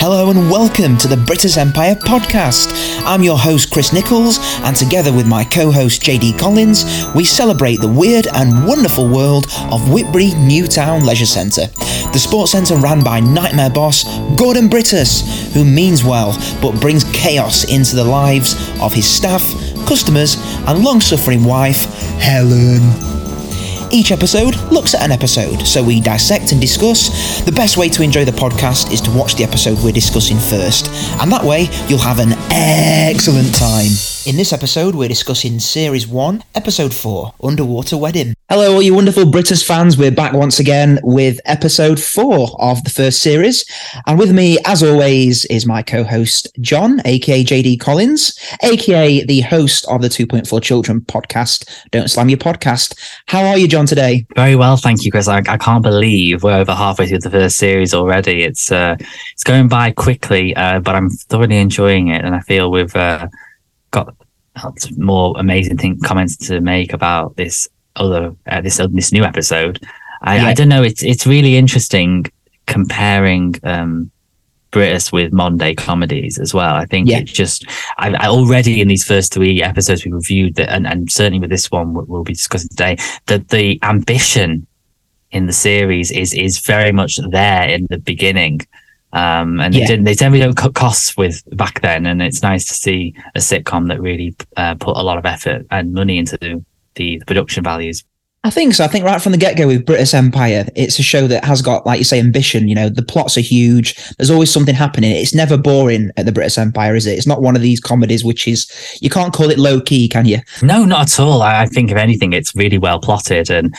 Hello 0.00 0.30
and 0.30 0.48
welcome 0.48 0.96
to 0.98 1.08
the 1.08 1.16
Brittas 1.16 1.58
Empire 1.58 1.96
podcast. 1.96 2.70
I'm 3.04 3.24
your 3.24 3.36
host 3.36 3.72
Chris 3.72 3.92
Nichols, 3.92 4.38
and 4.62 4.76
together 4.76 5.12
with 5.12 5.26
my 5.26 5.42
co-host 5.42 6.02
JD 6.02 6.38
Collins, 6.38 6.84
we 7.16 7.24
celebrate 7.24 7.80
the 7.80 7.88
weird 7.88 8.28
and 8.28 8.64
wonderful 8.64 9.08
world 9.08 9.46
of 9.72 9.90
Whitbury 9.90 10.34
Newtown 10.34 11.04
Leisure 11.04 11.26
Centre. 11.26 11.66
The 12.12 12.18
sports 12.18 12.52
centre 12.52 12.76
ran 12.76 13.02
by 13.02 13.18
nightmare 13.18 13.70
boss 13.70 14.04
Gordon 14.36 14.68
Brittas, 14.68 15.52
who 15.52 15.64
means 15.64 16.04
well 16.04 16.32
but 16.62 16.80
brings 16.80 17.02
chaos 17.12 17.64
into 17.64 17.96
the 17.96 18.04
lives 18.04 18.54
of 18.80 18.94
his 18.94 19.08
staff, 19.08 19.42
customers, 19.86 20.36
and 20.68 20.84
long-suffering 20.84 21.42
wife, 21.42 21.86
Helen. 22.20 23.07
Each 23.90 24.12
episode 24.12 24.54
looks 24.70 24.94
at 24.94 25.02
an 25.02 25.12
episode, 25.12 25.66
so 25.66 25.82
we 25.82 26.00
dissect 26.00 26.52
and 26.52 26.60
discuss. 26.60 27.40
The 27.42 27.52
best 27.52 27.78
way 27.78 27.88
to 27.88 28.02
enjoy 28.02 28.24
the 28.26 28.32
podcast 28.32 28.92
is 28.92 29.00
to 29.02 29.10
watch 29.10 29.34
the 29.36 29.44
episode 29.44 29.78
we're 29.82 29.92
discussing 29.92 30.38
first, 30.38 30.88
and 31.20 31.32
that 31.32 31.42
way 31.42 31.68
you'll 31.88 31.98
have 31.98 32.18
an 32.18 32.32
excellent 32.50 33.54
time. 33.54 34.17
In 34.28 34.36
this 34.36 34.52
episode, 34.52 34.94
we're 34.94 35.08
discussing 35.08 35.58
Series 35.58 36.06
1, 36.06 36.44
Episode 36.54 36.92
4 36.92 37.32
Underwater 37.42 37.96
Wedding. 37.96 38.34
Hello, 38.50 38.74
all 38.74 38.82
you 38.82 38.92
wonderful 38.92 39.24
Brittas 39.24 39.64
fans. 39.64 39.96
We're 39.96 40.10
back 40.10 40.34
once 40.34 40.60
again 40.60 40.98
with 41.02 41.40
Episode 41.46 41.98
4 41.98 42.60
of 42.60 42.84
the 42.84 42.90
first 42.90 43.22
series. 43.22 43.64
And 44.06 44.18
with 44.18 44.30
me, 44.30 44.58
as 44.66 44.82
always, 44.82 45.46
is 45.46 45.64
my 45.64 45.82
co 45.82 46.04
host, 46.04 46.46
John, 46.60 47.00
aka 47.06 47.42
JD 47.42 47.80
Collins, 47.80 48.38
aka 48.62 49.24
the 49.24 49.40
host 49.40 49.86
of 49.86 50.02
the 50.02 50.08
2.4 50.08 50.62
Children 50.62 51.00
podcast, 51.00 51.66
Don't 51.90 52.10
Slam 52.10 52.28
Your 52.28 52.36
Podcast. 52.36 52.98
How 53.28 53.46
are 53.46 53.56
you, 53.56 53.66
John, 53.66 53.86
today? 53.86 54.26
Very 54.36 54.56
well, 54.56 54.76
thank 54.76 55.06
you, 55.06 55.10
Chris. 55.10 55.26
I, 55.26 55.38
I 55.38 55.56
can't 55.56 55.82
believe 55.82 56.42
we're 56.42 56.52
over 56.52 56.74
halfway 56.74 57.08
through 57.08 57.20
the 57.20 57.30
first 57.30 57.56
series 57.56 57.94
already. 57.94 58.42
It's 58.42 58.70
uh, 58.70 58.96
it's 59.32 59.44
going 59.44 59.68
by 59.68 59.90
quickly, 59.92 60.54
uh, 60.54 60.80
but 60.80 60.94
I'm 60.94 61.08
thoroughly 61.08 61.56
enjoying 61.56 62.08
it. 62.08 62.26
And 62.26 62.34
I 62.34 62.40
feel 62.40 62.70
we've. 62.70 62.94
Uh, 62.94 63.28
got 64.62 64.90
more 64.96 65.34
amazing 65.38 65.78
thing 65.78 65.98
comments 66.00 66.36
to 66.48 66.60
make 66.60 66.92
about 66.92 67.36
this 67.36 67.68
other 67.96 68.34
uh, 68.46 68.60
this 68.60 68.80
uh, 68.80 68.88
this 68.90 69.12
new 69.12 69.24
episode. 69.24 69.80
I, 70.22 70.36
yeah. 70.36 70.46
I, 70.46 70.54
don't 70.54 70.68
know. 70.68 70.82
It's 70.82 71.02
it's 71.02 71.26
really 71.26 71.56
interesting 71.56 72.26
comparing 72.66 73.54
um, 73.62 74.10
Brittas 74.72 75.12
with 75.12 75.32
modern 75.32 75.58
day 75.58 75.74
comedies 75.74 76.38
as 76.38 76.52
well. 76.52 76.74
I 76.74 76.84
think 76.84 77.08
yeah. 77.08 77.18
it's 77.18 77.32
just 77.32 77.64
I, 77.98 78.14
I, 78.14 78.26
already 78.26 78.80
in 78.80 78.88
these 78.88 79.04
first 79.04 79.32
three 79.32 79.62
episodes 79.62 80.04
we 80.04 80.12
reviewed 80.12 80.56
that, 80.56 80.70
and, 80.70 80.86
and 80.86 81.10
certainly 81.10 81.40
with 81.40 81.50
this 81.50 81.70
one 81.70 81.94
we'll 81.94 82.24
be 82.24 82.34
discussing 82.34 82.68
today 82.68 82.96
that 83.26 83.48
the 83.48 83.78
ambition 83.82 84.66
in 85.30 85.46
the 85.46 85.52
series 85.52 86.10
is 86.10 86.34
is 86.34 86.58
very 86.58 86.92
much 86.92 87.18
there 87.30 87.68
in 87.68 87.86
the 87.90 87.98
beginning. 87.98 88.60
Um, 89.12 89.60
and 89.60 89.74
yeah. 89.74 89.80
they, 89.80 89.86
didn't, 89.86 90.04
they 90.04 90.14
generally 90.14 90.40
don't 90.40 90.56
cut 90.56 90.74
costs 90.74 91.16
with 91.16 91.42
back 91.56 91.80
then, 91.80 92.06
and 92.06 92.22
it's 92.22 92.42
nice 92.42 92.66
to 92.66 92.74
see 92.74 93.14
a 93.34 93.38
sitcom 93.38 93.88
that 93.88 94.00
really 94.00 94.34
uh, 94.56 94.74
put 94.74 94.96
a 94.96 95.02
lot 95.02 95.18
of 95.18 95.24
effort 95.24 95.66
and 95.70 95.94
money 95.94 96.18
into 96.18 96.36
the, 96.36 96.62
the, 96.94 97.18
the 97.18 97.24
production 97.24 97.64
values. 97.64 98.04
I 98.44 98.50
think 98.50 98.74
so. 98.74 98.84
I 98.84 98.88
think 98.88 99.04
right 99.04 99.20
from 99.20 99.32
the 99.32 99.38
get 99.38 99.56
go 99.56 99.66
with 99.66 99.84
Brittas 99.84 100.14
Empire, 100.14 100.64
it's 100.76 100.98
a 100.98 101.02
show 101.02 101.26
that 101.26 101.44
has 101.44 101.60
got, 101.60 101.84
like 101.84 101.98
you 101.98 102.04
say, 102.04 102.20
ambition. 102.20 102.68
You 102.68 102.76
know, 102.76 102.88
the 102.88 103.02
plots 103.02 103.36
are 103.36 103.42
huge. 103.42 103.96
There's 104.16 104.30
always 104.30 104.50
something 104.50 104.76
happening. 104.76 105.10
It's 105.10 105.34
never 105.34 105.56
boring 105.56 106.12
at 106.16 106.24
the 106.24 106.32
Brittas 106.32 106.56
Empire, 106.56 106.94
is 106.94 107.06
it? 107.06 107.18
It's 107.18 107.26
not 107.26 107.42
one 107.42 107.56
of 107.56 107.62
these 107.62 107.80
comedies 107.80 108.24
which 108.24 108.46
is 108.46 108.70
you 109.02 109.10
can't 109.10 109.34
call 109.34 109.50
it 109.50 109.58
low 109.58 109.80
key, 109.80 110.08
can 110.08 110.24
you? 110.24 110.38
No, 110.62 110.84
not 110.84 111.12
at 111.12 111.20
all. 111.20 111.42
I 111.42 111.66
think 111.66 111.90
if 111.90 111.96
anything, 111.96 112.32
it's 112.32 112.54
really 112.54 112.78
well 112.78 113.00
plotted 113.00 113.50
and 113.50 113.74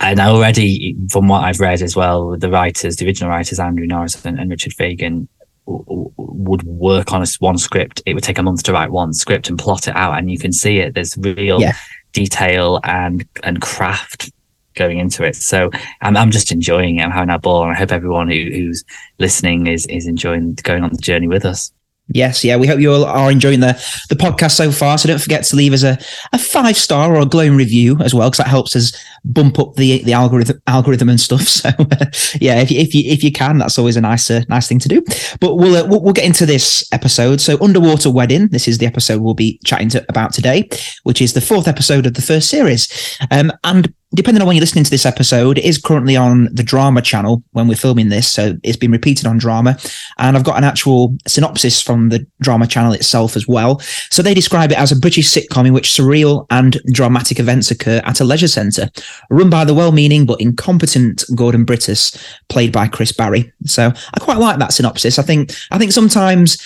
and 0.00 0.18
already 0.18 0.96
from 1.10 1.28
what 1.28 1.44
I've 1.44 1.60
read 1.60 1.82
as 1.82 1.94
well, 1.94 2.36
the 2.36 2.50
writers, 2.50 2.96
the 2.96 3.06
original 3.06 3.30
writers, 3.30 3.60
Andrew 3.60 3.86
Norriss 3.86 4.24
and, 4.24 4.40
and 4.40 4.50
Richard 4.50 4.72
Fegen, 4.72 5.28
w- 5.66 6.10
would 6.16 6.62
work 6.62 7.12
on 7.12 7.22
a 7.22 7.26
one 7.38 7.58
script. 7.58 8.02
It 8.06 8.14
would 8.14 8.24
take 8.24 8.38
a 8.38 8.42
month 8.42 8.62
to 8.64 8.72
write 8.72 8.90
one 8.90 9.12
script 9.12 9.48
and 9.48 9.58
plot 9.58 9.88
it 9.88 9.96
out, 9.96 10.18
and 10.18 10.30
you 10.30 10.38
can 10.38 10.52
see 10.52 10.78
it. 10.78 10.94
There's 10.94 11.16
real 11.18 11.60
yeah. 11.60 11.74
detail 12.12 12.80
and 12.84 13.26
and 13.42 13.60
craft 13.60 14.32
going 14.74 14.98
into 14.98 15.24
it. 15.24 15.36
So 15.36 15.70
I'm 16.00 16.16
I'm 16.16 16.30
just 16.30 16.50
enjoying 16.50 16.98
it. 16.98 17.02
I'm 17.02 17.10
having 17.10 17.30
a 17.30 17.38
ball, 17.38 17.64
and 17.64 17.72
I 17.72 17.78
hope 17.78 17.92
everyone 17.92 18.28
who, 18.28 18.50
who's 18.50 18.84
listening 19.18 19.66
is 19.66 19.86
is 19.86 20.06
enjoying 20.06 20.54
going 20.62 20.82
on 20.82 20.90
the 20.90 20.98
journey 20.98 21.28
with 21.28 21.44
us. 21.44 21.72
Yes, 22.12 22.44
yeah. 22.44 22.56
We 22.56 22.66
hope 22.66 22.80
you 22.80 22.92
all 22.92 23.04
are 23.04 23.30
enjoying 23.30 23.60
the 23.60 23.72
the 24.08 24.16
podcast 24.16 24.52
so 24.52 24.72
far. 24.72 24.98
So 24.98 25.08
don't 25.08 25.20
forget 25.20 25.44
to 25.44 25.56
leave 25.56 25.72
us 25.72 25.84
a, 25.84 25.98
a 26.32 26.38
five 26.38 26.76
star 26.76 27.14
or 27.14 27.20
a 27.20 27.26
glowing 27.26 27.56
review 27.56 27.98
as 28.00 28.12
well, 28.12 28.28
because 28.28 28.38
that 28.38 28.48
helps 28.48 28.74
us 28.74 28.92
bump 29.24 29.58
up 29.58 29.74
the 29.76 30.02
the 30.02 30.12
algorithm 30.12 30.60
algorithm 30.66 31.08
and 31.08 31.20
stuff. 31.20 31.40
So 31.60 31.68
uh, 31.68 32.06
yeah, 32.40 32.60
if 32.60 32.70
you, 32.70 32.80
if 32.80 32.94
you 32.94 33.10
if 33.10 33.22
you 33.22 33.30
can, 33.30 33.58
that's 33.58 33.78
always 33.78 33.96
a 33.96 34.00
nice 34.00 34.30
uh, 34.30 34.42
nice 34.48 34.66
thing 34.66 34.78
to 34.78 34.88
do. 34.88 35.02
But 35.40 35.56
we'll, 35.56 35.76
uh, 35.76 35.86
we'll, 35.86 36.00
we'll 36.02 36.14
get 36.14 36.24
into 36.24 36.46
this 36.46 36.88
episode. 36.92 37.40
So 37.40 37.58
underwater 37.60 38.10
wedding. 38.10 38.48
This 38.48 38.66
is 38.66 38.78
the 38.78 38.86
episode 38.86 39.20
we'll 39.20 39.34
be 39.34 39.60
chatting 39.64 39.90
to, 39.90 40.04
about 40.08 40.32
today, 40.32 40.68
which 41.02 41.20
is 41.20 41.34
the 41.34 41.40
fourth 41.40 41.68
episode 41.68 42.06
of 42.06 42.14
the 42.14 42.22
first 42.22 42.48
series. 42.48 43.18
Um, 43.30 43.52
and 43.64 43.92
depending 44.14 44.40
on 44.40 44.46
when 44.46 44.56
you're 44.56 44.62
listening 44.62 44.84
to 44.84 44.90
this 44.90 45.06
episode, 45.06 45.58
it 45.58 45.64
is 45.64 45.78
currently 45.78 46.16
on 46.16 46.48
the 46.52 46.62
drama 46.62 47.00
channel 47.00 47.42
when 47.52 47.68
we're 47.68 47.76
filming 47.76 48.08
this. 48.08 48.30
So 48.30 48.56
it's 48.62 48.76
been 48.76 48.90
repeated 48.90 49.26
on 49.26 49.38
drama. 49.38 49.78
And 50.18 50.36
I've 50.36 50.44
got 50.44 50.58
an 50.58 50.64
actual 50.64 51.16
synopsis 51.28 51.80
from 51.80 52.08
the 52.08 52.26
drama 52.40 52.66
channel 52.66 52.92
itself 52.92 53.36
as 53.36 53.46
well. 53.46 53.78
So 54.10 54.22
they 54.22 54.34
describe 54.34 54.72
it 54.72 54.78
as 54.78 54.90
a 54.90 54.96
British 54.96 55.30
sitcom 55.30 55.66
in 55.66 55.72
which 55.72 55.90
surreal 55.90 56.46
and 56.50 56.80
dramatic 56.92 57.38
events 57.38 57.70
occur 57.70 58.00
at 58.04 58.20
a 58.20 58.24
leisure 58.24 58.48
centre, 58.48 58.90
run 59.30 59.48
by 59.48 59.64
the 59.64 59.74
well 59.74 59.92
meaning 59.92 60.26
but 60.26 60.40
incompetent 60.40 61.24
Gordon 61.36 61.64
Brittas, 61.64 62.20
played 62.48 62.72
by 62.72 62.88
Chris 62.88 63.12
Barrie. 63.12 63.52
So 63.66 63.92
I 64.14 64.20
quite 64.20 64.38
like 64.38 64.58
that 64.58 64.72
synopsis. 64.72 65.18
I 65.18 65.22
think 65.22 65.52
I 65.70 65.78
think 65.78 65.92
sometimes 65.92 66.58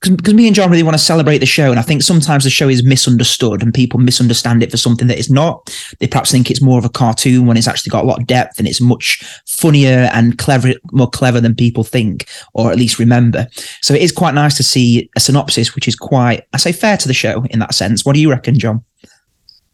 because 0.00 0.34
me 0.34 0.46
and 0.46 0.54
John 0.54 0.70
really 0.70 0.82
want 0.82 0.94
to 0.94 1.02
celebrate 1.02 1.38
the 1.38 1.46
show, 1.46 1.70
and 1.70 1.78
I 1.78 1.82
think 1.82 2.02
sometimes 2.02 2.44
the 2.44 2.50
show 2.50 2.68
is 2.68 2.84
misunderstood 2.84 3.62
and 3.62 3.72
people 3.72 3.98
misunderstand 3.98 4.62
it 4.62 4.70
for 4.70 4.76
something 4.76 5.08
that 5.08 5.18
it's 5.18 5.30
not. 5.30 5.74
They 5.98 6.06
perhaps 6.06 6.30
think 6.30 6.50
it's 6.50 6.60
more 6.60 6.78
of 6.78 6.84
a 6.84 6.90
cartoon 6.90 7.46
when 7.46 7.56
it's 7.56 7.66
actually 7.66 7.90
got 7.90 8.04
a 8.04 8.06
lot 8.06 8.20
of 8.20 8.26
depth 8.26 8.58
and 8.58 8.68
it's 8.68 8.80
much 8.80 9.24
funnier 9.46 10.10
and 10.12 10.38
clever, 10.38 10.74
more 10.92 11.10
clever 11.10 11.40
than 11.40 11.54
people 11.54 11.82
think 11.82 12.28
or 12.52 12.70
at 12.70 12.76
least 12.76 12.98
remember. 12.98 13.46
So 13.80 13.94
it 13.94 14.02
is 14.02 14.12
quite 14.12 14.34
nice 14.34 14.56
to 14.58 14.62
see 14.62 15.08
a 15.16 15.20
synopsis 15.20 15.74
which 15.74 15.88
is 15.88 15.96
quite, 15.96 16.44
I 16.52 16.58
say, 16.58 16.72
fair 16.72 16.98
to 16.98 17.08
the 17.08 17.14
show 17.14 17.44
in 17.50 17.58
that 17.60 17.74
sense. 17.74 18.04
What 18.04 18.14
do 18.14 18.20
you 18.20 18.30
reckon, 18.30 18.58
John? 18.58 18.84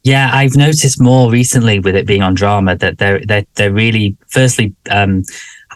Yeah, 0.05 0.31
I've 0.33 0.57
noticed 0.57 1.01
more 1.01 1.31
recently 1.31 1.79
with 1.79 1.95
it 1.95 2.07
being 2.07 2.23
on 2.23 2.35
drama 2.35 2.77
that 2.77 2.99
they're 2.99 3.21
they're, 3.25 3.47
they're 3.55 3.73
really 3.73 4.17
firstly 4.27 4.75
um, 4.91 5.23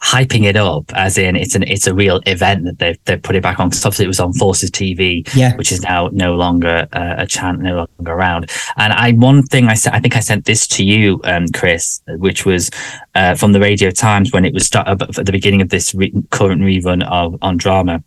hyping 0.03 0.45
it 0.45 0.57
up 0.57 0.85
as 0.95 1.19
in 1.19 1.37
it's 1.37 1.55
an 1.55 1.63
it's 1.65 1.87
a 1.87 1.95
real 1.95 2.21
event 2.27 2.65
that 2.65 2.79
they've 2.79 2.99
they 3.05 3.17
put 3.17 3.37
it 3.37 3.43
back 3.43 3.59
on 3.59 3.69
because 3.69 3.85
obviously 3.85 4.05
it 4.05 4.09
was 4.09 4.21
on 4.21 4.33
Forces 4.33 4.71
TV, 4.71 5.29
yeah. 5.35 5.55
which 5.57 5.73
is 5.73 5.83
now 5.83 6.09
no 6.13 6.35
longer 6.35 6.87
uh, 6.93 7.15
a 7.19 7.27
chant, 7.27 7.61
no 7.61 7.87
longer 7.99 8.13
around. 8.13 8.51
And 8.77 8.93
I 8.93 9.13
one 9.13 9.43
thing 9.43 9.69
I 9.69 9.75
said 9.75 9.95
I 9.95 10.01
think 10.01 10.17
I 10.17 10.21
sent 10.21 10.45
this 10.45 10.67
to 10.69 10.85
you, 10.85 11.21
um, 11.25 11.47
Chris, 11.49 12.01
which 12.09 12.45
was 12.45 12.71
uh, 13.15 13.35
from 13.35 13.53
the 13.53 13.61
Radio 13.61 13.91
Times 13.91 14.33
when 14.33 14.45
it 14.45 14.53
was 14.53 14.67
start, 14.67 14.89
at 14.89 15.27
the 15.27 15.33
beginning 15.33 15.63
of 15.63 15.71
this 15.71 15.95
re- 15.95 16.13
current 16.31 16.63
rerun 16.63 17.07
of 17.09 17.37
on 17.43 17.57
drama. 17.57 18.03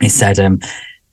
It 0.00 0.10
said, 0.10 0.38
um, 0.38 0.60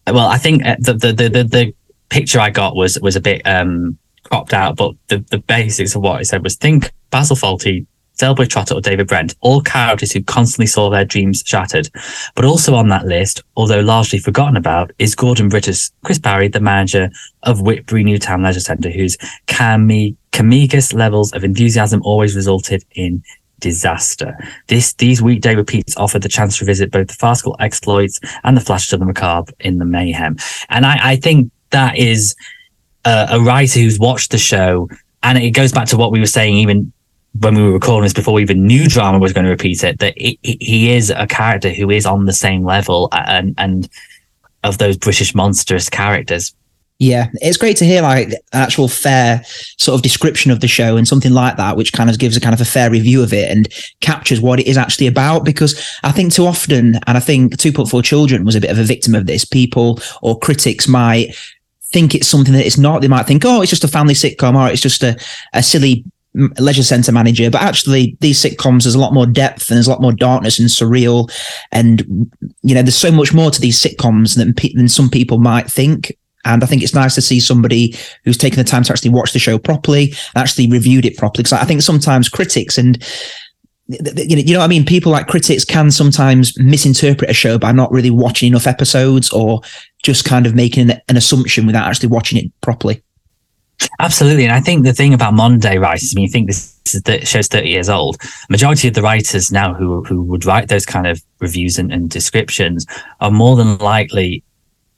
well, 0.06 0.28
I 0.28 0.38
think 0.38 0.66
uh, 0.66 0.78
the, 0.79 0.94
the 0.94 1.13
the 1.13 1.29
the 1.29 1.44
the 1.44 1.73
picture 2.09 2.40
I 2.40 2.50
got 2.50 2.75
was 2.75 3.00
was 3.00 3.16
a 3.16 3.22
bit 3.22 3.41
um 3.46 3.97
cropped 4.23 4.53
out, 4.53 4.78
but 4.78 4.94
the 5.07 5.19
the 5.29 5.40
basics 5.40 5.96
of 5.96 6.01
what 6.01 6.22
it 6.22 6.25
said 6.25 6.44
was 6.44 6.56
think 6.56 6.91
Basil 7.09 7.35
Fawlty 7.35 7.85
Delboy 8.17 8.50
Trotter 8.50 8.75
or 8.75 8.81
David 8.81 9.07
Brent, 9.07 9.35
all 9.41 9.61
characters 9.61 10.11
who 10.11 10.23
constantly 10.23 10.67
saw 10.67 10.89
their 10.89 11.05
dreams 11.05 11.44
shattered. 11.45 11.89
But 12.35 12.45
also 12.45 12.75
on 12.75 12.89
that 12.89 13.05
list, 13.05 13.44
although 13.55 13.79
largely 13.79 14.19
forgotten 14.19 14.57
about, 14.57 14.91
is 15.00 15.16
Gordon 15.16 15.50
Brittas, 15.50 15.91
Chris 16.03 16.19
Barrie, 16.19 16.47
the 16.47 16.59
manager 16.59 17.09
of 17.44 17.61
Whitbury 17.61 18.03
Newtown 18.03 18.44
Leisure 18.44 18.59
Centre, 18.59 18.89
whose 18.89 19.17
kamikaze 19.47 20.94
levels 20.94 21.33
of 21.33 21.44
enthusiasm 21.44 22.01
always 22.03 22.35
resulted 22.35 22.83
in 22.91 23.23
disaster. 23.59 24.38
This 24.67 24.94
these 24.94 25.22
weekday 25.22 25.55
repeats 25.55 25.97
offer 25.97 26.19
the 26.19 26.29
chance 26.29 26.58
to 26.59 26.66
visit 26.66 26.91
both 26.91 27.08
the 27.08 27.13
farcical 27.13 27.55
exploits 27.59 28.20
and 28.43 28.55
the 28.55 28.61
flashes 28.61 28.93
of 28.93 28.99
the 28.99 29.05
macabre 29.05 29.52
in 29.59 29.79
the 29.79 29.85
mayhem. 29.85 30.37
And 30.70 30.85
I, 30.85 30.99
I 31.02 31.16
think 31.16 31.52
that 31.72 31.97
is 31.97 32.35
a, 33.05 33.28
a 33.31 33.41
writer 33.41 33.79
who's 33.79 33.99
watched 33.99 34.31
the 34.31 34.37
show 34.37 34.90
and 35.23 35.37
it 35.37 35.52
goes 35.52 35.72
back 35.72 35.87
to 35.87 35.97
what 35.97 36.11
we 36.11 36.20
were 36.20 36.28
saying 36.28 36.55
even 36.55 36.93
when 37.39 37.55
we 37.55 37.63
were 37.63 37.73
recording 37.73 38.03
this 38.03 38.13
before 38.13 38.34
we 38.34 38.41
even 38.41 38.66
knew 38.66 38.87
drama 38.87 39.19
was 39.19 39.34
going 39.34 39.45
to 39.45 39.51
repeat 39.51 39.84
it 39.84 39.99
that 39.99 40.13
it, 40.17 40.37
he 40.43 40.91
is 40.91 41.09
a 41.09 41.28
character 41.28 41.69
who 41.69 41.89
is 41.89 42.05
on 42.05 42.25
the 42.25 42.34
same 42.34 42.63
level 42.63 43.09
and 43.11 43.53
and 43.57 43.89
of 44.63 44.78
those 44.78 44.97
british 44.97 45.35
monstrous 45.35 45.89
characters. 45.89 46.53
Yeah 46.99 47.28
it's 47.35 47.57
great 47.57 47.78
to 47.78 47.85
hear 47.85 48.01
like 48.01 48.29
an 48.29 48.35
actual 48.53 48.87
fair 48.87 49.43
sort 49.78 49.95
of 49.95 50.01
description 50.01 50.49
of 50.51 50.61
the 50.61 50.67
show 50.67 50.97
and 50.97 51.07
something 51.07 51.31
like 51.31 51.57
that 51.57 51.78
which 51.78 51.93
kind 51.93 52.09
of 52.09 52.17
gives 52.17 52.35
a 52.35 52.41
kind 52.41 52.55
of 52.55 52.61
a 52.61 52.66
fair 52.66 52.89
review 52.89 53.22
of 53.22 53.34
it 53.34 53.51
and 53.51 53.67
captures 54.01 54.41
what 54.41 54.59
it 54.59 54.67
is 54.67 54.78
actually 54.78 55.07
about 55.07 55.45
because 55.45 55.79
i 56.03 56.11
think 56.11 56.34
too 56.34 56.45
often 56.45 56.95
and 57.05 57.17
i 57.17 57.19
think 57.19 57.53
2.4 57.57 58.03
children 58.03 58.45
was 58.45 58.55
a 58.55 58.61
bit 58.61 58.72
of 58.72 58.79
a 58.79 58.84
victim 58.84 59.13
of 59.13 59.28
this 59.28 59.45
people 59.45 59.99
or 60.22 60.39
critics 60.39 60.87
might 60.87 61.35
think 61.91 62.13
it's 62.13 62.28
something 62.28 62.53
that 62.53 62.66
it's 62.66 62.78
not. 62.78 63.01
They 63.01 63.07
might 63.07 63.25
think 63.25 63.43
oh 63.45 63.61
it's 63.61 63.69
just 63.69 63.84
a 63.84 63.87
family 63.87 64.13
sitcom. 64.13 64.55
Or 64.55 64.69
it's 64.69 64.81
just 64.81 65.03
a, 65.03 65.17
a 65.53 65.63
silly 65.63 66.03
leisure 66.59 66.84
centre 66.84 67.11
manager, 67.11 67.49
but 67.49 67.61
actually 67.61 68.17
these 68.19 68.41
sitcoms 68.41 68.84
there's 68.84 68.95
a 68.95 68.99
lot 68.99 69.13
more 69.13 69.25
depth 69.25 69.69
and 69.69 69.78
there's 69.78 69.87
a 69.87 69.91
lot 69.91 70.01
more 70.01 70.13
darkness 70.13 70.59
and 70.59 70.69
surreal, 70.69 71.31
and 71.72 72.01
you 72.61 72.75
know 72.75 72.81
there's 72.81 72.97
so 72.97 73.11
much 73.11 73.34
more 73.34 73.51
to 73.51 73.61
these 73.61 73.79
sitcoms 73.81 74.35
than 74.35 74.53
than 74.75 74.89
some 74.89 75.09
people 75.09 75.37
might 75.37 75.69
think. 75.69 76.16
And 76.45 76.63
I 76.63 76.67
think 76.67 76.81
it's 76.81 76.93
nice 76.93 77.13
to 77.16 77.22
see 77.22 77.41
somebody 77.41 77.93
who's 78.23 78.37
taken 78.37 78.57
the 78.57 78.63
time 78.63 78.84
to 78.84 78.93
actually 78.93 79.09
watch 79.09 79.34
the 79.34 79.39
show 79.39 79.57
properly 79.57 80.13
and 80.34 80.43
actually 80.43 80.69
reviewed 80.69 81.05
it 81.05 81.17
properly. 81.17 81.43
Because 81.43 81.51
I 81.51 81.66
think 81.66 81.81
sometimes 81.81 82.29
critics 82.29 82.78
and 82.78 83.03
you 83.89 84.01
know, 84.01 84.41
you 84.41 84.53
know 84.53 84.59
what 84.59 84.66
I 84.66 84.69
mean? 84.69 84.85
People 84.85 85.11
like 85.11 85.28
critics 85.28 85.63
can 85.63 85.91
sometimes 85.91 86.57
misinterpret 86.57 87.29
a 87.29 87.34
show 87.34 87.57
by 87.57 87.72
not 87.72 87.91
really 87.91 88.09
watching 88.09 88.47
enough 88.47 88.67
episodes 88.67 89.29
or 89.31 89.61
just 90.03 90.25
kind 90.25 90.45
of 90.45 90.55
making 90.55 90.89
an, 90.89 91.01
an 91.07 91.17
assumption 91.17 91.66
without 91.66 91.87
actually 91.87 92.09
watching 92.09 92.37
it 92.37 92.51
properly. 92.61 93.01
Absolutely. 94.00 94.44
And 94.44 94.53
I 94.53 94.59
think 94.59 94.84
the 94.84 94.94
thing 94.94 95.14
about 95.14 95.34
modern 95.34 95.59
day 95.59 95.78
writers, 95.78 96.14
I 96.14 96.16
mean, 96.16 96.24
you 96.26 96.32
think 96.32 96.47
this 96.47 96.76
is 96.85 97.28
show's 97.28 97.47
30 97.47 97.68
years 97.68 97.90
old. 97.90 98.18
Majority 98.50 98.88
of 98.88 98.94
the 98.94 99.02
writers 99.02 99.52
now 99.52 99.74
who, 99.74 100.03
who 100.03 100.22
would 100.24 100.46
write 100.46 100.68
those 100.68 100.85
kind 100.85 101.08
of 101.08 101.22
reviews 101.40 101.78
and, 101.78 101.91
and 101.91 102.09
descriptions 102.09 102.85
are 103.20 103.32
more 103.32 103.56
than 103.56 103.78
likely 103.78 104.44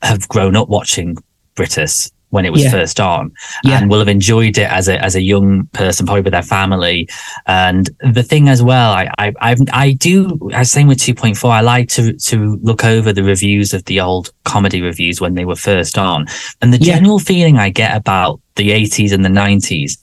have 0.02 0.28
grown 0.30 0.56
up 0.56 0.70
watching 0.70 1.18
Brittas 1.56 2.12
when 2.30 2.46
it 2.46 2.52
was 2.52 2.64
yeah. 2.64 2.72
first 2.72 3.00
on 3.00 3.31
yeah. 3.64 3.80
and 3.80 3.90
will 3.90 4.00
have 4.00 4.08
enjoyed 4.08 4.58
it 4.58 4.70
as 4.70 4.88
a 4.88 5.04
as 5.04 5.16
a 5.16 5.22
young 5.22 5.66
person 5.68 6.06
probably 6.06 6.22
with 6.22 6.34
their 6.34 6.44
family 6.44 7.08
and 7.48 7.90
the 8.14 8.24
thing 8.24 8.50
as 8.50 8.62
well 8.62 8.92
i 8.92 9.10
i 9.18 9.34
I've, 9.42 9.60
i 9.74 9.94
do 9.94 10.50
as 10.54 10.72
same 10.72 10.88
with 10.88 11.00
2.4 11.00 11.50
i 11.50 11.62
like 11.62 11.90
to 11.90 12.14
to 12.14 12.58
look 12.62 12.84
over 12.84 13.12
the 13.12 13.24
reviews 13.24 13.74
of 13.74 13.86
the 13.86 14.00
old 14.00 14.31
comedy 14.44 14.81
reviews 14.81 15.20
when 15.20 15.36
they 15.36 15.46
were 15.46 15.56
first 15.56 15.98
on 15.98 16.28
and 16.62 16.74
the 16.74 16.78
yeah. 16.78 16.96
general 16.96 17.20
feeling 17.20 17.58
i 17.58 17.70
get 17.70 17.96
about 17.96 18.40
the 18.56 18.70
80s 18.70 19.12
and 19.12 19.24
the 19.24 19.30
90s 19.30 19.98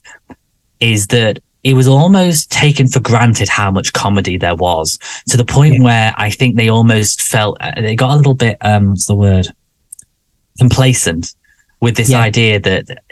is 0.79 1.07
that 1.07 1.39
it 1.63 1.73
was 1.73 1.87
almost 1.87 2.51
taken 2.51 2.87
for 2.87 2.99
granted 2.99 3.49
how 3.49 3.71
much 3.71 3.93
comedy 3.93 4.37
there 4.37 4.55
was 4.55 4.97
to 5.27 5.37
the 5.37 5.45
point 5.45 5.81
where 5.81 6.13
i 6.17 6.29
think 6.29 6.55
they 6.55 6.69
almost 6.69 7.21
felt 7.21 7.57
uh, 7.61 7.71
they 7.75 7.95
got 7.95 8.13
a 8.13 8.17
little 8.17 8.35
bit 8.35 8.57
um 8.61 8.89
what's 8.89 9.05
the 9.05 9.15
word 9.15 9.47
complacent 10.59 11.35
with 11.79 11.95
this 11.95 12.09
yeah. 12.09 12.21
idea 12.21 12.59
that 12.59 13.03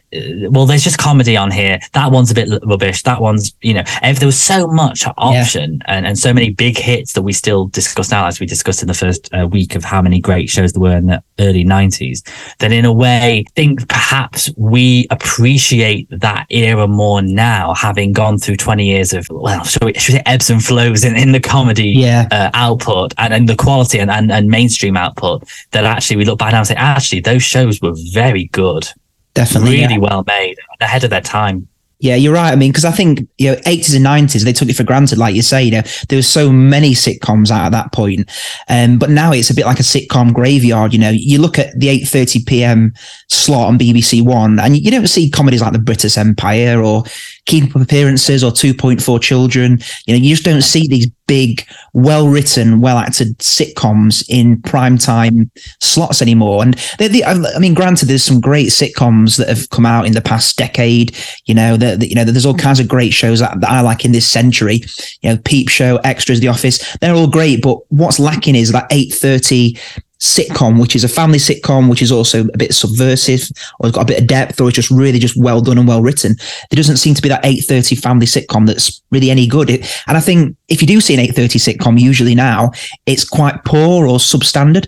well, 0.49 0.65
there's 0.65 0.83
just 0.83 0.97
comedy 0.97 1.35
on 1.37 1.51
here. 1.51 1.79
That 1.93 2.11
one's 2.11 2.31
a 2.31 2.35
bit 2.35 2.49
rubbish. 2.63 3.03
That 3.03 3.21
one's, 3.21 3.53
you 3.61 3.73
know, 3.73 3.83
if 4.03 4.19
there 4.19 4.27
was 4.27 4.39
so 4.39 4.67
much 4.67 5.05
option 5.17 5.75
yeah. 5.75 5.95
and, 5.95 6.07
and 6.07 6.17
so 6.17 6.33
many 6.33 6.51
big 6.51 6.77
hits 6.77 7.13
that 7.13 7.21
we 7.21 7.33
still 7.33 7.67
discuss 7.67 8.11
now, 8.11 8.27
as 8.27 8.39
we 8.39 8.45
discussed 8.45 8.81
in 8.81 8.87
the 8.87 8.93
first 8.93 9.33
uh, 9.33 9.47
week 9.47 9.75
of 9.75 9.83
how 9.83 10.01
many 10.01 10.19
great 10.19 10.49
shows 10.49 10.73
there 10.73 10.81
were 10.81 10.97
in 10.97 11.07
the 11.07 11.23
early 11.39 11.63
90s, 11.63 12.27
then 12.59 12.71
in 12.71 12.85
a 12.85 12.93
way, 12.93 13.39
I 13.39 13.51
think 13.55 13.87
perhaps 13.87 14.49
we 14.57 15.07
appreciate 15.09 16.07
that 16.09 16.45
era 16.49 16.87
more 16.87 17.21
now, 17.21 17.73
having 17.73 18.13
gone 18.13 18.37
through 18.37 18.57
20 18.57 18.85
years 18.85 19.13
of, 19.13 19.27
well, 19.29 19.63
should 19.63 19.83
we, 19.83 19.93
should 19.93 20.13
we 20.13 20.19
say 20.19 20.23
ebbs 20.25 20.49
and 20.49 20.63
flows 20.63 21.03
in, 21.03 21.15
in 21.15 21.31
the 21.31 21.39
comedy 21.39 21.89
yeah. 21.89 22.27
uh, 22.31 22.51
output 22.53 23.13
and, 23.17 23.33
and 23.33 23.49
the 23.49 23.55
quality 23.55 23.99
and, 23.99 24.11
and, 24.11 24.31
and 24.31 24.49
mainstream 24.49 24.97
output 24.97 25.43
that 25.71 25.85
actually 25.85 26.17
we 26.17 26.25
look 26.25 26.39
back 26.39 26.51
now 26.51 26.59
and 26.59 26.67
say, 26.67 26.75
actually, 26.75 27.19
those 27.19 27.43
shows 27.43 27.81
were 27.81 27.93
very 28.13 28.45
good. 28.45 28.87
Definitely. 29.35 29.81
Really 29.81 29.93
yeah. 29.93 29.99
well 29.99 30.23
made, 30.25 30.57
ahead 30.81 31.03
of 31.03 31.11
their 31.11 31.21
time. 31.21 31.67
Yeah, 31.99 32.15
you're 32.15 32.33
right. 32.33 32.51
I 32.51 32.55
mean, 32.55 32.71
because 32.71 32.83
I 32.83 32.91
think 32.91 33.27
you 33.37 33.51
know, 33.51 33.57
80s 33.57 33.95
and 33.95 34.05
90s 34.05 34.43
they 34.43 34.51
took 34.51 34.67
it 34.67 34.75
for 34.75 34.83
granted, 34.83 35.17
like 35.17 35.33
you 35.33 35.41
say. 35.41 35.63
You 35.63 35.71
know, 35.71 35.81
there 36.09 36.17
were 36.17 36.23
so 36.23 36.51
many 36.51 36.91
sitcoms 36.91 37.51
out 37.51 37.67
at 37.67 37.71
that 37.71 37.93
point, 37.93 38.29
um, 38.67 38.99
but 38.99 39.09
now 39.09 39.31
it's 39.31 39.49
a 39.49 39.55
bit 39.55 39.65
like 39.65 39.79
a 39.79 39.83
sitcom 39.83 40.33
graveyard. 40.33 40.91
You 40.91 40.99
know, 40.99 41.09
you 41.09 41.39
look 41.39 41.57
at 41.57 41.77
the 41.79 41.87
8:30 41.87 42.45
p.m. 42.47 42.93
slot 43.29 43.69
on 43.69 43.79
BBC 43.79 44.21
One, 44.21 44.59
and 44.59 44.75
you 44.75 44.91
don't 44.91 45.07
see 45.07 45.29
comedies 45.29 45.61
like 45.61 45.71
The 45.71 45.79
Brittas 45.79 46.17
Empire 46.17 46.83
or 46.83 47.03
Keep 47.45 47.75
Up 47.75 47.81
Appearances 47.81 48.43
or 48.43 48.51
2.4 48.51 49.21
Children. 49.21 49.79
You 50.05 50.15
know, 50.15 50.21
you 50.21 50.35
just 50.35 50.45
don't 50.45 50.61
see 50.61 50.87
these 50.87 51.07
big, 51.27 51.67
well 51.93 52.27
written, 52.27 52.81
well 52.81 52.97
acted 52.97 53.37
sitcoms 53.39 54.25
in 54.29 54.61
prime 54.63 54.97
time 54.97 55.49
slots 55.79 56.21
anymore. 56.21 56.63
And 56.63 56.73
they, 56.97 57.23
I 57.23 57.59
mean, 57.59 57.73
granted, 57.73 58.07
there's 58.07 58.23
some 58.23 58.39
great 58.39 58.69
sitcoms 58.69 59.37
that 59.37 59.49
have 59.49 59.69
come 59.69 59.85
out 59.85 60.05
in 60.05 60.13
the 60.13 60.21
past 60.21 60.57
decade. 60.57 61.15
You 61.45 61.53
know, 61.53 61.77
that 61.77 62.07
you 62.07 62.15
know, 62.15 62.23
there's 62.23 62.45
all 62.45 62.55
kinds 62.55 62.79
of 62.79 62.87
great 62.87 63.13
shows 63.13 63.39
that, 63.39 63.59
that 63.61 63.69
I 63.69 63.81
like 63.81 64.05
in 64.05 64.11
this 64.11 64.27
century. 64.27 64.81
You 65.21 65.31
know, 65.31 65.37
Peep 65.45 65.69
Show, 65.69 65.97
Extras, 65.97 66.39
The 66.39 66.47
Office, 66.47 66.97
they're 66.97 67.15
all 67.15 67.29
great. 67.29 67.61
But 67.61 67.79
what's 67.91 68.19
lacking 68.19 68.55
is 68.55 68.71
that 68.71 68.89
8:30 68.89 69.79
sitcom, 70.25 70.79
which 70.79 70.95
is 70.95 71.03
a 71.03 71.07
family 71.07 71.37
sitcom, 71.37 71.89
which 71.89 72.01
is 72.01 72.11
also 72.11 72.45
a 72.47 72.57
bit 72.57 72.73
subversive 72.73 73.47
or 73.79 73.91
got 73.91 74.01
a 74.01 74.05
bit 74.05 74.21
of 74.21 74.27
depth 74.27 74.59
or 74.59 74.67
it's 74.67 74.75
just 74.75 74.91
really 74.91 75.19
just 75.19 75.39
well 75.41 75.61
done 75.61 75.77
and 75.77 75.87
well 75.87 76.01
written. 76.01 76.35
There 76.69 76.77
doesn't 76.77 76.97
seem 76.97 77.13
to 77.15 77.21
be 77.21 77.29
that 77.29 77.43
8.30 77.43 77.99
family 78.01 78.25
sitcom 78.25 78.67
that's 78.67 79.01
really 79.11 79.29
any 79.29 79.47
good. 79.47 79.69
It, 79.69 80.03
and 80.07 80.17
I 80.17 80.19
think 80.19 80.55
if 80.67 80.81
you 80.81 80.87
do 80.87 80.99
see 80.99 81.13
an 81.13 81.25
8.30 81.27 81.75
sitcom, 81.77 81.99
usually 81.99 82.35
now 82.35 82.71
it's 83.05 83.27
quite 83.27 83.63
poor 83.65 84.07
or 84.07 84.17
substandard. 84.17 84.87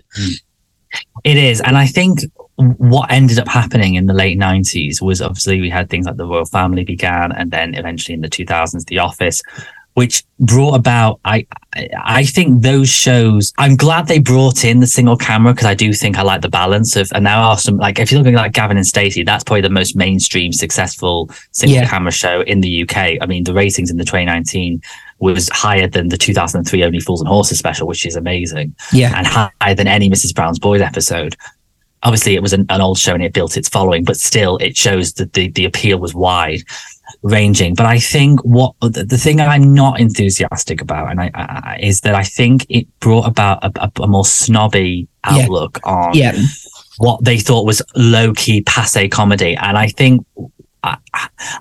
It 1.24 1.36
is. 1.36 1.60
And 1.60 1.76
I 1.76 1.86
think 1.86 2.20
what 2.56 3.10
ended 3.10 3.38
up 3.38 3.46
happening 3.46 3.94
in 3.94 4.06
the 4.06 4.14
late 4.14 4.38
90s 4.38 5.00
was 5.00 5.22
obviously 5.22 5.60
we 5.60 5.70
had 5.70 5.88
things 5.88 6.06
like 6.06 6.16
the 6.16 6.26
Royle 6.26 6.44
Family 6.44 6.84
began 6.84 7.30
and 7.32 7.52
then 7.52 7.74
eventually 7.74 8.14
in 8.14 8.20
the 8.20 8.28
2000s 8.28 8.84
the 8.86 8.98
office 8.98 9.40
which 9.98 10.22
brought 10.38 10.74
about 10.74 11.18
I 11.24 11.44
I 12.04 12.24
think 12.24 12.62
those 12.62 12.88
shows 12.88 13.52
I'm 13.58 13.74
glad 13.74 14.06
they 14.06 14.20
brought 14.20 14.64
in 14.64 14.78
the 14.78 14.86
single 14.86 15.16
camera 15.16 15.52
because 15.52 15.66
I 15.66 15.74
do 15.74 15.92
think 15.92 16.16
I 16.16 16.22
like 16.22 16.40
the 16.40 16.48
balance 16.48 16.94
of 16.94 17.10
and 17.16 17.26
there 17.26 17.34
are 17.34 17.58
some 17.58 17.78
like 17.78 17.98
if 17.98 18.12
you're 18.12 18.20
looking 18.20 18.36
like 18.36 18.52
Gavin 18.52 18.76
and 18.76 18.86
Stacey 18.86 19.24
that's 19.24 19.42
probably 19.42 19.62
the 19.62 19.70
most 19.70 19.96
mainstream 19.96 20.52
successful 20.52 21.28
single 21.50 21.78
yeah. 21.78 21.88
camera 21.88 22.12
show 22.12 22.42
in 22.42 22.60
the 22.60 22.82
UK 22.84 23.18
I 23.20 23.26
mean 23.26 23.42
the 23.42 23.52
ratings 23.52 23.90
in 23.90 23.96
the 23.96 24.04
2019 24.04 24.80
was 25.18 25.48
higher 25.48 25.88
than 25.88 26.10
the 26.10 26.16
2003 26.16 26.84
Only 26.84 27.00
Fools 27.00 27.20
and 27.20 27.28
Horses 27.28 27.58
special 27.58 27.88
which 27.88 28.06
is 28.06 28.14
amazing. 28.14 28.76
Yeah. 28.92 29.12
And 29.16 29.26
higher 29.26 29.74
than 29.74 29.88
any 29.88 30.08
Mrs 30.08 30.32
Brown's 30.32 30.60
Boys 30.60 30.80
episode. 30.80 31.34
Obviously 32.04 32.36
it 32.36 32.42
was 32.42 32.52
an, 32.52 32.66
an 32.68 32.80
old 32.80 32.98
show 32.98 33.14
and 33.14 33.24
it 33.24 33.32
built 33.32 33.56
its 33.56 33.68
following 33.68 34.04
but 34.04 34.16
still 34.16 34.58
it 34.58 34.76
shows 34.76 35.14
that 35.14 35.32
the 35.32 35.48
the 35.48 35.64
appeal 35.64 35.98
was 35.98 36.14
wide 36.14 36.62
ranging. 37.22 37.74
But 37.74 37.86
I 37.86 37.98
think 37.98 38.40
what 38.44 38.74
the, 38.80 39.04
the 39.04 39.18
thing 39.18 39.40
I'm 39.40 39.74
not 39.74 40.00
enthusiastic 40.00 40.80
about, 40.80 41.10
and 41.10 41.20
I, 41.20 41.30
I, 41.34 41.78
is 41.80 42.00
that 42.02 42.14
I 42.14 42.24
think 42.24 42.66
it 42.68 42.86
brought 43.00 43.26
about 43.26 43.64
a, 43.64 43.72
a, 43.84 44.02
a 44.02 44.06
more 44.06 44.24
snobby 44.24 45.08
outlook 45.24 45.78
yeah. 45.84 45.92
on 45.92 46.14
yeah. 46.14 46.38
what 46.98 47.24
they 47.24 47.38
thought 47.38 47.66
was 47.66 47.82
low 47.96 48.32
key 48.34 48.62
passe 48.62 49.08
comedy, 49.08 49.56
and 49.56 49.76
I 49.76 49.88
think 49.88 50.24
I, 50.82 50.96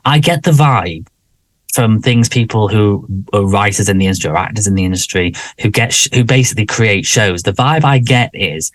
I 0.06 0.20
get 0.20 0.44
the 0.44 0.52
vibe 0.52 1.08
from 1.74 2.02
things 2.02 2.28
people 2.28 2.68
who 2.68 3.08
are 3.34 3.46
writers 3.46 3.88
in 3.88 4.00
the 4.00 4.06
industry 4.06 4.32
or 4.32 4.38
actors 4.38 4.66
in 4.66 4.74
the 4.74 4.86
industry 4.86 5.34
who 5.62 5.70
get 5.70 5.94
sh- 5.94 6.08
who 6.14 6.24
basically 6.24 6.66
create 6.66 7.06
shows. 7.06 7.44
The 7.44 7.52
vibe 7.52 7.84
I 7.84 8.00
get 8.00 8.32
is 8.34 8.72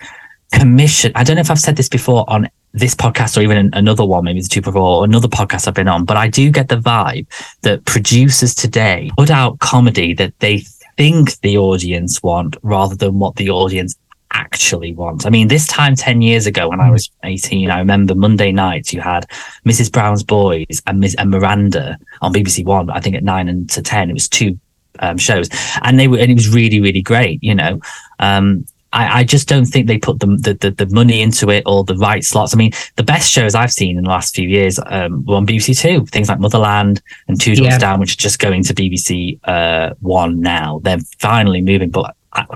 commission. 0.53 1.11
I 1.15 1.25
don't 1.25 1.37
know 1.37 1.41
if 1.41 1.51
I've 1.51 1.59
said 1.59 1.77
this 1.77 1.89
before 1.89 2.25
on 2.29 2.49
this 2.73 2.95
podcast 2.95 3.37
or 3.37 3.43
even 3.43 3.71
another 3.75 4.05
one, 4.05 4.25
maybe 4.25 4.41
the 4.41 4.49
two 4.49 4.63
before 4.63 4.99
or 4.99 5.05
another 5.05 5.29
podcast 5.29 5.69
I've 5.69 5.75
been 5.75 5.89
on, 5.89 6.05
but 6.05 6.17
I 6.17 6.29
do 6.29 6.51
get 6.51 6.69
the 6.69 6.77
vibe 6.77 7.27
that 7.63 7.85
producers 7.85 8.55
today 8.55 9.11
put 9.17 9.31
out 9.31 9.59
comedy 9.59 10.15
that 10.15 10.39
they 10.39 10.65
think 10.97 11.39
the 11.41 11.59
audience 11.59 12.23
want 12.23 12.57
rather 12.63 12.95
than 12.95 13.19
what 13.19 13.37
the 13.37 13.51
audience 13.51 13.97
actually 14.33 14.95
want. 14.95 15.27
I 15.27 15.31
mean, 15.31 15.49
this 15.49 15.67
time 15.67 15.95
10 15.95 16.23
years 16.23 16.47
ago 16.47 16.69
when 16.69 16.81
I 16.81 16.91
was 16.91 17.11
18, 17.25 17.71
I 17.71 17.79
remember 17.79 18.15
Monday 18.15 18.53
nights 18.53 18.93
you 18.93 19.01
had 19.01 19.27
Mrs. 19.67 19.93
Brown's 19.93 20.23
Boys 20.23 20.83
and, 20.87 21.01
Ms. 21.01 21.15
and 21.19 21.31
Miranda 21.31 21.99
on 22.23 22.33
BBC 22.33 22.65
One, 22.65 22.89
I 22.91 23.01
think 23.01 23.17
at 23.17 23.25
nine 23.25 23.49
and 23.49 23.69
to 23.71 23.83
10. 23.83 24.11
It 24.11 24.15
was 24.15 24.29
two 24.29 24.59
um, 25.01 25.19
shows 25.19 25.49
and 25.83 25.99
they 25.99 26.09
were, 26.09 26.19
and 26.19 26.31
it 26.31 26.35
was 26.35 26.49
really, 26.49 26.81
really 26.81 27.03
great, 27.03 27.43
you 27.43 27.55
know. 27.55 27.81
Um, 28.19 28.65
I, 28.93 29.21
I 29.21 29.25
just 29.25 29.49
don't 29.49 29.65
think 29.65 29.87
they 29.87 29.99
put 29.99 30.21
the, 30.21 30.27
the, 30.27 30.55
the 30.55 30.85
the 30.85 30.95
money 30.95 31.23
into 31.23 31.51
it 31.51 31.63
or 31.67 31.85
the 31.85 31.97
right 31.97 32.23
slots. 32.23 32.55
I 32.55 32.59
mean, 32.59 32.73
the 32.97 33.03
best 33.03 33.31
shows 33.31 33.55
I've 33.55 33.73
seen 33.73 33.97
in 33.97 34.05
the 34.05 34.11
last 34.11 34.35
few 34.35 34.49
years 34.49 34.79
um, 34.87 35.25
were 35.25 35.37
on 35.37 35.47
BBC 35.47 35.79
Two, 35.81 36.05
things 36.07 36.29
like 36.29 36.41
Motherland 36.41 37.03
and 37.29 37.41
Two 37.41 37.55
Doors 37.55 37.73
yeah. 37.73 37.79
Down, 37.79 38.01
which 38.01 38.13
are 38.13 38.17
just 38.17 38.39
going 38.39 38.63
to 38.65 38.75
BBC 38.75 39.41
uh, 39.45 39.95
One 40.01 40.41
now. 40.41 40.81
They're 40.83 40.99
finally 41.19 41.63
moving, 41.63 41.91
but 41.91 42.15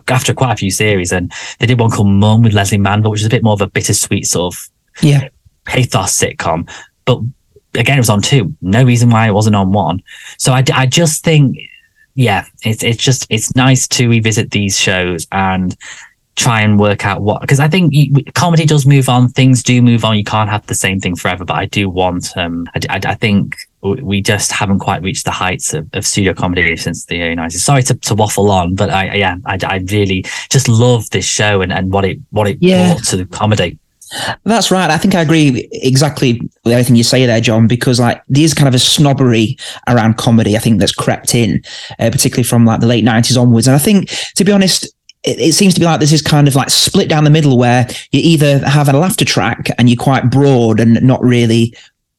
after 0.08 0.34
quite 0.34 0.52
a 0.52 0.56
few 0.56 0.70
series, 0.70 1.12
and 1.12 1.32
they 1.58 1.66
did 1.66 1.78
one 1.78 1.90
called 1.90 2.08
Mum 2.08 2.42
with 2.42 2.52
Lesley 2.52 2.78
Manville, 2.78 3.10
which 3.10 3.20
is 3.20 3.26
a 3.26 3.30
bit 3.30 3.42
more 3.42 3.54
of 3.54 3.60
a 3.60 3.66
bittersweet 3.66 4.26
sort 4.26 4.54
of 4.54 4.68
yeah 5.02 5.28
pathos 5.64 6.18
sitcom. 6.18 6.70
But 7.04 7.20
again, 7.74 7.98
it 7.98 8.00
was 8.00 8.10
on 8.10 8.22
two. 8.22 8.54
No 8.60 8.84
reason 8.84 9.10
why 9.10 9.28
it 9.28 9.32
wasn't 9.32 9.56
on 9.56 9.72
one. 9.72 10.02
So 10.38 10.52
I, 10.52 10.64
I 10.72 10.86
just 10.86 11.24
think, 11.24 11.58
yeah, 12.14 12.46
it's 12.62 12.82
it's 12.82 13.02
just 13.02 13.26
it's 13.30 13.54
nice 13.54 13.86
to 13.88 14.08
revisit 14.08 14.50
these 14.50 14.78
shows 14.78 15.26
and 15.32 15.76
try 16.36 16.60
and 16.60 16.78
work 16.78 17.04
out 17.04 17.22
what 17.22 17.40
because 17.40 17.60
I 17.60 17.68
think 17.68 17.92
you, 17.92 18.22
comedy 18.34 18.66
does 18.66 18.86
move 18.86 19.08
on, 19.08 19.28
things 19.30 19.62
do 19.62 19.80
move 19.82 20.04
on. 20.04 20.16
You 20.16 20.24
can't 20.24 20.50
have 20.50 20.66
the 20.66 20.74
same 20.74 21.00
thing 21.00 21.16
forever. 21.16 21.44
But 21.44 21.56
I 21.56 21.66
do 21.66 21.88
want. 21.88 22.36
Um, 22.36 22.68
I, 22.74 22.80
I, 22.96 23.00
I 23.04 23.14
think 23.14 23.56
we 23.82 24.20
just 24.20 24.52
haven't 24.52 24.80
quite 24.80 25.02
reached 25.02 25.24
the 25.24 25.30
heights 25.30 25.72
of, 25.72 25.88
of 25.94 26.06
studio 26.06 26.34
comedy 26.34 26.76
since 26.76 27.06
the 27.06 27.22
early 27.22 27.34
nineties. 27.34 27.64
Sorry 27.64 27.82
to, 27.84 27.94
to 27.94 28.14
waffle 28.14 28.50
on, 28.50 28.74
but 28.74 28.90
I 28.90 29.14
yeah, 29.14 29.36
I, 29.46 29.58
I 29.62 29.84
really 29.90 30.24
just 30.50 30.68
love 30.68 31.08
this 31.10 31.24
show 31.24 31.62
and, 31.62 31.72
and 31.72 31.92
what 31.92 32.04
it 32.04 32.18
what 32.30 32.46
it 32.46 32.58
yeah. 32.60 32.92
brought 32.92 33.04
to 33.04 33.16
the 33.16 33.26
comedy. 33.26 33.78
That's 34.44 34.70
right. 34.70 34.88
I 34.88 34.98
think 34.98 35.14
I 35.14 35.22
agree 35.22 35.68
exactly 35.72 36.40
with 36.64 36.72
everything 36.72 36.94
you 36.94 37.02
say 37.02 37.26
there, 37.26 37.40
John, 37.40 37.66
because 37.66 37.98
like 37.98 38.22
there's 38.28 38.54
kind 38.54 38.68
of 38.68 38.74
a 38.74 38.78
snobbery 38.78 39.56
around 39.88 40.16
comedy, 40.16 40.56
I 40.56 40.60
think 40.60 40.78
that's 40.78 40.94
crept 40.94 41.34
in, 41.34 41.60
uh, 41.98 42.10
particularly 42.10 42.44
from 42.44 42.64
like 42.64 42.80
the 42.80 42.86
late 42.86 43.04
90s 43.04 43.40
onwards. 43.40 43.66
And 43.66 43.74
I 43.74 43.80
think, 43.80 44.08
to 44.36 44.44
be 44.44 44.52
honest, 44.52 44.88
it, 45.26 45.38
it 45.40 45.52
seems 45.52 45.74
to 45.74 45.80
be 45.80 45.86
like 45.86 46.00
this 46.00 46.12
is 46.12 46.22
kind 46.22 46.48
of 46.48 46.54
like 46.54 46.70
split 46.70 47.08
down 47.08 47.24
the 47.24 47.30
middle 47.30 47.58
where 47.58 47.86
you 48.12 48.20
either 48.22 48.58
have 48.66 48.88
a 48.88 48.96
laughter 48.96 49.24
track 49.24 49.68
and 49.78 49.90
you're 49.90 50.02
quite 50.02 50.30
broad 50.30 50.80
and 50.80 51.02
not 51.02 51.22
really 51.22 51.74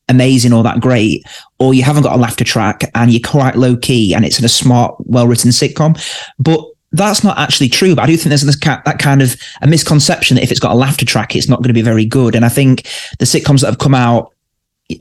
amazing 0.10 0.54
or 0.54 0.64
that 0.64 0.80
great, 0.80 1.26
or 1.60 1.74
you 1.74 1.84
haven't 1.84 2.04
got 2.04 2.16
a 2.16 2.22
laughter 2.22 2.44
track 2.44 2.84
and 2.96 3.12
you're 3.12 3.28
quite 3.28 3.56
low 3.56 3.76
key 3.76 4.14
and 4.14 4.26
it's 4.26 4.40
in 4.40 4.46
a 4.46 4.50
smart, 4.50 4.96
well 5.00 5.28
written 5.28 5.52
sitcom. 5.52 5.98
But 6.38 6.62
that's 6.92 7.24
not 7.24 7.38
actually 7.38 7.70
true. 7.70 7.96
But 7.96 8.04
I 8.04 8.08
do 8.08 8.18
think 8.18 8.30
there's 8.30 8.44
this 8.44 8.56
ca- 8.56 8.82
that 8.86 9.00
kind 9.00 9.22
of 9.22 9.36
a 9.62 9.68
misconception 9.68 10.36
that 10.36 10.44
if 10.44 10.52
it's 10.52 10.60
got 10.60 10.72
a 10.72 10.76
laughter 10.76 11.06
track, 11.06 11.36
it's 11.36 11.50
not 11.50 11.58
going 11.58 11.70
to 11.70 11.74
be 11.74 11.82
very 11.82 12.06
good. 12.06 12.36
And 12.36 12.46
I 12.46 12.50
think 12.50 12.84
the 13.20 13.26
sitcoms 13.26 13.62
that 13.62 13.68
have 13.68 13.80
come 13.80 13.96
out 13.96 14.34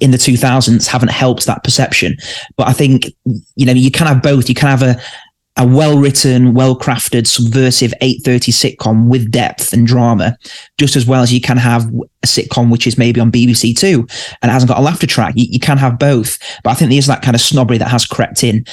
in 0.01 0.11
the 0.11 0.17
2000s 0.17 0.87
haven't 0.87 1.11
helped 1.11 1.47
that 1.47 1.63
perception. 1.63 2.17
But 2.57 2.67
I 2.67 2.73
think, 2.73 3.07
you 3.55 3.67
know, 3.67 3.73
you 3.73 3.93
can 3.93 4.09
have 4.09 4.23
both. 4.23 4.49
You 4.49 4.55
can 4.55 4.69
have 4.69 4.83
a, 4.83 5.01
a 5.59 5.67
well 5.67 5.99
written, 5.99 6.53
well 6.53 6.79
crafted, 6.79 7.27
subversive 7.27 7.95
830 8.01 8.53
sitcom 8.53 9.09
with 9.09 9.31
depth 9.31 9.73
and 9.73 9.87
drama, 9.87 10.37
just 10.79 10.97
as 10.97 11.07
well 11.07 11.23
as 11.23 11.33
you 11.33 11.41
can 11.41 11.57
have 11.57 11.87
a 12.23 12.27
sitcom 12.27 12.71
which 12.71 12.87
is 12.87 12.99
maybe 12.99 13.21
on 13.21 13.33
BBC 13.33 13.77
Two 13.77 14.07
and 14.43 14.51
hasn't 14.51 14.69
got 14.69 14.79
a 14.79 14.83
laughter 14.83 15.07
track. 15.07 15.35
You, 15.37 15.47
you 15.49 15.61
can 15.61 15.79
have 15.79 15.99
both. 15.99 16.39
But 16.63 16.71
I 16.71 16.75
think 16.75 16.91
there's 16.91 17.07
that 17.07 17.23
kind 17.23 17.35
of 17.35 17.41
snobbery 17.41 17.79
that 17.79 17.89
has 17.89 18.05
crept 18.05 18.45
in. 18.45 18.65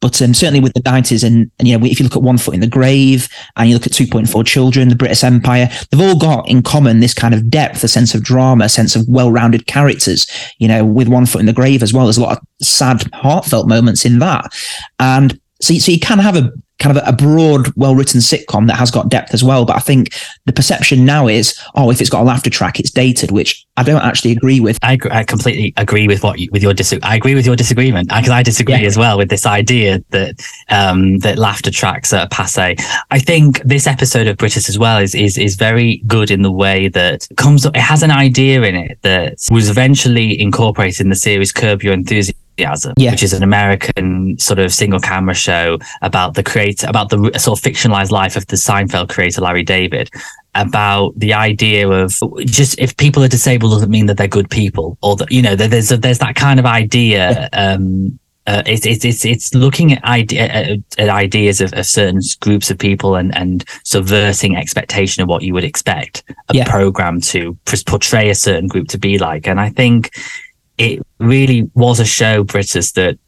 But 0.00 0.20
um, 0.22 0.32
certainly 0.32 0.60
with 0.60 0.72
the 0.72 0.80
90s, 0.80 1.24
and, 1.24 1.50
and, 1.58 1.68
you 1.68 1.76
know, 1.76 1.84
if 1.84 2.00
you 2.00 2.04
look 2.04 2.16
at 2.16 2.22
One 2.22 2.38
Foot 2.38 2.54
in 2.54 2.60
the 2.60 2.66
Grave 2.66 3.28
and 3.56 3.68
you 3.68 3.74
look 3.74 3.86
at 3.86 3.92
2.4 3.92 4.46
Children, 4.46 4.88
the 4.88 4.94
Brittas 4.94 5.24
Empire, 5.24 5.68
they've 5.90 6.00
all 6.00 6.18
got 6.18 6.48
in 6.48 6.62
common 6.62 7.00
this 7.00 7.14
kind 7.14 7.34
of 7.34 7.50
depth, 7.50 7.82
a 7.84 7.88
sense 7.88 8.14
of 8.14 8.22
drama, 8.22 8.64
a 8.64 8.68
sense 8.68 8.96
of 8.96 9.06
well 9.08 9.30
rounded 9.30 9.66
characters. 9.66 10.26
You 10.58 10.68
know, 10.68 10.84
with 10.84 11.08
One 11.08 11.26
Foot 11.26 11.40
in 11.40 11.46
the 11.46 11.52
Grave 11.52 11.82
as 11.82 11.92
well, 11.92 12.06
there's 12.06 12.18
a 12.18 12.22
lot 12.22 12.38
of 12.38 12.66
sad, 12.66 13.02
heartfelt 13.12 13.68
moments 13.68 14.04
in 14.04 14.18
that. 14.20 14.54
And 14.98 15.39
so, 15.60 15.74
so 15.74 15.92
you 15.92 16.00
can 16.00 16.18
have 16.18 16.36
a 16.36 16.52
kind 16.80 16.96
of 16.96 17.06
a 17.06 17.12
broad, 17.12 17.72
well 17.76 17.94
written 17.94 18.20
sitcom 18.20 18.66
that 18.66 18.76
has 18.76 18.90
got 18.90 19.08
depth 19.08 19.32
as 19.32 19.44
well. 19.44 19.64
But 19.64 19.76
I 19.76 19.80
think 19.80 20.14
the 20.46 20.52
perception 20.52 21.04
now 21.04 21.28
is, 21.28 21.56
oh, 21.76 21.90
if 21.90 22.00
it's 22.00 22.10
got 22.10 22.22
a 22.22 22.24
laughter 22.24 22.50
track, 22.50 22.80
it's 22.80 22.90
dated, 22.90 23.30
which 23.30 23.64
I 23.76 23.82
don't 23.82 24.02
actually 24.02 24.32
agree 24.32 24.60
with. 24.60 24.78
I, 24.82 24.98
I 25.10 25.24
completely 25.24 25.72
agree 25.76 26.08
with 26.08 26.24
what 26.24 26.40
you, 26.40 26.48
with 26.52 26.62
your 26.62 26.74
dis- 26.74 26.98
I 27.02 27.14
agree 27.14 27.34
with 27.34 27.46
your 27.46 27.56
disagreement 27.56 28.08
because 28.08 28.30
I 28.30 28.42
disagree 28.42 28.80
yeah. 28.80 28.86
as 28.86 28.96
well 28.96 29.18
with 29.18 29.28
this 29.28 29.46
idea 29.46 30.02
that 30.10 30.42
um, 30.70 31.18
that 31.18 31.38
laughter 31.38 31.70
tracks 31.70 32.12
are 32.12 32.26
passe. 32.28 32.76
I 33.10 33.18
think 33.18 33.62
this 33.62 33.86
episode 33.86 34.26
of 34.26 34.38
Brittas 34.38 34.68
as 34.68 34.78
well 34.78 34.98
is 34.98 35.14
is 35.14 35.38
is 35.38 35.56
very 35.56 35.98
good 36.06 36.30
in 36.30 36.42
the 36.42 36.50
way 36.52 36.88
that 36.88 37.28
comes 37.36 37.66
up. 37.66 37.76
It 37.76 37.82
has 37.82 38.02
an 38.02 38.10
idea 38.10 38.62
in 38.62 38.74
it 38.74 38.98
that 39.02 39.36
was 39.50 39.68
eventually 39.68 40.40
incorporated 40.40 41.02
in 41.02 41.10
the 41.10 41.16
series 41.16 41.52
Curb 41.52 41.82
Your 41.82 41.92
Enthusiasm 41.92 42.40
Enthusiasm, 42.60 42.94
yeah. 42.96 43.10
which 43.10 43.22
is 43.22 43.32
an 43.32 43.42
American 43.42 44.38
sort 44.38 44.58
of 44.58 44.72
single 44.72 45.00
camera 45.00 45.34
show 45.34 45.78
about 46.02 46.34
the 46.34 46.42
creator, 46.42 46.86
about 46.88 47.10
the 47.10 47.16
sort 47.38 47.58
of 47.58 47.64
fictionalized 47.64 48.10
life 48.10 48.36
of 48.36 48.46
the 48.46 48.56
Seinfeld 48.56 49.08
creator, 49.08 49.40
Larry 49.40 49.62
David, 49.62 50.10
about 50.54 51.12
the 51.16 51.32
idea 51.32 51.88
of 51.88 52.18
just 52.44 52.78
if 52.78 52.96
people 52.96 53.22
are 53.22 53.28
disabled 53.28 53.72
doesn't 53.72 53.90
mean 53.90 54.06
that 54.06 54.16
they're 54.16 54.28
good 54.28 54.50
people 54.50 54.98
or 55.02 55.16
that, 55.16 55.30
you 55.30 55.42
know, 55.42 55.56
there's, 55.56 55.92
a, 55.92 55.96
there's 55.96 56.18
that 56.18 56.34
kind 56.34 56.58
of 56.58 56.66
idea, 56.66 57.48
um, 57.52 58.18
uh, 58.46 58.62
it's, 58.66 58.86
it's 58.86 59.04
it's 59.04 59.24
it's 59.24 59.54
looking 59.54 59.92
at, 59.92 60.02
idea, 60.02 60.46
at, 60.46 60.78
at 60.98 61.08
ideas 61.08 61.60
of, 61.60 61.72
of, 61.74 61.84
certain 61.84 62.20
groups 62.40 62.70
of 62.70 62.78
people 62.78 63.14
and 63.14 63.36
and 63.36 63.64
subverting 63.84 64.56
expectation 64.56 65.22
of 65.22 65.28
what 65.28 65.42
you 65.42 65.52
would 65.52 65.62
expect 65.62 66.24
a 66.48 66.54
yeah. 66.54 66.68
program 66.68 67.20
to 67.20 67.56
portray 67.86 68.30
a 68.30 68.34
certain 68.34 68.66
group 68.66 68.88
to 68.88 68.98
be 68.98 69.18
like. 69.18 69.46
And 69.46 69.60
I 69.60 69.68
think 69.68 70.10
it 70.80 71.06
really 71.18 71.70
was 71.74 72.00
a 72.00 72.06
show, 72.06 72.42
Brittas, 72.42 72.94
that 72.94 73.18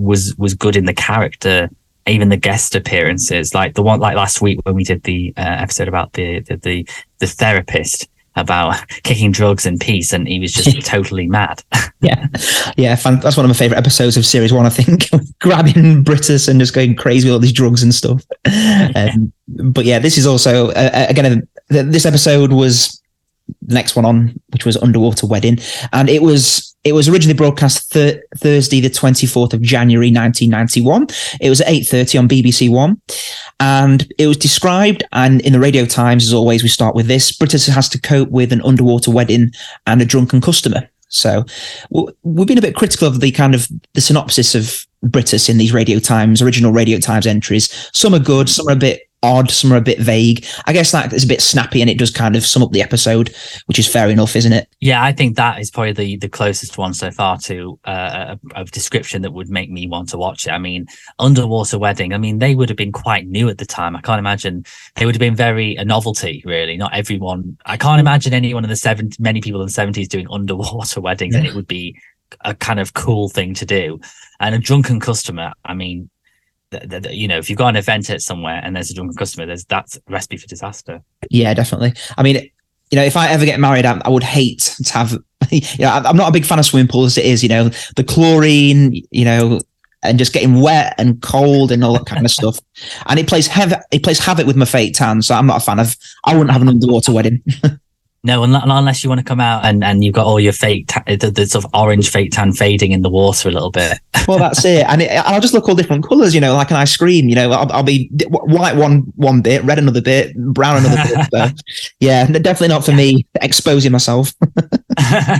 was 0.00 0.34
was 0.38 0.54
good 0.54 0.76
in 0.76 0.86
the 0.86 0.94
character, 0.94 1.68
even 2.06 2.30
the 2.30 2.38
guest 2.38 2.74
appearances, 2.74 3.54
like 3.54 3.74
the 3.74 3.82
one 3.82 4.00
like 4.00 4.16
last 4.16 4.40
week 4.40 4.60
when 4.64 4.74
we 4.74 4.82
did 4.82 5.02
the 5.02 5.34
uh, 5.36 5.42
episode 5.42 5.88
about 5.88 6.14
the, 6.14 6.40
the 6.40 6.56
the 6.56 6.88
the 7.18 7.26
therapist 7.26 8.08
about 8.34 8.82
kicking 9.02 9.30
drugs 9.30 9.66
and 9.66 9.78
peace, 9.78 10.14
and 10.14 10.26
he 10.26 10.40
was 10.40 10.54
just 10.54 10.86
totally 10.86 11.26
mad. 11.26 11.62
yeah, 12.00 12.28
yeah, 12.78 12.94
that's 12.94 13.36
one 13.36 13.44
of 13.44 13.50
my 13.50 13.56
favorite 13.56 13.76
episodes 13.76 14.16
of 14.16 14.24
series 14.24 14.50
one. 14.50 14.64
I 14.64 14.70
think 14.70 15.10
grabbing 15.38 16.02
Brittas 16.04 16.48
and 16.48 16.58
just 16.58 16.72
going 16.72 16.96
crazy 16.96 17.28
with 17.28 17.34
all 17.34 17.40
these 17.40 17.52
drugs 17.52 17.82
and 17.82 17.94
stuff. 17.94 18.24
Um, 18.96 19.34
but 19.70 19.84
yeah, 19.84 19.98
this 19.98 20.16
is 20.16 20.26
also 20.26 20.70
uh, 20.70 21.06
again 21.10 21.46
this 21.68 22.06
episode 22.06 22.52
was 22.52 23.01
next 23.68 23.96
one 23.96 24.04
on, 24.04 24.40
which 24.48 24.64
was 24.64 24.76
Underwater 24.76 25.26
Wedding, 25.26 25.58
and 25.92 26.08
it 26.08 26.22
was 26.22 26.72
it 26.84 26.92
was 26.92 27.08
originally 27.08 27.36
broadcast 27.36 27.92
th- 27.92 28.20
Thursday, 28.36 28.80
the 28.80 28.90
24th 28.90 29.52
of 29.52 29.62
January, 29.62 30.08
1991. 30.08 31.06
It 31.40 31.48
was 31.48 31.60
at 31.60 31.68
8.30 31.68 32.18
on 32.18 32.28
BBC 32.28 32.68
One. 32.68 33.00
And 33.60 34.12
it 34.18 34.26
was 34.26 34.36
described, 34.36 35.04
and 35.12 35.40
in 35.42 35.52
the 35.52 35.60
Radio 35.60 35.84
Times, 35.84 36.24
as 36.26 36.34
always, 36.34 36.64
we 36.64 36.68
start 36.68 36.96
with 36.96 37.06
this. 37.06 37.30
Brittas 37.30 37.68
has 37.68 37.88
to 37.90 38.00
cope 38.00 38.30
with 38.30 38.52
an 38.52 38.62
underwater 38.62 39.12
wedding 39.12 39.52
and 39.86 40.02
a 40.02 40.04
drunken 40.04 40.40
customer. 40.40 40.88
So 41.08 41.44
we've 41.90 42.46
been 42.46 42.58
a 42.58 42.62
bit 42.62 42.74
critical 42.74 43.06
of 43.06 43.20
the 43.20 43.30
kind 43.30 43.54
of 43.54 43.68
the 43.92 44.00
synopsis 44.00 44.54
of 44.54 44.84
Brittas 45.04 45.48
in 45.48 45.58
these 45.58 45.72
Radio 45.72 45.98
Times, 45.98 46.42
original 46.42 46.72
Radio 46.72 46.98
Times 46.98 47.26
entries. 47.26 47.90
Some 47.92 48.14
are 48.14 48.18
good, 48.18 48.48
some 48.48 48.66
are 48.66 48.72
a 48.72 48.76
bit 48.76 49.02
odd, 49.22 49.50
some 49.50 49.72
are 49.72 49.76
a 49.76 49.80
bit 49.80 49.98
vague. 49.98 50.44
I 50.66 50.72
guess 50.72 50.92
that 50.92 51.12
is 51.12 51.24
a 51.24 51.28
bit 51.28 51.40
snappy 51.40 51.80
and 51.80 51.88
it 51.88 51.98
does 51.98 52.10
kind 52.10 52.36
of 52.36 52.44
sum 52.44 52.62
up 52.62 52.72
the 52.72 52.82
episode, 52.82 53.34
which 53.66 53.78
is 53.78 53.86
fair 53.86 54.08
enough, 54.08 54.34
isn't 54.34 54.52
it? 54.52 54.68
Yeah, 54.80 55.02
I 55.02 55.12
think 55.12 55.36
that 55.36 55.60
is 55.60 55.70
probably 55.70 55.92
the, 55.92 56.16
the 56.16 56.28
closest 56.28 56.78
one 56.78 56.94
so 56.94 57.10
far 57.10 57.38
to 57.38 57.78
uh, 57.84 58.36
a, 58.54 58.60
a, 58.60 58.64
description 58.64 59.22
that 59.22 59.32
would 59.32 59.48
make 59.48 59.70
me 59.70 59.86
want 59.86 60.08
to 60.10 60.18
watch 60.18 60.46
it. 60.46 60.50
I 60.50 60.58
mean, 60.58 60.86
Underwater 61.18 61.78
Wedding, 61.78 62.12
I 62.12 62.18
mean, 62.18 62.38
they 62.38 62.54
would 62.54 62.68
have 62.68 62.78
been 62.78 62.92
quite 62.92 63.26
new 63.26 63.48
at 63.48 63.58
the 63.58 63.66
time. 63.66 63.94
I 63.96 64.00
can't 64.00 64.18
imagine 64.18 64.64
they 64.96 65.06
would 65.06 65.14
have 65.14 65.20
been 65.20 65.36
very 65.36 65.76
a 65.76 65.84
novelty, 65.84 66.42
really. 66.44 66.76
Not 66.76 66.94
everyone, 66.94 67.56
I 67.66 67.76
can't 67.76 68.00
imagine 68.00 68.34
anyone 68.34 68.64
in 68.64 68.70
the 68.70 68.76
70s, 68.76 69.20
many 69.20 69.40
people 69.40 69.60
in 69.60 69.66
the 69.66 69.72
70s 69.72 70.08
doing 70.08 70.26
underwater 70.30 71.00
weddings, 71.00 71.34
yeah. 71.34 71.40
and 71.40 71.48
it 71.48 71.54
would 71.54 71.68
be 71.68 71.96
a 72.42 72.54
kind 72.54 72.80
of 72.80 72.94
cool 72.94 73.28
thing 73.28 73.54
to 73.54 73.66
do. 73.66 74.00
And 74.40 74.54
a 74.54 74.58
drunken 74.58 75.00
customer, 75.00 75.52
I 75.64 75.74
mean, 75.74 76.10
you 77.10 77.28
know, 77.28 77.38
if 77.38 77.48
you've 77.48 77.58
got 77.58 77.68
an 77.68 77.76
event 77.76 78.10
at 78.10 78.22
somewhere 78.22 78.60
and 78.62 78.74
there's 78.74 78.90
a 78.90 78.94
drunken 78.94 79.16
customer, 79.16 79.46
there's 79.46 79.64
that's 79.64 79.96
a 79.96 80.00
recipe 80.08 80.36
for 80.36 80.46
disaster. 80.46 81.02
Yeah, 81.30 81.54
definitely. 81.54 81.94
I 82.16 82.22
mean, 82.22 82.36
you 82.90 82.96
know, 82.96 83.04
if 83.04 83.16
I 83.16 83.28
ever 83.30 83.44
get 83.44 83.60
married, 83.60 83.86
I, 83.86 84.00
I 84.04 84.08
would 84.08 84.22
hate 84.24 84.74
to 84.84 84.92
have. 84.92 85.18
You 85.50 85.60
know, 85.80 85.90
I'm 85.90 86.16
not 86.16 86.30
a 86.30 86.32
big 86.32 86.46
fan 86.46 86.60
of 86.60 86.64
swimming 86.64 86.88
pools 86.88 87.18
as 87.18 87.18
it 87.18 87.26
is. 87.26 87.42
You 87.42 87.48
know, 87.48 87.68
the 87.96 88.04
chlorine. 88.04 89.02
You 89.10 89.24
know, 89.24 89.60
and 90.02 90.18
just 90.18 90.32
getting 90.32 90.60
wet 90.60 90.94
and 90.98 91.20
cold 91.22 91.70
and 91.70 91.84
all 91.84 91.92
that 91.94 92.06
kind 92.06 92.24
of 92.24 92.30
stuff. 92.38 92.58
And 93.06 93.18
it 93.18 93.28
plays 93.28 93.46
havoc. 93.46 93.80
It 93.90 94.02
plays 94.02 94.18
havoc 94.18 94.46
with 94.46 94.56
my 94.56 94.64
fake 94.64 94.94
tan. 94.94 95.22
So 95.22 95.34
I'm 95.34 95.46
not 95.46 95.58
a 95.58 95.64
fan 95.64 95.78
of. 95.78 95.96
I 96.24 96.34
wouldn't 96.34 96.52
have 96.52 96.62
an 96.62 96.68
underwater 96.68 97.12
wedding. 97.12 97.42
No, 98.24 98.44
unless 98.44 99.02
you 99.02 99.10
want 99.10 99.18
to 99.18 99.24
come 99.24 99.40
out 99.40 99.64
and, 99.64 99.82
and 99.82 100.04
you've 100.04 100.14
got 100.14 100.26
all 100.26 100.38
your 100.38 100.52
fake, 100.52 100.86
ta- 100.86 101.02
the, 101.06 101.32
the, 101.34 101.44
sort 101.44 101.64
of 101.64 101.70
orange 101.74 102.08
fake 102.08 102.30
tan 102.30 102.52
fading 102.52 102.92
in 102.92 103.02
the 103.02 103.10
water 103.10 103.48
a 103.48 103.52
little 103.52 103.72
bit. 103.72 103.98
well, 104.28 104.38
that's 104.38 104.64
it. 104.64 104.86
And 104.86 105.02
it, 105.02 105.10
I'll 105.10 105.40
just 105.40 105.54
look 105.54 105.68
all 105.68 105.74
different 105.74 106.04
colors, 106.06 106.32
you 106.32 106.40
know, 106.40 106.54
like 106.54 106.70
an 106.70 106.76
ice 106.76 106.96
cream, 106.96 107.28
you 107.28 107.34
know, 107.34 107.50
I'll, 107.50 107.72
I'll 107.72 107.82
be 107.82 108.08
white 108.28 108.76
one, 108.76 109.00
one 109.16 109.42
bit, 109.42 109.64
red 109.64 109.80
another 109.80 110.00
bit, 110.00 110.36
brown 110.36 110.84
another 110.84 111.02
bit. 111.02 111.28
So, 111.32 111.48
yeah, 111.98 112.26
definitely 112.26 112.68
not 112.68 112.84
for 112.84 112.92
me 112.92 113.26
exposing 113.40 113.90
myself. 113.90 114.32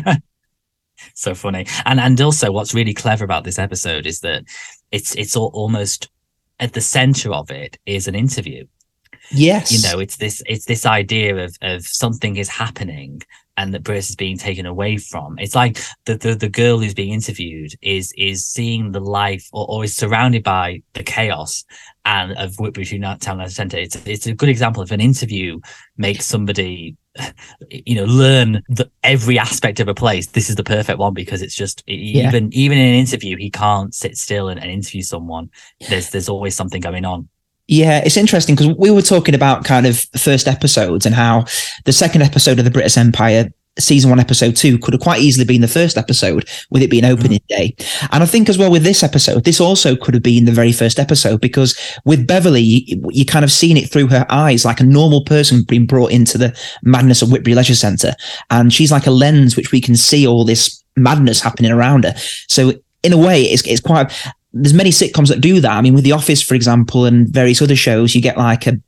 so 1.14 1.34
funny. 1.34 1.66
And, 1.84 2.00
and 2.00 2.20
also 2.20 2.50
what's 2.50 2.74
really 2.74 2.94
clever 2.94 3.24
about 3.24 3.44
this 3.44 3.58
episode 3.58 4.06
is 4.06 4.20
that 4.20 4.42
it's, 4.90 5.14
it's 5.14 5.36
all, 5.36 5.50
almost 5.54 6.10
at 6.58 6.72
the 6.72 6.80
center 6.80 7.32
of 7.32 7.50
it 7.50 7.78
is 7.86 8.08
an 8.08 8.14
interview 8.16 8.64
Yes. 9.32 9.72
You 9.72 9.90
know, 9.90 10.00
it's 10.00 10.16
this 10.16 10.42
it's 10.46 10.66
this 10.66 10.86
idea 10.86 11.44
of 11.44 11.56
of 11.62 11.86
something 11.86 12.36
is 12.36 12.48
happening 12.48 13.22
and 13.56 13.74
that 13.74 13.82
Brittas 13.82 14.10
is 14.10 14.16
being 14.16 14.38
taken 14.38 14.64
away 14.64 14.96
from. 14.96 15.38
It's 15.38 15.54
like 15.54 15.78
the, 16.04 16.16
the 16.16 16.34
the 16.34 16.48
girl 16.48 16.78
who's 16.78 16.94
being 16.94 17.12
interviewed 17.12 17.72
is 17.82 18.12
is 18.16 18.46
seeing 18.46 18.92
the 18.92 19.00
life 19.00 19.46
or, 19.52 19.66
or 19.68 19.84
is 19.84 19.94
surrounded 19.94 20.42
by 20.42 20.82
the 20.94 21.02
chaos 21.02 21.64
and 22.04 22.32
of 22.32 22.56
United 22.58 23.20
Town 23.20 23.48
Centre. 23.50 23.78
It's 23.78 23.96
it's 24.06 24.26
a 24.26 24.34
good 24.34 24.48
example 24.48 24.82
of 24.82 24.92
an 24.92 25.00
interview 25.00 25.60
makes 25.96 26.26
somebody 26.26 26.96
you 27.68 27.94
know 27.94 28.04
learn 28.04 28.62
the, 28.68 28.90
every 29.02 29.38
aspect 29.38 29.80
of 29.80 29.88
a 29.88 29.94
place 29.94 30.28
this 30.28 30.48
is 30.48 30.56
the 30.56 30.64
perfect 30.64 30.98
one 30.98 31.12
because 31.12 31.42
it's 31.42 31.54
just 31.54 31.82
yeah. 31.86 32.26
even 32.26 32.50
even 32.54 32.78
in 32.78 32.88
an 32.88 32.94
interview 32.94 33.36
he 33.36 33.50
can't 33.50 33.94
sit 33.94 34.16
still 34.16 34.48
and, 34.48 34.58
and 34.58 34.70
interview 34.70 35.02
someone 35.02 35.50
there's 35.90 36.08
there's 36.08 36.30
always 36.30 36.56
something 36.56 36.80
going 36.80 37.04
on 37.04 37.28
yeah, 37.68 38.02
it's 38.04 38.16
interesting 38.16 38.54
because 38.54 38.76
we 38.76 38.90
were 38.90 39.02
talking 39.02 39.34
about 39.34 39.64
kind 39.64 39.86
of 39.86 40.00
first 40.18 40.48
episodes 40.48 41.06
and 41.06 41.14
how 41.14 41.44
the 41.84 41.92
second 41.92 42.22
episode 42.22 42.58
of 42.58 42.64
the 42.64 42.70
Brittas 42.70 42.98
Empire 42.98 43.48
season 43.78 44.10
one, 44.10 44.20
episode 44.20 44.54
two 44.54 44.78
could 44.78 44.92
have 44.92 45.00
quite 45.00 45.22
easily 45.22 45.44
been 45.44 45.62
the 45.62 45.68
first 45.68 45.96
episode 45.96 46.48
with 46.70 46.82
it 46.82 46.90
being 46.90 47.04
opening 47.04 47.38
mm. 47.38 47.46
day. 47.46 47.74
And 48.10 48.22
I 48.22 48.26
think 48.26 48.48
as 48.48 48.58
well 48.58 48.70
with 48.70 48.82
this 48.82 49.02
episode, 49.02 49.44
this 49.44 49.60
also 49.60 49.96
could 49.96 50.14
have 50.14 50.22
been 50.22 50.44
the 50.44 50.52
very 50.52 50.72
first 50.72 50.98
episode 50.98 51.40
because 51.40 51.78
with 52.04 52.26
Beverly, 52.26 52.60
you, 52.60 53.02
you 53.10 53.24
kind 53.24 53.44
of 53.44 53.52
seen 53.52 53.76
it 53.76 53.90
through 53.90 54.08
her 54.08 54.26
eyes, 54.28 54.64
like 54.64 54.80
a 54.80 54.84
normal 54.84 55.24
person 55.24 55.62
being 55.62 55.86
brought 55.86 56.12
into 56.12 56.36
the 56.36 56.56
madness 56.82 57.22
of 57.22 57.32
Whitby 57.32 57.54
Leisure 57.54 57.74
Centre. 57.74 58.14
And 58.50 58.72
she's 58.72 58.92
like 58.92 59.06
a 59.06 59.10
lens 59.10 59.56
which 59.56 59.72
we 59.72 59.80
can 59.80 59.96
see 59.96 60.26
all 60.26 60.44
this 60.44 60.82
madness 60.96 61.40
happening 61.40 61.72
around 61.72 62.04
her. 62.04 62.14
So 62.48 62.74
in 63.02 63.12
a 63.12 63.18
way, 63.18 63.42
it's, 63.42 63.66
it's 63.66 63.80
quite, 63.80 64.12
there's 64.52 64.74
many 64.74 64.90
sitcoms 64.90 65.28
that 65.28 65.40
do 65.40 65.60
that. 65.60 65.72
I 65.72 65.80
mean, 65.80 65.94
with 65.94 66.04
The 66.04 66.12
Office, 66.12 66.42
for 66.42 66.54
example, 66.54 67.04
and 67.04 67.28
various 67.28 67.62
other 67.62 67.76
shows, 67.76 68.14
you 68.14 68.20
get 68.20 68.36
like 68.36 68.66
a, 68.66 68.78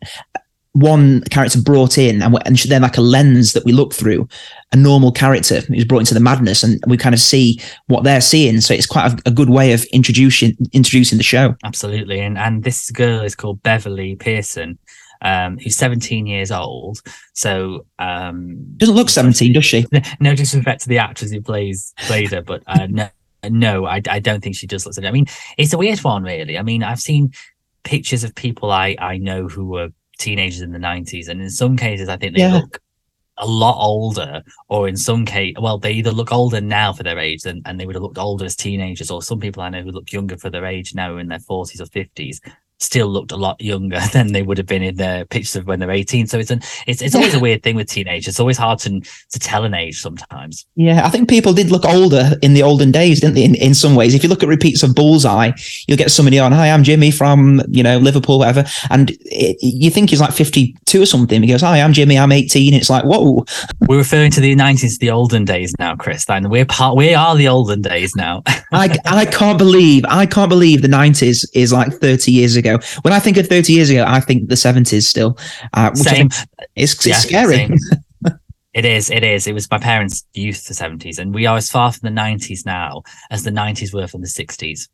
one 0.74 1.22
character 1.30 1.60
brought 1.60 1.98
in 1.98 2.20
and, 2.20 2.36
and 2.44 2.58
then 2.58 2.82
like 2.82 2.96
a 2.96 3.00
lens 3.00 3.52
that 3.52 3.64
we 3.64 3.72
look 3.72 3.94
through 3.94 4.28
a 4.72 4.76
normal 4.76 5.12
character 5.12 5.60
who's 5.60 5.84
brought 5.84 6.00
into 6.00 6.14
the 6.14 6.20
madness 6.20 6.64
and 6.64 6.82
we 6.88 6.96
kind 6.96 7.14
of 7.14 7.20
see 7.20 7.60
what 7.86 8.02
they're 8.02 8.20
seeing. 8.20 8.60
So 8.60 8.74
it's 8.74 8.86
quite 8.86 9.12
a, 9.12 9.22
a, 9.26 9.30
good 9.30 9.50
way 9.50 9.72
of 9.72 9.84
introducing 9.92 10.56
introducing 10.72 11.16
the 11.16 11.24
show. 11.24 11.54
Absolutely. 11.62 12.20
And 12.20 12.36
and 12.36 12.64
this 12.64 12.90
girl 12.90 13.22
is 13.22 13.36
called 13.36 13.62
beverly 13.62 14.16
pearson 14.16 14.78
um, 15.22 15.58
who's 15.58 15.76
17 15.76 16.26
years 16.26 16.50
old. 16.50 17.00
So 17.34 17.86
um 18.00 18.56
doesn't 18.76 18.96
look 18.96 19.10
17 19.10 19.52
does 19.52 19.64
she? 19.64 19.86
No 20.18 20.34
disrespect 20.34 20.82
to 20.82 20.88
the 20.88 20.98
actress 20.98 21.30
who 21.30 21.40
plays 21.40 21.94
played 21.98 22.32
her 22.32 22.42
but 22.42 22.64
uh, 22.66 22.88
no 22.90 23.08
no 23.50 23.86
I, 23.86 24.00
I 24.08 24.18
don't 24.18 24.42
think 24.42 24.56
she 24.56 24.66
does 24.66 24.86
look 24.86 25.04
i 25.04 25.10
mean 25.10 25.26
it's 25.58 25.72
a 25.72 25.78
weird 25.78 26.00
one 26.00 26.22
really. 26.22 26.58
I 26.58 26.62
mean 26.62 26.82
i've 26.82 27.00
seen 27.00 27.32
pictures 27.82 28.24
of 28.24 28.34
people 28.34 28.70
i 28.70 28.96
i 28.98 29.18
know 29.18 29.48
who 29.48 29.66
were 29.66 29.88
teenagers 30.18 30.60
in 30.60 30.72
the 30.72 30.78
90s 30.78 31.28
and 31.28 31.40
in 31.40 31.50
some 31.50 31.76
cases 31.76 32.08
i 32.08 32.16
think 32.16 32.34
they 32.34 32.42
yeah. 32.42 32.54
look 32.54 32.80
a 33.38 33.46
lot 33.46 33.76
older 33.84 34.42
or 34.68 34.86
in 34.86 34.96
some 34.96 35.24
case 35.24 35.54
well 35.60 35.76
they 35.76 35.90
either 35.92 36.12
look 36.12 36.30
older 36.30 36.60
now 36.60 36.92
for 36.92 37.02
their 37.02 37.18
age 37.18 37.44
and, 37.44 37.62
and 37.66 37.80
they 37.80 37.86
would 37.86 37.96
have 37.96 38.02
looked 38.02 38.18
older 38.18 38.44
as 38.44 38.54
teenagers 38.54 39.10
or 39.10 39.22
some 39.22 39.40
people 39.40 39.60
i 39.60 39.68
know 39.68 39.82
who 39.82 39.90
look 39.90 40.12
younger 40.12 40.36
for 40.36 40.50
their 40.50 40.64
age 40.64 40.94
now 40.94 41.16
in 41.16 41.26
their 41.26 41.40
40s 41.40 41.80
or 41.80 41.86
50s 41.86 42.38
still 42.84 43.08
looked 43.08 43.32
a 43.32 43.36
lot 43.36 43.60
younger 43.60 44.00
than 44.12 44.32
they 44.32 44.42
would 44.42 44.58
have 44.58 44.66
been 44.66 44.82
in 44.82 44.96
their 44.96 45.24
pictures 45.24 45.56
of 45.56 45.66
when 45.66 45.80
they're 45.80 45.90
18 45.90 46.26
so 46.26 46.38
it's 46.38 46.50
an 46.50 46.60
it's, 46.86 47.02
it's 47.02 47.14
always 47.14 47.34
a 47.34 47.40
weird 47.40 47.62
thing 47.62 47.76
with 47.76 47.88
teenagers. 47.88 48.28
It's 48.28 48.40
always 48.40 48.58
hard 48.58 48.78
to 48.80 49.00
to 49.00 49.38
tell 49.38 49.64
an 49.64 49.74
age 49.74 50.00
sometimes. 50.00 50.66
Yeah 50.76 51.04
i 51.04 51.10
think 51.10 51.28
people 51.28 51.52
did 51.52 51.70
look 51.70 51.84
older 51.84 52.32
in 52.42 52.54
the 52.54 52.62
olden 52.62 52.90
days 52.90 53.20
didn't 53.20 53.34
they 53.34 53.44
in, 53.44 53.54
in 53.56 53.74
some 53.74 53.94
ways? 53.94 54.14
If 54.14 54.22
you 54.22 54.28
look 54.28 54.42
at 54.42 54.48
repeats 54.48 54.82
of 54.82 54.94
bullseye 54.94 55.52
you'll 55.86 55.98
get 55.98 56.10
somebody 56.10 56.38
on 56.38 56.52
hi 56.52 56.70
i'm 56.70 56.84
jimmy 56.84 57.10
from 57.10 57.62
you 57.68 57.82
know 57.82 57.98
liverpool 57.98 58.38
whatever 58.38 58.64
and 58.90 59.10
it, 59.24 59.56
you 59.60 59.90
think 59.90 60.10
he's 60.10 60.20
like 60.20 60.32
52 60.32 61.02
or 61.02 61.06
something 61.06 61.42
he 61.42 61.48
goes 61.48 61.62
hi 61.62 61.80
i'm 61.80 61.92
jimmy 61.92 62.18
i'm 62.18 62.32
18 62.32 62.74
it's 62.74 62.90
like 62.90 63.04
whoa. 63.04 63.44
We're 63.88 63.98
referring 63.98 64.30
to 64.32 64.40
the 64.40 64.54
90s 64.54 64.98
the 64.98 65.10
olden 65.10 65.44
days 65.44 65.74
now 65.78 65.96
chris. 65.96 66.24
And 66.28 66.50
we're 66.50 66.64
part 66.64 66.96
we 66.96 67.14
are 67.14 67.36
the 67.36 67.48
olden 67.48 67.82
days 67.82 68.14
now. 68.16 68.42
I 68.72 68.96
i 69.04 69.24
can't 69.24 69.58
believe 69.58 70.04
i 70.08 70.26
can't 70.26 70.48
believe 70.48 70.82
the 70.82 70.88
90s 70.88 71.46
is 71.54 71.72
like 71.72 71.92
30 71.92 72.32
years 72.32 72.56
ago 72.56 72.73
when 73.02 73.12
I 73.12 73.18
think 73.18 73.36
of 73.36 73.46
30 73.46 73.72
years 73.72 73.90
ago, 73.90 74.04
I 74.06 74.20
think 74.20 74.48
the 74.48 74.54
70s 74.54 75.02
still. 75.02 75.38
Uh, 75.72 75.94
same. 75.94 76.28
It's, 76.76 76.94
it's 76.94 77.06
yeah, 77.06 77.16
scary. 77.16 77.68
it 78.74 78.84
is. 78.84 79.10
It 79.10 79.24
is. 79.24 79.46
It 79.46 79.52
was 79.52 79.70
my 79.70 79.78
parents' 79.78 80.24
youth, 80.34 80.66
the 80.66 80.74
70s, 80.74 81.18
and 81.18 81.34
we 81.34 81.46
are 81.46 81.56
as 81.56 81.70
far 81.70 81.92
from 81.92 82.12
the 82.12 82.20
90s 82.20 82.64
now 82.66 83.02
as 83.30 83.44
the 83.44 83.50
90s 83.50 83.92
were 83.92 84.06
from 84.06 84.20
the 84.20 84.28
60s. 84.28 84.88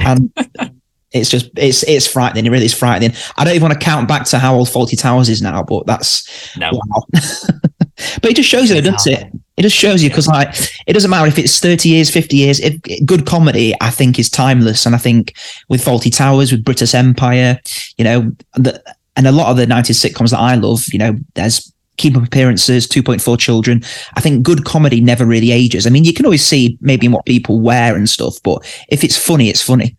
And 0.00 0.32
it's 1.14 1.30
just 1.30 1.50
it's 1.56 1.84
it's 1.84 2.06
frightening. 2.06 2.44
It 2.46 2.50
really 2.50 2.66
is 2.66 2.74
frightening. 2.74 3.12
I 3.36 3.44
don't 3.44 3.54
even 3.54 3.68
want 3.68 3.80
to 3.80 3.84
count 3.84 4.08
back 4.08 4.24
to 4.26 4.38
how 4.38 4.56
old 4.56 4.68
Fawlty 4.68 4.98
Towers 4.98 5.28
is 5.28 5.40
now, 5.40 5.62
but 5.62 5.86
that's 5.86 6.56
no. 6.56 6.70
Wow. 6.72 7.04
but 8.20 8.30
it 8.30 8.36
just 8.36 8.48
shows 8.48 8.70
you, 8.70 8.80
doesn't 8.80 9.12
it? 9.12 9.32
It 9.56 9.62
just 9.62 9.76
shows 9.76 10.02
you 10.02 10.08
because 10.08 10.26
like 10.26 10.54
it 10.86 10.94
doesn't 10.94 11.10
matter 11.10 11.28
if 11.28 11.38
it's 11.38 11.60
30 11.60 11.88
years, 11.88 12.10
50 12.10 12.36
years. 12.36 12.60
If, 12.60 12.80
good 13.06 13.26
comedy, 13.26 13.74
I 13.80 13.90
think, 13.90 14.18
is 14.18 14.28
timeless. 14.28 14.84
And 14.84 14.94
I 14.94 14.98
think 14.98 15.34
with 15.68 15.84
Fawlty 15.84 16.14
Towers, 16.14 16.50
with 16.50 16.64
Brittas 16.64 16.94
Empire, 16.94 17.60
you 17.96 18.04
know, 18.04 18.32
the, 18.54 18.82
and 19.16 19.26
a 19.26 19.32
lot 19.32 19.50
of 19.50 19.56
the 19.56 19.66
90s 19.66 20.04
sitcoms 20.04 20.30
that 20.30 20.40
I 20.40 20.56
love, 20.56 20.84
you 20.92 20.98
know, 20.98 21.16
there's 21.34 21.72
keep 21.96 22.16
up 22.16 22.26
appearances, 22.26 22.88
2.4 22.88 23.38
children. 23.38 23.82
I 24.14 24.20
think 24.20 24.42
good 24.42 24.64
comedy 24.64 25.00
never 25.00 25.24
really 25.24 25.52
ages. 25.52 25.86
I 25.86 25.90
mean, 25.90 26.04
you 26.04 26.12
can 26.12 26.24
always 26.24 26.44
see 26.44 26.76
maybe 26.80 27.06
what 27.06 27.24
people 27.24 27.60
wear 27.60 27.94
and 27.94 28.08
stuff, 28.08 28.36
but 28.42 28.64
if 28.88 29.04
it's 29.04 29.16
funny, 29.16 29.48
it's 29.48 29.62
funny. 29.62 29.96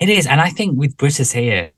It 0.00 0.08
is. 0.08 0.26
And 0.26 0.40
I 0.40 0.50
think 0.50 0.78
with 0.78 0.96
Brittas 0.96 1.32
here, 1.32 1.70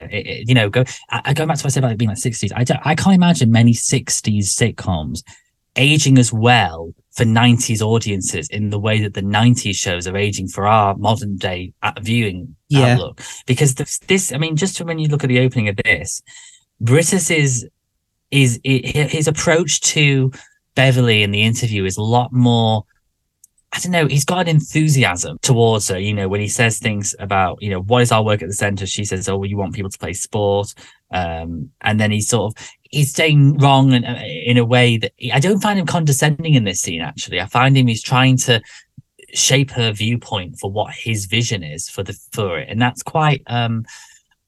it, 0.00 0.26
it, 0.26 0.48
you 0.48 0.54
know, 0.54 0.68
go 0.68 0.84
I, 1.10 1.32
go 1.34 1.46
back 1.46 1.58
to 1.58 1.62
what 1.62 1.66
I 1.66 1.68
said 1.68 1.82
about 1.82 1.92
it 1.92 1.98
being 1.98 2.08
like 2.08 2.18
60s. 2.18 2.52
I, 2.54 2.64
don't, 2.64 2.80
I 2.84 2.94
can't 2.94 3.14
imagine 3.14 3.50
many 3.50 3.72
60s 3.72 4.44
sitcoms 4.44 5.22
aging 5.76 6.18
as 6.18 6.32
well 6.32 6.94
for 7.12 7.24
90s 7.24 7.80
audiences 7.80 8.48
in 8.48 8.70
the 8.70 8.78
way 8.78 9.00
that 9.00 9.14
the 9.14 9.22
90s 9.22 9.74
shows 9.74 10.06
are 10.06 10.16
aging 10.16 10.48
for 10.48 10.66
our 10.66 10.96
modern 10.96 11.36
day 11.36 11.72
uh, 11.82 11.92
viewing 12.00 12.56
yeah. 12.68 12.94
outlook. 12.94 13.20
Because 13.46 13.74
this, 13.74 13.98
this, 14.00 14.32
I 14.32 14.38
mean, 14.38 14.56
just 14.56 14.80
when 14.80 14.98
you 14.98 15.08
look 15.08 15.24
at 15.24 15.28
the 15.28 15.40
opening 15.40 15.68
of 15.68 15.76
this, 15.76 16.22
Brittas 16.82 17.34
is, 17.34 17.68
is, 18.30 18.60
is 18.64 19.10
his 19.12 19.28
approach 19.28 19.80
to 19.80 20.32
Beverly 20.74 21.22
in 21.22 21.30
the 21.30 21.42
interview 21.42 21.84
is 21.84 21.96
a 21.96 22.02
lot 22.02 22.32
more 22.32 22.84
I 23.72 23.78
don't 23.78 23.92
know, 23.92 24.06
he's 24.06 24.24
got 24.24 24.40
an 24.40 24.48
enthusiasm 24.48 25.38
towards 25.42 25.88
her. 25.88 25.98
You 25.98 26.12
know, 26.12 26.28
when 26.28 26.40
he 26.40 26.48
says 26.48 26.78
things 26.78 27.14
about, 27.20 27.62
you 27.62 27.70
know, 27.70 27.82
what 27.82 28.02
is 28.02 28.10
our 28.10 28.24
work 28.24 28.42
at 28.42 28.48
the 28.48 28.54
center? 28.54 28.84
She 28.84 29.04
says, 29.04 29.28
Oh, 29.28 29.36
well, 29.36 29.48
you 29.48 29.56
want 29.56 29.74
people 29.74 29.90
to 29.90 29.98
play 29.98 30.12
sport. 30.12 30.74
Um, 31.12 31.70
and 31.80 32.00
then 32.00 32.10
he's 32.10 32.28
sort 32.28 32.52
of, 32.52 32.68
he's 32.82 33.14
saying 33.14 33.58
wrong 33.58 33.92
in, 33.92 34.04
in 34.04 34.58
a 34.58 34.64
way 34.64 34.96
that 34.96 35.12
I 35.32 35.38
don't 35.38 35.60
find 35.60 35.78
him 35.78 35.86
condescending 35.86 36.54
in 36.54 36.64
this 36.64 36.80
scene, 36.80 37.00
actually. 37.00 37.40
I 37.40 37.46
find 37.46 37.76
him, 37.76 37.86
he's 37.86 38.02
trying 38.02 38.36
to 38.38 38.60
shape 39.32 39.70
her 39.70 39.92
viewpoint 39.92 40.58
for 40.58 40.70
what 40.70 40.92
his 40.92 41.26
vision 41.26 41.62
is 41.62 41.88
for 41.88 42.02
the, 42.02 42.18
for 42.32 42.58
it. 42.58 42.68
And 42.68 42.82
that's 42.82 43.04
quite, 43.04 43.42
um, 43.46 43.84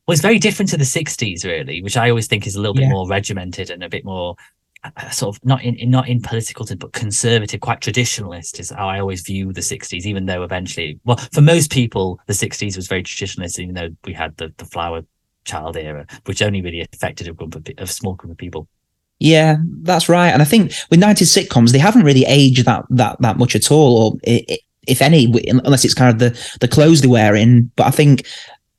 well, 0.06 0.14
it's 0.14 0.22
very 0.22 0.40
different 0.40 0.70
to 0.70 0.76
the 0.76 0.84
60s, 0.84 1.44
really, 1.44 1.80
which 1.80 1.96
I 1.96 2.10
always 2.10 2.26
think 2.26 2.46
is 2.46 2.56
a 2.56 2.60
little 2.60 2.76
yeah. 2.76 2.88
bit 2.88 2.92
more 2.92 3.08
regimented 3.08 3.70
and 3.70 3.84
a 3.84 3.88
bit 3.88 4.04
more 4.04 4.34
Uh, 4.84 5.10
sort 5.10 5.36
of 5.36 5.44
not 5.44 5.62
in, 5.62 5.76
in 5.76 5.90
not 5.90 6.08
in 6.08 6.20
political 6.20 6.64
terms, 6.64 6.78
but 6.78 6.92
conservative, 6.92 7.60
quite 7.60 7.80
traditionalist 7.80 8.58
is 8.58 8.70
how 8.70 8.88
I 8.88 8.98
always 8.98 9.20
view 9.20 9.52
the 9.52 9.60
60s, 9.60 10.04
even 10.04 10.26
though 10.26 10.42
eventually, 10.42 10.98
well, 11.04 11.18
for 11.32 11.40
most 11.40 11.70
people, 11.70 12.18
the 12.26 12.32
60s 12.32 12.74
was 12.74 12.88
very 12.88 13.04
traditionalist, 13.04 13.60
even 13.60 13.76
though 13.76 13.90
we 14.04 14.12
had 14.12 14.36
the, 14.38 14.52
the 14.56 14.64
flower 14.64 15.02
child 15.44 15.76
era, 15.76 16.04
which 16.24 16.42
only 16.42 16.62
really 16.62 16.80
affected 16.80 17.28
a 17.28 17.32
group 17.32 17.54
of 17.54 17.64
a 17.78 17.86
small 17.86 18.14
group 18.14 18.32
of 18.32 18.38
people. 18.38 18.66
Yeah, 19.20 19.58
that's 19.82 20.08
right. 20.08 20.30
And 20.30 20.42
I 20.42 20.44
think 20.44 20.72
with 20.90 21.00
90s 21.00 21.46
sitcoms, 21.46 21.70
they 21.70 21.78
haven't 21.78 22.02
really 22.02 22.24
aged 22.26 22.64
that 22.64 22.84
that 22.90 23.20
that 23.20 23.38
much 23.38 23.54
at 23.54 23.70
all, 23.70 24.02
or 24.02 24.18
if 24.24 25.00
any, 25.00 25.32
unless 25.64 25.84
it's 25.84 25.94
kind 25.94 26.10
of 26.10 26.18
the 26.18 26.56
the 26.60 26.66
clothes 26.66 27.02
they 27.02 27.08
wear 27.08 27.36
in. 27.36 27.70
But 27.76 27.86
I 27.86 27.90
think 27.92 28.26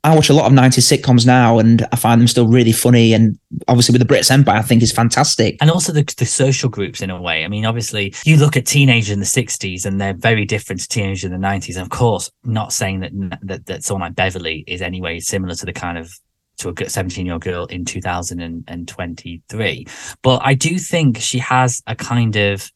I 0.05 0.13
watch 0.13 0.29
a 0.29 0.33
lot 0.33 0.45
of 0.45 0.51
90s 0.51 0.99
sitcoms 0.99 1.25
now 1.25 1.59
and 1.59 1.87
I 1.93 1.95
find 1.95 2.19
them 2.19 2.27
still 2.27 2.47
really 2.47 2.73
funny. 2.73 3.13
And 3.13 3.39
obviously 3.69 3.93
with 3.93 4.05
the 4.05 4.13
Brittas 4.13 4.31
Empire, 4.31 4.57
I 4.57 4.61
think 4.61 4.83
is 4.83 4.91
fantastic. 4.91 5.55
And 5.61 5.71
also 5.71 5.93
the, 5.93 6.03
the 6.17 6.25
social 6.25 6.69
groups 6.69 7.01
in 7.01 7.09
a 7.09 7.21
way. 7.21 7.45
I 7.45 7.47
mean, 7.47 7.65
obviously 7.65 8.13
you 8.25 8.35
look 8.35 8.57
at 8.57 8.65
teenagers 8.65 9.11
in 9.11 9.19
the 9.19 9.25
60s 9.25 9.85
and 9.85 10.01
they're 10.01 10.13
very 10.13 10.43
different 10.43 10.81
to 10.81 10.89
teenagers 10.89 11.23
in 11.23 11.31
the 11.31 11.37
90s. 11.37 11.75
And 11.75 11.83
of 11.83 11.89
course, 11.89 12.29
not 12.43 12.73
saying 12.73 12.99
that, 12.99 13.11
that, 13.43 13.65
that 13.67 13.83
someone 13.85 14.09
like 14.09 14.15
Beverly 14.15 14.65
is 14.67 14.81
anyway 14.81 15.21
similar 15.21 15.55
to 15.55 15.65
the 15.65 15.73
kind 15.73 15.97
of 15.97 16.13
to 16.57 16.69
a 16.69 16.89
17 16.89 17.25
year 17.25 17.33
old 17.33 17.43
girl 17.43 17.65
in 17.67 17.85
2023. 17.85 19.87
But 20.21 20.41
I 20.43 20.53
do 20.53 20.77
think 20.79 21.17
she 21.17 21.39
has 21.39 21.81
a 21.87 21.95
kind 21.95 22.35
of 22.35 22.69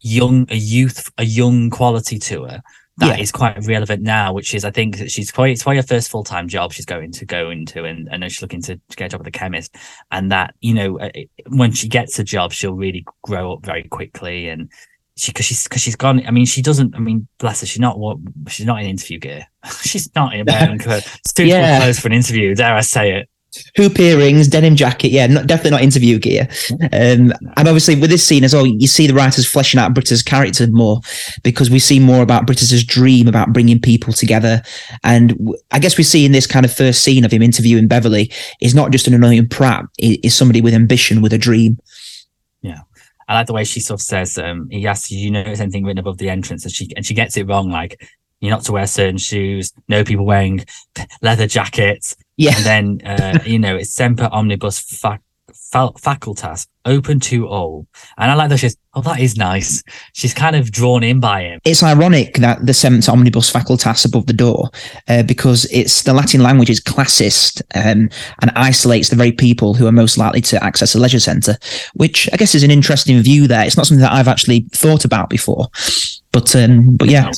young, 0.00 0.46
a 0.50 0.56
youth, 0.56 1.12
a 1.16 1.24
young 1.24 1.70
quality 1.70 2.18
to 2.18 2.44
her 2.44 2.60
that 2.98 3.16
yeah. 3.16 3.22
is 3.22 3.32
quite 3.32 3.56
relevant 3.66 4.02
now, 4.02 4.34
which 4.34 4.54
is 4.54 4.64
I 4.64 4.70
think 4.70 4.98
that 4.98 5.10
she's 5.10 5.30
quite 5.30 5.52
it's 5.52 5.62
quite 5.62 5.76
her 5.76 5.82
first 5.82 6.10
full 6.10 6.24
time 6.24 6.46
job 6.46 6.72
she's 6.72 6.84
going 6.84 7.10
to 7.12 7.24
go 7.24 7.50
into, 7.50 7.84
and 7.84 8.08
I 8.12 8.18
know 8.18 8.28
she's 8.28 8.42
looking 8.42 8.60
to, 8.62 8.76
to 8.76 8.96
get 8.96 9.06
a 9.06 9.08
job 9.10 9.22
at 9.22 9.24
the 9.24 9.30
chemist, 9.30 9.74
and 10.10 10.30
that 10.30 10.54
you 10.60 10.74
know 10.74 10.98
uh, 10.98 11.10
when 11.48 11.72
she 11.72 11.88
gets 11.88 12.18
a 12.18 12.24
job, 12.24 12.52
she'll 12.52 12.74
really 12.74 13.06
grow 13.22 13.54
up 13.54 13.64
very 13.64 13.84
quickly, 13.84 14.48
and 14.48 14.70
she 15.16 15.32
because 15.32 15.46
she's 15.46 15.64
because 15.64 15.80
she's 15.80 15.96
gone. 15.96 16.26
I 16.26 16.30
mean, 16.30 16.44
she 16.44 16.60
doesn't. 16.60 16.94
I 16.94 16.98
mean, 16.98 17.26
bless 17.38 17.60
her, 17.60 17.66
she's 17.66 17.80
not 17.80 17.98
what 17.98 18.18
she's 18.48 18.66
not 18.66 18.80
in 18.80 18.86
interview 18.86 19.18
gear. 19.18 19.46
she's 19.82 20.14
not 20.14 20.34
in 20.34 20.44
wearing 20.48 20.78
suitable 20.80 21.48
yeah. 21.48 21.78
clothes 21.78 21.98
for 21.98 22.08
an 22.08 22.14
interview. 22.14 22.54
Dare 22.54 22.74
I 22.74 22.82
say 22.82 23.14
it? 23.16 23.28
Hoop 23.76 23.98
earrings, 23.98 24.48
denim 24.48 24.76
jacket. 24.76 25.08
Yeah, 25.08 25.26
not, 25.26 25.46
definitely 25.46 25.72
not 25.72 25.82
interview 25.82 26.18
gear. 26.18 26.48
Um, 26.70 27.32
and 27.56 27.68
obviously 27.68 27.94
with 27.94 28.10
this 28.10 28.26
scene 28.26 28.44
as 28.44 28.54
well, 28.54 28.66
you 28.66 28.86
see 28.86 29.06
the 29.06 29.14
writers 29.14 29.46
fleshing 29.46 29.78
out 29.78 29.94
Brittas' 29.94 30.24
character 30.24 30.66
more 30.68 31.00
because 31.42 31.70
we 31.70 31.78
see 31.78 32.00
more 32.00 32.22
about 32.22 32.46
Brittas' 32.46 32.86
dream 32.86 33.28
about 33.28 33.52
bringing 33.52 33.80
people 33.80 34.12
together. 34.12 34.62
And 35.04 35.54
I 35.70 35.78
guess 35.78 35.98
we 35.98 36.04
see 36.04 36.24
in 36.24 36.32
this 36.32 36.46
kind 36.46 36.64
of 36.64 36.72
first 36.72 37.02
scene 37.02 37.24
of 37.24 37.32
him 37.32 37.42
interviewing 37.42 37.88
Beverly 37.88 38.32
is 38.60 38.74
not 38.74 38.90
just 38.90 39.06
an 39.06 39.14
annoying 39.14 39.48
prat, 39.48 39.84
is 39.98 40.34
somebody 40.34 40.60
with 40.60 40.74
ambition, 40.74 41.22
with 41.22 41.32
a 41.32 41.38
dream. 41.38 41.78
Yeah. 42.62 42.80
I 43.28 43.34
like 43.34 43.46
the 43.46 43.54
way 43.54 43.64
she 43.64 43.80
sort 43.80 44.00
of 44.00 44.04
says, 44.04 44.36
um, 44.38 44.68
he 44.70 44.86
asks, 44.86 45.10
you 45.10 45.30
know, 45.30 45.40
anything 45.40 45.84
written 45.84 45.98
above 45.98 46.18
the 46.18 46.28
entrance? 46.28 46.64
And 46.64 46.72
she, 46.72 46.88
and 46.96 47.06
she 47.06 47.14
gets 47.14 47.36
it 47.36 47.46
wrong. 47.46 47.70
Like, 47.70 48.02
you're 48.40 48.50
not 48.50 48.64
to 48.64 48.72
wear 48.72 48.86
certain 48.86 49.18
shoes. 49.18 49.72
No 49.88 50.02
people 50.04 50.26
wearing 50.26 50.64
leather 51.22 51.46
jackets. 51.46 52.16
Yeah. 52.42 52.56
And 52.56 53.00
then, 53.00 53.06
uh, 53.06 53.38
you 53.46 53.58
know, 53.58 53.76
it's 53.76 53.92
semper 53.92 54.28
omnibus 54.32 54.80
fac 54.80 55.22
facultas 55.72 56.66
open 56.84 57.18
to 57.18 57.46
all. 57.46 57.86
And 58.18 58.30
I 58.30 58.34
like 58.34 58.50
that 58.50 58.58
she's, 58.58 58.76
oh, 58.94 59.00
that 59.02 59.20
is 59.20 59.36
nice. 59.36 59.82
She's 60.12 60.34
kind 60.34 60.56
of 60.56 60.70
drawn 60.70 61.02
in 61.02 61.20
by 61.20 61.42
him. 61.42 61.60
It's 61.64 61.82
ironic 61.82 62.34
that 62.36 62.66
the 62.66 62.74
semper 62.74 63.10
omnibus 63.10 63.50
facultas 63.50 64.04
above 64.04 64.26
the 64.26 64.32
door, 64.32 64.70
uh, 65.08 65.22
because 65.22 65.64
it's 65.66 66.02
the 66.02 66.12
Latin 66.12 66.42
language 66.42 66.68
is 66.68 66.80
classist 66.80 67.62
um, 67.74 68.10
and 68.40 68.50
isolates 68.54 69.08
the 69.08 69.16
very 69.16 69.32
people 69.32 69.74
who 69.74 69.86
are 69.86 69.92
most 69.92 70.18
likely 70.18 70.40
to 70.42 70.62
access 70.62 70.94
a 70.94 70.98
leisure 70.98 71.20
centre, 71.20 71.56
which 71.94 72.28
I 72.32 72.36
guess 72.36 72.54
is 72.54 72.62
an 72.62 72.70
interesting 72.70 73.20
view 73.22 73.46
there. 73.46 73.64
It's 73.64 73.76
not 73.76 73.86
something 73.86 74.02
that 74.02 74.12
I've 74.12 74.28
actually 74.28 74.66
thought 74.72 75.04
about 75.04 75.30
before, 75.30 75.68
but 76.32 76.54
um, 76.56 76.96
but 76.96 77.08
yeah. 77.08 77.30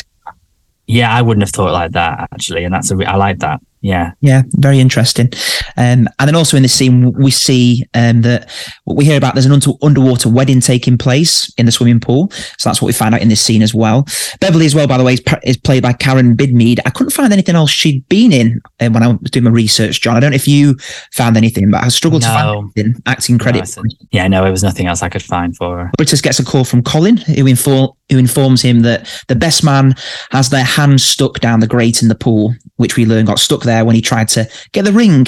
Yeah, 0.87 1.15
I 1.15 1.23
wouldn't 1.23 1.43
have 1.43 1.51
thought 1.51 1.73
like 1.73 1.93
that 1.93 2.29
actually, 2.33 2.65
and 2.65 2.75
that's 2.75 2.91
a 2.91 2.97
re- 2.97 3.07
I 3.07 3.17
like 3.17 3.39
that. 3.39 3.61
Yeah, 3.85 4.13
yeah, 4.23 4.45
very 4.55 4.81
interesting. 4.81 5.29
Um, 5.77 6.09
and 6.19 6.27
then 6.27 6.35
also 6.35 6.57
in 6.57 6.63
this 6.63 6.73
scene, 6.73 7.13
we 7.13 7.31
see 7.31 7.85
um, 7.93 8.23
that 8.23 8.51
what 8.85 8.97
we 8.97 9.05
hear 9.05 9.19
about 9.19 9.35
there's 9.35 9.45
an 9.45 9.53
under- 9.53 9.73
underwater 9.83 10.31
wedding 10.31 10.61
taking 10.61 10.97
place 10.97 11.53
in 11.59 11.67
the 11.67 11.73
swimming 11.73 12.01
pool. 12.01 12.31
So 12.57 12.71
that's 12.71 12.81
what 12.81 12.87
we 12.87 12.95
find 12.95 13.15
out 13.15 13.21
in 13.21 13.29
this 13.29 13.43
scene 13.43 13.61
as 13.61 13.75
well. 13.75 14.07
Beverly, 14.41 14.65
as 14.65 14.75
well, 14.75 14.87
by 14.87 14.97
the 14.97 15.05
way, 15.05 15.13
is, 15.13 15.23
is 15.43 15.59
played 15.59 15.83
by 15.83 15.93
Karen 15.93 16.35
Bidmead. 16.35 16.81
I 16.87 16.91
couldn't 16.91 17.11
find 17.11 17.31
anything 17.31 17.57
else 17.57 17.71
she'd 17.71 18.09
been 18.09 18.33
in 18.33 18.63
uh, 18.81 18.89
when 18.89 19.03
I 19.03 19.09
was 19.09 19.31
doing 19.31 19.45
my 19.45 19.51
research, 19.51 20.01
John. 20.01 20.17
I 20.17 20.21
don't 20.21 20.31
know 20.31 20.37
if 20.37 20.49
you 20.49 20.77
found 21.13 21.37
anything, 21.37 21.71
but 21.71 21.85
I 21.85 21.89
struggled 21.89 22.23
No. 22.23 22.29
to 22.29 22.33
find 22.35 22.73
anything 22.79 23.03
acting 23.05 23.39
credit. 23.39 23.71
No, 23.77 23.83
I 23.83 23.89
yeah, 24.13 24.29
no, 24.29 24.47
it 24.47 24.51
was 24.51 24.63
nothing 24.63 24.87
else 24.87 25.03
I 25.03 25.11
could 25.11 25.23
find 25.23 25.55
for 25.55 25.77
her. 25.77 25.91
Brittas 25.99 26.23
gets 26.23 26.39
a 26.39 26.45
call 26.45 26.65
from 26.65 26.83
Colin, 26.83 27.19
who, 27.19 27.35
who 27.35 28.19
informs 28.19 28.63
him 28.63 28.81
that 28.81 29.25
the 29.29 29.37
best 29.37 29.63
man 29.63 29.95
has 30.31 30.49
their 30.49 30.65
hand 30.65 31.03
stuck 31.03 31.41
down 31.41 31.61
the 31.61 31.67
grate 31.67 32.01
in 32.01 32.09
the 32.09 32.15
pool, 32.15 32.55
which 32.77 32.97
we 32.97 33.05
learn 33.05 33.27
got 33.27 33.39
stuck 33.39 33.61
there 33.61 33.74
when 33.83 33.95
he 33.95 34.03
tried 34.03 34.29
to 34.29 34.49
get 34.73 34.85
the 34.85 34.93
ring, 34.93 35.27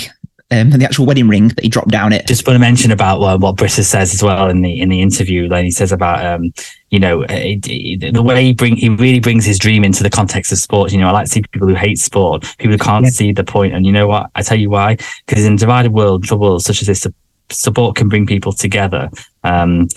um, 0.51 0.71
the 0.71 0.85
actual 0.85 1.07
wedding 1.07 1.29
ring 1.29 1.49
that 1.49 1.61
he 1.63 1.69
dropped 1.69 1.89
down 1.91 2.13
it. 2.13 2.27
Just 2.27 2.47
want 2.47 2.55
to 2.55 2.61
mention 2.61 2.93
about 2.93 3.21
uh, 3.21 3.37
what 3.39 3.57
Brittas 3.57 3.85
says 3.87 4.15
as 4.15 4.23
well 4.23 4.49
in 4.49 4.63
the 4.63 4.81
in 4.81 4.89
the 4.89 5.01
interview. 5.03 5.49
Like 5.49 5.65
he 5.65 5.71
says 5.71 5.91
about 5.93 6.25
um, 6.25 6.53
you 6.91 7.01
know, 7.01 7.23
it, 7.29 7.67
it- 7.69 8.15
the 8.15 8.23
way 8.23 8.45
he 8.45 8.53
bring 8.55 8.77
he 8.77 8.89
really 8.89 9.19
brings 9.21 9.45
his 9.45 9.59
dream 9.59 9.83
into 9.85 10.03
the 10.03 10.11
context 10.11 10.53
of 10.53 10.59
sport. 10.59 10.93
You 10.93 10.99
know, 10.99 11.09
I 11.09 11.13
like 11.13 11.27
to 11.27 11.33
see 11.33 11.43
people 11.43 11.67
who 11.69 11.75
hate 11.75 11.99
sport, 11.99 12.43
people 12.59 12.73
who 12.73 12.79
can't 12.79 13.05
Yeah. 13.05 13.11
see 13.11 13.33
the 13.33 13.45
point. 13.45 13.75
And 13.75 13.85
you 13.85 13.93
know 13.93 14.07
what? 14.07 14.31
I 14.37 14.43
tell 14.43 14.59
you 14.59 14.71
why. 14.71 14.97
Because 15.27 15.45
in 15.45 15.55
a 15.55 15.59
divided 15.59 15.93
world, 15.93 16.25
trouble 16.25 16.61
such 16.61 16.81
as 16.81 16.87
this, 16.87 17.07
support 17.51 17.97
can 17.97 18.09
bring 18.09 18.27
people 18.27 18.53
together. 18.53 19.11
Um, 19.45 19.89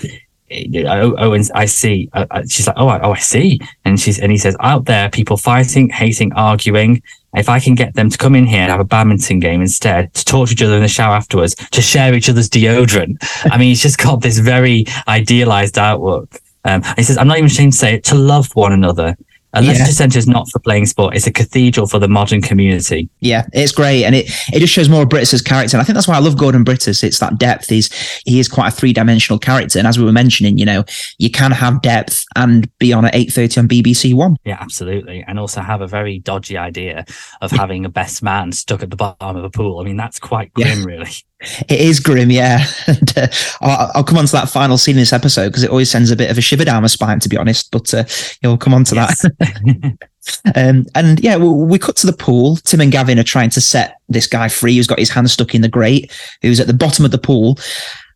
oh, 0.52 1.34
and 1.34 1.50
I 1.54 1.66
see. 1.66 2.10
Uh, 2.14 2.26
uh, 2.32 2.44
she's 2.48 2.68
like, 2.68 2.76
oh, 2.80 2.88
I, 2.88 3.00
oh, 3.02 3.12
I 3.12 3.20
see. 3.20 3.60
And 3.86 4.00
she's 4.00 4.20
and 4.20 4.32
he 4.32 4.38
says, 4.38 4.56
out 4.60 4.86
there, 4.86 5.10
people 5.10 5.38
fighting, 5.38 5.90
hating, 5.90 6.34
arguing. 6.34 7.02
If 7.36 7.48
I 7.48 7.60
can 7.60 7.76
get 7.76 7.94
them 7.94 8.10
to 8.10 8.18
come 8.18 8.36
in 8.36 8.48
here 8.48 8.62
and 8.62 8.72
have 8.72 8.80
a 8.80 8.86
badminton 8.86 9.40
game 9.40 9.62
instead, 9.62 10.14
to 10.16 10.26
talk 10.26 10.48
to 10.48 10.54
each 10.54 10.62
other 10.64 10.76
in 10.76 10.82
the 10.82 10.88
shower 10.88 11.16
afterwards, 11.16 11.56
to 11.56 11.82
share 11.82 12.14
each 12.14 12.30
other's 12.30 12.50
deodorant. 12.50 13.18
I 13.52 13.58
mean, 13.58 13.70
he's 13.70 13.82
just 13.82 14.00
got 14.00 14.22
this 14.22 14.40
very 14.40 14.86
idealized 15.08 15.78
outlook. 15.78 16.42
Um, 16.66 16.84
he 16.98 17.04
says, 17.04 17.18
I'm 17.18 17.28
not 17.28 17.38
even 17.38 17.46
ashamed 17.46 17.74
to 17.74 17.78
say 17.78 17.94
it, 17.96 18.04
to 18.06 18.16
love 18.16 18.50
one 18.56 18.74
another. 18.74 19.16
A 19.54 19.64
Yeah. 19.64 19.70
leisure 19.72 19.86
centre 19.86 20.20
is 20.20 20.28
not 20.28 20.48
for 20.52 20.60
playing 20.60 20.86
sport; 20.86 21.16
it's 21.16 21.26
a 21.26 21.32
cathedral 21.32 21.88
for 21.88 21.98
the 21.98 22.08
modern 22.08 22.40
community. 22.42 23.10
Yeah, 23.20 23.46
it's 23.52 23.72
great, 23.72 24.04
and 24.04 24.14
it 24.14 24.30
it 24.54 24.60
just 24.60 24.72
shows 24.74 24.90
more 24.90 25.02
of 25.04 25.10
Brittas's 25.10 25.42
character. 25.42 25.76
And 25.76 25.82
I 25.82 25.86
think 25.86 25.96
that's 25.96 26.08
why 26.08 26.16
I 26.16 26.20
love 26.20 26.38
Gordon 26.38 26.64
Brittas. 26.64 27.04
It's 27.04 27.18
that 27.20 27.40
depth. 27.40 27.68
He's 27.70 27.90
he 28.26 28.40
is 28.40 28.48
quite 28.48 28.68
a 28.68 28.72
three 28.72 28.94
dimensional 28.94 29.40
character, 29.40 29.80
and 29.80 29.88
as 29.88 29.98
we 29.98 30.06
were 30.06 30.12
mentioning, 30.12 30.58
you 30.60 30.66
know, 30.66 30.84
you 31.18 31.32
can 31.32 31.52
have 31.52 31.82
depth 31.82 32.24
and 32.36 32.70
be 32.78 32.94
on 32.94 33.06
at 33.06 33.16
eight 33.16 33.34
thirty 33.34 33.60
on 33.60 33.68
BBC 33.68 34.14
One. 34.14 34.36
Yeah, 34.46 34.58
absolutely. 34.60 35.24
And 35.28 35.40
also 35.40 35.62
have 35.62 35.82
a 35.82 35.88
very 35.88 36.20
dodgy 36.20 36.56
idea 36.58 37.06
of 37.42 37.50
having 37.52 37.86
a 37.86 37.90
best 37.90 38.22
man 38.22 38.52
stuck 38.52 38.84
at 38.84 38.92
the 38.92 38.96
bottom 38.98 39.36
of 39.36 39.44
a 39.44 39.50
pool. 39.50 39.80
I 39.80 39.84
mean, 39.84 39.98
that's 39.98 40.20
quite 40.20 40.52
Yeah. 40.58 40.76
grim, 40.76 40.86
really. 40.86 41.10
It 41.42 41.80
is 41.80 42.00
grim, 42.02 42.32
yeah. 42.32 42.66
and, 42.88 43.18
uh, 43.18 43.28
I'll, 43.62 43.92
I'll 43.96 44.04
come 44.04 44.18
on 44.18 44.26
to 44.26 44.32
that 44.34 44.50
final 44.50 44.78
scene 44.78 44.96
in 44.96 45.00
this 45.02 45.14
episode 45.14 45.48
because 45.50 45.64
it 45.64 45.70
always 45.70 45.90
sends 45.90 46.12
a 46.12 46.16
bit 46.16 46.30
of 46.30 46.38
a 46.38 46.42
shiver 46.42 46.66
down 46.66 46.82
my 46.82 46.88
spine, 46.88 47.20
to 47.22 47.30
be 47.30 47.38
honest. 47.38 47.72
But 47.72 47.94
uh, 47.94 48.04
you'll 48.42 48.58
come 48.58 48.74
on 48.74 48.84
to 48.86 48.96
that. 48.96 49.98
Um, 50.56 50.86
and 50.94 51.20
yeah, 51.22 51.38
we, 51.38 51.48
we 51.50 51.80
cut 51.80 51.96
to 51.98 52.06
the 52.06 52.14
pool. 52.14 52.58
Tim 52.58 52.82
and 52.82 52.92
Gavin 52.92 53.18
are 53.18 53.24
trying 53.24 53.50
to 53.52 53.62
set 53.62 54.00
this 54.10 54.28
guy 54.28 54.48
free 54.48 54.76
who's 54.76 54.86
got 54.86 55.00
his 55.00 55.10
hand 55.10 55.32
stuck 55.32 55.56
in 55.56 55.62
the 55.62 55.70
grate, 55.70 56.12
who's 56.42 56.60
at 56.60 56.68
the 56.68 56.74
bottom 56.74 57.04
of 57.06 57.10
the 57.12 57.18
pool. 57.18 57.58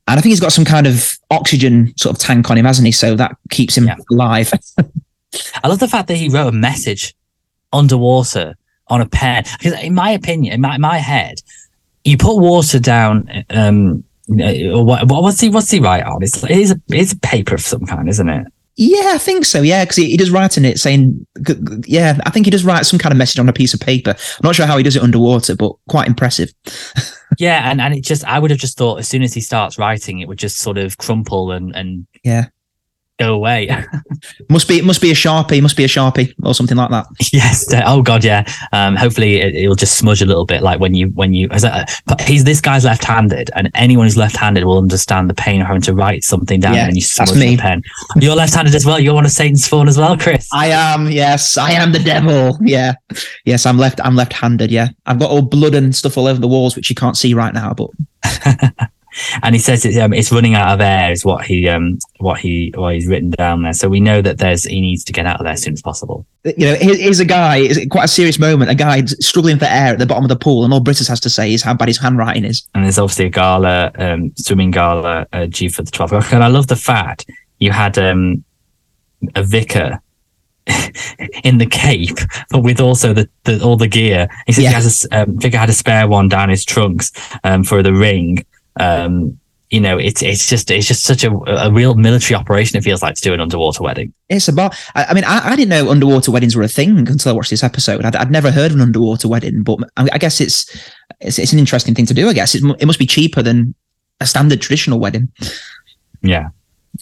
And 0.07 0.19
I 0.19 0.21
think 0.21 0.31
he's 0.31 0.39
got 0.39 0.51
some 0.51 0.65
kind 0.65 0.85
of 0.85 1.17
oxygen 1.31 1.93
sort 1.97 2.15
of 2.15 2.21
tank 2.21 2.51
on 2.51 2.57
him, 2.57 2.65
hasn't 2.65 2.85
he? 2.85 2.91
So 2.91 3.15
that 3.15 3.35
keeps 3.49 3.75
him 3.75 3.85
Yeah. 3.85 3.95
alive. 4.11 4.51
I 5.63 5.67
love 5.67 5.79
the 5.79 5.87
fact 5.87 6.07
that 6.09 6.17
he 6.17 6.29
wrote 6.29 6.49
a 6.49 6.51
message 6.51 7.15
underwater 7.71 8.55
on 8.89 9.01
a 9.01 9.07
pen. 9.07 9.45
Because 9.57 9.79
in 9.81 9.95
my 9.95 10.11
opinion, 10.11 10.53
in 10.53 10.61
my, 10.61 10.77
my 10.77 10.97
head, 10.97 11.41
you 12.03 12.17
put 12.17 12.37
water 12.37 12.79
down. 12.79 13.29
Um, 13.49 14.03
uh, 14.29 14.81
what, 14.83 15.07
what- 15.09 15.23
what's 15.23 15.39
he? 15.41 15.49
What's 15.49 15.69
he 15.71 15.79
write 15.79 16.03
on? 16.03 16.23
It's 16.23 16.43
it 16.43 16.51
is 16.51 16.71
a 16.71 16.81
it's 16.89 17.13
a 17.13 17.19
paper 17.19 17.55
of 17.55 17.61
some 17.61 17.85
kind, 17.85 18.07
isn't 18.09 18.29
it? 18.29 18.47
yeah, 18.75 19.11
I 19.13 19.17
think 19.19 19.45
so. 19.45 19.61
Yeah, 19.61 19.83
because 19.83 19.97
he, 19.97 20.09
he 20.09 20.17
does 20.17 20.31
write 20.31 20.57
in 20.57 20.65
it 20.65 20.79
saying, 20.79 21.27
yeah, 21.85 22.17
I 22.25 22.31
think 22.31 22.47
he 22.47 22.49
does 22.49 22.65
write 22.65 22.87
some 22.87 22.97
kind 22.97 23.11
of 23.13 23.17
message 23.19 23.37
on 23.39 23.47
a 23.47 23.53
piece 23.53 23.73
of 23.75 23.79
paper. 23.79 24.11
I'm 24.11 24.41
not 24.43 24.55
sure 24.55 24.65
how 24.65 24.77
he 24.77 24.83
does 24.83 24.95
it 24.95 25.03
underwater, 25.03 25.55
but 25.55 25.73
quite 25.89 26.07
impressive. 26.07 26.51
Yeah, 27.39 27.67
and 27.71 27.81
and 27.81 27.95
it 27.95 28.01
just 28.03 28.23
I 28.25 28.37
would 28.37 28.51
have 28.51 28.59
just 28.59 28.77
thought 28.77 28.99
as 28.99 29.07
soon 29.07 29.23
as 29.23 29.33
he 29.33 29.41
starts 29.41 29.79
writing, 29.79 30.19
it 30.19 30.27
would 30.27 30.37
just 30.37 30.59
sort 30.59 30.77
of 30.77 30.99
crumple 30.99 31.51
and 31.51 31.75
and 31.75 32.05
Yeah. 32.23 32.45
Go 33.19 33.33
away. 33.33 33.69
Must 34.49 34.67
be, 34.67 34.77
it 34.77 34.85
must 34.85 35.01
be 35.01 35.11
a 35.11 35.13
sharpie, 35.13 35.61
must 35.61 35.77
be 35.77 35.83
a 35.83 35.87
sharpie 35.87 36.33
or 36.43 36.53
something 36.53 36.77
like 36.77 36.89
that. 36.91 37.05
yes. 37.31 37.71
uh, 37.73 37.81
Oh 37.85 38.01
God, 38.01 38.23
yeah. 38.23 38.45
Um, 38.71 38.95
hopefully 38.95 39.37
it, 39.41 39.55
it'll 39.55 39.75
just 39.75 39.97
smudge 39.97 40.21
a 40.21 40.25
little 40.25 40.45
bit, 40.45 40.61
like 40.61 40.79
when 40.79 40.93
you 40.93 41.07
when 41.09 41.33
you. 41.33 41.47
A, 41.51 41.85
but 42.05 42.21
he's 42.21 42.43
this 42.43 42.61
guy's 42.61 42.85
left-handed, 42.85 43.49
and 43.55 43.69
anyone 43.75 44.05
who's 44.05 44.17
left-handed 44.17 44.63
will 44.63 44.77
understand 44.77 45.29
the 45.29 45.33
pain 45.33 45.61
of 45.61 45.67
having 45.67 45.81
to 45.83 45.93
write 45.93 46.23
something 46.23 46.59
down 46.59 46.73
Yeah, 46.75 46.87
and 46.87 46.95
you 46.95 47.01
smudge 47.01 47.31
the 47.31 47.57
pen. 47.57 47.83
You're 48.15 48.35
left-handed 48.35 48.73
as 48.75 48.85
well. 48.85 48.99
You're 48.99 49.13
one 49.13 49.25
of 49.25 49.31
Satan's 49.31 49.63
spawn 49.63 49.87
as 49.87 49.97
well, 49.97 50.17
Chris. 50.17 50.47
I 50.53 50.67
am, 50.67 51.09
yes, 51.09 51.57
I 51.57 51.71
am 51.71 51.91
the 51.91 51.99
devil. 51.99 52.57
Yeah. 52.61 52.93
Yes, 53.45 53.65
I'm 53.65 53.77
left 53.77 53.99
I'm 54.03 54.15
left-handed, 54.15 54.71
yeah. 54.71 54.89
I've 55.05 55.19
got 55.19 55.29
all 55.31 55.41
blood 55.41 55.75
and 55.75 55.95
stuff 55.95 56.17
all 56.17 56.27
over 56.27 56.39
the 56.39 56.47
walls 56.47 56.75
which 56.75 56.89
you 56.89 56.95
can't 56.95 57.17
see 57.17 57.33
right 57.33 57.53
now, 57.53 57.73
but 57.73 57.89
and 59.41 59.53
he 59.55 59.59
says 59.59 59.85
it's, 59.85 59.97
um, 59.97 60.13
it's 60.13 60.31
running 60.31 60.55
out 60.55 60.73
of 60.73 60.81
air 60.81 61.11
is 61.11 61.23
what 61.25 61.45
he 61.45 61.67
um 61.69 61.99
what 62.19 62.39
he 62.39 62.71
what 62.75 62.93
he's 62.95 63.07
written 63.07 63.29
down 63.29 63.61
there. 63.63 63.73
So 63.73 63.87
we 63.89 63.99
know 63.99 64.21
that 64.21 64.37
there's 64.39 64.63
he 64.63 64.81
needs 64.81 65.03
to 65.05 65.13
get 65.13 65.25
out 65.25 65.39
of 65.39 65.43
there 65.45 65.53
as 65.53 65.61
soon 65.63 65.73
as 65.73 65.81
possible. 65.81 66.25
you 66.43 66.65
know, 66.65 66.75
here- 66.75 66.97
here's 66.97 67.19
a 67.19 67.25
guy, 67.25 67.57
it's 67.57 67.85
quite 67.89 68.05
a 68.05 68.07
serious 68.07 68.39
moment, 68.39 68.71
a 68.71 68.75
guy 68.75 69.03
struggling 69.05 69.57
for 69.59 69.65
air 69.65 69.93
at 69.93 69.99
the 69.99 70.05
bottom 70.05 70.23
of 70.25 70.29
the 70.29 70.35
pool, 70.35 70.63
and 70.65 70.73
all 70.73 70.81
Brittas 70.81 71.07
has 71.07 71.19
to 71.21 71.29
say 71.29 71.53
is 71.53 71.61
how 71.61 71.73
bad 71.73 71.87
his 71.87 71.97
handwriting 71.99 72.43
is. 72.45 72.67
And 72.75 72.83
there's 72.83 72.97
obviously 72.99 73.25
a 73.25 73.29
gala, 73.29 73.91
um, 73.97 74.31
swimming 74.37 74.71
gala 74.71 75.25
uh, 75.33 75.45
due 75.47 75.69
for 75.69 75.83
the 75.83 75.91
12th 75.91 76.11
of 76.11 76.13
October. 76.13 76.35
And 76.35 76.43
I 76.43 76.47
love 76.47 76.67
the 76.67 76.75
fact 76.75 77.25
you 77.59 77.71
had 77.71 77.97
um, 77.97 78.43
a 79.35 79.43
vicar 79.43 80.01
in 81.43 81.57
the 81.57 81.65
cape, 81.65 82.17
but 82.49 82.61
with 82.63 82.79
also 82.79 83.13
the, 83.13 83.29
the 83.43 83.61
all 83.63 83.75
the 83.77 83.87
gear. 83.87 84.27
He 84.47 84.53
says 84.53 84.63
Yeah. 84.63 84.69
he 84.69 84.73
has 84.75 85.07
a 85.11 85.21
um, 85.23 85.37
vicar 85.39 85.57
had 85.57 85.69
a 85.69 85.73
spare 85.73 86.07
one 86.07 86.29
down 86.29 86.49
his 86.49 86.63
trunks 86.65 87.11
um, 87.43 87.63
for 87.63 87.83
the 87.83 87.93
ring. 87.93 88.45
Um, 88.79 89.39
you 89.69 89.79
know, 89.79 89.97
it's 89.97 90.21
it's 90.21 90.47
just 90.47 90.69
it's 90.69 90.87
just 90.87 91.03
such 91.03 91.23
a, 91.23 91.31
a 91.31 91.71
real 91.71 91.95
military 91.95 92.35
operation. 92.35 92.77
It 92.77 92.83
feels 92.83 93.01
like 93.01 93.15
to 93.15 93.21
do 93.21 93.33
an 93.33 93.39
underwater 93.39 93.81
wedding. 93.81 94.13
It's 94.29 94.47
about, 94.47 94.75
I, 94.93 95.05
I 95.05 95.13
mean, 95.15 95.23
I, 95.23 95.49
I 95.49 95.55
didn't 95.55 95.69
know 95.69 95.89
underwater 95.89 96.31
weddings 96.31 96.55
were 96.55 96.61
a 96.61 96.67
thing 96.67 96.97
until 96.99 97.31
I 97.31 97.35
watched 97.35 97.49
this 97.49 97.63
episode. 97.63 98.05
I'd, 98.05 98.15
I'd 98.15 98.29
never 98.29 98.51
heard 98.51 98.69
of 98.69 98.77
an 98.77 98.81
underwater 98.81 99.27
wedding, 99.27 99.63
but 99.63 99.79
I, 99.97 100.09
I 100.13 100.17
guess 100.19 100.39
it's, 100.39 100.69
it's 101.21 101.39
it's 101.39 101.53
an 101.53 101.59
interesting 101.59 101.95
thing 101.95 102.05
to 102.05 102.13
do. 102.13 102.29
I 102.29 102.33
guess 102.33 102.53
it, 102.53 102.63
it 102.79 102.85
must 102.85 102.99
be 102.99 103.07
cheaper 103.07 103.41
than 103.41 103.73
a 104.19 104.27
standard 104.27 104.61
traditional 104.61 104.99
wedding. 104.99 105.31
Yeah. 106.21 106.49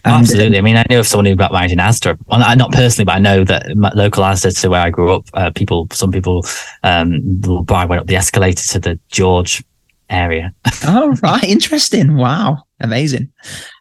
And, 0.06 0.14
Absolutely. 0.14 0.58
I 0.58 0.62
mean, 0.62 0.78
I 0.78 0.86
know 0.90 1.02
of 1.02 1.08
someone 1.08 1.26
who 1.26 1.36
got 1.36 1.52
married 1.52 1.74
in 1.74 1.78
Asda. 1.78 2.18
Well, 2.28 2.40
not- 2.40 2.58
not 2.58 2.72
personally, 2.72 3.04
but 3.04 3.16
I 3.16 3.20
know 3.20 3.44
that 3.44 3.76
local 3.76 4.24
Asda 4.24 4.58
to 4.62 4.70
where 4.70 4.80
I 4.82 4.90
grew 4.90 5.14
up, 5.14 5.26
uh, 5.34 5.52
people, 5.52 5.90
some 5.92 6.12
people, 6.14 6.46
um, 6.84 7.42
will 7.42 7.64
buy 7.64 7.84
went 7.84 8.00
up 8.00 8.08
the 8.08 8.16
escalator 8.16 8.66
to 8.68 8.80
the 8.80 8.98
George 9.10 9.62
area. 10.12 10.54
Oh, 10.84 11.15
right. 11.21 11.43
Interesting. 11.43 12.15
Wow. 12.15 12.63
Amazing. 12.80 13.32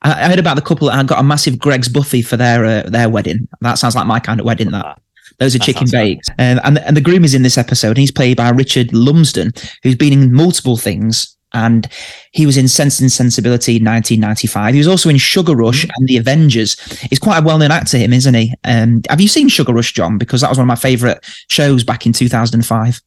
I, 0.02 0.24
I 0.24 0.28
heard 0.28 0.38
about 0.38 0.56
the 0.56 0.62
couple 0.62 0.88
that 0.88 1.06
got 1.06 1.18
a 1.18 1.22
massive 1.22 1.58
Greggs 1.58 1.88
Buffy 1.88 2.20
for 2.20 2.36
their 2.36 2.62
uh, 2.64 2.90
their 2.90 3.08
wedding. 3.08 3.48
That 3.62 3.78
sounds 3.78 3.96
like 3.96 4.06
my 4.06 4.20
kind 4.20 4.38
of 4.38 4.44
wedding. 4.44 4.70
That 4.70 5.00
those 5.38 5.54
are 5.54 5.58
That 5.58 5.64
chicken 5.64 5.88
bakes. 5.90 6.28
Um, 6.38 6.60
and 6.62 6.78
and 6.78 6.94
the 6.94 7.00
groom 7.00 7.24
is 7.24 7.32
in 7.32 7.42
this 7.42 7.56
episode. 7.56 7.90
And 7.90 7.98
he's 7.98 8.10
played 8.10 8.36
by 8.36 8.50
Richard 8.50 8.92
Lumsden, 8.92 9.52
who's 9.82 9.96
been 9.96 10.12
in 10.12 10.34
multiple 10.34 10.76
things. 10.76 11.34
And 11.52 11.88
he 12.32 12.46
was 12.46 12.56
in 12.56 12.68
Sense 12.68 13.00
and 13.00 13.10
Sensibility 13.10 13.76
in 13.76 13.84
1995. 13.84 14.74
He 14.74 14.78
was 14.78 14.86
also 14.88 15.08
in 15.08 15.18
Sugar 15.18 15.54
Rush 15.56 15.82
Mm-hmm. 15.84 15.90
and 15.96 16.08
The 16.08 16.16
Avengers. 16.16 16.78
He's 17.08 17.18
quite 17.18 17.38
a 17.38 17.42
well-known 17.44 17.70
actor, 17.70 17.98
him, 17.98 18.12
isn't 18.12 18.34
he? 18.34 18.54
Um, 18.64 19.02
have 19.08 19.20
you 19.20 19.28
seen 19.28 19.48
Sugar 19.48 19.72
Rush, 19.72 19.92
John? 19.92 20.18
Because 20.18 20.40
that 20.42 20.48
was 20.48 20.58
one 20.58 20.64
of 20.64 20.68
my 20.68 20.74
favourite 20.76 21.18
shows 21.48 21.82
back 21.84 22.06
in 22.06 22.12
2005. 22.12 23.00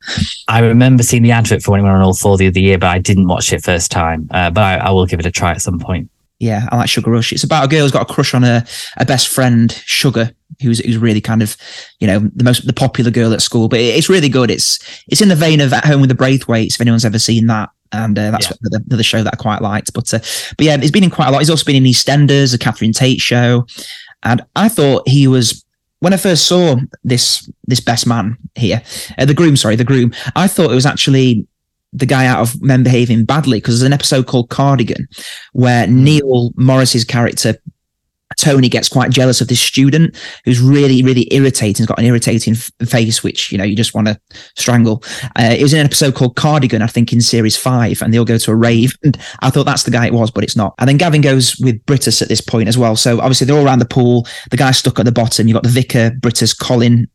I 0.47 0.59
remember 0.59 1.03
seeing 1.03 1.23
the 1.23 1.31
advert 1.31 1.61
for 1.63 1.71
when 1.71 1.79
it 1.79 1.83
went 1.83 1.95
on 1.95 2.01
all 2.01 2.13
four 2.13 2.37
the 2.37 2.47
other 2.47 2.59
year, 2.59 2.77
but 2.77 2.87
I 2.87 2.99
didn't 2.99 3.27
watch 3.27 3.53
it 3.53 3.63
first 3.63 3.91
time. 3.91 4.27
Uh, 4.31 4.49
but 4.49 4.61
I, 4.61 4.75
I 4.77 4.89
will 4.91 5.05
give 5.05 5.19
it 5.19 5.25
a 5.25 5.31
try 5.31 5.51
at 5.51 5.61
some 5.61 5.79
point. 5.79 6.09
Yeah, 6.39 6.67
I 6.71 6.75
like 6.77 6.89
Sugar 6.89 7.11
Rush. 7.11 7.31
It's 7.31 7.43
about 7.45 7.63
a 7.63 7.67
girl 7.69 7.81
who's 7.83 7.91
got 7.91 8.09
a 8.09 8.13
crush 8.13 8.33
on 8.33 8.43
her, 8.43 8.65
a 8.97 9.05
best 9.05 9.29
friend, 9.29 9.71
Sugar, 9.85 10.31
who's 10.61 10.79
who's 10.79 10.97
really 10.97 11.21
kind 11.21 11.41
of, 11.41 11.55
you 11.99 12.07
know, 12.07 12.19
the 12.35 12.43
most 12.43 12.67
the 12.67 12.73
popular 12.73 13.11
girl 13.11 13.31
at 13.33 13.41
school. 13.41 13.69
But 13.69 13.79
it- 13.79 13.95
it's 13.95 14.09
really 14.09 14.27
good. 14.27 14.51
It's 14.51 14.77
it's 15.07 15.21
in 15.21 15.29
the 15.29 15.37
vein 15.37 15.61
of 15.61 15.71
At 15.71 15.85
Home 15.85 16.01
with 16.01 16.09
the 16.09 16.15
Braithwaites. 16.15 16.73
If 16.75 16.81
anyone's 16.81 17.05
ever 17.05 17.19
seen 17.19 17.47
that, 17.47 17.69
and 17.93 18.17
uh, 18.17 18.31
that's 18.31 18.49
Yeah. 18.49 18.55
the, 18.61 18.83
the, 18.87 18.97
the 18.97 19.03
show 19.03 19.23
that 19.23 19.33
I 19.33 19.37
quite 19.37 19.61
liked. 19.61 19.93
But 19.93 20.13
uh, 20.13 20.19
but 20.57 20.65
yeah, 20.65 20.77
he's 20.77 20.91
been 20.91 21.03
in 21.03 21.09
quite 21.09 21.27
a 21.27 21.31
lot. 21.31 21.39
He's 21.39 21.49
also 21.49 21.65
been 21.65 21.75
in 21.75 21.83
EastEnders, 21.83 22.51
the 22.51 22.57
Catherine 22.57 22.91
Tate 22.93 23.21
show, 23.21 23.65
and 24.23 24.41
I 24.55 24.69
thought 24.69 25.07
he 25.07 25.27
was 25.27 25.63
when 25.99 26.13
I 26.13 26.17
first 26.17 26.47
saw 26.47 26.75
this 27.03 27.49
this 27.65 27.79
best 27.79 28.05
man 28.07 28.37
here, 28.55 28.81
uh, 29.17 29.25
the 29.25 29.33
groom, 29.33 29.55
sorry, 29.55 29.75
the 29.75 29.83
groom. 29.85 30.13
I 30.35 30.47
thought 30.47 30.71
it 30.71 30.75
was 30.75 30.85
actually 30.85 31.47
the 31.95 32.05
guy 32.07 32.25
out 32.25 32.39
of 32.41 32.59
Men 32.61 32.81
Behaving 32.83 33.23
Badly 33.23 33.59
because 33.59 33.79
there's 33.79 33.87
an 33.87 33.93
episode 33.93 34.25
called 34.25 34.49
Cardigan 34.49 35.07
where 35.53 35.85
Neil 35.87 36.51
Morrissey's 36.55 37.05
character 37.05 37.55
Tony 38.37 38.69
gets 38.69 38.89
quite 38.89 39.11
jealous 39.11 39.41
of 39.41 39.47
this 39.47 39.59
student 39.59 40.15
who's 40.45 40.61
really, 40.61 41.03
really 41.03 41.27
irritating. 41.31 41.81
He's 41.83 41.85
got 41.85 41.99
an 41.99 42.05
irritating 42.05 42.55
f- 42.55 42.71
face, 42.87 43.23
which 43.23 43.51
you 43.51 43.57
know 43.57 43.63
you 43.63 43.75
just 43.75 43.93
want 43.93 44.07
to 44.07 44.19
strangle. 44.55 45.03
Uh, 45.37 45.55
it 45.57 45.61
was 45.61 45.73
in 45.73 45.79
an 45.79 45.85
episode 45.85 46.15
called 46.15 46.35
Cardigan, 46.35 46.81
I 46.81 46.87
think, 46.87 47.13
in 47.13 47.21
series 47.21 47.57
five, 47.57 48.01
and 48.01 48.13
they 48.13 48.17
all 48.17 48.25
go 48.25 48.37
to 48.37 48.51
a 48.51 48.55
rave. 48.55 48.93
And 49.03 49.17
I 49.39 49.49
thought 49.49 49.65
that's 49.65 49.83
the 49.83 49.91
guy 49.91 50.07
it 50.07 50.13
was, 50.13 50.31
but 50.31 50.43
it's 50.43 50.55
not. 50.55 50.73
And 50.79 50.87
then 50.87 50.97
Gavin 50.97 51.21
goes 51.21 51.57
with 51.59 51.83
Brittas 51.85 52.21
at 52.21 52.29
this 52.29 52.41
point 52.41 52.69
as 52.69 52.77
well. 52.77 52.95
So 52.95 53.19
obviously 53.19 53.45
they're 53.47 53.57
all 53.57 53.65
around 53.65 53.79
the 53.79 53.85
pool. 53.85 54.27
The 54.51 54.57
guy's 54.57 54.77
stuck 54.77 54.99
at 54.99 55.05
the 55.05 55.11
bottom. 55.11 55.47
You've 55.47 55.55
got 55.55 55.63
the 55.63 55.69
vicar, 55.69 56.11
Brittas, 56.19 56.57
Colin. 56.57 57.07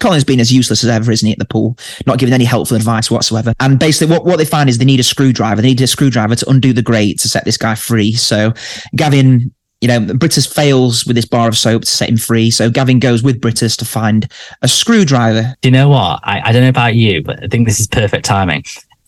Colin's 0.00 0.24
been 0.24 0.40
as 0.40 0.52
useless 0.52 0.84
as 0.84 0.90
ever, 0.90 1.10
isn't 1.10 1.26
he, 1.26 1.32
at 1.32 1.38
the 1.38 1.46
pool? 1.46 1.78
Not 2.06 2.18
giving 2.18 2.34
any 2.34 2.44
helpful 2.44 2.76
advice 2.76 3.10
whatsoever. 3.10 3.54
And 3.58 3.78
basically, 3.78 4.14
what, 4.14 4.26
what 4.26 4.36
they 4.36 4.44
find 4.44 4.68
is 4.68 4.76
they 4.76 4.84
need 4.84 5.00
a 5.00 5.04
screwdriver. 5.04 5.62
They 5.62 5.68
need 5.68 5.80
a 5.80 5.86
screwdriver 5.86 6.36
to 6.36 6.50
undo 6.50 6.74
the 6.74 6.82
grate 6.82 7.18
to 7.20 7.28
set 7.28 7.46
this 7.46 7.56
guy 7.56 7.74
free. 7.74 8.12
So 8.12 8.52
Gavin 8.96 9.54
you 9.82 9.88
know, 9.88 9.98
Brittas 10.00 10.50
fails 10.50 11.04
with 11.04 11.16
this 11.16 11.24
bar 11.24 11.48
of 11.48 11.58
soap 11.58 11.82
to 11.82 11.90
set 11.90 12.08
him 12.08 12.16
free. 12.16 12.52
So 12.52 12.70
Gavin 12.70 13.00
goes 13.00 13.24
with 13.24 13.40
Brittas 13.40 13.76
to 13.78 13.84
find 13.84 14.30
a 14.62 14.68
screwdriver. 14.68 15.56
Do 15.60 15.68
you 15.68 15.72
know 15.72 15.88
what? 15.88 16.20
I, 16.22 16.40
I 16.40 16.52
don't 16.52 16.62
know 16.62 16.68
about 16.68 16.94
you, 16.94 17.20
but 17.20 17.42
I 17.42 17.48
think 17.48 17.66
this 17.66 17.80
is 17.80 17.88
perfect 17.88 18.24
timing. 18.24 18.62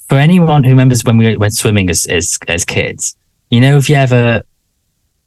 For 0.09 0.17
anyone 0.17 0.65
who 0.65 0.71
remembers 0.71 1.05
when 1.05 1.17
we 1.17 1.37
went 1.37 1.55
swimming 1.55 1.89
as, 1.91 2.07
as, 2.07 2.41
as 2.49 2.65
kids, 2.65 3.17
you 3.51 3.61
know, 3.61 3.77
if 3.77 3.89
you 3.89 3.95
ever 3.95 4.43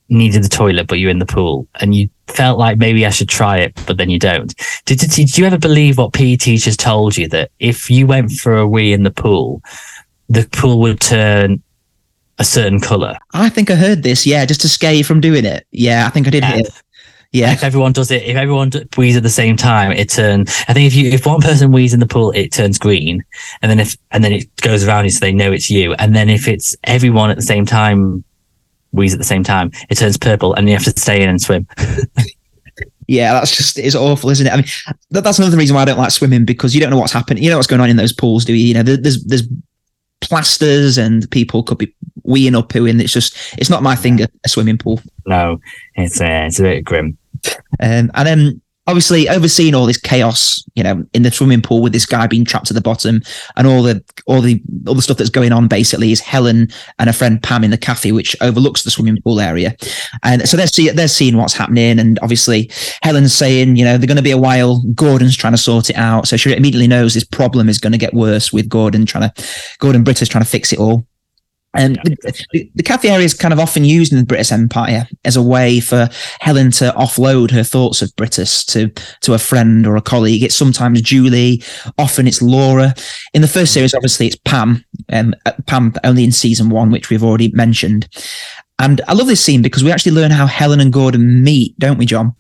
needed 0.10 0.44
the 0.44 0.50
toilet, 0.50 0.88
but 0.88 1.00
you're 1.00 1.10
in 1.10 1.20
the 1.20 1.26
pool 1.26 1.66
and 1.80 1.96
you 1.96 2.10
felt 2.28 2.60
like 2.60 2.78
maybe 2.78 3.06
I 3.06 3.10
should 3.10 3.30
try 3.30 3.60
it, 3.60 3.74
but 3.88 3.96
then 3.96 4.10
you 4.10 4.20
don't. 4.20 4.54
Did, 4.84 5.00
did, 5.00 5.12
did 5.12 5.38
you 5.38 5.46
ever 5.46 5.58
believe 5.58 5.98
what 5.98 6.12
PE 6.12 6.36
teachers 6.36 6.76
told 6.76 7.16
you 7.16 7.30
that 7.30 7.52
if 7.60 7.90
you 7.90 8.06
went 8.06 8.32
for 8.32 8.58
a 8.58 8.68
wee 8.68 8.92
in 8.92 9.04
the 9.04 9.12
pool, 9.12 9.62
the 10.28 10.46
pool 10.52 10.82
would 10.82 11.00
turn 11.00 11.64
a 12.40 12.44
certain 12.44 12.80
color? 12.80 13.18
I 13.34 13.50
think 13.50 13.70
I 13.72 13.76
heard 13.76 14.04
this. 14.04 14.26
Yeah, 14.26 14.46
just 14.46 14.62
to 14.62 14.70
scare 14.70 14.94
you 14.94 15.04
from 15.04 15.22
doing 15.22 15.46
it. 15.46 15.66
Yeah, 15.72 16.06
I 16.06 16.10
think 16.10 16.28
I 16.28 16.30
did 16.30 16.44
Yeah. 16.44 16.52
hear 16.54 16.60
it. 16.66 16.82
Yeah. 17.34 17.52
If 17.52 17.64
everyone 17.64 17.92
does 17.92 18.10
it, 18.10 18.24
if 18.24 18.38
everyone 18.38 18.72
wheezes 18.96 19.18
at 19.18 19.24
the 19.24 19.30
same 19.30 19.58
time, 19.58 19.92
it 19.92 20.10
turns. 20.10 20.50
I 20.70 20.74
think 20.74 20.88
if 20.88 20.96
you 20.96 21.10
if 21.10 21.26
one 21.26 21.42
person 21.42 21.72
wheezes 21.74 21.94
in 21.96 22.00
the 22.00 22.08
pool, 22.08 22.32
it 22.32 22.54
turns 22.54 22.80
green, 22.80 23.22
and 23.62 23.70
then 23.70 23.80
if 23.82 23.98
and 24.12 24.24
then 24.24 24.32
it 24.32 24.56
goes 24.62 24.88
around 24.88 25.04
you, 25.04 25.10
so 25.10 25.20
they 25.20 25.34
know 25.34 25.52
it's 25.52 25.70
you. 25.70 25.94
And 25.96 26.16
then 26.16 26.30
if 26.30 26.48
it's 26.48 26.76
everyone 26.86 27.30
at 27.30 27.36
the 27.36 27.44
same 27.44 27.66
time 27.66 28.24
wheeze 28.92 29.14
at 29.14 29.20
the 29.20 29.26
same 29.26 29.44
time, 29.44 29.72
it 29.90 29.96
turns 29.96 30.18
purple, 30.18 30.54
and 30.54 30.70
you 30.70 30.74
have 30.76 30.86
to 30.86 30.92
stay 30.98 31.22
in 31.22 31.30
and 31.30 31.42
swim. 31.42 31.68
Yeah, 33.10 33.32
that's 33.34 33.56
just 33.56 33.80
it's 33.80 33.96
awful, 33.96 34.30
isn't 34.32 34.46
it? 34.48 34.52
I 34.52 34.58
mean, 34.58 34.66
that, 35.12 35.24
that's 35.24 35.40
another 35.40 35.56
reason 35.56 35.76
why 35.76 35.84
I 35.84 35.86
don't 35.86 35.98
like 35.98 36.12
swimming 36.12 36.44
because 36.44 36.76
you 36.76 36.82
don't 36.82 36.90
know 36.90 36.98
what's 36.98 37.14
happening. 37.14 37.42
You 37.42 37.50
know 37.50 37.56
what's 37.56 37.68
going 37.68 37.80
on 37.80 37.90
in 37.90 37.96
those 37.96 38.12
pools, 38.12 38.44
do 38.44 38.54
you? 38.54 38.68
You 38.68 38.74
know, 38.74 38.84
there, 38.84 38.98
there's 38.98 39.24
there's 39.24 39.48
plasters 40.20 40.98
and 40.98 41.30
people 41.32 41.64
could 41.64 41.78
be 41.78 41.94
weeing 42.28 42.58
or 42.58 42.66
pooing. 42.66 43.02
It's 43.02 43.14
just 43.14 43.36
it's 43.58 43.70
not 43.70 43.84
my 43.84 43.96
thing. 43.96 44.22
A, 44.22 44.28
a 44.46 44.50
swimming 44.50 44.78
pool. 44.78 45.02
No, 45.26 45.60
it's 45.96 46.22
uh, 46.22 46.46
it's 46.48 46.60
a 46.60 46.64
bit 46.64 46.86
grim. 46.86 47.18
Um, 47.80 48.12
and 48.14 48.28
then 48.28 48.62
obviously 48.88 49.28
overseeing 49.28 49.76
all 49.76 49.86
this 49.86 49.98
chaos, 49.98 50.64
you 50.74 50.82
know, 50.82 51.06
in 51.14 51.24
the 51.24 51.32
swimming 51.32 51.62
pool 51.62 51.82
with 51.82 51.92
this 51.92 52.06
guy 52.06 52.26
being 52.26 52.46
trapped 52.46 52.72
at 52.72 52.76
the 52.76 52.82
bottom 52.82 53.22
and 53.58 53.68
all 53.68 53.84
the 53.84 54.04
all 54.26 54.42
the 54.42 54.62
all 54.88 54.96
the 54.96 55.02
stuff 55.02 55.18
that's 55.18 55.30
going 55.30 55.52
on 55.52 55.68
basically 55.68 56.12
is 56.12 56.22
Helen 56.22 56.70
and 56.98 57.10
her 57.10 57.14
friend 57.14 57.44
Pam 57.44 57.64
in 57.64 57.72
the 57.72 57.78
cafe, 57.78 58.12
which 58.12 58.36
overlooks 58.42 58.84
the 58.84 58.92
swimming 58.92 59.22
pool 59.22 59.40
area. 59.40 59.76
And 60.24 60.48
so 60.48 60.58
they're 60.58 60.68
see, 60.68 60.90
they're 60.90 61.08
seeing 61.08 61.38
what's 61.38 61.54
happening, 61.54 62.00
and 62.00 62.18
obviously 62.22 62.72
Helen's 63.04 63.36
saying, 63.36 63.76
you 63.76 63.84
know, 63.84 63.98
they're 63.98 64.08
going 64.08 64.18
to 64.18 64.24
be 64.24 64.32
a 64.32 64.38
while. 64.38 64.82
Gordon's 64.94 65.36
trying 65.36 65.54
to 65.54 65.58
sort 65.58 65.90
it 65.90 65.98
out, 65.98 66.28
so 66.28 66.38
she 66.38 66.56
immediately 66.56 66.88
knows 66.88 67.14
this 67.14 67.26
problem 67.26 67.70
is 67.70 67.78
going 67.78 67.92
to 67.92 68.00
get 68.00 68.14
worse 68.14 68.54
with 68.54 68.70
Gordon 68.70 69.06
trying 69.06 69.30
to 69.30 69.44
Gordon 69.80 70.04
Brittas 70.04 70.30
trying 70.30 70.44
to 70.44 70.50
fix 70.50 70.72
it 70.72 70.80
all. 70.80 71.06
And 71.78 71.96
Yeah. 71.98 72.16
the, 72.22 72.46
the, 72.52 72.72
the 72.76 72.84
cafe 72.84 73.10
area 73.10 73.24
is 73.26 73.34
kind 73.34 73.54
of 73.54 73.60
often 73.60 73.86
used 73.86 74.12
in 74.12 74.20
the 74.20 74.26
Brittas 74.26 74.52
Empire 74.52 75.08
as 75.24 75.36
a 75.36 75.42
way 75.42 75.80
for 75.80 76.10
Helen 76.42 76.72
to 76.72 76.94
offload 76.98 77.52
her 77.52 77.64
thoughts 77.64 78.02
of 78.02 78.14
Brittas 78.16 78.66
to 78.74 78.90
to 79.22 79.34
a 79.34 79.38
friend 79.40 79.86
or 79.88 79.96
a 79.96 80.02
colleague. 80.02 80.44
It's 80.44 80.56
sometimes 80.56 81.02
Julie, 81.02 81.64
often 81.98 82.28
it's 82.28 82.42
Laura. 82.42 82.94
In 83.34 83.42
the 83.42 83.48
first 83.48 83.74
series, 83.74 83.94
obviously, 83.94 84.28
it's 84.28 84.38
Pam. 84.44 84.84
Um, 85.14 85.34
uh, 85.46 85.54
Pam 85.68 85.94
only 86.04 86.24
in 86.24 86.32
season 86.32 86.70
one, 86.70 86.92
which 86.92 87.10
we've 87.10 87.24
already 87.24 87.50
mentioned. 87.54 88.10
And 88.80 89.02
I 89.08 89.14
love 89.14 89.28
this 89.28 89.44
scene 89.44 89.62
because 89.62 89.84
we 89.84 89.92
actually 89.92 90.12
learn 90.14 90.32
how 90.32 90.46
Helen 90.46 90.80
and 90.80 90.92
Gordon 90.94 91.44
meet, 91.44 91.78
don't 91.80 91.98
we, 91.98 92.06
John? 92.06 92.36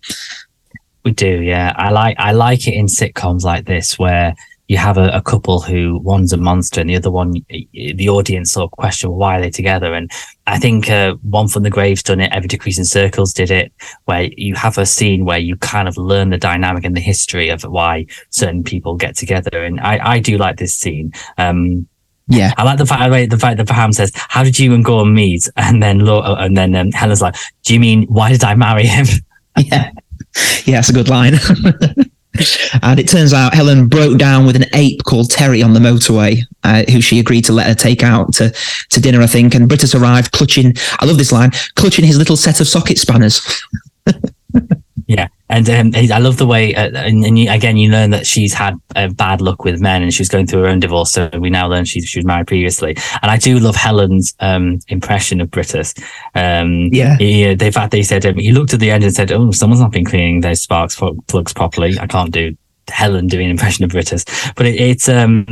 We 1.04 1.12
do, 1.12 1.41
yeah. 1.41 1.73
I 1.78 1.89
like 1.91 2.17
I 2.19 2.32
like 2.34 2.67
it 2.67 2.73
in 2.73 2.88
sitcoms 2.88 3.43
like 3.43 3.65
this 3.65 3.97
where 3.97 4.36
you 4.68 4.78
have 4.78 4.98
a, 4.98 5.08
a 5.10 5.22
couple 5.22 5.62
who 5.62 6.00
one's 6.00 6.34
a 6.34 6.38
monster 6.38 6.82
and 6.82 6.90
the 6.90 6.96
other 6.96 7.12
one, 7.12 7.32
the 7.50 8.10
audience 8.10 8.52
sort 8.52 8.66
of 8.66 8.72
question 8.72 9.12
why 9.12 9.38
are 9.38 9.42
they 9.42 9.50
together? 9.50 9.94
And 9.94 10.12
I 10.46 10.60
think 10.60 10.90
uh, 10.90 11.16
one 11.22 11.48
from 11.48 11.64
the 11.64 11.70
graves 11.70 12.04
done 12.04 12.20
it. 12.20 12.32
Ever 12.34 12.48
Decreasing 12.48 12.84
Circles 12.84 13.34
did 13.34 13.50
it, 13.50 13.72
where 14.06 14.30
you 14.36 14.56
have 14.56 14.78
a 14.78 14.86
scene 14.86 15.24
where 15.26 15.40
you 15.40 15.56
kind 15.58 15.88
of 15.88 15.98
learn 15.98 16.32
the 16.32 16.38
dynamic 16.38 16.84
and 16.84 16.96
the 16.96 17.02
history 17.02 17.50
of 17.50 17.64
why 17.64 18.06
certain 18.30 18.64
people 18.64 18.96
get 18.96 19.16
together. 19.16 19.64
And 19.64 19.80
I 19.80 20.16
I 20.16 20.20
do 20.20 20.38
like 20.38 20.58
this 20.58 20.76
scene. 20.76 21.14
Um, 21.38 21.88
Yeah. 22.28 22.54
I 22.58 22.64
like 22.64 22.78
the 22.78 22.86
fact 22.86 23.30
the 23.30 23.38
fact 23.38 23.58
that 23.58 23.68
Pam 23.70 23.94
says, 23.94 24.12
"How 24.16 24.44
did 24.44 24.60
you 24.60 24.74
and 24.74 24.84
Gordon 24.84 25.14
meet?" 25.14 25.50
And 25.56 25.82
then 25.82 26.00
Laura, 26.00 26.34
and 26.44 26.58
then 26.58 26.76
um, 26.76 26.92
Helen's 26.92 27.22
like, 27.22 27.36
"Do 27.64 27.74
you 27.74 27.80
mean 27.80 28.04
why 28.08 28.32
did 28.32 28.44
I 28.44 28.56
marry 28.56 28.86
him?" 28.86 29.06
Yeah. 29.58 29.92
Yeah, 30.66 30.76
that's 30.78 30.90
a 30.90 30.94
good 30.94 31.10
line. 31.10 31.34
And 32.82 33.00
it 33.00 33.08
turns 33.08 33.34
out 33.34 33.54
Helen 33.54 33.88
broke 33.88 34.17
down 34.17 34.45
with 34.45 34.56
an 34.56 34.65
ape 34.73 35.04
called 35.04 35.30
Terry 35.30 35.62
on 35.63 35.73
the 35.73 35.80
motorway, 35.80 36.41
uh, 36.63 36.84
who 36.91 37.02
she 37.02 37.19
agreed 37.19 37.45
to 37.45 37.54
let 37.54 37.67
her 37.67 37.76
take 37.76 38.04
out 38.04 38.34
to, 38.36 38.54
to 38.89 39.00
dinner, 39.00 39.21
I 39.21 39.28
think. 39.28 39.56
And 39.56 39.69
Brittas 39.69 40.00
arrived 40.00 40.32
clutching, 40.32 40.73
I 41.00 41.06
love 41.06 41.17
this 41.17 41.32
line, 41.32 41.52
clutching 41.76 42.06
his 42.06 42.17
little 42.17 42.38
set 42.38 42.60
of 42.60 42.67
socket 42.67 42.97
spanners. 42.97 43.41
Yeah, 45.10 45.30
and 45.50 45.70
um, 45.70 45.92
I 45.96 46.20
love 46.20 46.38
the 46.38 46.46
way, 46.46 46.76
uh, 46.76 46.90
and, 46.94 47.24
and 47.24 47.40
you, 47.40 47.50
again, 47.50 47.78
you 47.78 47.90
learn 47.90 48.10
that 48.10 48.28
she's 48.28 48.54
had 48.54 48.76
uh, 48.96 49.08
bad 49.08 49.40
luck 49.42 49.64
with 49.64 49.80
men, 49.80 50.04
and 50.04 50.14
she's 50.14 50.28
going 50.28 50.46
through 50.48 50.64
her 50.64 50.68
own 50.68 50.80
divorce. 50.80 51.12
So 51.12 51.30
we 51.40 51.50
now 51.50 51.68
learn 51.68 51.86
she 51.86 52.02
she 52.02 52.20
was 52.20 52.26
married 52.26 52.48
previously, 52.48 52.96
and 53.22 53.32
I 53.32 53.38
do 53.38 53.58
love 53.60 53.76
Helen's 53.76 54.36
um, 54.40 54.80
impression 54.90 55.40
of 55.40 55.50
Brittas. 55.50 55.98
Um, 56.36 56.90
Yeah. 56.92 57.18
he, 57.18 57.50
uh, 57.50 57.56
they 57.56 57.72
fact 57.72 57.92
they 57.92 58.04
said 58.04 58.26
um, 58.26 58.36
he 58.36 58.52
looked 58.52 58.74
at 58.74 58.80
the 58.80 58.92
end 58.92 59.04
and 59.04 59.14
said, 59.14 59.32
"Oh, 59.32 59.52
someone's 59.52 59.82
not 59.82 59.92
been 59.92 60.06
cleaning 60.06 60.42
those 60.42 60.62
sparks 60.62 61.00
plugs 61.28 61.54
properly. 61.54 61.98
I 62.00 62.08
can't 62.08 62.32
do." 62.32 62.56
Helen 62.90 63.28
doing 63.28 63.44
an 63.48 63.52
impression 63.52 63.84
of 63.84 63.92
Brittas, 63.92 64.24
but 64.56 64.66
it, 64.66 64.80
it's 64.80 65.10
um 65.10 65.46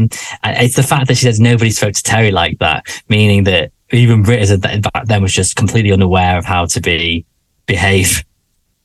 it's 0.45 0.77
the 0.77 0.83
fact 0.83 1.07
that 1.09 1.15
she 1.15 1.23
says 1.25 1.37
nobody 1.37 1.69
spoke 1.69 1.93
to 1.93 2.01
Terry 2.01 2.31
like 2.31 2.59
that, 2.59 2.85
meaning 3.09 3.43
that 3.43 3.73
even 3.91 4.23
Brittas 4.23 4.53
at 4.53 4.61
that- 4.61 4.93
back 4.93 5.05
then 5.07 5.21
was 5.21 5.33
just 5.33 5.57
completely 5.57 5.91
unaware 5.91 6.37
of 6.37 6.45
how 6.45 6.65
to 6.65 6.79
be 6.79 7.25
behave. 7.65 8.23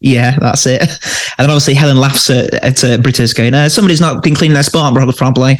Yeah, 0.01 0.37
that's 0.39 0.67
it. 0.67 0.81
And 1.39 1.45
then 1.47 1.51
obviously 1.53 1.73
Helen 1.73 1.97
laughs 1.97 2.29
at, 2.29 2.53
at 2.53 2.85
uh, 2.85 2.99
Brittas 2.99 3.35
going, 3.35 3.55
uh, 3.55 3.71
somebody's 3.71 4.01
not 4.01 4.23
been 4.23 4.35
cleaning 4.35 4.53
their 4.53 4.63
spark 4.63 4.95
plug 4.95 5.17
probably. 5.17 5.59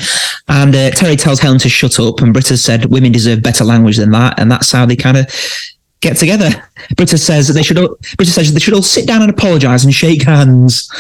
And 0.49 0.75
uh, 0.75 0.91
Terry 0.91 1.17
tells 1.17 1.41
Helen 1.41 1.59
to 1.61 1.71
shut 1.71 1.99
up. 1.99 2.21
And 2.21 2.35
Brittas 2.35 2.59
said 2.59 2.87
women 2.87 3.13
deserve 3.13 3.43
better 3.43 3.65
language 3.65 3.97
than 3.97 4.11
that. 4.11 4.39
And 4.39 4.53
that's 4.53 4.71
how 4.71 4.85
they 4.85 4.97
kind 4.97 5.17
of 5.17 5.27
get 6.01 6.19
together. 6.19 6.51
Brittas 6.97 7.21
says 7.21 7.49
they 7.49 7.63
should 7.63 7.79
all, 7.79 7.97
Brittas 8.19 8.35
says 8.35 8.53
they 8.53 8.61
should 8.61 8.75
all 8.75 8.83
sit 8.83 9.07
down 9.07 9.23
and 9.23 9.31
apologize 9.31 9.85
and 9.85 9.95
shake 9.95 10.25
hands. 10.25 10.91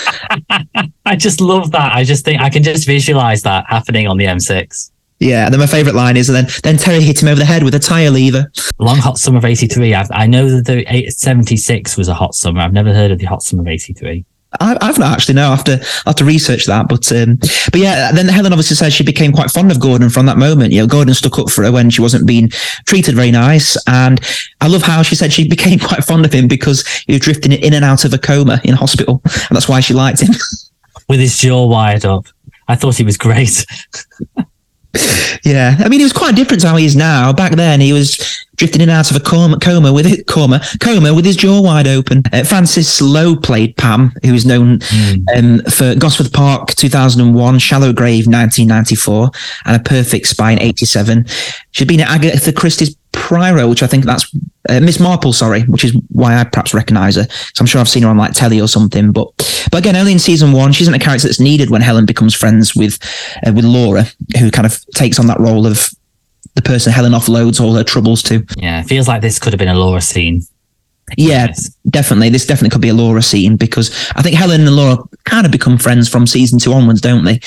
I 1.05 1.17
just 1.17 1.43
love 1.43 1.73
that. 1.73 1.95
I 1.95 2.05
just 2.05 2.25
think 2.25 2.41
I 2.41 2.49
can 2.49 2.63
just 2.63 2.87
visualize 2.87 3.43
that 3.43 3.67
happening 3.69 4.07
on 4.07 4.17
the 4.17 4.25
M6. 4.25 4.91
Yeah. 5.21 5.45
And 5.45 5.55
then 5.55 5.61
my 5.61 5.67
favorite 5.67 5.95
line 5.95 6.17
is, 6.17 6.29
and 6.29 6.37
then, 6.37 6.47
then 6.63 6.77
Terry 6.77 7.03
hit 7.03 7.23
him 7.23 7.29
over 7.29 7.39
the 7.39 7.45
head 7.45 7.63
with 7.63 7.75
a 7.75 7.79
tire 7.79 8.11
lever. 8.11 8.51
Long 8.79 8.97
hot 8.97 9.19
summer 9.19 9.39
of 9.39 9.45
83. 9.45 9.95
I've, 9.95 10.11
I 10.11 10.27
know 10.27 10.51
that 10.51 10.65
the 10.67 10.85
eight- 10.93 11.13
76 11.13 11.97
was 11.97 12.09
a 12.09 12.15
hot 12.15 12.35
summer. 12.35 12.61
I've 12.61 12.73
never 12.73 12.93
heard 12.93 13.11
of 13.11 13.19
the 13.19 13.27
hot 13.27 13.43
summer 13.43 13.63
of 13.63 13.69
83. 13.69 14.25
I, 14.59 14.77
I've 14.81 14.99
not 14.99 15.13
actually 15.13 15.35
know. 15.35 15.49
I 15.49 15.55
have 15.55 15.65
to 15.65 15.75
I 15.81 16.11
have 16.11 16.17
to 16.17 16.25
research 16.25 16.67
that, 16.67 16.89
but 16.89 17.13
um, 17.13 17.37
but 17.37 17.77
yeah. 17.77 18.11
Then 18.11 18.27
Helen 18.27 18.53
obviously 18.53 18.75
says 18.75 18.93
she 18.93 19.05
became 19.05 19.31
quite 19.33 19.49
fond 19.49 19.71
of 19.71 19.79
Gordon 19.79 20.11
from 20.11 20.27
that 20.27 20.39
moment. 20.39 20.73
You 20.73 20.81
know, 20.81 20.89
Gordon 20.89 21.15
stuck 21.15 21.39
up 21.39 21.51
for 21.51 21.63
her 21.63 21.71
when 21.71 21.89
she 21.89 22.03
wasn't 22.03 22.27
being 22.27 22.49
treated 22.87 23.15
very 23.15 23.31
nice, 23.31 23.77
and 23.87 24.21
I 24.61 24.67
love 24.67 24.83
how 24.83 25.03
she 25.03 25.15
said 25.15 25.33
she 25.33 25.49
became 25.49 25.79
quite 25.79 26.03
fond 26.03 26.25
of 26.25 26.33
him 26.33 26.49
because 26.49 26.85
he 27.07 27.13
was 27.13 27.21
drifting 27.21 27.53
in 27.53 27.75
and 27.75 27.85
out 27.85 28.05
of 28.05 28.13
a 28.13 28.19
coma 28.19 28.61
in 28.65 28.75
hospital, 28.75 29.21
and 29.25 29.57
that's 29.57 29.69
why 29.69 29.79
she 29.79 29.95
liked 29.95 30.21
him. 30.21 30.35
With 31.09 31.21
his 31.21 31.39
jaw 31.39 31.67
wired 31.67 32.05
up. 32.05 32.27
I 32.67 32.75
thought 32.75 32.97
he 32.97 33.05
was 33.05 33.17
great. 33.17 33.65
Yeah, 35.45 35.77
I 35.79 35.89
mean, 35.89 36.01
he 36.01 36.05
was 36.05 36.13
quite 36.13 36.35
different 36.35 36.61
to 36.63 36.69
how 36.69 36.77
he 36.77 36.85
is 36.85 36.97
now. 36.97 37.33
Back 37.33 37.53
then, 37.53 37.81
he 37.81 37.93
was 37.93 38.19
drifting 38.57 38.83
in 38.83 38.89
and 38.91 38.99
out 38.99 39.11
of 39.11 39.17
a 39.17 39.21
coma, 39.21 39.59
coma 39.59 39.93
with 39.93 40.05
it, 40.07 40.27
coma, 40.27 40.61
coma 40.81 41.15
with 41.15 41.25
his 41.25 41.37
jaw 41.37 41.63
wide 41.63 41.87
open. 41.89 42.23
Uh, 42.33 42.45
Frances 42.45 43.01
Low 43.01 43.35
played 43.37 43.77
Pam, 43.77 44.13
who 44.25 44.35
is 44.35 44.45
known 44.45 44.79
Mm. 44.81 45.25
um, 45.37 45.71
for 45.71 45.95
Gosford 45.95 46.33
Park 46.33 46.75
2001, 46.75 47.59
Shallow 47.59 47.93
Grave 47.93 48.27
1994, 48.27 49.31
and 49.65 49.77
A 49.77 49.79
Perfect 49.79 50.27
Spy 50.27 50.57
87. 50.61 51.25
She'd 51.71 51.89
been 51.89 52.01
at 52.01 52.11
Agatha 52.11 52.53
Christie's 52.53 52.97
Priory, 53.13 53.67
which 53.67 53.83
I 53.83 53.87
think 53.87 54.05
that's 54.05 54.35
uh, 54.69 54.81
Miss 54.81 55.01
Marple, 55.01 55.33
sorry, 55.33 55.63
which 55.63 55.85
is 55.85 55.97
why 56.11 56.37
I 56.37 56.45
perhaps 56.45 56.75
recognise 56.75 57.17
her. 57.17 57.27
So 57.31 57.61
I'm 57.61 57.67
sure 57.67 57.81
I've 57.81 57.89
seen 57.89 58.03
her 58.03 58.09
on 58.09 58.17
like 58.17 58.33
telly 58.33 58.61
or 58.61 58.69
something. 58.69 59.13
But 59.13 59.29
but 59.71 59.79
again, 59.79 59.97
early 59.97 60.13
in 60.13 60.19
season 60.19 60.53
one, 60.53 60.73
she 60.73 60.85
isn't 60.85 60.95
a 60.95 60.99
character 60.99 61.27
that's 61.27 61.41
needed 61.41 61.71
when 61.71 61.81
Helen 61.81 62.07
becomes 62.07 62.35
friends 62.35 62.75
with 62.75 62.99
uh, 63.47 63.53
with 63.53 63.65
Laura, 63.65 64.05
who 64.39 64.51
kind 64.51 64.67
of 64.67 64.85
takes 64.95 65.19
on 65.19 65.27
that 65.27 65.41
role 65.41 65.67
of 65.67 65.91
the 66.55 66.63
person 66.63 66.93
Helen 66.93 67.13
offloads 67.13 67.61
all 67.61 67.75
her 67.75 67.85
troubles 67.85 68.23
to. 68.25 68.45
Yeah, 68.57 68.83
feels 68.83 69.09
like 69.09 69.23
this 69.23 69.39
could 69.39 69.53
have 69.53 69.59
been 69.59 69.69
a 69.69 69.75
Laura 69.75 70.01
scene. 70.01 70.43
Yeah, 71.17 71.47
Yes. 71.47 71.71
definitely. 71.89 72.29
This 72.31 72.47
definitely 72.47 72.71
could 72.71 72.81
be 72.81 72.89
a 72.89 72.95
Laura 72.95 73.23
scene 73.23 73.57
because 73.57 73.91
I 74.17 74.23
think 74.23 74.37
Helen 74.37 74.61
and 74.67 74.77
Laura 74.77 74.99
kind 75.25 75.45
of 75.47 75.53
become 75.53 75.79
friends 75.79 76.09
from 76.09 76.27
season 76.27 76.59
two 76.59 76.73
onwards, 76.73 77.01
don't 77.01 77.25
they? 77.25 77.41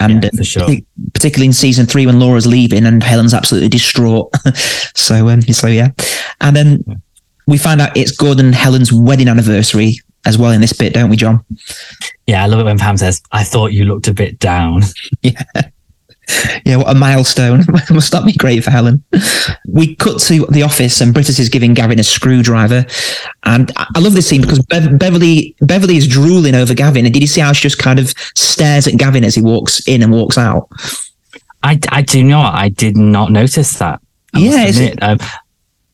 And 0.00 0.24
Yeah, 0.24 0.30
for 0.36 0.44
sure. 0.44 0.68
particularly 1.14 1.46
in 1.46 1.52
season 1.52 1.86
three 1.86 2.06
when 2.06 2.18
Laura's 2.20 2.46
leaving 2.46 2.86
and 2.86 3.02
Helen's 3.02 3.34
absolutely 3.34 3.68
distraught. 3.68 4.30
so, 4.94 5.28
um, 5.28 5.42
so 5.42 5.66
yeah, 5.66 5.88
and 6.40 6.54
then 6.56 6.84
we 7.46 7.58
find 7.58 7.80
out 7.80 7.96
it's 7.96 8.12
Gordon 8.12 8.46
and 8.46 8.54
Helen's 8.54 8.92
wedding 8.92 9.28
anniversary 9.28 9.96
as 10.24 10.38
well 10.38 10.52
in 10.52 10.60
this 10.60 10.72
bit, 10.72 10.94
don't 10.94 11.10
we, 11.10 11.16
John? 11.16 11.44
Yeah, 12.28 12.44
I 12.44 12.46
love 12.46 12.60
it 12.60 12.64
when 12.64 12.78
Pam 12.78 12.96
says, 12.96 13.20
I 13.32 13.42
thought 13.42 13.72
you 13.72 13.84
looked 13.84 14.06
a 14.08 14.14
bit 14.14 14.38
down. 14.38 14.82
Yeah, 15.22 15.42
what 16.66 16.88
a 16.88 16.94
milestone. 16.94 17.64
Must 17.90 18.12
that 18.12 18.24
be 18.24 18.32
great 18.32 18.62
for 18.64 18.70
Helen? 18.70 19.02
We 19.66 19.96
cut 19.96 20.20
to 20.22 20.46
the 20.46 20.62
office 20.62 21.00
and 21.00 21.14
Brittas 21.14 21.40
is 21.40 21.48
giving 21.48 21.74
Gavin 21.74 21.98
a 21.98 22.04
screwdriver. 22.04 22.84
And 23.44 23.72
I 23.76 23.98
love 23.98 24.14
this 24.14 24.28
scene 24.28 24.40
because 24.40 24.60
Bev- 24.66 24.98
Beverly 24.98 25.54
Beverly 25.60 25.96
is 25.96 26.06
drooling 26.06 26.54
over 26.54 26.74
Gavin. 26.74 27.04
And 27.04 27.12
did 27.12 27.20
you 27.20 27.26
see 27.26 27.40
how 27.40 27.52
she 27.52 27.62
just 27.62 27.78
kind 27.78 27.98
of 27.98 28.14
stares 28.34 28.86
at 28.86 28.96
Gavin 28.96 29.24
as 29.24 29.34
he 29.34 29.42
walks 29.42 29.86
in 29.86 30.02
and 30.02 30.12
walks 30.12 30.38
out? 30.38 30.68
I, 31.62 31.78
I 31.90 32.02
do 32.02 32.24
not. 32.24 32.54
I 32.54 32.68
did 32.68 32.96
not 32.96 33.30
notice 33.30 33.78
that. 33.78 34.00
I 34.34 34.38
Yeah. 34.38 34.94
Um, 35.02 35.18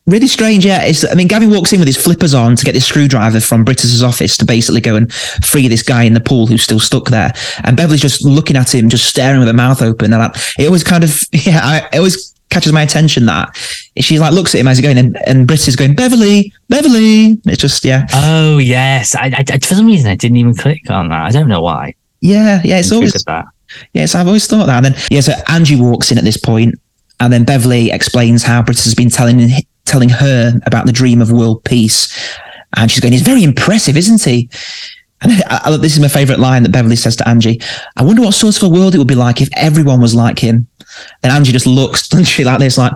Really 0.09 0.27
strange, 0.27 0.65
yeah. 0.65 0.83
It's, 0.83 1.09
I 1.09 1.13
mean, 1.13 1.27
Gavin 1.27 1.51
walks 1.51 1.71
in 1.71 1.79
with 1.79 1.87
his 1.87 1.97
flippers 1.97 2.33
on 2.33 2.55
to 2.55 2.65
get 2.65 2.73
this 2.73 2.87
screwdriver 2.87 3.39
from 3.39 3.63
Brittas's 3.63 4.01
office 4.01 4.37
to 4.37 4.45
basically 4.45 4.81
go 4.81 4.95
and 4.95 5.13
free 5.13 5.67
this 5.67 5.83
guy 5.83 6.03
in 6.03 6.15
the 6.15 6.19
pool 6.19 6.47
who's 6.47 6.63
still 6.63 6.79
stuck 6.79 7.05
there. 7.05 7.31
And 7.63 7.77
Beverly's 7.77 8.01
just 8.01 8.25
looking 8.25 8.55
at 8.55 8.73
him, 8.73 8.89
just 8.89 9.05
staring 9.05 9.37
with 9.37 9.47
her 9.47 9.53
mouth 9.53 9.83
open. 9.83 10.11
And 10.11 10.23
I, 10.23 10.31
it 10.57 10.65
always 10.65 10.83
kind 10.83 11.03
of, 11.03 11.21
yeah, 11.31 11.59
I, 11.63 11.87
it 11.93 11.97
always 11.99 12.33
catches 12.49 12.73
my 12.73 12.81
attention 12.81 13.27
that 13.27 13.55
she 13.99 14.17
like 14.17 14.33
looks 14.33 14.55
at 14.55 14.61
him 14.61 14.67
as 14.67 14.77
he's 14.79 14.85
going, 14.85 14.97
and, 14.97 15.15
and 15.27 15.45
Britt 15.45 15.67
is 15.67 15.75
going, 15.75 15.93
Beverly, 15.93 16.51
Beverly. 16.69 17.39
It's 17.45 17.61
just, 17.61 17.85
yeah, 17.85 18.07
oh, 18.13 18.57
yes. 18.57 19.15
I, 19.15 19.31
I, 19.37 19.59
for 19.59 19.75
some 19.75 19.85
reason, 19.85 20.09
I 20.09 20.15
didn't 20.15 20.37
even 20.37 20.55
click 20.55 20.89
on 20.89 21.09
that. 21.09 21.21
I 21.21 21.29
don't 21.29 21.47
know 21.47 21.61
why. 21.61 21.93
yeah, 22.21 22.61
yeah. 22.63 22.79
It's 22.79 22.91
always, 22.91 23.13
that. 23.13 23.45
yes, 23.93 24.15
I've 24.15 24.25
always 24.25 24.47
thought 24.47 24.65
that. 24.65 24.83
And 24.83 24.95
then, 24.95 25.03
yeah, 25.11 25.21
so 25.21 25.33
Angie 25.47 25.79
walks 25.79 26.11
in 26.11 26.17
at 26.17 26.23
this 26.23 26.37
point, 26.37 26.73
and 27.19 27.31
then 27.31 27.43
Beverly 27.43 27.91
explains 27.91 28.41
how 28.41 28.63
Britt 28.63 28.81
has 28.83 28.95
been 28.95 29.09
telling 29.09 29.39
telling 29.89 30.09
her 30.09 30.53
about 30.65 30.85
the 30.85 30.91
dream 30.91 31.21
of 31.21 31.31
world 31.31 31.63
peace, 31.63 32.37
and 32.77 32.89
she's 32.89 32.99
going, 32.99 33.13
"He's 33.13 33.21
very 33.21 33.43
impressive, 33.43 33.97
isn't 33.97 34.23
he?" 34.23 34.49
And 35.21 35.31
I, 35.47 35.61
I, 35.65 35.77
this 35.77 35.93
is 35.93 35.99
my 35.99 36.07
favorite 36.07 36.39
line 36.39 36.63
that 36.63 36.71
Beverly 36.71 36.95
says 36.95 37.15
to 37.17 37.27
Angie. 37.27 37.59
I 37.97 38.03
wonder 38.03 38.21
what 38.21 38.33
sort 38.33 38.55
of 38.55 38.63
a 38.63 38.69
world 38.69 38.95
it 38.95 38.99
would 38.99 39.07
be 39.07 39.15
like 39.15 39.41
if 39.41 39.49
everyone 39.53 40.01
was 40.01 40.15
like 40.15 40.39
him. 40.39 40.67
Then 41.21 41.31
Angie 41.31 41.51
just 41.51 41.67
looks, 41.67 42.07
doesn't 42.09 42.25
she, 42.25 42.43
like 42.43 42.59
this, 42.59 42.77
like, 42.77 42.93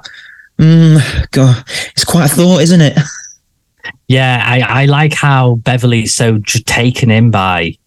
mm, 0.58 1.32
God, 1.32 1.63
it's 1.91 2.06
quite 2.06 2.32
a 2.32 2.36
thought, 2.36 2.62
isn't 2.62 2.82
it? 2.82 2.97
Yeah, 4.08 4.41
I, 4.45 4.84
I 4.84 4.86
like 4.86 5.13
how 5.13 5.56
Beverly's 5.56 6.13
so 6.13 6.39
taken 6.39 7.12
in 7.12 7.32
by 7.32 7.77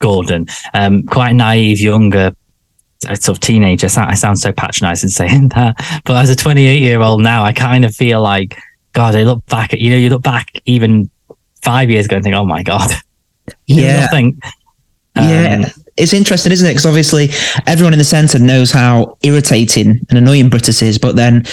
Gordon. 0.00 0.46
Um, 0.74 1.04
quite 1.04 1.32
naive, 1.32 1.80
younger, 1.80 2.34
sort 3.02 3.28
of 3.28 3.40
teenager. 3.40 3.86
I 3.96 4.14
sound, 4.14 4.38
so 4.38 4.52
patronizing 4.52 5.08
saying 5.20 5.48
that, 5.50 5.76
but 6.04 6.16
as 6.16 6.30
a 6.30 6.36
28 6.36 6.80
year 6.80 7.00
old 7.00 7.22
now, 7.22 7.44
I 7.44 7.52
kind 7.52 7.84
of 7.84 7.94
feel 7.94 8.20
like, 8.20 8.58
God, 8.92 9.14
I 9.14 9.22
look 9.22 9.44
back 9.46 9.72
at 9.72 9.80
you 9.80 9.90
know, 9.90 9.96
you 9.96 10.10
look 10.10 10.22
back 10.22 10.50
even 10.66 11.10
five 11.62 11.90
years 11.90 12.06
ago 12.06 12.16
and 12.16 12.24
think, 12.24 12.34
oh 12.36 12.44
my 12.44 12.62
God, 12.62 12.90
Yeah. 13.66 14.00
nothing. 14.00 14.40
Um, 15.16 15.28
Yeah, 15.28 15.68
it's 15.96 16.12
interesting, 16.12 16.52
isn't 16.52 16.66
it? 16.66 16.70
Because 16.70 16.86
obviously 16.86 17.28
everyone 17.66 17.92
in 17.92 17.98
the 17.98 18.04
centre 18.04 18.38
knows 18.38 18.70
how 18.70 19.16
irritating 19.22 20.00
and 20.08 20.18
annoying 20.18 20.48
Brittas 20.50 20.82
is, 20.82 20.98
but 20.98 21.16
then 21.16 21.44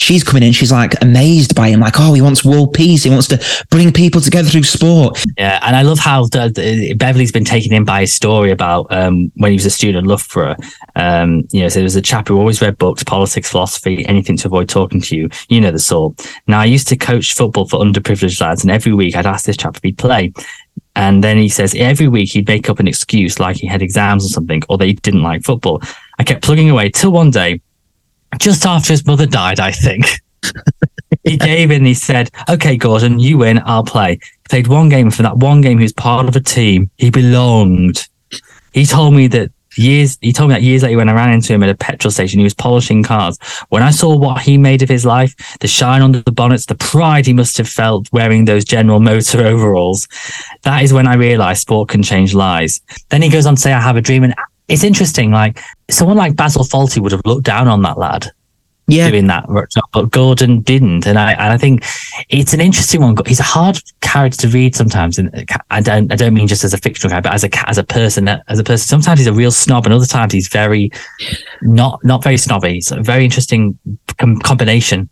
she's 0.00 0.24
coming 0.24 0.42
in, 0.42 0.52
she's 0.52 0.72
like 0.72 1.00
amazed 1.02 1.54
by 1.54 1.68
him, 1.68 1.80
like, 1.80 1.94
oh, 1.98 2.14
he 2.14 2.22
wants 2.22 2.44
world 2.44 2.72
peace, 2.72 3.04
he 3.04 3.10
wants 3.10 3.28
to 3.28 3.66
bring 3.70 3.92
people 3.92 4.20
together 4.20 4.48
through 4.48 4.62
sport. 4.62 5.24
Yeah, 5.36 5.60
and 5.62 5.76
I 5.76 5.82
love 5.82 5.98
how 5.98 6.24
the, 6.24 6.50
the, 6.54 6.94
Beverly's 6.94 7.30
been 7.30 7.44
taken 7.44 7.72
in 7.72 7.84
by 7.84 8.00
his 8.00 8.12
story 8.12 8.50
about 8.50 8.86
um, 8.90 9.30
when 9.36 9.52
he 9.52 9.56
was 9.56 9.66
a 9.66 9.70
student 9.70 10.04
at 10.04 10.08
Loughborough. 10.08 10.56
Um, 10.96 11.46
you 11.52 11.60
know, 11.60 11.68
so 11.68 11.74
there 11.74 11.84
was 11.84 11.96
a 11.96 12.02
chap 12.02 12.28
who 12.28 12.38
always 12.38 12.62
read 12.62 12.78
books, 12.78 13.04
politics, 13.04 13.50
philosophy, 13.50 14.04
anything 14.06 14.36
to 14.38 14.48
avoid 14.48 14.68
talking 14.68 15.00
to 15.02 15.16
you. 15.16 15.28
You 15.48 15.60
know 15.60 15.70
the 15.70 15.78
sort. 15.78 16.26
Now, 16.46 16.60
I 16.60 16.64
used 16.64 16.88
to 16.88 16.96
coach 16.96 17.34
football 17.34 17.68
for 17.68 17.80
underprivileged 17.80 18.40
lads, 18.40 18.62
and 18.62 18.70
every 18.70 18.94
week 18.94 19.16
I'd 19.16 19.26
ask 19.26 19.44
this 19.44 19.56
chap 19.56 19.76
if 19.76 19.82
he'd 19.82 19.98
play. 19.98 20.32
And 20.96 21.22
then 21.22 21.36
he 21.36 21.48
says 21.48 21.74
every 21.76 22.08
week 22.08 22.32
he'd 22.32 22.48
make 22.48 22.68
up 22.68 22.80
an 22.80 22.88
excuse 22.88 23.38
like 23.38 23.56
he 23.56 23.66
had 23.66 23.82
exams 23.82 24.24
or 24.24 24.28
something, 24.28 24.62
or 24.68 24.78
that 24.78 24.86
he 24.86 24.94
didn't 24.94 25.22
like 25.22 25.44
football. 25.44 25.82
I 26.18 26.24
kept 26.24 26.42
plugging 26.42 26.68
away 26.68 26.90
till 26.90 27.12
one 27.12 27.30
day, 27.30 27.60
just 28.38 28.64
after 28.66 28.92
his 28.92 29.04
mother 29.06 29.26
died, 29.26 29.60
I 29.60 29.72
think. 29.72 30.06
he 31.24 31.36
gave 31.36 31.70
in. 31.70 31.84
He 31.84 31.94
said, 31.94 32.30
"Okay, 32.48 32.76
Gordon, 32.76 33.18
you 33.18 33.38
win. 33.38 33.60
I'll 33.64 33.84
play." 33.84 34.20
Played 34.48 34.66
one 34.66 34.88
game 34.88 35.10
for 35.10 35.22
that 35.22 35.36
one 35.36 35.60
game. 35.60 35.78
He 35.78 35.84
was 35.84 35.92
part 35.92 36.26
of 36.26 36.36
a 36.36 36.40
team. 36.40 36.90
He 36.96 37.10
belonged. 37.10 38.08
He 38.72 38.86
told 38.86 39.14
me 39.14 39.26
that 39.28 39.50
years. 39.76 40.18
He 40.20 40.32
told 40.32 40.50
me 40.50 40.54
that 40.54 40.62
years 40.62 40.82
later 40.82 40.96
when 40.96 41.08
I 41.08 41.12
ran 41.12 41.32
into 41.32 41.52
him 41.52 41.62
at 41.62 41.68
a 41.68 41.74
petrol 41.74 42.10
station, 42.10 42.38
he 42.38 42.44
was 42.44 42.54
polishing 42.54 43.02
cars. 43.02 43.38
When 43.68 43.82
I 43.82 43.90
saw 43.90 44.16
what 44.16 44.42
he 44.42 44.58
made 44.58 44.82
of 44.82 44.88
his 44.88 45.04
life, 45.04 45.34
the 45.60 45.68
shine 45.68 46.02
under 46.02 46.20
the 46.20 46.32
bonnets, 46.32 46.66
the 46.66 46.74
pride 46.74 47.26
he 47.26 47.32
must 47.32 47.58
have 47.58 47.68
felt 47.68 48.08
wearing 48.12 48.44
those 48.44 48.64
General 48.64 49.00
Motor 49.00 49.46
overalls, 49.46 50.08
that 50.62 50.82
is 50.82 50.92
when 50.92 51.06
I 51.06 51.14
realised 51.14 51.62
sport 51.62 51.88
can 51.88 52.02
change 52.02 52.34
lives. 52.34 52.80
Then 53.10 53.22
he 53.22 53.28
goes 53.28 53.46
on 53.46 53.56
to 53.56 53.60
say, 53.60 53.72
"I 53.72 53.80
have 53.80 53.96
a 53.96 54.00
dream," 54.00 54.24
and 54.24 54.34
it's 54.70 54.84
interesting. 54.84 55.32
Like 55.32 55.60
someone 55.90 56.16
like 56.16 56.36
Basil 56.36 56.64
Fawlty 56.64 57.02
would 57.02 57.12
have 57.12 57.22
looked 57.24 57.44
down 57.44 57.68
on 57.68 57.82
that 57.82 57.98
lad 57.98 58.30
Yeah, 58.86 59.10
doing 59.10 59.26
that 59.26 59.46
but 59.92 60.10
Gordon 60.10 60.60
didn't. 60.60 61.06
And 61.06 61.18
I, 61.18 61.32
and 61.32 61.52
I 61.52 61.58
think 61.58 61.84
it's 62.28 62.54
an 62.54 62.60
interesting 62.60 63.00
one. 63.00 63.16
He's 63.26 63.40
a 63.40 63.44
hard 63.44 63.78
character 64.00 64.42
to 64.42 64.48
read 64.48 64.76
sometimes. 64.76 65.18
And 65.18 65.48
I 65.70 65.80
don't, 65.80 66.12
I 66.12 66.16
don't 66.16 66.34
mean 66.34 66.46
just 66.46 66.64
as 66.64 66.72
a 66.72 66.78
fictional 66.78 67.10
guy, 67.10 67.20
but 67.20 67.34
as 67.34 67.44
a, 67.44 67.68
as 67.68 67.78
a 67.78 67.84
person, 67.84 68.28
as 68.28 68.58
a 68.58 68.64
person, 68.64 68.86
sometimes 68.86 69.18
he's 69.18 69.26
a 69.26 69.32
real 69.32 69.50
snob 69.50 69.86
and 69.86 69.92
other 69.92 70.06
times 70.06 70.32
he's 70.32 70.48
very 70.48 70.90
not, 71.62 72.02
not 72.04 72.22
very 72.22 72.36
snobby. 72.36 72.78
It's 72.78 72.92
a 72.92 73.02
very 73.02 73.24
interesting 73.24 73.78
com- 74.18 74.38
combination. 74.38 75.10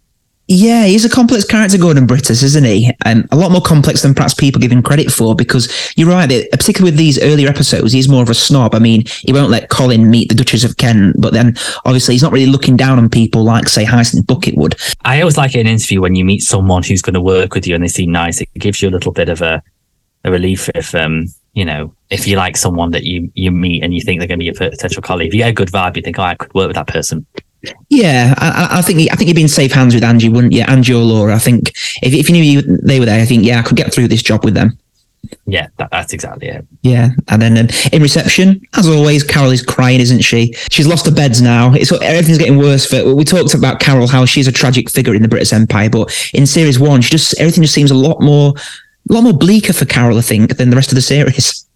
Yeah, 0.51 0.87
he's 0.87 1.05
a 1.05 1.11
complex 1.11 1.45
character, 1.45 1.77
Gordon 1.77 2.07
Brittas, 2.07 2.43
isn't 2.43 2.65
he? 2.65 2.91
And 3.05 3.29
a 3.31 3.37
lot 3.37 3.53
more 3.53 3.61
complex 3.61 4.01
than 4.01 4.15
perhaps 4.15 4.33
people 4.33 4.63
give 4.63 4.73
him 4.73 4.83
credit 4.83 5.13
for, 5.13 5.35
because 5.35 5.71
you're 5.95 6.09
right, 6.09 6.27
particularly 6.51 6.91
with 6.91 6.99
these 6.99 7.23
earlier 7.23 7.51
episodes, 7.51 7.93
he's 7.93 8.09
more 8.09 8.23
of 8.23 8.31
a 8.31 8.35
snob. 8.35 8.75
I 8.75 8.79
mean, 8.79 9.05
he 9.07 9.35
won't 9.35 9.51
let 9.51 9.69
Colin 9.69 10.11
meet 10.11 10.31
the 10.31 10.35
Duchess 10.35 10.65
of 10.65 10.79
Kent, 10.79 11.17
but 11.19 11.35
then 11.35 11.55
obviously 11.85 12.15
he's 12.15 12.23
not 12.23 12.33
really 12.33 12.51
looking 12.51 12.79
down 12.79 12.99
on 12.99 13.11
people 13.11 13.45
like, 13.45 13.69
say, 13.69 13.85
Hyacinth 13.85 14.27
Bucket 14.27 14.57
would. 14.57 14.75
I 15.05 15.21
always 15.21 15.37
like 15.37 15.55
in 15.55 15.61
an 15.61 15.67
interview 15.67 16.01
when 16.01 16.15
you 16.15 16.25
meet 16.25 16.41
someone 16.41 16.83
who's 16.83 17.03
going 17.03 17.13
to 17.13 17.21
work 17.21 17.53
with 17.55 17.67
you 17.67 17.75
and 17.75 17.85
they 17.85 17.89
seem 17.89 18.11
nice. 18.11 18.41
It 18.41 18.49
gives 18.55 18.81
you 18.81 18.89
a 18.89 18.91
little 18.91 19.13
bit 19.13 19.29
of 19.29 19.43
a, 19.43 19.63
a 20.25 20.31
relief 20.31 20.71
if, 20.75 20.95
um, 20.95 21.27
you 21.53 21.67
know, 21.67 21.95
if 22.09 22.27
you 22.27 22.37
like 22.37 22.57
someone 22.57 22.93
that 22.93 23.05
you, 23.05 23.31
you 23.35 23.51
meet 23.51 23.85
and 23.85 23.93
you 23.93 24.01
think 24.01 24.19
they're 24.19 24.27
going 24.27 24.41
to 24.41 24.45
be 24.45 24.49
a 24.49 24.71
potential 24.71 25.03
colleague, 25.03 25.29
if 25.29 25.35
you 25.35 25.41
get 25.41 25.51
a 25.51 25.53
good 25.53 25.69
vibe, 25.69 25.97
you 25.97 26.03
think, 26.03 26.19
oh, 26.19 26.23
I 26.23 26.37
could 26.37 26.55
work 26.55 26.69
with 26.69 26.77
that 26.77 26.87
person. 26.87 27.27
Yeah, 27.89 28.35
I, 28.39 28.79
I- 28.79 28.83
think 28.83 29.11
I 29.13 29.17
think 29.17 29.29
you'd 29.29 29.35
be 29.37 29.43
in 29.43 29.49
safe 29.49 29.73
hands 29.73 29.95
with 29.95 30.05
Angie, 30.05 30.29
wouldn't 30.29 30.53
you? 30.53 30.63
Angie 30.63 30.95
or 30.95 31.03
Laura. 31.03 31.35
I 31.35 31.39
think 31.39 31.71
if, 32.03 32.13
if 32.15 32.29
you 32.29 32.35
knew 32.35 32.43
you, 32.43 32.63
they 32.63 33.01
were 33.01 33.07
there, 33.07 33.21
I 33.21 33.25
think 33.25 33.45
yeah, 33.45 33.59
I 33.59 33.63
could 33.63 33.77
get 33.77 33.93
through 33.93 34.09
this 34.09 34.23
job 34.23 34.45
with 34.45 34.55
them. 34.55 34.79
Yeah, 35.47 35.67
that, 35.79 35.91
that's 35.91 36.13
exactly 36.13 36.47
it. 36.49 36.65
Yeah, 36.83 37.11
and 37.27 37.43
then 37.43 37.59
um, 37.59 37.67
in 37.93 38.01
reception, 38.03 38.61
as 38.77 38.89
always, 38.89 39.25
Carol 39.25 39.51
is 39.51 39.63
crying, 39.63 39.99
isn't 40.01 40.21
she? 40.23 40.53
She's 40.71 40.87
lost 40.87 41.07
her 41.07 41.13
beds 41.13 41.43
now. 41.43 41.75
It's 41.75 41.91
everything's 41.91 42.39
getting 42.39 42.59
worse. 42.59 42.87
For 42.87 43.15
we 43.15 43.25
talked 43.25 43.53
about 43.55 43.81
Carol, 43.81 44.07
how 44.07 44.25
she's 44.25 44.47
a 44.47 44.53
tragic 44.53 44.89
figure 44.89 45.15
in 45.15 45.23
the 45.23 45.29
Brittas 45.29 45.53
Empire, 45.53 45.91
but 45.91 46.31
in 46.35 46.47
series 46.47 46.79
one, 46.79 47.01
she 47.03 47.11
just 47.11 47.39
everything 47.41 47.63
just 47.65 47.75
seems 47.75 47.91
a 47.91 47.95
lot 47.97 48.21
more, 48.23 48.55
a 49.11 49.13
lot 49.13 49.25
more 49.25 49.33
bleaker 49.33 49.73
for 49.73 49.85
Carol, 49.85 50.19
I 50.19 50.23
think, 50.23 50.57
than 50.57 50.71
the 50.71 50.77
rest 50.77 50.91
of 50.93 50.95
the 50.95 51.03
series. 51.03 51.68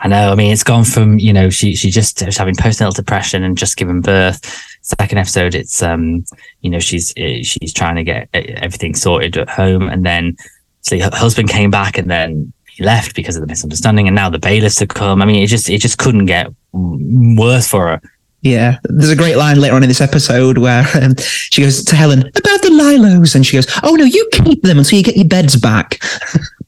I 0.00 0.08
know. 0.08 0.32
I 0.32 0.34
mean, 0.34 0.52
it's 0.52 0.64
gone 0.64 0.84
from 0.84 1.18
you 1.18 1.32
know 1.32 1.50
she 1.50 1.74
she 1.74 1.90
just 1.90 2.24
was 2.24 2.36
having 2.36 2.54
postnatal 2.54 2.94
depression 2.94 3.42
and 3.42 3.56
just 3.56 3.76
giving 3.76 4.00
birth. 4.00 4.40
Second 4.82 5.18
episode, 5.18 5.54
it's 5.54 5.82
um 5.82 6.24
you 6.60 6.70
know 6.70 6.78
she's 6.78 7.12
uh, 7.16 7.42
she's 7.42 7.72
trying 7.72 7.96
to 7.96 8.04
get 8.04 8.28
uh, 8.34 8.42
everything 8.56 8.94
sorted 8.94 9.36
at 9.36 9.48
home, 9.48 9.88
and 9.88 10.04
then 10.04 10.36
so 10.82 10.98
her 10.98 11.10
husband 11.12 11.48
came 11.48 11.70
back, 11.70 11.98
and 11.98 12.10
then 12.10 12.52
he 12.68 12.84
left 12.84 13.14
because 13.14 13.36
of 13.36 13.42
the 13.42 13.46
misunderstanding, 13.46 14.06
and 14.06 14.14
now 14.14 14.30
the 14.30 14.38
bailiffs 14.38 14.78
have 14.78 14.88
come. 14.88 15.22
I 15.22 15.26
mean, 15.26 15.42
it 15.42 15.48
just 15.48 15.68
it 15.68 15.80
just 15.80 15.98
couldn't 15.98 16.26
get 16.26 16.52
worse 16.72 17.68
for 17.68 17.88
her. 17.88 18.00
Yeah, 18.42 18.78
there's 18.84 19.10
a 19.10 19.16
great 19.16 19.36
line 19.36 19.60
later 19.60 19.74
on 19.74 19.82
in 19.82 19.88
this 19.88 20.00
episode 20.00 20.56
where 20.56 20.86
um, 20.94 21.14
she 21.18 21.60
goes 21.60 21.84
to 21.84 21.94
Helen 21.96 22.20
about 22.20 22.62
the 22.62 22.70
Lilos, 22.70 23.34
and 23.34 23.44
she 23.44 23.56
goes, 23.56 23.66
"Oh 23.82 23.94
no, 23.96 24.04
you 24.04 24.26
keep 24.32 24.62
them 24.62 24.78
until 24.78 24.98
you 24.98 25.04
get 25.04 25.16
your 25.16 25.28
beds 25.28 25.56
back." 25.56 26.02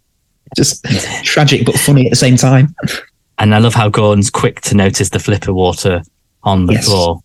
Just 0.57 0.85
tragic 1.25 1.65
but 1.67 1.75
funny 1.77 2.07
at 2.07 2.11
the 2.11 2.17
same 2.17 2.37
time. 2.37 2.75
And 3.39 3.55
I 3.55 3.59
love 3.59 3.75
how 3.75 3.89
Gordon's 3.89 4.31
quick 4.31 4.61
to 4.63 4.75
notice 4.77 5.09
the 5.11 5.19
flipper 5.19 5.53
water 5.53 6.03
on 6.43 6.67
the 6.67 6.75
Yes. 6.75 6.85
floor. 6.87 7.21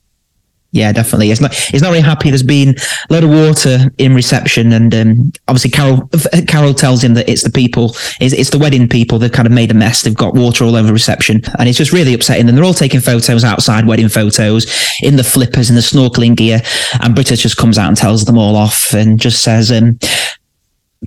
Yeah, 0.73 0.91
definitely. 0.91 1.31
It's 1.31 1.39
not. 1.39 1.53
He's 1.55 1.81
not 1.81 1.89
really 1.89 2.01
happy. 2.01 2.29
There's 2.29 2.43
been 2.43 2.75
a 3.09 3.13
load 3.13 3.23
of 3.23 3.29
water 3.29 3.89
in 3.97 4.13
reception, 4.13 4.73
and 4.73 4.93
um, 4.93 5.31
obviously 5.47 5.71
Carol. 5.71 6.09
Carol 6.47 6.73
tells 6.73 7.01
him 7.01 7.13
that 7.13 7.27
it's 7.29 7.41
the 7.41 7.49
people. 7.49 7.95
It's, 8.19 8.33
it's 8.33 8.49
the 8.49 8.59
wedding 8.59 8.87
people 8.89 9.17
that 9.19 9.31
kind 9.31 9.47
of 9.47 9.53
made 9.53 9.71
a 9.71 9.73
mess. 9.73 10.01
They've 10.01 10.13
got 10.13 10.33
water 10.35 10.65
all 10.65 10.75
over 10.75 10.91
reception, 10.91 11.41
and 11.57 11.69
it's 11.69 11.77
just 11.77 11.93
really 11.93 12.13
upsetting. 12.13 12.49
And 12.49 12.57
they're 12.57 12.65
all 12.65 12.73
taking 12.73 12.99
photos 12.99 13.45
outside, 13.45 13.87
wedding 13.87 14.09
photos 14.09 14.67
in 15.01 15.15
the 15.15 15.23
flippers 15.23 15.69
and 15.69 15.77
the 15.77 15.81
snorkeling 15.81 16.35
gear. 16.35 16.61
And 17.01 17.15
Brittas 17.15 17.39
just 17.41 17.57
comes 17.57 17.77
out 17.77 17.87
and 17.87 17.97
tells 17.97 18.25
them 18.25 18.37
all 18.37 18.57
off, 18.57 18.93
and 18.93 19.19
just 19.19 19.41
says, 19.43 19.71
um, 19.71 19.97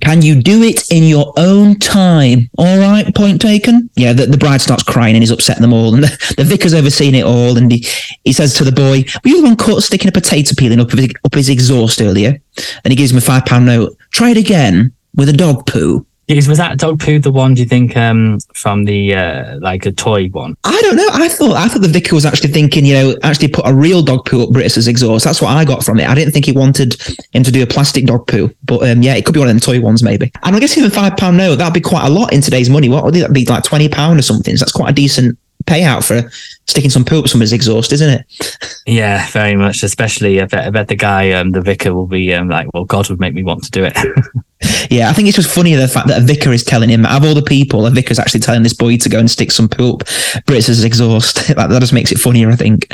"Can 0.01 0.21
you 0.21 0.41
do 0.41 0.63
it 0.63 0.91
in 0.91 1.03
your 1.03 1.33
own 1.37 1.77
time? 1.79 2.49
All 2.57 2.79
right, 2.79 3.13
point 3.13 3.41
taken." 3.41 3.89
Yeah, 3.95 4.13
the, 4.13 4.25
the 4.25 4.37
bride 4.37 4.61
starts 4.61 4.83
crying 4.83 5.15
and 5.15 5.21
he's 5.21 5.31
upsetting 5.31 5.61
them 5.61 5.73
all, 5.73 5.93
and 5.93 6.03
the, 6.03 6.33
the 6.37 6.43
vicar's 6.43 6.73
overseen 6.73 7.15
it 7.15 7.25
all, 7.25 7.57
and 7.57 7.71
he 7.71 7.85
he 8.23 8.33
says 8.33 8.53
to 8.55 8.63
the 8.63 8.71
boy, 8.71 9.03
Were 9.23 9.29
you 9.29 9.41
the 9.41 9.47
one 9.47 9.55
caught 9.55 9.83
sticking 9.83 10.09
a 10.09 10.11
potato 10.11 10.53
peeling 10.57 10.79
up 10.79 10.91
his, 10.91 11.09
up 11.23 11.33
his 11.33 11.49
exhaust 11.49 12.01
earlier? 12.01 12.39
And 12.83 12.91
he 12.91 12.95
gives 12.95 13.11
him 13.11 13.17
a 13.17 13.21
five 13.21 13.45
pound 13.45 13.65
note. 13.65 13.97
Try 14.11 14.29
it 14.31 14.37
again 14.37 14.93
with 15.15 15.29
a 15.29 15.33
dog 15.33 15.65
poo. 15.65 16.05
Is- 16.27 16.47
Was 16.47 16.57
that 16.59 16.77
dog 16.77 16.99
poo 16.99 17.19
the 17.19 17.31
one? 17.31 17.53
Do 17.55 17.61
you 17.61 17.67
think 17.67 17.97
um, 17.97 18.39
from 18.53 18.85
the 18.85 19.13
uh, 19.15 19.59
like 19.59 19.85
a 19.85 19.91
toy 19.91 20.27
one? 20.29 20.55
I 20.63 20.79
don't 20.83 20.95
know. 20.95 21.09
I 21.11 21.27
thought 21.27 21.55
I 21.57 21.67
thought 21.67 21.81
the 21.81 21.87
vicar 21.89 22.15
was 22.15 22.25
actually 22.25 22.51
thinking, 22.51 22.85
you 22.85 22.93
know, 22.93 23.15
actually 23.23 23.49
put 23.49 23.67
a 23.67 23.73
real 23.73 24.01
dog 24.01 24.25
poo 24.25 24.43
up 24.43 24.51
Brittas's 24.51 24.87
exhaust. 24.87 25.25
That's 25.25 25.41
what 25.41 25.49
I 25.49 25.65
got 25.65 25.83
from 25.83 25.99
it. 25.99 26.07
I 26.07 26.15
didn't 26.15 26.31
think 26.33 26.45
he 26.45 26.51
wanted 26.53 26.95
him 27.33 27.43
to 27.43 27.51
do 27.51 27.61
a 27.63 27.67
plastic 27.67 28.05
dog 28.05 28.27
poo. 28.27 28.53
But 28.63 28.89
um, 28.89 29.01
yeah, 29.01 29.15
it 29.15 29.25
could 29.25 29.33
be 29.33 29.39
one 29.39 29.49
of 29.49 29.55
the 29.55 29.59
toy 29.61 29.81
ones 29.81 30.03
maybe. 30.03 30.31
And 30.43 30.55
I 30.55 30.59
guess 30.59 30.77
even 30.77 30.89
five 30.91 31.17
pound 31.17 31.37
note, 31.37 31.57
that'd 31.57 31.73
be 31.73 31.81
quite 31.81 32.05
a 32.05 32.09
lot 32.09 32.31
in 32.31 32.41
today's 32.41 32.69
money. 32.69 32.87
What 32.87 33.03
would 33.03 33.15
that 33.15 33.33
be 33.33 33.45
like 33.45 33.63
twenty 33.63 33.89
pound 33.89 34.17
or 34.19 34.23
something? 34.23 34.55
So 34.55 34.61
that's 34.63 34.71
quite 34.71 34.91
a 34.91 34.93
decent 34.93 35.37
payout 35.65 36.05
for 36.07 36.29
sticking 36.67 36.89
some 36.89 37.03
poo 37.03 37.19
up 37.19 37.27
somebody's 37.27 37.53
exhaust, 37.53 37.91
isn't 37.91 38.09
it? 38.21 38.57
Yeah, 38.85 39.27
very 39.31 39.55
much. 39.55 39.83
Especially, 39.83 40.41
I 40.41 40.45
bet, 40.45 40.65
I 40.65 40.69
bet 40.69 40.87
the 40.87 40.95
guy, 40.95 41.31
um, 41.33 41.51
the 41.51 41.61
vicar, 41.61 41.93
will 41.93 42.07
be 42.07 42.33
um, 42.33 42.47
like, 42.47 42.67
"Well, 42.73 42.85
God 42.85 43.09
would 43.09 43.19
make 43.19 43.33
me 43.33 43.43
want 43.43 43.63
to 43.65 43.71
do 43.71 43.83
it." 43.83 43.97
Yeah, 44.89 45.09
I 45.09 45.13
think 45.13 45.27
it's 45.27 45.37
just 45.37 45.53
funny 45.53 45.73
the 45.75 45.87
fact 45.87 46.07
that 46.07 46.21
a 46.21 46.25
vicar 46.25 46.51
is 46.51 46.63
telling 46.63 46.89
him, 46.89 47.05
of 47.05 47.23
all 47.23 47.33
the 47.33 47.41
people, 47.41 47.85
a 47.85 47.91
vicar's 47.91 48.19
actually 48.19 48.41
telling 48.41 48.63
this 48.63 48.73
boy 48.73 48.97
to 48.97 49.09
go 49.09 49.19
and 49.19 49.29
stick 49.29 49.51
some 49.51 49.69
poop. 49.69 50.01
up 50.01 50.07
Brittas's 50.45 50.83
exhaust. 50.83 51.47
that, 51.55 51.69
that 51.69 51.79
just 51.79 51.93
makes 51.93 52.11
it 52.11 52.19
funnier, 52.19 52.49
I 52.49 52.55
think. 52.55 52.87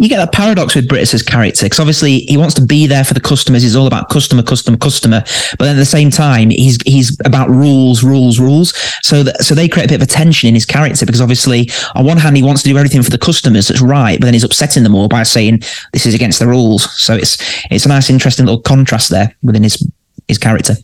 You 0.00 0.08
get 0.08 0.18
that 0.18 0.32
paradox 0.32 0.76
with 0.76 0.88
Brittas's 0.88 1.22
character 1.22 1.66
because 1.66 1.80
obviously 1.80 2.20
he 2.20 2.36
wants 2.36 2.54
to 2.54 2.64
be 2.64 2.86
there 2.86 3.04
for 3.04 3.14
the 3.14 3.20
customers. 3.20 3.62
He's 3.62 3.74
all 3.74 3.88
about 3.88 4.08
customer, 4.10 4.44
customer, 4.44 4.76
customer. 4.76 5.22
But 5.58 5.64
then 5.64 5.76
at 5.76 5.78
the 5.78 5.84
same 5.84 6.10
time, 6.10 6.50
he's 6.50 6.78
he's 6.86 7.18
about 7.24 7.50
rules, 7.50 8.04
rules, 8.04 8.38
rules. 8.38 8.76
So 9.02 9.24
that, 9.24 9.42
so 9.42 9.54
they 9.54 9.68
create 9.68 9.86
a 9.86 9.88
bit 9.88 9.96
of 9.96 10.02
a 10.02 10.06
tension 10.06 10.48
in 10.48 10.54
his 10.54 10.66
character 10.66 11.04
because 11.04 11.20
obviously 11.20 11.68
on 11.96 12.04
one 12.04 12.16
hand 12.16 12.36
he 12.36 12.44
wants 12.44 12.62
to 12.62 12.68
do 12.68 12.76
everything 12.76 13.02
for 13.02 13.10
the 13.10 13.18
customers 13.18 13.68
that's 13.68 13.80
right, 13.80 14.20
but 14.20 14.26
then 14.26 14.34
he's 14.34 14.44
upsetting 14.44 14.84
them 14.84 14.94
all 14.94 15.08
by 15.08 15.24
saying 15.24 15.62
this 15.92 16.06
is 16.06 16.14
against 16.14 16.38
the 16.38 16.46
rules. 16.46 16.88
So 16.96 17.14
it's 17.14 17.36
it's 17.70 17.84
a 17.84 17.88
nice, 17.88 18.08
interesting 18.08 18.46
little 18.46 18.62
contrast 18.62 19.10
there 19.10 19.34
within 19.42 19.64
his 19.64 19.84
his 20.28 20.38
character. 20.38 20.76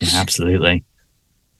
Yeah, 0.00 0.20
absolutely. 0.20 0.84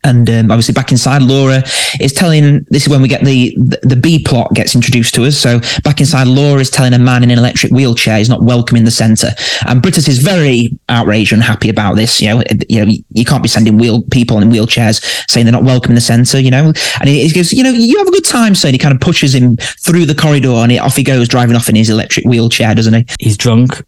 And 0.03 0.31
um, 0.31 0.51
obviously, 0.51 0.73
back 0.73 0.93
inside, 0.93 1.21
Laura 1.21 1.63
is 2.01 2.15
telling. 2.15 2.65
This 2.71 2.85
is 2.85 2.89
when 2.89 3.03
we 3.03 3.09
get 3.09 3.23
the, 3.23 3.55
the 3.59 3.81
the 3.83 3.97
B 3.97 4.23
plot 4.23 4.55
gets 4.55 4.75
introduced 4.75 5.15
to 5.17 5.25
us. 5.25 5.37
So 5.37 5.61
back 5.85 6.01
inside, 6.01 6.27
Laura 6.27 6.59
is 6.59 6.71
telling 6.71 6.95
a 6.95 6.99
man 6.99 7.23
in 7.23 7.31
an 7.31 7.39
electric 7.39 7.71
wheelchair 7.71 8.17
he's 8.17 8.31
not 8.31 8.43
welcome 8.43 8.79
in 8.79 8.85
the 8.85 8.91
centre, 8.91 9.33
and 9.67 9.83
Brittas 9.83 10.09
is 10.09 10.19
very 10.19 10.79
outraged 10.89 11.35
and 11.35 11.43
happy 11.43 11.69
about 11.69 11.97
this. 11.97 12.19
You 12.19 12.29
know, 12.29 12.43
you 12.71 12.83
know, 12.83 12.93
you 13.11 13.25
can't 13.27 13.43
be 13.43 13.49
sending 13.49 13.77
wheel 13.77 14.03
people 14.11 14.39
in 14.39 14.49
wheelchairs 14.49 15.05
saying 15.31 15.45
they're 15.45 15.53
not 15.53 15.65
welcome 15.65 15.91
in 15.91 15.97
the 15.97 16.01
centre. 16.01 16.41
You 16.41 16.51
know, 16.51 16.73
and 16.99 17.09
he, 17.09 17.29
he 17.29 17.35
goes, 17.35 17.53
you 17.53 17.63
know, 17.63 17.71
you 17.71 17.99
have 17.99 18.09
a 18.09 18.13
good 18.13 18.25
time. 18.25 18.55
And 18.65 18.73
he 18.73 18.79
kind 18.79 18.95
of 18.95 19.03
pushes 19.03 19.35
him 19.35 19.59
through 19.59 20.07
the 20.07 20.15
corridor, 20.15 20.49
and 20.49 20.73
he, 20.73 20.79
off 20.79 20.97
he 20.97 21.03
goes, 21.03 21.29
driving 21.29 21.57
off 21.57 21.69
in 21.69 21.77
his 21.77 21.91
electric 21.91 22.25
wheelchair, 22.25 22.75
doesn't 22.75 22.95
he? 22.95 23.05
He's 23.21 23.37
drunk. 23.37 23.85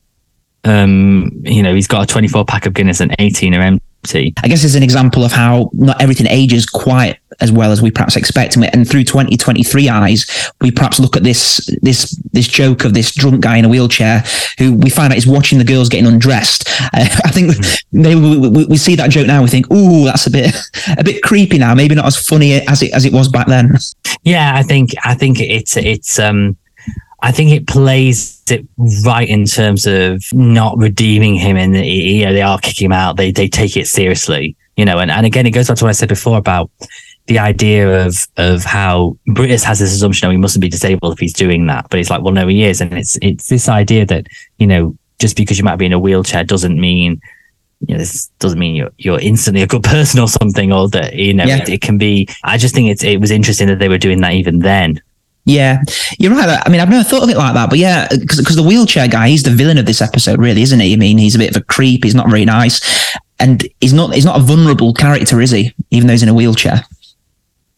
Um, 0.64 1.32
you 1.42 1.62
know, 1.62 1.74
he's 1.74 1.88
got 1.88 2.02
a 2.02 2.06
24 2.06 2.44
pack 2.44 2.66
of 2.66 2.74
Guinness 2.74 3.00
and 3.00 3.16
18 3.18 3.54
are 3.54 3.62
empty. 3.62 3.91
I 4.42 4.48
guess 4.48 4.64
it's 4.64 4.74
an 4.74 4.82
example 4.82 5.24
of 5.24 5.32
how 5.32 5.70
not 5.72 6.00
everything 6.02 6.26
ages 6.26 6.66
quite 6.66 7.18
as 7.40 7.52
well 7.52 7.70
as 7.70 7.80
we 7.80 7.90
perhaps 7.90 8.16
expect. 8.16 8.56
And 8.56 8.88
through 8.88 9.04
2023 9.04 9.88
eyes, 9.88 10.50
we 10.60 10.70
perhaps 10.70 10.98
look 10.98 11.16
at 11.16 11.22
this 11.22 11.68
this 11.82 12.10
this 12.32 12.48
joke 12.48 12.84
of 12.84 12.94
this 12.94 13.14
drunk 13.14 13.40
guy 13.40 13.56
in 13.58 13.64
a 13.64 13.68
wheelchair 13.68 14.24
who 14.58 14.74
we 14.74 14.90
find 14.90 15.12
out 15.12 15.16
is 15.16 15.26
watching 15.26 15.58
the 15.58 15.64
girls 15.64 15.88
getting 15.88 16.06
undressed. 16.06 16.68
Uh, 16.92 17.06
I 17.24 17.30
think 17.30 17.54
maybe 17.92 18.20
we, 18.20 18.48
we, 18.48 18.64
we 18.66 18.76
see 18.76 18.96
that 18.96 19.10
joke 19.10 19.26
now. 19.26 19.42
We 19.42 19.48
think, 19.48 19.70
ooh, 19.72 20.04
that's 20.04 20.26
a 20.26 20.30
bit 20.30 20.54
a 20.98 21.04
bit 21.04 21.22
creepy 21.22 21.58
now. 21.58 21.74
Maybe 21.74 21.94
not 21.94 22.06
as 22.06 22.16
funny 22.16 22.54
as 22.54 22.82
it 22.82 22.92
as 22.92 23.04
it 23.04 23.12
was 23.12 23.28
back 23.28 23.46
then. 23.46 23.76
Yeah, 24.24 24.52
I 24.54 24.62
think 24.62 24.90
I 25.04 25.14
think 25.14 25.40
it's 25.40 25.76
it's 25.76 26.18
um 26.18 26.56
I 27.22 27.30
think 27.32 27.50
it 27.52 27.66
plays 27.66 28.42
it 28.50 28.66
right 29.04 29.28
in 29.28 29.44
terms 29.46 29.86
of 29.86 30.22
not 30.32 30.76
redeeming 30.76 31.36
him 31.36 31.56
and 31.56 31.74
you 31.76 32.24
know 32.24 32.32
they 32.32 32.42
are 32.42 32.58
kicking 32.58 32.86
him 32.86 32.92
out. 32.92 33.16
They 33.16 33.30
they 33.30 33.48
take 33.48 33.76
it 33.76 33.86
seriously, 33.86 34.56
you 34.76 34.84
know. 34.84 34.98
And, 34.98 35.10
and 35.10 35.24
again, 35.24 35.46
it 35.46 35.52
goes 35.52 35.68
back 35.68 35.76
to 35.78 35.84
what 35.84 35.90
I 35.90 35.92
said 35.92 36.08
before 36.08 36.36
about 36.36 36.70
the 37.26 37.38
idea 37.38 38.04
of 38.04 38.26
of 38.36 38.64
how 38.64 39.16
Brittas 39.28 39.62
has 39.62 39.78
this 39.78 39.92
assumption, 39.94 40.26
oh, 40.26 40.32
he 40.32 40.36
mustn't 40.36 40.60
be 40.60 40.68
disabled 40.68 41.12
if 41.12 41.18
he's 41.20 41.32
doing 41.32 41.66
that. 41.68 41.86
But 41.90 42.00
it's 42.00 42.10
like, 42.10 42.22
well, 42.22 42.34
no, 42.34 42.48
he 42.48 42.64
is, 42.64 42.80
and 42.80 42.92
it's 42.92 43.16
it's 43.22 43.48
this 43.48 43.68
idea 43.68 44.04
that 44.06 44.26
you 44.58 44.66
know 44.66 44.96
just 45.20 45.36
because 45.36 45.56
you 45.58 45.64
might 45.64 45.76
be 45.76 45.86
in 45.86 45.92
a 45.92 45.98
wheelchair 46.00 46.42
doesn't 46.44 46.78
mean 46.80 47.20
you 47.86 47.94
know, 47.94 47.98
this 47.98 48.28
doesn't 48.38 48.58
mean 48.58 48.74
you're 48.74 48.90
you're 48.98 49.20
instantly 49.20 49.62
a 49.62 49.66
good 49.66 49.82
person 49.94 50.18
or 50.20 50.28
something, 50.28 50.72
or 50.72 50.88
that 50.90 51.14
you 51.14 51.34
know 51.34 51.44
Yeah. 51.44 51.62
it, 51.62 51.68
it 51.68 51.80
can 51.80 51.98
be. 51.98 52.28
I 52.42 52.58
just 52.58 52.74
think 52.74 52.90
it's 52.90 53.04
it 53.04 53.20
was 53.20 53.30
interesting 53.30 53.68
that 53.68 53.78
they 53.78 53.88
were 53.88 53.98
doing 53.98 54.20
that 54.22 54.32
even 54.34 54.58
then. 54.58 55.00
Yeah, 55.44 55.82
you're 56.18 56.30
right. 56.30 56.62
I 56.64 56.68
mean, 56.70 56.80
I've 56.80 56.88
never 56.88 57.02
thought 57.02 57.24
of 57.24 57.28
it 57.28 57.36
like 57.36 57.54
that, 57.54 57.68
but 57.68 57.78
yeah, 57.78 58.06
because 58.08 58.54
the 58.54 58.62
wheelchair 58.62 59.08
guy, 59.08 59.28
he's 59.28 59.42
the 59.42 59.50
villain 59.50 59.76
of 59.76 59.86
this 59.86 60.00
episode, 60.00 60.38
really, 60.38 60.62
isn't 60.62 60.78
he? 60.78 60.92
I 60.92 60.96
mean, 60.96 61.18
he's 61.18 61.34
a 61.34 61.38
bit 61.38 61.50
of 61.50 61.60
a 61.60 61.64
creep. 61.64 62.04
He's 62.04 62.14
not 62.14 62.30
very 62.30 62.44
nice, 62.44 63.16
and 63.40 63.66
he's 63.80 63.92
not 63.92 64.14
he's 64.14 64.24
not 64.24 64.38
a 64.38 64.42
vulnerable 64.42 64.94
character, 64.94 65.40
is 65.40 65.50
he? 65.50 65.74
Even 65.90 66.06
though 66.06 66.12
he's 66.12 66.22
in 66.22 66.28
a 66.28 66.34
wheelchair. 66.34 66.84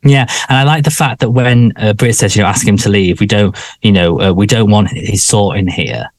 Yeah, 0.03 0.27
and 0.51 0.59
I 0.59 0.65
like 0.65 0.85
the 0.85 0.91
fact 0.91 1.21
that 1.21 1.31
when 1.31 1.73
uh, 1.77 1.95
Brit 1.95 2.15
says, 2.15 2.37
you 2.37 2.43
know, 2.43 2.49
ask 2.49 2.67
him 2.67 2.77
to 2.77 2.91
leave, 2.91 3.21
we 3.21 3.27
don't, 3.27 3.57
you 3.81 3.93
know, 3.93 4.21
uh, 4.21 4.33
we 4.33 4.47
don't 4.47 4.71
want 4.71 4.91
his 4.91 5.25
sort 5.25 5.57
in 5.57 5.67
here. 5.67 6.11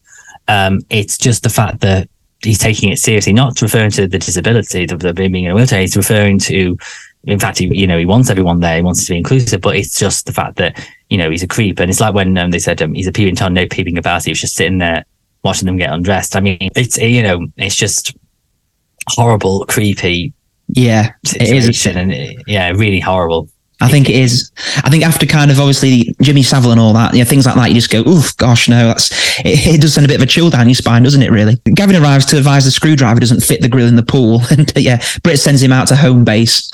Um, 0.48 0.82
it's 0.90 1.16
just 1.16 1.44
the 1.44 1.50
fact 1.50 1.82
that 1.82 2.10
he's 2.42 2.58
taking 2.58 2.92
it 2.92 2.98
seriously, 2.98 3.34
not 3.34 3.62
referring 3.62 3.92
to 3.92 4.08
the 4.08 4.18
disability, 4.18 4.88
the, 4.88 4.98
the 4.98 5.14
being 5.14 5.36
in 5.46 5.52
a 5.52 5.56
wheelchair. 5.56 5.82
He's 5.82 5.96
referring 5.96 6.40
to, 6.40 6.76
in 7.26 7.40
fact, 7.40 7.58
he, 7.58 7.66
you 7.76 7.88
know, 7.88 7.98
he 7.98 8.06
wants 8.06 8.30
everyone 8.30 8.60
there. 8.60 8.76
He 8.76 8.82
wants 8.82 9.02
it 9.02 9.06
to 9.08 9.14
be 9.14 9.18
inclusive, 9.18 9.62
but 9.62 9.76
it's 9.76 9.98
just 9.98 10.26
the 10.26 10.34
fact 10.34 10.58
that, 10.58 10.80
you 11.10 11.18
know, 11.18 11.30
he's 11.30 11.44
a 11.44 11.48
creep. 11.48 11.80
And 11.80 11.90
it's 11.90 12.00
like 12.00 12.14
when 12.14 12.38
um, 12.38 12.52
they 12.52 12.60
said 12.60 12.82
um, 12.82 12.94
he's 12.94 13.08
a 13.08 13.12
peeping 13.12 13.36
Tom, 13.36 13.54
no 13.54 13.68
peeping 13.68 13.98
about 13.98 14.22
it. 14.22 14.26
He 14.26 14.32
was 14.32 14.42
just 14.42 14.56
sitting 14.56 14.78
there 14.78 15.06
watching 15.44 15.66
them 15.66 15.78
get 15.78 15.92
undressed. 15.92 16.36
I 16.36 16.40
mean, 16.40 16.70
it's, 16.76 16.98
you 16.98 17.24
know, 17.24 17.48
it's 17.58 17.76
just 17.76 18.16
horrible, 19.08 19.66
creepy 19.66 20.34
Yeah, 20.68 21.14
it 21.24 21.68
is. 21.68 21.86
And 21.88 22.14
yeah, 22.48 22.70
really 22.72 23.00
horrible. 23.00 23.50
I 23.82 23.90
think 23.90 24.10
it 24.10 24.16
is. 24.16 24.52
I 24.78 24.90
think 24.90 25.06
after 25.06 25.26
kind 25.26 25.52
of 25.52 25.60
obviously 25.60 26.16
Jimmy 26.22 26.44
Savile 26.44 26.72
and 26.72 26.80
all 26.80 26.94
that, 26.94 27.14
you 27.14 27.20
know, 27.20 27.26
things 27.26 27.46
like 27.46 27.56
that, 27.56 27.70
you 27.70 27.76
just 27.76 27.92
go, 27.92 28.00
oof, 28.08 28.36
gosh, 28.38 28.70
no, 28.70 28.88
that's 28.88 29.12
it, 29.40 29.76
it 29.76 29.82
does 29.82 29.94
send 29.94 30.06
a 30.06 30.08
bit 30.08 30.16
of 30.16 30.22
a 30.22 30.26
chill 30.26 30.50
down 30.50 30.70
your 30.70 30.76
spine, 30.76 31.04
doesn't 31.04 31.22
it? 31.22 31.30
Really. 31.30 31.58
Gavin 31.74 32.02
arrives 32.02 32.26
to 32.28 32.38
advise 32.38 32.64
the 32.64 32.72
screwdriver 32.72 33.20
doesn't 33.20 33.42
fit 33.42 33.62
the 33.62 33.68
grill 33.68 33.88
in 33.88 33.98
the 33.98 34.04
pool, 34.04 34.42
and 34.50 34.72
yeah, 34.78 35.04
Britt 35.24 35.40
sends 35.40 35.62
him 35.62 35.74
out 35.74 35.90
to 35.90 35.96
home 35.96 36.24
base, 36.24 36.72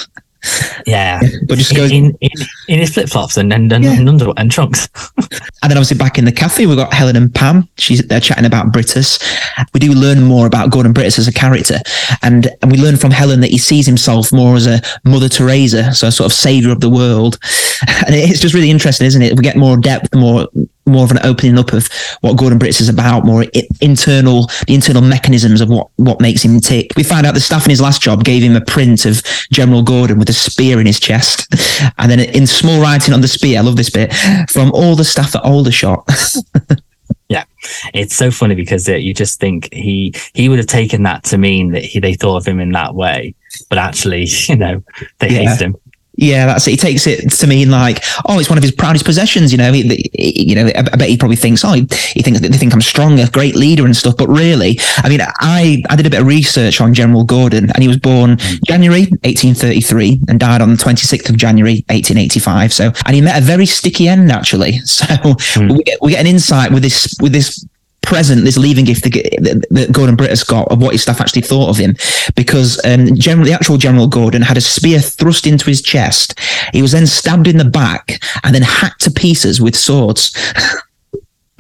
Yeah. 0.86 1.20
but 1.48 1.58
just 1.58 1.76
goes. 1.76 1.92
in, 1.92 2.18
in 2.22 2.30
in 2.68 2.80
his 2.80 2.94
flip 2.94 3.10
flops 3.10 3.38
and 3.38 3.54
and, 3.54 3.72
and, 3.72 3.84
Yeah. 3.84 3.94
and 4.00 4.10
underwear 4.10 4.34
and 4.38 4.52
trunks. 4.52 4.88
And 5.18 5.70
then 5.70 5.78
obviously 5.78 5.98
back 5.98 6.18
in 6.18 6.26
the 6.26 6.32
cafe, 6.32 6.66
we've 6.66 6.78
got 6.78 6.94
Helen 6.94 7.16
and 7.16 7.34
Pam. 7.34 7.68
She's 7.78 8.02
they're 8.08 8.20
chatting 8.20 8.46
about 8.46 8.72
Brittas. 8.72 9.22
We 9.74 9.80
do 9.80 9.94
learn 9.94 10.24
more 10.24 10.48
about 10.48 10.72
Gordon 10.72 10.94
Brittas 10.94 11.20
as 11.20 11.28
a 11.28 11.34
character, 11.34 11.80
and 12.24 12.50
and 12.62 12.72
we 12.72 12.78
learn 12.78 12.98
from 12.98 13.12
Helen 13.12 13.42
that 13.42 13.52
he 13.52 13.58
sees 13.58 13.86
himself 13.86 14.32
more 14.34 14.56
as 14.56 14.66
a 14.68 14.82
Mother 15.06 15.30
Teresa, 15.30 15.94
so 15.94 16.08
a 16.08 16.12
sort 16.12 16.32
of 16.32 16.34
savior 16.34 16.72
of 16.72 16.80
the 16.82 16.90
world. 16.90 17.38
And 18.06 18.16
it's 18.16 18.40
just 18.40 18.54
really 18.54 18.70
interesting, 18.70 19.08
isn't 19.08 19.22
it? 19.22 19.36
We 19.36 19.44
get 19.44 19.56
more 19.58 19.76
depth, 19.78 20.14
more 20.16 20.48
more 20.86 21.04
of 21.04 21.12
an 21.12 21.20
opening 21.24 21.58
up 21.58 21.74
of 21.74 21.88
what 22.22 22.38
Gordon 22.38 22.60
Brittas 22.60 22.82
is 22.82 22.90
about, 22.90 23.26
more 23.26 23.46
internal 23.82 24.48
the 24.68 24.74
internal 24.74 25.02
mechanisms 25.02 25.62
of 25.62 25.70
what 25.70 25.90
what 25.98 26.20
makes 26.22 26.44
him 26.44 26.60
tick. 26.60 26.92
We 26.96 27.04
find 27.04 27.26
out 27.26 27.34
the 27.34 27.40
staff 27.40 27.66
in 27.66 27.70
his 27.70 27.82
last 27.82 28.02
job 28.02 28.24
gave 28.24 28.42
him 28.44 28.56
a 28.56 28.62
print 28.62 29.06
of 29.06 29.22
General 29.52 29.84
Gordon 29.84 30.20
with 30.20 30.30
a 30.30 30.34
spear 30.34 30.80
in 30.80 30.86
his 30.86 31.00
chest, 31.00 31.48
and 31.98 32.12
then 32.12 32.20
in 32.20 32.48
small 32.48 32.82
writing 32.82 33.14
on 33.14 33.22
the 33.22 33.28
spear, 33.28 33.60
I 33.60 33.62
love 33.62 33.78
this 33.78 33.90
bit 33.90 34.14
from 34.50 34.72
all 34.72 34.96
the 34.96 35.06
staff 35.06 35.36
at 35.36 35.44
Aldershot. 35.44 36.08
Yeah, 37.28 37.46
it's 37.94 38.14
so 38.16 38.30
funny 38.30 38.56
because 38.56 38.90
uh, 38.90 38.96
you 38.96 39.14
just 39.14 39.40
think 39.40 39.74
he 39.74 40.14
he 40.34 40.50
would 40.50 40.58
have 40.60 40.68
taken 40.68 41.04
that 41.04 41.24
to 41.26 41.38
mean 41.38 41.72
that 41.72 41.82
he, 41.84 42.02
they 42.02 42.14
thought 42.14 42.36
of 42.38 42.46
him 42.46 42.60
in 42.60 42.74
that 42.74 42.94
way, 42.94 43.36
but 43.70 43.78
actually, 43.78 44.26
you 44.50 44.58
know, 44.58 44.84
they 45.20 45.30
Yeah. 45.30 45.50
hated 45.50 45.62
him. 45.62 45.76
Yeah, 46.22 46.46
that's 46.46 46.68
it. 46.68 46.72
He 46.72 46.78
takes 46.78 47.08
it 47.08 47.32
to 47.32 47.48
mean 47.48 47.72
like, 47.72 48.04
oh, 48.28 48.40
it's 48.40 48.48
one 48.48 48.60
of 48.60 48.64
his 48.64 48.72
proudest 48.72 49.06
possessions. 49.06 49.52
You 49.52 49.58
know, 49.58 49.74
he, 49.74 49.82
he, 50.14 50.50
you 50.50 50.56
know, 50.56 50.68
I 50.68 50.84
bet 50.84 51.10
he 51.10 51.18
probably 51.18 51.36
thinks, 51.36 51.66
oh, 51.66 51.74
he, 51.74 51.88
he 52.14 52.22
thinks 52.22 52.40
they 52.40 52.48
think 52.50 52.74
I'm 52.74 52.82
strong, 52.82 53.20
a 53.20 53.28
great 53.28 53.56
leader 53.56 53.86
and 53.86 53.98
stuff. 53.98 54.18
But 54.18 54.30
really, 54.30 54.80
I 54.98 55.10
mean, 55.10 55.20
I 55.22 55.84
I 55.90 55.96
did 55.96 56.06
a 56.06 56.12
bit 56.12 56.22
of 56.22 56.28
research 56.28 56.80
on 56.80 56.94
General 56.94 57.24
Gordon, 57.24 57.72
and 57.72 57.82
he 57.82 57.88
was 57.88 57.98
born 57.98 58.38
January 58.68 59.08
1833 59.24 60.22
and 60.28 60.40
died 60.40 60.62
on 60.62 60.70
the 60.70 60.76
26th 60.76 61.28
of 61.28 61.38
January 61.38 61.84
1885. 61.90 62.72
So, 62.72 62.92
and 63.08 63.16
he 63.16 63.22
met 63.22 63.42
a 63.42 63.44
very 63.44 63.66
sticky 63.66 64.08
end 64.08 64.32
actually. 64.32 64.80
So 64.92 65.06
mm. 65.06 65.78
we, 65.78 65.84
get, 65.84 65.98
we 66.02 66.12
get 66.12 66.20
an 66.20 66.28
insight 66.28 66.72
with 66.72 66.84
this 66.84 67.16
with 67.22 67.32
this 67.32 67.66
present, 68.02 68.44
this 68.44 68.58
leaving 68.58 68.86
gift 68.86 69.04
that, 69.04 69.66
that 69.70 69.92
Gordon 69.92 70.18
Brittas 70.18 70.46
got 70.46 70.70
of 70.72 70.82
what 70.82 70.94
his 70.94 71.04
staff 71.04 71.22
actually 71.22 71.44
thought 71.44 71.70
of 71.70 71.78
him, 71.78 71.96
because 72.36 72.84
um, 72.86 73.16
general, 73.16 73.46
the 73.46 73.54
actual 73.54 73.78
General 73.78 74.08
Gordon 74.08 74.42
had 74.42 74.58
a 74.58 74.62
spear 74.62 75.00
thrust 75.00 75.48
into 75.48 75.66
his 75.66 75.82
chest. 75.82 76.40
He 76.74 76.82
was 76.82 76.92
then 76.92 77.08
stabbed 77.08 77.48
in 77.48 77.58
the 77.58 77.66
back 77.66 78.22
and 78.44 78.54
then 78.54 78.64
hacked 78.64 79.02
to 79.02 79.12
pieces 79.12 79.62
with 79.62 79.76
swords. 79.76 80.36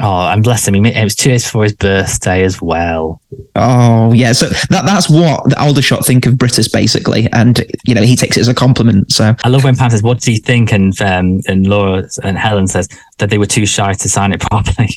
Oh, 0.03 0.27
and 0.29 0.43
bless 0.43 0.67
him. 0.67 0.83
It 0.83 1.03
was 1.03 1.13
two 1.13 1.29
days 1.29 1.43
before 1.43 1.63
his 1.63 1.73
birthday 1.73 2.43
as 2.43 2.59
well. 2.59 3.21
Oh, 3.55 4.11
yeah. 4.13 4.31
So 4.31 4.47
that 4.47 4.83
that's 4.83 5.07
what 5.07 5.47
the 5.47 5.61
Aldershot 5.61 6.03
think 6.03 6.25
of 6.25 6.33
Brittas, 6.33 6.73
basically. 6.73 7.29
And, 7.31 7.63
you 7.85 7.93
know, 7.93 8.01
he 8.01 8.15
takes 8.15 8.35
it 8.35 8.39
as 8.39 8.47
a 8.47 8.55
compliment. 8.55 9.11
So 9.11 9.35
I 9.43 9.49
love 9.49 9.63
when 9.63 9.75
Pam 9.75 9.91
says, 9.91 10.01
What 10.01 10.19
do 10.21 10.31
you 10.31 10.39
think? 10.39 10.73
And, 10.73 10.99
um, 11.03 11.41
and 11.47 11.67
Laura 11.67 12.09
and 12.23 12.35
Helen 12.35 12.65
says 12.65 12.89
that 13.19 13.29
they 13.29 13.37
were 13.37 13.45
too 13.45 13.67
shy 13.67 13.93
to 13.93 14.09
sign 14.09 14.33
it 14.33 14.39
properly. 14.39 14.89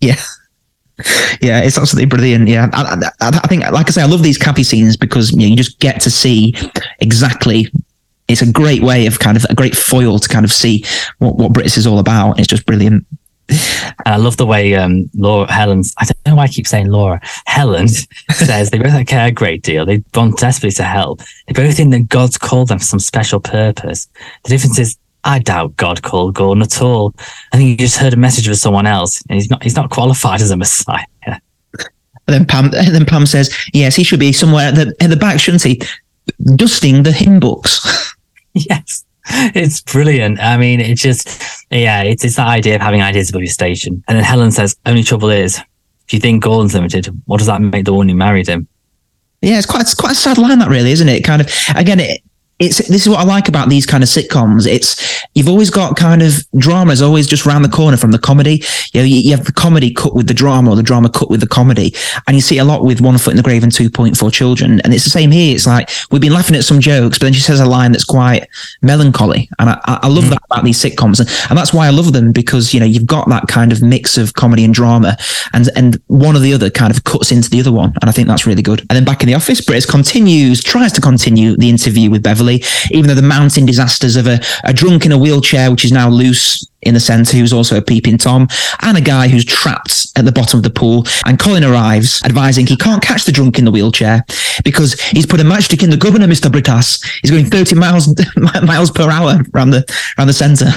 Yeah 0.00 0.16
yeah, 1.40 1.60
it's 1.60 1.76
absolutely 1.76 2.06
brilliant. 2.06 2.48
Yeah, 2.48 2.68
I, 2.72 3.10
I, 3.20 3.28
I, 3.28 3.48
think, 3.48 3.68
like 3.70 3.88
I 3.88 3.90
say, 3.90 4.02
I 4.02 4.06
love 4.06 4.22
these 4.22 4.38
cappy 4.38 4.62
scenes 4.62 4.96
because 4.96 5.32
you, 5.32 5.38
know, 5.38 5.46
you 5.46 5.56
just 5.56 5.78
get 5.80 6.00
to 6.02 6.10
see 6.10 6.54
exactly. 7.00 7.68
It's 8.28 8.42
a 8.42 8.50
great 8.50 8.82
way 8.82 9.06
of 9.06 9.18
kind 9.18 9.36
of 9.36 9.44
a 9.50 9.54
great 9.54 9.76
foil 9.76 10.18
to 10.18 10.28
kind 10.28 10.44
of 10.44 10.52
see 10.52 10.84
what 11.18 11.36
what 11.36 11.52
Brittas 11.52 11.76
is 11.76 11.86
all 11.86 11.98
about. 11.98 12.38
It's 12.38 12.48
just 12.48 12.64
brilliant. 12.64 13.06
I 14.06 14.16
love 14.16 14.38
the 14.38 14.46
way 14.46 14.74
um, 14.74 15.10
Laura 15.14 15.50
Helen's. 15.52 15.94
I 15.98 16.04
don't 16.04 16.26
know 16.26 16.36
why 16.36 16.44
I 16.44 16.48
keep 16.48 16.66
saying 16.66 16.86
Laura. 16.86 17.20
Helen 17.46 17.88
says 18.30 18.70
they 18.70 18.78
both 18.78 19.06
care 19.06 19.26
a 19.26 19.32
great 19.32 19.62
deal. 19.62 19.84
They 19.84 20.02
want 20.14 20.38
desperately 20.38 20.74
to 20.76 20.84
help. 20.84 21.20
They 21.46 21.52
both 21.52 21.76
think 21.76 21.90
that 21.90 22.08
God's 22.08 22.38
called 22.38 22.68
them 22.68 22.78
for 22.78 22.84
some 22.84 23.00
special 23.00 23.40
purpose. 23.40 24.08
The 24.44 24.50
difference 24.50 24.78
is 24.78 24.96
I 25.24 25.38
doubt 25.38 25.76
God 25.76 26.02
called 26.02 26.34
Gordon 26.34 26.62
at 26.62 26.80
all. 26.82 27.14
I 27.52 27.56
think 27.56 27.68
he 27.68 27.76
just 27.76 27.96
heard 27.96 28.12
a 28.12 28.16
message 28.16 28.46
of 28.48 28.56
someone 28.56 28.86
else, 28.86 29.22
and 29.28 29.36
he's 29.36 29.50
not 29.50 29.62
he's 29.62 29.76
not 29.76 29.90
qualified 29.90 30.40
as 30.40 30.50
a 30.50 30.56
messiah. 30.56 31.04
And 32.26 32.34
then 32.34 32.46
Pam, 32.46 32.66
and 32.66 32.94
then 32.94 33.04
Pam 33.04 33.26
says, 33.26 33.54
"Yes, 33.72 33.96
he 33.96 34.04
should 34.04 34.20
be 34.20 34.32
somewhere 34.32 34.68
at 34.68 34.74
the 34.74 34.94
at 35.00 35.10
the 35.10 35.16
back, 35.16 35.40
shouldn't 35.40 35.62
he? 35.62 35.80
Dusting 36.56 37.02
the 37.02 37.12
hymn 37.12 37.40
books." 37.40 38.14
yes, 38.54 39.04
it's 39.54 39.80
brilliant. 39.80 40.40
I 40.40 40.56
mean, 40.56 40.80
it's 40.80 41.02
just 41.02 41.42
yeah, 41.70 42.02
it's 42.02 42.24
it's 42.24 42.36
that 42.36 42.48
idea 42.48 42.76
of 42.76 42.80
having 42.80 43.02
ideas 43.02 43.30
above 43.30 43.42
your 43.42 43.50
station. 43.50 44.02
And 44.08 44.16
then 44.16 44.24
Helen 44.24 44.52
says, 44.52 44.76
"Only 44.86 45.02
trouble 45.02 45.30
is, 45.30 45.58
if 46.06 46.14
you 46.14 46.20
think 46.20 46.42
Gordon's 46.42 46.74
limited, 46.74 47.06
what 47.26 47.38
does 47.38 47.46
that 47.46 47.60
make 47.60 47.84
the 47.84 47.92
one 47.92 48.08
who 48.08 48.14
married 48.14 48.48
him?" 48.48 48.68
Yeah, 49.42 49.58
it's 49.58 49.66
quite 49.66 49.82
it's 49.82 49.94
quite 49.94 50.12
a 50.12 50.16
sad 50.16 50.38
line 50.38 50.58
that 50.60 50.70
really, 50.70 50.92
isn't 50.92 51.08
it? 51.08 51.24
Kind 51.24 51.42
of 51.42 51.50
again, 51.76 52.00
it 52.00 52.22
it's 52.60 52.78
this 52.88 53.02
is 53.02 53.08
what 53.08 53.18
I 53.18 53.24
like 53.24 53.48
about 53.48 53.68
these 53.68 53.84
kind 53.84 54.04
of 54.04 54.08
sitcoms. 54.08 54.66
It's 54.66 55.24
you've 55.34 55.48
always 55.48 55.70
got 55.70 55.96
kind 55.96 56.22
of 56.22 56.34
drama 56.56 56.92
is 56.92 57.02
always 57.02 57.26
just 57.26 57.44
round 57.44 57.64
the 57.64 57.68
corner 57.68 57.96
from 57.96 58.12
the 58.12 58.18
comedy. 58.18 58.62
You 58.92 59.00
know, 59.00 59.04
you, 59.04 59.16
you, 59.16 59.36
have 59.36 59.44
the 59.44 59.52
comedy 59.52 59.92
cut 59.92 60.14
with 60.14 60.28
the 60.28 60.34
drama 60.34 60.70
or 60.70 60.76
the 60.76 60.82
drama 60.82 61.10
cut 61.10 61.30
with 61.30 61.40
the 61.40 61.48
comedy, 61.48 61.92
and 62.28 62.36
you 62.36 62.40
see 62.40 62.58
a 62.58 62.64
lot 62.64 62.84
with 62.84 63.00
One 63.00 63.18
Foot 63.18 63.32
in 63.32 63.36
the 63.36 63.42
Grave 63.42 63.64
and 63.64 63.72
Two 63.72 63.90
Point 63.90 64.16
Four 64.16 64.30
Children. 64.30 64.80
And 64.82 64.94
it's 64.94 65.02
the 65.02 65.10
same 65.10 65.32
here. 65.32 65.54
It's 65.54 65.66
like 65.66 65.90
we've 66.12 66.20
been 66.20 66.32
laughing 66.32 66.54
at 66.54 66.64
some 66.64 66.80
jokes, 66.80 67.18
but 67.18 67.26
then 67.26 67.32
she 67.32 67.40
says 67.40 67.58
a 67.58 67.66
line 67.66 67.90
that's 67.90 68.04
quite 68.04 68.46
melancholy, 68.82 69.48
and 69.58 69.70
I, 69.70 69.80
I 69.84 70.08
love 70.08 70.24
mm. 70.24 70.30
that 70.30 70.42
about 70.48 70.64
these 70.64 70.80
sitcoms, 70.80 71.18
and, 71.18 71.28
and 71.50 71.58
that's 71.58 71.72
why 71.72 71.88
I 71.88 71.90
love 71.90 72.12
them 72.12 72.30
because 72.30 72.72
you 72.72 72.78
know 72.78 72.86
you've 72.86 73.06
got 73.06 73.28
that 73.30 73.48
kind 73.48 73.72
of 73.72 73.82
mix 73.82 74.16
of 74.16 74.34
comedy 74.34 74.64
and 74.64 74.72
drama, 74.72 75.16
and 75.52 75.68
and 75.74 76.00
one 76.06 76.36
or 76.36 76.40
the 76.40 76.52
other 76.52 76.70
kind 76.70 76.94
of 76.94 77.02
cuts 77.02 77.32
into 77.32 77.50
the 77.50 77.58
other 77.58 77.72
one, 77.72 77.92
and 78.00 78.08
I 78.08 78.12
think 78.12 78.28
that's 78.28 78.46
really 78.46 78.62
good. 78.62 78.80
And 78.82 78.90
then 78.90 79.04
back 79.04 79.22
in 79.22 79.26
the 79.26 79.34
office, 79.34 79.60
Brittas 79.60 79.88
continues, 79.88 80.62
tries 80.62 80.92
to 80.92 81.00
continue 81.00 81.56
the 81.56 81.68
interview 81.68 82.10
with 82.10 82.22
Beverly 82.22 82.43
even 82.90 83.08
though 83.08 83.14
the 83.14 83.22
mounting 83.22 83.66
disasters 83.66 84.16
of 84.16 84.26
a, 84.26 84.40
a 84.64 84.72
drunk 84.72 85.06
in 85.06 85.12
a 85.12 85.18
wheelchair, 85.18 85.70
which 85.70 85.84
is 85.84 85.92
now 85.92 86.08
loose 86.08 86.66
in 86.82 86.94
the 86.94 87.00
centre, 87.00 87.36
who's 87.36 87.52
also 87.52 87.76
a 87.76 87.82
peeping 87.82 88.18
Tom, 88.18 88.48
and 88.82 88.98
a 88.98 89.00
guy 89.00 89.28
who's 89.28 89.44
trapped 89.44 90.08
at 90.16 90.24
the 90.24 90.32
bottom 90.32 90.58
of 90.58 90.62
the 90.62 90.70
pool. 90.70 91.04
And 91.26 91.38
Colin 91.38 91.64
arrives, 91.64 92.22
advising 92.24 92.66
he 92.66 92.76
can't 92.76 93.02
catch 93.02 93.24
the 93.24 93.32
drunk 93.32 93.58
in 93.58 93.64
the 93.64 93.70
wheelchair 93.70 94.24
because 94.64 95.00
he's 95.00 95.26
put 95.26 95.40
a 95.40 95.44
matchstick 95.44 95.82
in 95.82 95.90
the 95.90 95.96
governor, 95.96 96.26
Mr. 96.26 96.50
Brittas. 96.50 97.02
He's 97.22 97.30
going 97.30 97.46
30 97.46 97.76
miles 97.76 98.08
miles 98.62 98.90
per 98.90 99.10
hour 99.10 99.38
around 99.54 99.70
the 99.70 99.84
around 100.18 100.28
the 100.28 100.34
centre. 100.34 100.70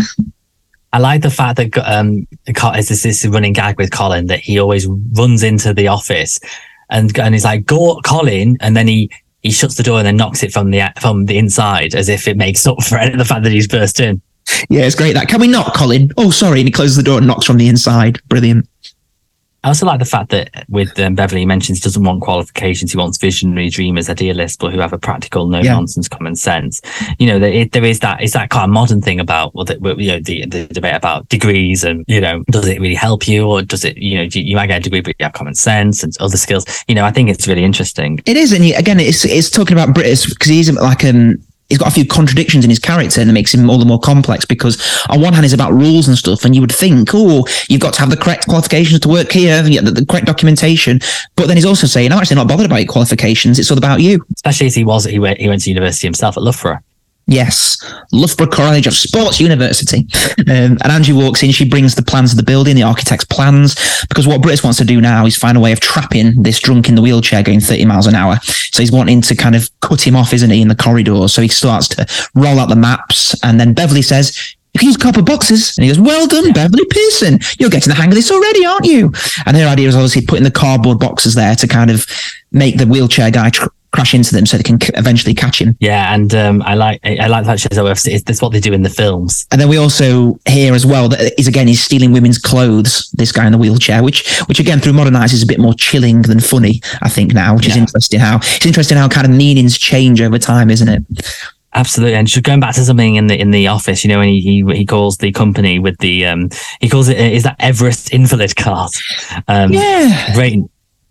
I 0.93 0.99
like 0.99 1.21
the 1.21 1.29
fact 1.29 1.57
that 1.57 1.77
um, 1.79 2.27
is 2.47 2.87
this, 2.87 3.03
this 3.03 3.25
running 3.25 3.53
gag 3.53 3.77
with 3.77 3.91
Colin 3.91 4.27
that 4.27 4.39
he 4.39 4.57
always 4.57 4.87
runs 4.87 5.43
into 5.43 5.73
the 5.73 5.89
office 5.89 6.39
and 6.89 7.17
and 7.19 7.35
he's 7.35 7.43
like, 7.43 7.65
"Go, 7.65 7.99
Colin," 8.01 8.57
and 8.61 8.75
then 8.75 8.87
he 8.87 9.11
he 9.43 9.51
shuts 9.51 9.75
the 9.75 9.83
door 9.83 9.97
and 9.99 10.07
then 10.07 10.17
knocks 10.17 10.43
it 10.43 10.51
from 10.51 10.71
the 10.71 10.91
from 10.99 11.25
the 11.25 11.37
inside 11.37 11.95
as 11.95 12.09
if 12.09 12.27
it 12.27 12.37
makes 12.37 12.65
up 12.65 12.81
for 12.83 12.97
the 13.17 13.25
fact 13.25 13.43
that 13.43 13.51
he's 13.51 13.67
burst 13.67 13.99
in. 13.99 14.21
Yeah, 14.69 14.83
it's 14.83 14.95
great. 14.95 15.13
That 15.13 15.27
can 15.27 15.41
we 15.41 15.47
not, 15.47 15.73
Colin? 15.75 16.11
Oh, 16.17 16.31
sorry, 16.31 16.59
and 16.59 16.67
he 16.67 16.71
closes 16.71 16.95
the 16.95 17.03
door 17.03 17.17
and 17.17 17.27
knocks 17.27 17.45
from 17.45 17.57
the 17.57 17.67
inside. 17.67 18.19
Brilliant. 18.29 18.67
I 19.67 19.71
also 19.71 19.85
like 19.85 19.99
the 19.99 20.05
fact 20.05 20.29
that 20.29 20.63
with 20.69 20.97
um, 20.97 21.13
Beverly, 21.13 21.41
he 21.41 21.45
mentions 21.45 21.79
he 21.79 21.83
doesn't 21.83 22.01
want 22.01 22.21
qualifications. 22.21 22.93
He 22.93 22.97
wants 22.97 23.17
visionary 23.17 23.67
dreamers, 23.69 24.09
idealists, 24.09 24.55
but 24.55 24.71
who 24.71 24.79
have 24.79 24.93
a 24.93 24.97
practical, 24.97 25.45
no 25.45 25.61
nonsense 25.61 26.07
common 26.07 26.37
sense. 26.37 26.79
You 27.19 27.27
know, 27.27 27.37
there, 27.37 27.65
there 27.65 27.83
is 27.83 27.99
that, 27.99 28.23
is 28.23 28.31
that 28.31 28.49
kind 28.49 28.63
of 28.63 28.69
modern 28.69 29.01
thing 29.01 29.19
about, 29.19 29.53
well, 29.53 29.65
the, 29.65 29.77
you 29.97 30.07
know, 30.07 30.21
the, 30.21 30.45
the 30.45 30.67
debate 30.67 30.95
about 30.95 31.27
degrees 31.27 31.83
and, 31.83 32.05
you 32.07 32.21
know, 32.21 32.45
does 32.49 32.65
it 32.65 32.79
really 32.79 32.95
help 32.95 33.27
you 33.27 33.45
or 33.45 33.61
does 33.61 33.83
it, 33.83 33.97
you 33.97 34.15
know, 34.15 34.21
you, 34.21 34.41
you 34.41 34.55
might 34.55 34.67
get 34.67 34.77
a 34.77 34.83
degree, 34.83 35.01
but 35.01 35.15
you 35.19 35.25
have 35.25 35.33
common 35.33 35.53
sense 35.53 36.01
and 36.01 36.15
other 36.21 36.37
skills. 36.37 36.85
You 36.87 36.95
know, 36.95 37.03
I 37.03 37.11
think 37.11 37.29
it's 37.29 37.45
really 37.45 37.65
interesting. 37.65 38.21
It 38.25 38.37
is. 38.37 38.53
And 38.53 38.63
again, 38.63 39.01
it's, 39.01 39.25
it's 39.25 39.49
talking 39.49 39.77
about 39.77 39.93
Brittas 39.93 40.29
because 40.29 40.47
he's 40.47 40.71
like 40.71 41.03
an, 41.03 41.45
he's 41.69 41.77
got 41.77 41.87
a 41.87 41.91
few 41.91 42.05
contradictions 42.05 42.63
in 42.63 42.69
his 42.69 42.79
character 42.79 43.21
and 43.21 43.29
it 43.29 43.33
makes 43.33 43.53
him 43.53 43.69
all 43.69 43.77
the 43.77 43.85
more 43.85 43.99
complex 43.99 44.45
because 44.45 44.77
on 45.09 45.21
one 45.21 45.33
hand 45.33 45.45
he's 45.45 45.53
about 45.53 45.73
rules 45.73 46.07
and 46.07 46.17
stuff 46.17 46.45
and 46.45 46.55
you 46.55 46.61
would 46.61 46.71
think 46.71 47.09
oh 47.13 47.45
you've 47.69 47.81
got 47.81 47.93
to 47.93 47.99
have 47.99 48.09
the 48.09 48.17
correct 48.17 48.47
qualifications 48.47 48.99
to 48.99 49.09
work 49.09 49.31
here 49.31 49.61
the, 49.61 49.79
the 49.79 50.05
correct 50.05 50.25
documentation 50.25 50.99
but 51.35 51.47
then 51.47 51.57
he's 51.57 51.65
also 51.65 51.87
saying 51.87 52.11
i'm 52.11 52.19
actually 52.19 52.35
not 52.35 52.47
bothered 52.47 52.65
about 52.65 52.77
your 52.77 52.87
qualifications 52.87 53.59
it's 53.59 53.71
all 53.71 53.77
about 53.77 54.01
you. 54.01 54.23
Especially 54.35 54.67
as 54.67 54.75
he 54.75 54.83
was 54.83 55.05
he 55.05 55.19
went, 55.19 55.39
he 55.39 55.47
went 55.47 55.61
to 55.63 55.69
university 55.69 56.07
himself 56.07 56.37
at 56.37 56.43
loughborough 56.43 56.79
Yes, 57.29 57.77
Loughborough 58.13 58.47
College 58.47 58.87
of 58.87 58.93
Sports 58.93 59.41
University. 59.41 60.07
Um, 60.39 60.77
and 60.81 60.85
Angie 60.85 61.11
walks 61.11 61.43
in. 61.43 61.51
She 61.51 61.67
brings 61.67 61.93
the 61.93 62.01
plans 62.01 62.31
of 62.31 62.37
the 62.37 62.43
building, 62.43 62.75
the 62.75 62.83
architect's 62.83 63.25
plans, 63.25 63.75
because 64.07 64.25
what 64.25 64.41
Brittas 64.41 64.63
wants 64.63 64.79
to 64.79 64.85
do 64.85 65.01
now 65.01 65.25
is 65.25 65.35
find 65.35 65.57
a 65.57 65.59
way 65.59 65.73
of 65.73 65.81
trapping 65.81 66.41
this 66.41 66.59
drunk 66.59 66.87
in 66.87 66.95
the 66.95 67.01
wheelchair 67.01 67.43
going 67.43 67.59
30 67.59 67.83
miles 67.83 68.07
an 68.07 68.15
hour. 68.15 68.37
So 68.43 68.81
he's 68.81 68.93
wanting 68.93 69.21
to 69.23 69.35
kind 69.35 69.55
of 69.55 69.69
cut 69.81 70.07
him 70.07 70.15
off, 70.15 70.31
isn't 70.31 70.49
he, 70.49 70.61
in 70.61 70.69
the 70.69 70.75
corridor? 70.75 71.27
So 71.27 71.41
he 71.41 71.49
starts 71.49 71.89
to 71.89 72.05
roll 72.33 72.59
out 72.59 72.69
the 72.69 72.77
maps. 72.77 73.35
And 73.43 73.59
then 73.59 73.73
Beverly 73.73 74.01
says, 74.01 74.55
you 74.73 74.79
can 74.79 74.87
use 74.87 74.97
copper 74.97 75.21
boxes. 75.21 75.77
And 75.77 75.83
he 75.83 75.89
goes, 75.89 75.99
well 75.99 76.27
done, 76.27 76.53
Beverly 76.53 76.85
Pearson. 76.85 77.39
You're 77.59 77.69
getting 77.69 77.89
the 77.89 77.95
hang 77.95 78.09
of 78.09 78.15
this 78.15 78.31
already, 78.31 78.65
aren't 78.65 78.85
you? 78.85 79.11
And 79.45 79.57
her 79.57 79.67
idea 79.67 79.89
is 79.89 79.95
obviously 79.95 80.25
putting 80.25 80.43
the 80.43 80.51
cardboard 80.51 80.99
boxes 80.99 81.35
there 81.35 81.55
to 81.55 81.67
kind 81.67 81.89
of 81.89 82.05
make 82.51 82.77
the 82.77 82.85
wheelchair 82.85 83.31
guy 83.31 83.49
tr- 83.49 83.67
crash 83.91 84.13
into 84.13 84.33
them 84.33 84.45
so 84.45 84.57
they 84.57 84.63
can 84.63 84.77
eventually 84.95 85.33
catch 85.33 85.61
him. 85.61 85.75
Yeah, 85.79 86.13
and 86.13 86.33
um, 86.35 86.61
I 86.63 86.75
like 86.75 86.99
I 87.03 87.27
like 87.27 87.45
that 87.45 87.59
shows 87.59 87.77
OFC. 87.77 88.23
That's 88.23 88.41
what 88.41 88.51
they 88.51 88.59
do 88.59 88.73
in 88.73 88.83
the 88.83 88.89
films. 88.89 89.45
And 89.51 89.59
then 89.59 89.69
we 89.69 89.77
also 89.77 90.39
hear 90.47 90.73
as 90.73 90.85
well 90.85 91.09
that 91.09 91.39
is 91.39 91.47
again 91.47 91.67
he's 91.67 91.81
stealing 91.81 92.11
women's 92.11 92.37
clothes. 92.37 93.09
This 93.13 93.31
guy 93.31 93.45
in 93.45 93.51
the 93.51 93.57
wheelchair, 93.57 94.03
which 94.03 94.39
which 94.41 94.59
again 94.59 94.79
through 94.79 94.93
modern 94.93 95.15
eyes 95.15 95.33
is 95.33 95.43
a 95.43 95.47
bit 95.47 95.59
more 95.59 95.73
chilling 95.73 96.21
than 96.23 96.39
funny. 96.39 96.81
I 97.01 97.09
think 97.09 97.33
now, 97.33 97.55
which 97.55 97.67
yeah. 97.67 97.73
is 97.73 97.77
interesting. 97.77 98.19
How 98.19 98.37
it's 98.37 98.65
interesting 98.65 98.97
how 98.97 99.07
kind 99.07 99.25
of 99.25 99.33
meanings 99.33 99.77
change 99.77 100.21
over 100.21 100.37
time, 100.37 100.69
isn't 100.69 100.87
it? 100.87 101.03
Absolutely, 101.73 102.15
and 102.15 102.27
just 102.27 102.43
going 102.43 102.59
back 102.59 102.73
to 102.75 102.83
something 102.83 103.15
in 103.15 103.27
the 103.27 103.39
in 103.39 103.51
the 103.51 103.67
office, 103.67 104.03
you 104.03 104.09
know, 104.09 104.19
when 104.19 104.29
he 104.29 104.41
he, 104.41 104.75
he 104.75 104.85
calls 104.85 105.17
the 105.17 105.31
company 105.31 105.79
with 105.79 105.97
the 105.99 106.25
um 106.25 106.49
he 106.81 106.89
calls 106.89 107.07
it 107.07 107.19
is 107.19 107.43
that 107.43 107.55
Everest 107.59 108.11
invalid 108.11 108.55
card. 108.55 108.91
Um, 109.47 109.71
yeah, 109.71 110.33
great 110.33 110.59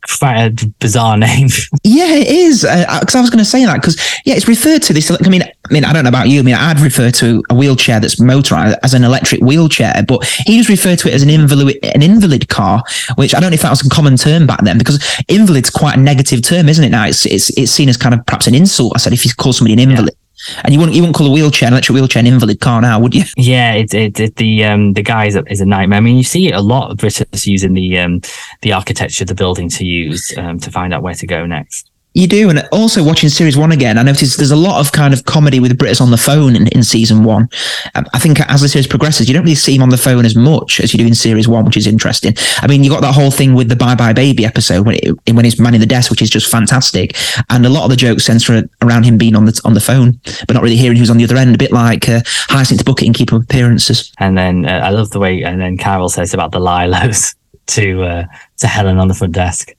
quite 0.06 0.38
a 0.38 0.66
bizarre 0.80 1.16
name. 1.18 1.48
yeah, 1.84 2.14
it 2.14 2.28
is. 2.28 2.62
Because 2.62 3.14
uh, 3.14 3.18
I 3.18 3.20
was 3.20 3.30
going 3.30 3.38
to 3.38 3.44
say 3.44 3.64
that 3.64 3.76
because 3.76 3.96
yeah, 4.24 4.34
it's 4.34 4.48
referred 4.48 4.82
to 4.82 4.92
this. 4.92 5.10
I 5.10 5.28
mean, 5.28 5.42
I 5.42 5.72
mean, 5.72 5.84
I 5.84 5.92
don't 5.92 6.04
know 6.04 6.08
about 6.08 6.28
you. 6.28 6.40
I 6.40 6.42
mean, 6.42 6.54
I'd 6.54 6.80
refer 6.80 7.10
to 7.10 7.42
a 7.50 7.54
wheelchair 7.54 8.00
that's 8.00 8.20
motorized 8.20 8.78
as 8.82 8.94
an 8.94 9.04
electric 9.04 9.40
wheelchair, 9.40 10.04
but 10.06 10.24
he 10.24 10.58
just 10.58 10.68
referred 10.68 10.98
to 11.00 11.08
it 11.08 11.14
as 11.14 11.22
an 11.22 11.30
invalid 11.30 11.78
an 11.82 12.02
invalid 12.02 12.48
car, 12.48 12.82
which 13.16 13.34
I 13.34 13.40
don't 13.40 13.50
know 13.50 13.54
if 13.54 13.62
that 13.62 13.70
was 13.70 13.84
a 13.84 13.88
common 13.90 14.16
term 14.16 14.46
back 14.46 14.60
then 14.62 14.78
because 14.78 15.04
invalid's 15.28 15.70
quite 15.70 15.96
a 15.96 16.00
negative 16.00 16.42
term, 16.42 16.68
isn't 16.68 16.84
it? 16.84 16.90
Now 16.90 17.06
it's 17.06 17.26
it's 17.26 17.50
it's 17.58 17.72
seen 17.72 17.88
as 17.88 17.96
kind 17.96 18.14
of 18.14 18.24
perhaps 18.26 18.46
an 18.46 18.54
insult. 18.54 18.92
I 18.94 18.98
said 18.98 19.12
if 19.12 19.24
you 19.24 19.32
call 19.36 19.52
somebody 19.52 19.74
an 19.74 19.90
invalid. 19.90 20.14
Yeah. 20.14 20.25
And 20.64 20.72
you 20.72 20.78
wouldn't 20.78 20.96
you 20.96 21.02
wouldn't 21.02 21.16
call 21.16 21.26
a 21.26 21.30
wheelchair 21.30 21.66
an 21.66 21.72
electric 21.72 21.94
wheelchair 21.94 22.20
an 22.20 22.26
invalid 22.26 22.60
car 22.60 22.80
now, 22.80 23.00
would 23.00 23.14
you? 23.14 23.24
Yeah, 23.36 23.72
it, 23.72 23.94
it, 23.94 24.20
it 24.20 24.36
the 24.36 24.64
um 24.64 24.92
the 24.92 25.02
guy 25.02 25.26
is 25.26 25.36
a, 25.36 25.44
is 25.50 25.60
a 25.60 25.66
nightmare. 25.66 25.98
I 25.98 26.00
mean, 26.00 26.16
you 26.16 26.24
see 26.24 26.50
a 26.50 26.60
lot 26.60 26.90
of 26.90 26.98
Brittas 26.98 27.46
using 27.46 27.74
the 27.74 27.98
um 27.98 28.20
the 28.62 28.72
architecture 28.72 29.24
of 29.24 29.28
the 29.28 29.34
building 29.34 29.68
to 29.70 29.84
use 29.84 30.32
um 30.36 30.58
to 30.60 30.70
find 30.70 30.92
out 30.94 31.02
where 31.02 31.14
to 31.14 31.26
go 31.26 31.46
next. 31.46 31.90
You 32.16 32.26
do, 32.26 32.48
and 32.48 32.66
also 32.72 33.04
watching 33.04 33.28
series 33.28 33.58
one 33.58 33.72
again, 33.72 33.98
I 33.98 34.02
noticed 34.02 34.38
there's 34.38 34.50
a 34.50 34.56
lot 34.56 34.80
of 34.80 34.90
kind 34.90 35.12
of 35.12 35.26
comedy 35.26 35.60
with 35.60 35.76
Brittas 35.76 36.00
on 36.00 36.10
the 36.10 36.16
phone 36.16 36.56
in, 36.56 36.66
in 36.68 36.82
season 36.82 37.24
one. 37.24 37.50
Um, 37.94 38.06
I 38.14 38.18
think 38.18 38.40
as 38.40 38.62
the 38.62 38.70
series 38.70 38.86
progresses, 38.86 39.28
you 39.28 39.34
don't 39.34 39.42
really 39.42 39.54
see 39.54 39.74
him 39.76 39.82
on 39.82 39.90
the 39.90 39.98
phone 39.98 40.24
as 40.24 40.34
much 40.34 40.80
as 40.80 40.94
you 40.94 40.98
do 40.98 41.06
in 41.06 41.14
series 41.14 41.46
one, 41.46 41.66
which 41.66 41.76
is 41.76 41.86
interesting. 41.86 42.32
I 42.62 42.68
mean, 42.68 42.82
you 42.82 42.88
got 42.88 43.02
that 43.02 43.14
whole 43.14 43.30
thing 43.30 43.52
with 43.52 43.68
the 43.68 43.76
Bye 43.76 43.96
Bye 43.96 44.14
Baby 44.14 44.46
episode 44.46 44.86
when 44.86 44.96
it, 45.02 45.34
when 45.34 45.44
he's 45.44 45.60
manning 45.60 45.80
the 45.80 45.86
desk, 45.86 46.10
which 46.10 46.22
is 46.22 46.30
just 46.30 46.50
fantastic, 46.50 47.14
and 47.50 47.66
a 47.66 47.68
lot 47.68 47.84
of 47.84 47.90
the 47.90 47.96
jokes 47.96 48.24
center 48.24 48.66
around 48.80 49.02
him 49.02 49.18
being 49.18 49.36
on 49.36 49.44
the 49.44 49.60
on 49.66 49.74
the 49.74 49.80
phone, 49.82 50.18
but 50.46 50.54
not 50.54 50.62
really 50.62 50.76
hearing 50.76 50.96
who's 50.96 51.10
on 51.10 51.18
the 51.18 51.24
other 51.24 51.36
end. 51.36 51.54
A 51.54 51.58
bit 51.58 51.70
like 51.70 52.08
uh, 52.08 52.22
Hyacinth 52.48 52.82
Bucket 52.86 53.08
and 53.08 53.14
Keep 53.14 53.34
Up 53.34 53.42
Appearances. 53.42 54.10
And 54.20 54.38
then 54.38 54.64
uh, 54.64 54.80
I 54.84 54.88
love 54.88 55.10
the 55.10 55.20
way, 55.20 55.42
and 55.42 55.60
then 55.60 55.76
Carol 55.76 56.08
says 56.08 56.32
about 56.32 56.52
the 56.52 56.60
Lilos 56.60 57.34
to 57.66 58.02
uh, 58.04 58.24
to 58.56 58.66
Helen 58.66 58.96
on 58.96 59.08
the 59.08 59.14
front 59.14 59.34
desk. 59.34 59.75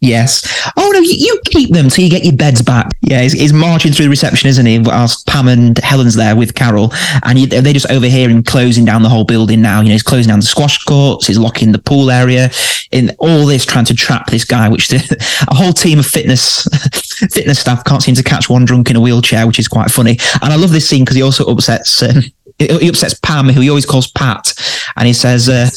Yes. 0.00 0.46
Oh 0.76 0.90
no, 0.92 1.00
you, 1.00 1.14
you 1.14 1.40
keep 1.46 1.72
them 1.72 1.88
till 1.88 2.04
you 2.04 2.10
get 2.10 2.24
your 2.24 2.36
beds 2.36 2.60
back. 2.60 2.90
Yeah, 3.00 3.22
he's, 3.22 3.32
he's 3.32 3.52
marching 3.52 3.92
through 3.92 4.04
the 4.04 4.10
reception, 4.10 4.48
isn't 4.48 4.66
he? 4.66 4.78
Whilst 4.78 5.26
Pam 5.26 5.48
and 5.48 5.78
Helen's 5.78 6.14
there 6.14 6.36
with 6.36 6.54
Carol, 6.54 6.92
and 7.22 7.38
you, 7.38 7.46
they 7.46 7.72
just 7.72 7.90
overhear 7.90 8.28
him 8.28 8.42
closing 8.42 8.84
down 8.84 9.02
the 9.02 9.08
whole 9.08 9.24
building. 9.24 9.62
Now, 9.62 9.80
you 9.80 9.88
know, 9.88 9.92
he's 9.92 10.02
closing 10.02 10.28
down 10.28 10.40
the 10.40 10.46
squash 10.46 10.84
courts, 10.84 11.26
he's 11.26 11.38
locking 11.38 11.72
the 11.72 11.78
pool 11.78 12.10
area, 12.10 12.50
in 12.92 13.16
all 13.18 13.46
this 13.46 13.64
trying 13.64 13.86
to 13.86 13.94
trap 13.94 14.26
this 14.26 14.44
guy, 14.44 14.68
which 14.68 14.92
a 14.92 15.54
whole 15.54 15.72
team 15.72 15.98
of 15.98 16.06
fitness 16.06 16.64
fitness 17.32 17.58
staff 17.58 17.82
can't 17.84 18.02
seem 18.02 18.14
to 18.14 18.22
catch 18.22 18.50
one 18.50 18.64
drunk 18.66 18.90
in 18.90 18.96
a 18.96 19.00
wheelchair, 19.00 19.46
which 19.46 19.58
is 19.58 19.68
quite 19.68 19.90
funny. 19.90 20.18
And 20.42 20.52
I 20.52 20.56
love 20.56 20.72
this 20.72 20.88
scene 20.88 21.04
because 21.04 21.16
he 21.16 21.22
also 21.22 21.46
upsets. 21.46 22.02
Um, 22.02 22.22
he 22.58 22.88
upsets 22.88 23.14
Pam, 23.14 23.48
who 23.48 23.60
he 23.60 23.68
always 23.68 23.84
calls 23.84 24.10
Pat, 24.10 24.52
and 24.96 25.06
he 25.06 25.12
says, 25.12 25.48
uh, 25.48 25.68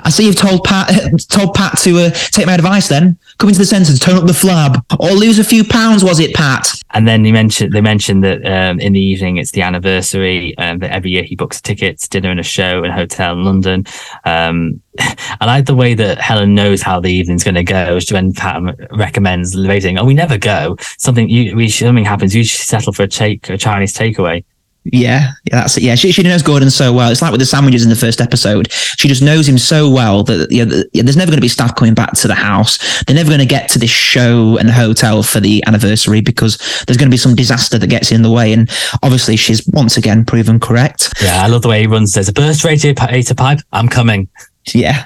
"I 0.00 0.10
see 0.10 0.26
you've 0.26 0.36
told 0.36 0.64
Pat 0.64 0.90
told 1.28 1.54
Pat 1.54 1.78
to 1.78 1.98
uh, 1.98 2.10
take 2.10 2.46
my 2.46 2.54
advice. 2.54 2.88
Then 2.88 3.18
come 3.38 3.48
into 3.48 3.60
the 3.60 3.66
centre 3.66 3.96
turn 3.96 4.16
up 4.16 4.26
the 4.26 4.32
flab, 4.32 4.82
or 5.00 5.12
lose 5.12 5.38
a 5.38 5.44
few 5.44 5.64
pounds. 5.64 6.04
Was 6.04 6.20
it 6.20 6.34
Pat?" 6.34 6.68
And 6.90 7.08
then 7.08 7.24
he 7.24 7.32
mentioned 7.32 7.72
they 7.72 7.80
mentioned 7.80 8.22
that 8.24 8.44
um, 8.44 8.78
in 8.80 8.92
the 8.92 9.00
evening 9.00 9.38
it's 9.38 9.52
the 9.52 9.62
anniversary. 9.62 10.56
Um, 10.58 10.78
that 10.80 10.92
every 10.92 11.10
year 11.10 11.22
he 11.22 11.36
books 11.36 11.60
tickets, 11.60 12.06
dinner 12.06 12.30
and 12.30 12.40
a 12.40 12.44
show 12.44 12.82
and 12.82 12.92
a 12.92 12.96
hotel 12.96 13.32
in 13.32 13.44
London. 13.44 13.84
Um, 14.24 14.80
I 14.98 15.46
like 15.46 15.66
the 15.66 15.74
way 15.74 15.94
that 15.94 16.18
Helen 16.18 16.54
knows 16.54 16.82
how 16.82 17.00
the 17.00 17.10
evening's 17.10 17.44
going 17.44 17.54
to 17.54 17.64
go. 17.64 17.98
When 18.10 18.32
Pat 18.34 18.62
recommends 18.90 19.56
rating, 19.56 19.98
"Oh, 19.98 20.04
we 20.04 20.12
never 20.12 20.36
go. 20.36 20.76
Something 20.98 21.30
you 21.30 21.56
we 21.56 21.70
something 21.70 22.04
happens. 22.04 22.34
You 22.34 22.44
settle 22.44 22.92
for 22.92 23.04
a 23.04 23.08
take 23.08 23.48
a 23.48 23.56
Chinese 23.56 23.94
takeaway." 23.94 24.44
Yeah, 24.92 25.32
yeah, 25.44 25.60
that's 25.60 25.76
it. 25.76 25.82
Yeah, 25.82 25.94
she, 25.94 26.12
she 26.12 26.22
knows 26.22 26.42
Gordon 26.42 26.70
so 26.70 26.92
well. 26.92 27.10
It's 27.10 27.22
like 27.22 27.32
with 27.32 27.40
the 27.40 27.46
sandwiches 27.46 27.82
in 27.82 27.90
the 27.90 27.96
first 27.96 28.20
episode. 28.20 28.70
She 28.70 29.08
just 29.08 29.22
knows 29.22 29.48
him 29.48 29.58
so 29.58 29.90
well 29.90 30.22
that 30.24 30.50
you 30.50 30.64
know, 30.64 30.82
there's 30.92 31.16
never 31.16 31.30
going 31.30 31.38
to 31.38 31.42
be 31.42 31.48
staff 31.48 31.74
coming 31.74 31.94
back 31.94 32.12
to 32.14 32.28
the 32.28 32.34
house. 32.34 33.02
They're 33.04 33.16
never 33.16 33.30
going 33.30 33.40
to 33.40 33.46
get 33.46 33.68
to 33.70 33.78
this 33.78 33.90
show 33.90 34.56
and 34.58 34.68
the 34.68 34.72
hotel 34.72 35.22
for 35.22 35.40
the 35.40 35.62
anniversary 35.66 36.20
because 36.20 36.56
there's 36.86 36.96
going 36.96 37.08
to 37.08 37.14
be 37.14 37.16
some 37.16 37.34
disaster 37.34 37.78
that 37.78 37.86
gets 37.88 38.12
in 38.12 38.22
the 38.22 38.30
way. 38.30 38.52
And 38.52 38.70
obviously, 39.02 39.36
she's 39.36 39.66
once 39.68 39.96
again 39.96 40.24
proven 40.24 40.60
correct. 40.60 41.12
Yeah, 41.22 41.42
I 41.42 41.48
love 41.48 41.62
the 41.62 41.68
way 41.68 41.80
he 41.80 41.86
runs. 41.86 42.12
There's 42.12 42.28
a 42.28 42.32
burst 42.32 42.64
radiator 42.64 43.34
pipe. 43.34 43.60
I'm 43.72 43.88
coming. 43.88 44.28
Yeah, 44.74 45.04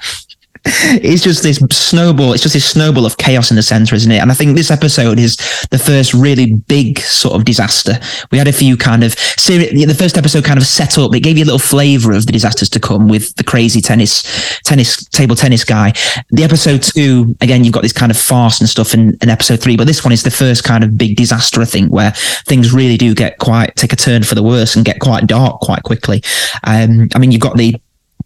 it's 0.65 1.23
just 1.23 1.43
this 1.43 1.57
snowball. 1.71 2.33
It's 2.33 2.43
just 2.43 2.53
this 2.53 2.69
snowball 2.69 3.05
of 3.05 3.17
chaos 3.17 3.49
in 3.49 3.55
the 3.55 3.63
center, 3.63 3.95
isn't 3.95 4.11
it? 4.11 4.19
And 4.19 4.31
I 4.31 4.35
think 4.35 4.55
this 4.55 4.69
episode 4.69 5.17
is 5.17 5.37
the 5.71 5.79
first 5.79 6.13
really 6.13 6.53
big 6.53 6.99
sort 6.99 7.35
of 7.35 7.45
disaster. 7.45 7.99
We 8.31 8.37
had 8.37 8.47
a 8.47 8.53
few 8.53 8.77
kind 8.77 9.03
of 9.03 9.15
the 9.15 9.95
first 9.97 10.17
episode 10.17 10.45
kind 10.45 10.59
of 10.59 10.65
set 10.65 10.97
up. 10.97 11.15
It 11.15 11.21
gave 11.21 11.37
you 11.37 11.43
a 11.43 11.45
little 11.45 11.59
flavor 11.59 12.11
of 12.13 12.25
the 12.25 12.31
disasters 12.31 12.69
to 12.69 12.79
come 12.79 13.07
with 13.07 13.35
the 13.35 13.43
crazy 13.43 13.81
tennis, 13.81 14.23
tennis 14.61 15.03
table 15.09 15.35
tennis 15.35 15.63
guy. 15.63 15.93
The 16.29 16.43
episode 16.43 16.83
two, 16.83 17.35
again, 17.41 17.63
you've 17.63 17.73
got 17.73 17.83
this 17.83 17.93
kind 17.93 18.11
of 18.11 18.17
farce 18.17 18.59
and 18.59 18.69
stuff 18.69 18.93
in, 18.93 19.17
in 19.21 19.29
episode 19.29 19.61
three, 19.61 19.77
but 19.77 19.87
this 19.87 20.03
one 20.03 20.13
is 20.13 20.23
the 20.23 20.31
first 20.31 20.63
kind 20.63 20.83
of 20.83 20.97
big 20.97 21.15
disaster, 21.15 21.61
I 21.61 21.65
think, 21.65 21.91
where 21.91 22.11
things 22.45 22.71
really 22.71 22.97
do 22.97 23.15
get 23.15 23.39
quite 23.39 23.75
take 23.75 23.93
a 23.93 23.95
turn 23.95 24.23
for 24.23 24.35
the 24.35 24.43
worse 24.43 24.75
and 24.75 24.85
get 24.85 24.99
quite 24.99 25.25
dark 25.25 25.59
quite 25.61 25.83
quickly. 25.83 26.21
Um, 26.63 27.09
I 27.15 27.19
mean, 27.19 27.31
you've 27.31 27.41
got 27.41 27.57
the 27.57 27.75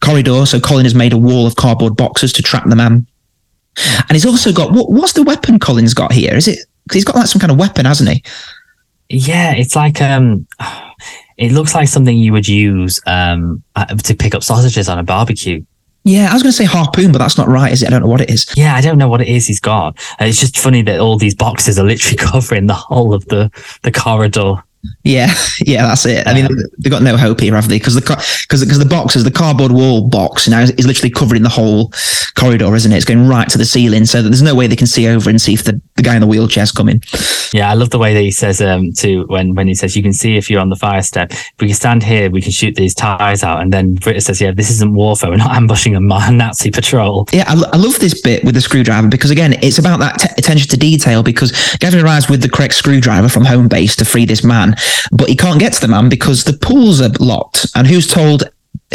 corridor. 0.02 0.46
So 0.46 0.60
Colin 0.60 0.86
has 0.86 0.96
made 0.96 1.14
a 1.14 1.18
wall 1.18 1.48
of 1.48 1.56
cardboard 1.56 1.96
boxes 1.96 2.34
to 2.34 2.41
trap 2.41 2.68
the 2.68 2.76
man. 2.76 3.08
And 3.78 4.12
he's 4.12 4.26
also 4.26 4.54
got 4.54 4.72
what, 4.72 4.91
what's 4.91 5.14
the 5.14 5.24
weapon 5.24 5.60
Colin's 5.60 5.93
got 5.93 6.12
here? 6.12 6.36
Is 6.36 6.48
it 6.48 6.60
because 6.84 6.96
he's 6.96 7.06
got 7.06 7.16
like 7.16 7.28
some 7.28 7.39
kind 7.39 7.52
of 7.52 7.60
weapon, 7.60 7.86
hasn't 7.86 8.10
he? 8.10 8.24
Yeah, 9.10 9.54
it's 9.54 9.76
like 9.76 10.02
um, 10.02 10.48
it 11.38 11.52
looks 11.52 11.76
like 11.76 11.88
something 11.88 12.18
you 12.18 12.32
would 12.32 12.48
use 12.48 13.02
um 13.06 13.64
uh, 13.76 13.86
to 13.86 14.16
pick 14.16 14.34
up 14.34 14.43
sausages 14.43 14.88
on 14.88 15.00
a 15.00 15.04
barbecue. 15.04 15.64
Yeah, 16.06 16.30
I 16.30 16.34
was 16.34 16.43
going 16.43 16.52
to 16.52 16.58
say 16.58 16.66
harpoon, 16.66 17.12
but 17.12 17.18
that's 17.18 17.36
not 17.36 17.48
right, 17.48 17.74
is 17.74 17.82
it? 17.82 17.88
I 17.88 17.89
don't 17.89 18.04
know 18.04 18.08
what 18.08 18.22
it 18.22 18.30
is. 18.30 18.46
Yeah, 18.56 18.76
I 18.76 18.82
don't 18.82 19.00
know 19.00 19.08
what 19.08 19.22
it 19.22 19.28
is 19.28 19.48
he's 19.48 19.60
got. 19.60 19.98
It's 20.20 20.39
just 20.39 20.56
funny 20.56 20.84
that 20.84 21.00
all 21.00 21.18
these 21.18 21.34
boxes 21.34 21.80
are 21.80 21.84
literally 21.84 22.16
covering 22.32 22.68
the 22.68 22.76
whole 22.76 23.14
of 23.14 23.26
the 23.26 23.52
the 23.82 23.91
corridor. 23.91 24.64
Yeah, 25.03 25.33
yeah, 25.61 25.88
that's 25.88 26.05
it. 26.05 26.27
I 26.27 26.33
mean, 26.33 26.47
they've 26.79 26.91
got 26.91 27.03
no 27.03 27.17
hope 27.17 27.39
here, 27.39 27.55
have 27.55 27.69
they? 27.69 27.77
Because 27.77 27.95
the 27.95 28.01
because 28.01 28.63
because 28.63 28.79
the 28.79 28.86
boxes, 28.86 29.23
the 29.23 29.31
cardboard 29.31 29.71
wall 29.71 30.07
box 30.07 30.47
now 30.47 30.61
is, 30.61 30.71
is 30.71 30.86
literally 30.86 31.11
covering 31.11 31.43
the 31.43 31.49
whole 31.49 31.91
corridor, 32.36 32.73
isn't 32.75 32.91
it? 32.91 32.95
It's 32.95 33.05
going 33.05 33.27
right 33.27 33.47
to 33.49 33.57
the 33.57 33.65
ceiling, 33.65 34.05
so 34.05 34.21
that 34.21 34.29
there's 34.29 34.41
no 34.41 34.55
way 34.55 34.67
they 34.67 34.75
can 34.75 34.88
see 34.88 35.07
over 35.07 35.29
and 35.29 35.41
see 35.41 35.53
if 35.53 35.63
the, 35.63 35.79
the 35.95 36.01
guy 36.01 36.15
in 36.15 36.21
the 36.21 36.27
wheelchair's 36.27 36.71
coming. 36.71 37.01
Yeah, 37.53 37.69
I 37.69 37.73
love 37.73 37.89
the 37.89 37.99
way 37.99 38.13
that 38.13 38.21
he 38.21 38.31
says 38.31 38.61
um 38.61 38.91
to 38.93 39.25
when 39.27 39.55
when 39.55 39.67
he 39.67 39.75
says 39.75 39.95
you 39.95 40.03
can 40.03 40.13
see 40.13 40.38
if 40.38 40.49
you're 40.49 40.61
on 40.61 40.69
the 40.69 40.75
fire 40.75 41.01
step. 41.01 41.31
If 41.31 41.53
we 41.59 41.67
can 41.67 41.75
stand 41.75 42.03
here, 42.03 42.29
we 42.29 42.41
can 42.41 42.51
shoot 42.51 42.75
these 42.75 42.93
tires 42.93 43.43
out, 43.43 43.61
and 43.61 43.71
then 43.71 43.97
Brittas 43.97 44.23
says, 44.23 44.41
"Yeah, 44.41 44.51
this 44.51 44.69
isn't 44.69 44.93
warfare. 44.93 45.29
We're 45.29 45.38
not 45.38 45.55
ambushing 45.55 45.95
a 45.95 45.99
Nazi 46.31 46.71
patrol." 46.71 47.27
Yeah, 47.31 47.45
I, 47.47 47.53
I 47.73 47.77
love 47.77 47.99
this 47.99 48.21
bit 48.21 48.43
with 48.43 48.55
the 48.55 48.61
screwdriver 48.61 49.07
because 49.07 49.31
again, 49.31 49.53
it's 49.61 49.77
about 49.77 49.99
that 49.99 50.19
t- 50.19 50.29
attention 50.38 50.69
to 50.69 50.77
detail. 50.77 51.23
Because 51.23 51.51
Gavin 51.79 52.03
arrives 52.03 52.29
with 52.29 52.41
the 52.41 52.49
correct 52.49 52.73
screwdriver 52.73 53.29
from 53.29 53.45
home 53.45 53.67
base 53.67 53.95
to 53.97 54.05
free 54.05 54.25
this 54.25 54.43
man 54.43 54.74
but 55.11 55.30
he 55.30 55.36
can't 55.36 55.59
get 55.59 55.73
to 55.73 55.82
the 55.82 55.88
man 55.88 56.09
because 56.09 56.43
the 56.43 56.57
pools 56.57 57.01
are 57.01 57.09
locked. 57.19 57.67
And 57.76 57.88
who's 57.88 58.07
told 58.07 58.43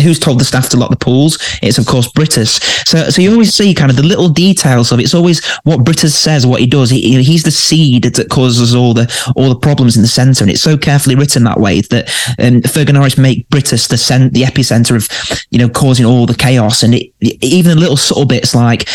who's 0.00 0.20
told 0.20 0.38
the 0.38 0.44
staff 0.44 0.68
to 0.70 0.76
lock 0.76 0.90
the 0.90 0.96
pools? 0.96 1.38
It's 1.62 1.78
of 1.78 1.86
course 1.86 2.10
Brittas. 2.12 2.60
So, 2.86 3.10
so 3.10 3.22
you 3.22 3.32
always 3.32 3.54
see 3.54 3.74
kind 3.74 3.90
of 3.90 3.96
the 3.96 4.02
little 4.02 4.28
details 4.28 4.92
of 4.92 5.00
it. 5.00 5.04
It's 5.04 5.14
always 5.14 5.44
what 5.64 5.80
Brittas 5.80 6.12
says, 6.12 6.46
what 6.46 6.60
he 6.60 6.66
does. 6.66 6.90
He, 6.90 7.22
he's 7.22 7.42
the 7.42 7.50
seed 7.50 8.04
that 8.04 8.30
causes 8.30 8.74
all 8.74 8.94
the 8.94 9.32
all 9.36 9.48
the 9.48 9.58
problems 9.58 9.96
in 9.96 10.02
the 10.02 10.08
center, 10.08 10.44
and 10.44 10.50
it's 10.50 10.62
so 10.62 10.76
carefully 10.76 11.16
written 11.16 11.44
that 11.44 11.60
way 11.60 11.80
that 11.82 12.08
um, 12.38 12.62
Fergus 12.62 12.94
Norriss 12.94 13.18
make 13.18 13.48
Brittas 13.48 13.88
the 13.88 13.98
cent- 13.98 14.32
the 14.32 14.42
epicenter 14.42 14.96
of 14.96 15.44
you 15.50 15.58
know 15.58 15.68
causing 15.68 16.06
all 16.06 16.26
the 16.26 16.34
chaos, 16.34 16.82
and 16.82 16.94
it, 16.94 17.12
even 17.20 17.74
the 17.74 17.80
little 17.80 17.96
subtle 17.96 18.26
bits 18.26 18.54
like 18.54 18.88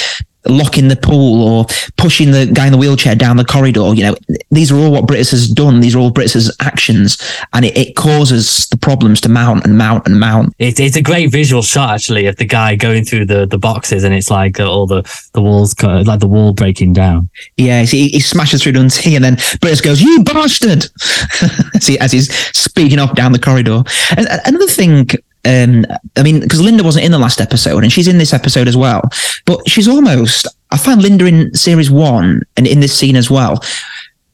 locking 0.48 0.88
the 0.88 0.96
pool 0.96 1.44
or 1.44 1.66
pushing 1.98 2.32
the 2.32 2.46
guy 2.46 2.66
in 2.66 2.72
the 2.72 2.78
wheelchair 2.78 3.16
down 3.16 3.38
the 3.38 3.46
corridor. 3.46 3.94
You 3.94 4.04
know, 4.04 4.16
these 4.52 4.72
are 4.72 4.78
all 4.78 4.92
what 4.92 5.06
Brittas 5.06 5.32
has 5.32 5.48
done. 5.48 5.80
These 5.80 5.96
are 5.96 6.00
all 6.00 6.12
Brittas's 6.12 6.56
actions, 6.60 7.18
and 7.54 7.66
it, 7.66 7.78
it, 7.78 7.96
causes 7.96 8.68
the 8.68 8.78
problems 8.78 9.22
to 9.22 9.30
mount 9.30 9.66
and 9.66 9.78
mount 9.78 10.06
and 10.06 10.20
mount. 10.20 10.54
It, 10.60 10.80
it's 10.80 10.98
a 10.98 11.02
great 11.02 11.32
visual 11.32 11.62
shot 11.62 11.92
actually 11.92 12.26
of 12.26 12.36
the 12.36 12.46
guy 12.46 12.76
going 12.76 13.06
through 13.06 13.26
the, 13.26 13.46
the 13.46 13.58
boxes, 13.58 14.04
and 14.04 14.14
it's 14.14 14.30
like 14.30 14.60
uh, 14.60 14.70
all 14.70 14.86
the 14.86 15.02
the 15.34 15.42
walls, 15.42 15.76
like 15.82 16.20
the 16.20 16.28
wall 16.28 16.54
breaking 16.54 16.94
down. 16.94 17.30
Yeah, 17.58 17.84
he, 17.84 18.10
he 18.10 18.20
smashes 18.20 18.64
through 18.64 18.74
Dundee, 18.74 19.16
and 19.16 19.24
then 19.24 19.36
Brittas 19.36 19.84
goes, 19.84 20.02
"You 20.02 20.24
bastard!" 20.24 20.86
as, 21.74 21.88
he, 21.88 22.00
as 22.00 22.12
he's 22.12 22.34
speeding 22.56 23.00
off 23.00 23.16
down 23.16 23.32
the 23.32 23.40
corridor. 23.40 23.84
And 24.18 24.28
another 24.46 24.68
thing 24.68 25.08
um, 25.46 25.86
I 26.16 26.24
mean, 26.24 26.40
because 26.40 26.62
Linda 26.62 26.84
wasn't 26.84 27.06
in 27.06 27.12
the 27.12 27.20
last 27.20 27.40
episode 27.40 27.84
and 27.84 27.92
she's 27.92 28.08
in 28.08 28.18
this 28.18 28.34
episode 28.34 28.68
as 28.68 28.76
well, 28.76 29.02
but 29.46 29.68
she's 29.70 29.88
almost, 29.88 30.48
I 30.72 30.78
find 30.78 31.02
Linda 31.02 31.26
in 31.26 31.54
series 31.54 31.92
one 31.92 32.42
and 32.58 32.68
in 32.68 32.80
this 32.80 32.98
scene 32.98 33.16
as 33.16 33.30
well. 33.30 33.64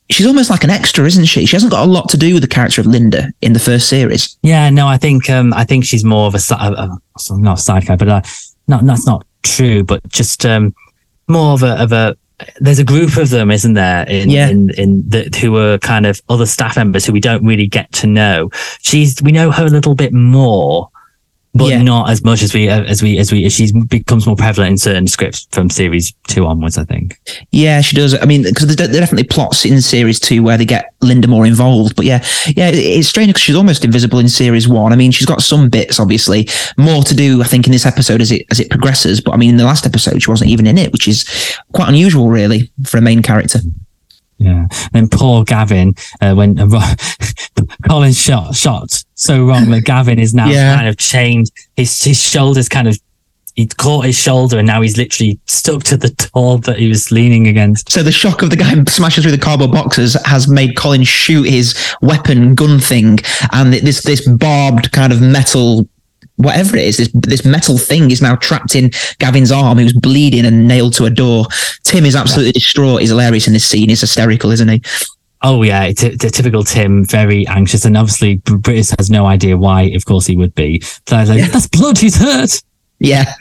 She's 0.10 0.28
almost 0.28 0.50
like 0.50 0.66
an 0.66 0.70
extra, 0.70 1.06
isn't 1.06 1.26
she? 1.26 1.46
She 1.46 1.56
hasn't 1.56 1.72
got 1.72 1.88
a 1.88 1.92
lot 1.92 2.10
to 2.10 2.18
do 2.18 2.34
with 2.34 2.44
the 2.44 2.48
character 2.48 2.82
of 2.82 2.88
Linda 2.88 3.32
in 3.42 3.54
the 3.54 3.60
first 3.60 3.88
series. 3.88 4.38
Yeah, 4.42 4.70
no, 4.70 4.88
I 4.88 4.98
think 4.98 5.30
um, 5.30 5.54
I 5.54 5.64
think 5.64 5.86
she's 5.86 6.04
more 6.04 6.28
of 6.28 6.36
a, 6.36 6.40
a, 6.54 7.00
a 7.30 7.38
not 7.38 7.60
a 7.60 7.62
side 7.62 7.86
character, 7.86 8.06
but 8.06 8.12
uh, 8.12 8.22
not 8.68 8.86
that's 8.86 9.06
not 9.06 9.26
true. 9.44 9.84
But 9.84 10.06
just 10.10 10.46
um, 10.46 10.76
more 11.30 11.54
of 11.54 11.64
a 11.64 11.82
of 11.82 11.94
a 11.94 12.18
there's 12.60 12.80
a 12.80 12.84
group 12.84 13.16
of 13.16 13.30
them, 13.30 13.52
isn't 13.52 13.74
there? 13.74 14.06
In 14.10 14.30
yeah. 14.30 14.50
in, 14.50 14.70
in 14.72 15.08
the, 15.08 15.30
who 15.40 15.56
are 15.56 15.78
kind 15.78 16.06
of 16.06 16.22
other 16.28 16.46
staff 16.46 16.76
members 16.76 17.06
who 17.06 17.14
we 17.14 17.22
don't 17.22 17.46
really 17.46 17.68
get 17.68 17.90
to 17.94 18.08
know. 18.08 18.50
She's 18.82 19.22
we 19.22 19.32
know 19.32 19.50
her 19.50 19.66
a 19.66 19.70
little 19.70 19.96
bit 19.96 20.12
more 20.12 20.91
but 21.54 21.70
yeah. 21.70 21.82
not 21.82 22.10
as 22.10 22.24
much 22.24 22.42
as 22.42 22.54
we 22.54 22.70
uh, 22.70 22.84
as 22.84 23.04
we 23.04 23.18
as 23.18 23.32
we 23.32 23.46
as 23.46 23.54
she 23.54 23.72
becomes 23.88 24.26
more 24.26 24.36
prevalent 24.36 24.72
in 24.72 24.78
certain 24.78 25.08
scripts 25.08 25.48
from 25.52 25.70
series 25.70 26.14
two 26.28 26.46
onwards. 26.46 26.78
I 26.78 26.86
think. 26.86 27.20
Yeah, 27.52 27.82
she 27.82 27.96
does. 27.96 28.14
I 28.14 28.26
mean, 28.26 28.44
because 28.44 28.74
there, 28.76 28.88
there 28.88 29.02
definitely 29.02 29.28
plots 29.28 29.66
in 29.66 29.82
series 29.82 30.20
two 30.20 30.44
where 30.44 30.58
they 30.58 30.66
get 30.66 30.94
Linda 31.02 31.28
more 31.28 31.46
involved. 31.46 31.96
But 31.96 32.06
yeah, 32.06 32.24
yeah, 32.48 32.72
it's 32.74 33.10
strange 33.10 33.30
because 33.30 33.42
she's 33.42 33.56
almost 33.56 33.84
invisible 33.84 34.20
in 34.20 34.30
series 34.30 34.68
one. 34.68 34.94
I 34.94 34.96
mean, 34.96 35.12
she's 35.12 35.28
got 35.28 35.42
some 35.42 35.70
bits, 35.70 36.00
obviously, 36.00 36.48
more 36.78 37.04
to 37.04 37.16
do. 37.16 37.42
I 37.42 37.46
think 37.46 37.66
in 37.66 37.74
this 37.74 37.86
episode 37.86 38.22
as 38.22 38.32
it 38.32 38.46
as 38.50 38.60
it 38.60 38.70
progresses. 38.70 39.20
But 39.20 39.34
I 39.34 39.38
mean, 39.38 39.50
in 39.50 39.58
the 39.58 39.66
last 39.66 39.86
episode, 39.86 40.22
she 40.22 40.30
wasn't 40.30 40.52
even 40.52 40.68
in 40.68 40.78
it, 40.78 40.94
which 40.94 41.08
is 41.08 41.26
quite 41.74 41.90
unusual, 41.90 42.30
really, 42.30 42.72
for 42.86 42.98
a 42.98 43.02
main 43.02 43.22
character. 43.22 43.60
Yeah. 44.42 44.68
then 44.92 45.08
poor 45.08 45.44
Gavin, 45.44 45.94
uh, 46.20 46.34
when 46.34 46.58
uh, 46.58 46.96
Colin 47.88 48.14
shot 48.14 48.56
shot 48.56 49.04
so 49.14 49.46
wrong 49.46 49.70
that 49.70 49.82
Gavin 49.86 50.18
is 50.18 50.34
now 50.34 50.48
yeah. 50.48 50.76
kind 50.76 50.88
of 50.88 50.98
chained. 50.98 51.52
His 51.78 52.04
his 52.04 52.22
shoulders 52.22 52.68
kind 52.68 52.88
of 52.88 53.00
he 53.56 53.68
caught 53.68 54.06
his 54.06 54.18
shoulder 54.18 54.58
and 54.58 54.66
now 54.66 54.82
he's 54.82 54.98
literally 54.98 55.40
stuck 55.46 55.84
to 55.84 55.98
the 55.98 56.10
door 56.34 56.58
that 56.60 56.80
he 56.80 56.88
was 56.88 57.12
leaning 57.12 57.48
against. 57.48 57.92
So 57.92 58.02
the 58.02 58.12
shock 58.12 58.42
of 58.42 58.50
the 58.50 58.56
guy 58.56 58.84
smashing 58.88 59.22
through 59.22 59.32
the 59.32 59.38
cardboard 59.38 59.72
boxes 59.72 60.18
has 60.26 60.48
made 60.48 60.76
Colin 60.76 61.04
shoot 61.04 61.48
his 61.48 61.96
weapon 62.02 62.56
gun 62.56 62.80
thing, 62.80 63.20
and 63.52 63.74
this 63.74 64.04
this 64.04 64.28
barbed 64.28 64.92
kind 64.92 65.14
of 65.14 65.22
metal. 65.22 65.88
Whatever 66.42 66.78
it 66.78 66.84
is, 66.84 66.98
this 66.98 67.10
this 67.14 67.46
metal 67.46 67.78
thing 67.78 68.12
is 68.12 68.22
now 68.22 68.36
trapped 68.36 68.76
in 68.76 68.92
Gavin's 69.20 69.52
arm. 69.52 69.78
He 69.78 69.84
was 69.84 69.94
bleeding 69.94 70.46
and 70.46 70.68
nailed 70.68 70.94
to 70.96 71.06
a 71.06 71.10
door. 71.10 71.46
Tim 71.84 72.06
is 72.06 72.16
absolutely 72.16 72.54
distraught. 72.54 73.02
He's 73.02 73.10
hilarious 73.10 73.48
in 73.48 73.54
this 73.54 73.66
scene. 73.66 73.90
He's 73.90 74.02
hysterical, 74.02 74.52
isn't 74.52 74.68
he? 74.68 74.82
Oh 75.44 75.64
yeah, 75.64 75.86
it's 75.86 76.04
a, 76.04 76.12
it's 76.12 76.26
a 76.26 76.30
typical 76.30 76.64
Tim, 76.64 77.04
very 77.06 77.48
anxious, 77.48 77.86
and 77.86 77.98
obviously 77.98 78.38
Brittas 78.40 78.96
has 78.98 79.10
no 79.10 79.26
idea 79.26 79.58
why. 79.58 79.84
Of 79.84 80.06
course, 80.06 80.26
he 80.26 80.38
would 80.38 80.54
be. 80.54 80.82
So 80.82 81.18
I 81.18 81.22
was 81.22 81.30
like, 81.30 81.40
yeah. 81.40 81.48
"That's 81.48 81.68
blood. 81.68 81.98
He's 81.98 82.18
hurt." 82.18 82.62
Yeah. 83.00 83.34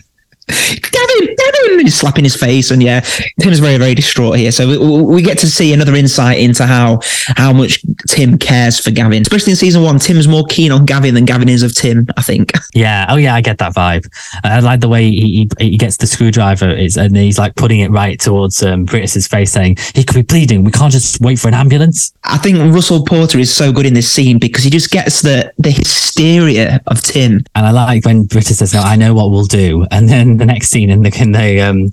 Gavin, 0.51 1.36
Gavin, 1.36 1.80
he's 1.80 1.96
slapping 1.96 2.24
his 2.24 2.36
face, 2.36 2.70
and 2.70 2.82
yeah, 2.82 3.01
Tim's 3.40 3.59
very, 3.59 3.78
very 3.78 3.94
distraught 3.94 4.36
here. 4.36 4.53
So 4.53 4.68
we, 4.68 5.03
we, 5.03 5.22
get 5.22 5.38
to 5.38 5.46
see 5.46 5.72
another 5.72 5.94
insight 5.94 6.38
into 6.38 6.66
how 6.66 7.01
how 7.36 7.53
much 7.53 7.82
Tim 8.09 8.38
cares 8.38 8.80
for 8.80 8.90
Gavin, 8.90 9.22
especially 9.22 9.53
in 9.53 9.57
season 9.57 9.82
one. 9.82 9.98
Tim's 9.98 10.26
more 10.26 10.44
keen 10.48 10.72
on 10.72 10.86
Gavin 10.86 11.14
than 11.14 11.24
Gavin 11.24 11.48
is 11.48 11.62
of 11.62 11.74
Tim. 11.74 12.07
I 12.16 12.22
think. 12.22 12.53
Yeah. 12.72 13.07
Oh 13.09 13.16
yeah, 13.16 13.34
I 13.34 13.40
get 13.40 13.59
that 13.59 13.74
vibe. 13.74 14.09
I 14.44 14.61
like 14.61 14.80
the 14.80 14.88
way 14.88 15.11
he 15.11 15.48
he, 15.59 15.70
he 15.70 15.76
gets 15.76 15.96
the 15.96 16.07
screwdriver 16.07 16.70
and 16.70 17.16
he's 17.16 17.38
like 17.38 17.55
putting 17.57 17.80
it 17.80 17.90
right 17.90 18.18
towards 18.18 18.62
um, 18.62 18.86
face, 18.86 19.53
saying 19.53 19.76
he 19.94 20.05
could 20.05 20.14
be 20.14 20.22
bleeding. 20.22 20.64
We 20.64 20.70
can't 20.70 20.92
just 20.92 21.20
wait 21.20 21.38
for 21.38 21.48
an 21.48 21.55
ambulance. 21.55 22.12
I 22.24 22.38
think 22.38 22.59
Russell 22.72 23.05
Porter 23.05 23.38
is 23.38 23.53
so 23.53 23.72
good 23.72 23.86
in 23.86 23.94
this 23.94 24.11
scene 24.11 24.38
because 24.38 24.64
he 24.64 24.70
just 24.70 24.90
gets 24.90 25.22
the 25.22 25.53
the 25.59 25.70
hysteria 25.70 26.80
of 26.86 27.03
Tim. 27.03 27.44
And 27.55 27.66
I 27.66 27.70
like 27.70 28.05
when 28.05 28.24
Brittas 28.24 28.57
says, 28.57 28.74
"No, 28.74 28.80
I 28.80 28.96
know 28.96 29.14
what 29.14 29.30
we'll 29.30 29.44
do," 29.44 29.86
and 29.90 30.09
then 30.09 30.39
the 30.41 30.47
next 30.47 30.68
scene 30.70 30.91
in 30.91 31.03
the 31.03 31.16
in 31.20 31.32
the 31.32 31.61
um 31.61 31.91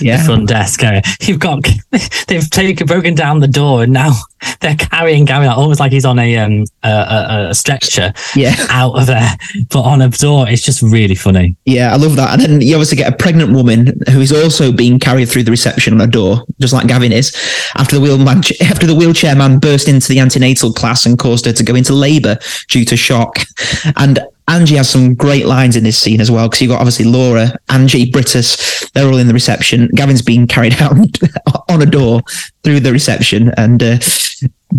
yeah. 0.00 0.18
the 0.18 0.24
front 0.24 0.48
desk, 0.48 0.82
uh, 0.82 1.00
you've 1.22 1.38
got 1.38 1.64
they've 2.28 2.50
taken 2.50 2.86
broken 2.86 3.14
down 3.14 3.40
the 3.40 3.48
door 3.48 3.84
and 3.84 3.92
now 3.92 4.12
they're 4.60 4.76
carrying 4.76 5.24
Gavin 5.24 5.48
almost 5.48 5.80
like 5.80 5.92
he's 5.92 6.04
on 6.04 6.18
a 6.18 6.36
um 6.36 6.64
a, 6.82 6.88
a, 6.88 7.48
a, 7.50 7.54
stretcher 7.54 8.12
yeah 8.34 8.54
out 8.68 8.98
of 8.98 9.06
there, 9.06 9.30
but 9.70 9.82
on 9.82 10.02
a 10.02 10.08
door. 10.08 10.48
It's 10.48 10.62
just 10.62 10.82
really 10.82 11.14
funny. 11.14 11.56
Yeah, 11.64 11.92
I 11.92 11.96
love 11.96 12.16
that. 12.16 12.32
And 12.34 12.42
then 12.42 12.60
you 12.60 12.74
obviously 12.74 12.96
get 12.96 13.12
a 13.12 13.16
pregnant 13.16 13.52
woman 13.52 13.98
who 14.10 14.20
is 14.20 14.32
also 14.32 14.72
being 14.72 14.98
carried 14.98 15.28
through 15.28 15.44
the 15.44 15.50
reception 15.50 15.94
on 15.94 16.00
a 16.00 16.06
door, 16.06 16.44
just 16.60 16.72
like 16.72 16.86
Gavin 16.86 17.12
is. 17.12 17.34
After 17.76 17.96
the 17.96 18.02
wheelman, 18.02 18.38
after 18.62 18.86
the 18.86 18.94
wheelchair 18.94 19.34
man 19.34 19.58
burst 19.58 19.88
into 19.88 20.08
the 20.08 20.18
antenatal 20.18 20.72
class 20.72 21.06
and 21.06 21.18
caused 21.18 21.46
her 21.46 21.52
to 21.52 21.62
go 21.62 21.74
into 21.74 21.92
labour 21.92 22.38
due 22.68 22.84
to 22.84 22.96
shock, 22.96 23.38
and 23.96 24.20
Angie 24.46 24.76
has 24.76 24.90
some 24.90 25.14
great 25.14 25.46
lines 25.46 25.74
in 25.74 25.84
this 25.84 25.98
scene 25.98 26.20
as 26.20 26.30
well 26.30 26.48
because 26.48 26.60
you've 26.60 26.70
got 26.70 26.80
obviously 26.80 27.06
Laura, 27.06 27.58
Angie, 27.70 28.10
Brittas, 28.10 28.90
they're 28.92 29.06
all 29.06 29.16
in 29.16 29.26
the 29.26 29.32
reception. 29.32 29.88
Gavin's 29.94 30.22
being 30.22 30.46
carried 30.46 30.74
out 30.80 30.96
on 31.70 31.82
a 31.82 31.86
door 31.86 32.20
through 32.62 32.80
the 32.80 32.92
reception, 32.92 33.52
and 33.56 33.82
uh, 33.82 33.98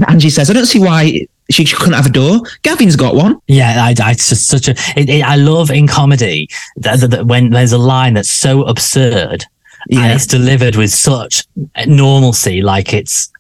Angie 0.07 0.30
says, 0.30 0.49
"I 0.49 0.53
don't 0.53 0.68
see 0.68 0.80
why 0.80 1.28
she 1.49 1.66
couldn't 1.66 1.93
have 1.93 2.05
a 2.05 2.09
door. 2.09 2.41
Gavin's 2.63 2.95
got 2.95 3.16
one. 3.16 3.39
Yeah, 3.47 3.84
I, 3.84 3.95
I 4.01 4.11
it's 4.11 4.30
just 4.30 4.47
such 4.47 4.68
a. 4.68 4.72
It, 4.95 5.09
it, 5.09 5.24
I 5.24 5.36
love 5.36 5.72
in 5.72 5.88
comedy 5.88 6.47
that, 6.78 6.99
that, 6.99 7.07
that, 7.11 7.28
when 7.28 7.51
there's 7.51 7.72
a 7.72 7.78
line 7.78 8.13
that's 8.13 8.32
so 8.32 8.63
absurd 8.63 9.45
yeah. 9.88 10.01
and 10.01 10.13
it's 10.13 10.28
delivered 10.28 10.76
with 10.76 10.91
such 10.91 11.43
normalcy, 11.86 12.61
like 12.61 12.93
it's 12.93 13.32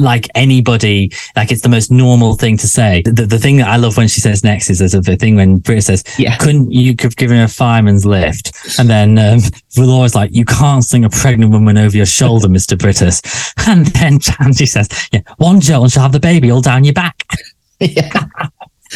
like 0.00 0.28
anybody, 0.34 1.12
like 1.36 1.52
it's 1.52 1.62
the 1.62 1.68
most 1.68 1.90
normal 1.90 2.34
thing 2.34 2.56
to 2.58 2.66
say. 2.66 3.02
The, 3.04 3.26
the 3.26 3.38
thing 3.38 3.58
that 3.58 3.68
I 3.68 3.76
love 3.76 3.96
when 3.96 4.08
she 4.08 4.20
says 4.20 4.42
next 4.44 4.70
is 4.70 4.78
there's 4.78 4.94
a 4.94 5.02
thing 5.16 5.36
when 5.36 5.60
Brittas 5.60 5.84
says, 5.84 6.04
yeah. 6.18 6.36
couldn't 6.36 6.72
you 6.72 6.94
have 7.00 7.16
given 7.16 7.36
her 7.36 7.44
a 7.44 7.48
fireman's 7.48 8.06
lift? 8.06 8.52
And 8.78 8.88
then 8.88 9.18
um, 9.18 9.40
Laura's 9.76 10.14
like, 10.14 10.30
you 10.34 10.44
can't 10.44 10.84
sling 10.84 11.04
a 11.04 11.10
pregnant 11.10 11.52
woman 11.52 11.78
over 11.78 11.96
your 11.96 12.06
shoulder, 12.06 12.48
Mr. 12.48 12.76
Brittas. 12.76 13.22
And 13.68 13.86
then 13.86 14.18
Chanty 14.20 14.66
says, 14.66 14.88
yeah, 15.12 15.20
one 15.36 15.60
jolt 15.60 15.84
and 15.84 15.92
she'll 15.92 16.02
have 16.02 16.12
the 16.12 16.20
baby 16.20 16.50
all 16.50 16.60
down 16.60 16.84
your 16.84 16.94
back. 16.94 17.24
Yeah. 17.82 18.26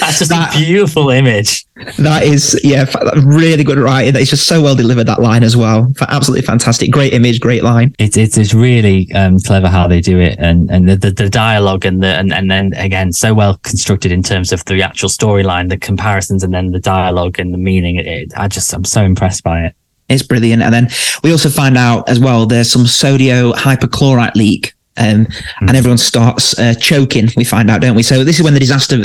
That's 0.00 0.18
just 0.18 0.30
that, 0.30 0.54
a 0.54 0.58
beautiful 0.58 1.10
image. 1.10 1.66
That 1.98 2.24
is, 2.24 2.60
yeah, 2.64 2.84
really 3.24 3.62
good 3.62 3.78
writing. 3.78 4.20
It's 4.20 4.30
just 4.30 4.46
so 4.46 4.60
well 4.62 4.74
delivered 4.74 5.04
that 5.04 5.20
line 5.20 5.42
as 5.44 5.56
well. 5.56 5.92
Absolutely 6.00 6.44
fantastic. 6.44 6.90
Great 6.90 7.12
image, 7.12 7.40
great 7.40 7.62
line. 7.62 7.94
It's 7.98 8.16
it's, 8.16 8.36
it's 8.36 8.54
really 8.54 9.12
um, 9.12 9.38
clever 9.38 9.68
how 9.68 9.86
they 9.86 10.00
do 10.00 10.18
it, 10.18 10.36
and 10.38 10.70
and 10.70 10.88
the, 10.88 10.96
the, 10.96 11.10
the 11.10 11.30
dialogue 11.30 11.84
and 11.84 12.02
the 12.02 12.08
and 12.08 12.32
and 12.32 12.50
then 12.50 12.72
again 12.74 13.12
so 13.12 13.34
well 13.34 13.58
constructed 13.58 14.10
in 14.10 14.22
terms 14.22 14.52
of 14.52 14.64
the 14.64 14.82
actual 14.82 15.08
storyline, 15.08 15.68
the 15.68 15.78
comparisons, 15.78 16.42
and 16.42 16.52
then 16.52 16.72
the 16.72 16.80
dialogue 16.80 17.38
and 17.38 17.54
the 17.54 17.58
meaning. 17.58 17.96
It, 17.96 18.06
it, 18.06 18.32
I 18.36 18.48
just 18.48 18.72
I'm 18.72 18.84
so 18.84 19.02
impressed 19.02 19.44
by 19.44 19.66
it. 19.66 19.74
It's 20.08 20.22
brilliant. 20.22 20.62
And 20.62 20.74
then 20.74 20.88
we 21.22 21.32
also 21.32 21.48
find 21.48 21.76
out 21.76 22.08
as 22.08 22.18
well 22.18 22.46
there's 22.46 22.70
some 22.70 22.86
sodium 22.86 23.52
hypochlorite 23.52 24.34
leak 24.34 24.74
um, 24.96 25.26
mm. 25.26 25.44
and 25.60 25.76
everyone 25.76 25.98
starts 25.98 26.58
uh, 26.58 26.74
choking. 26.74 27.28
We 27.36 27.44
find 27.44 27.70
out, 27.70 27.80
don't 27.80 27.96
we? 27.96 28.02
So 28.02 28.24
this 28.24 28.38
is 28.38 28.44
when 28.44 28.54
the 28.54 28.60
disaster 28.60 28.98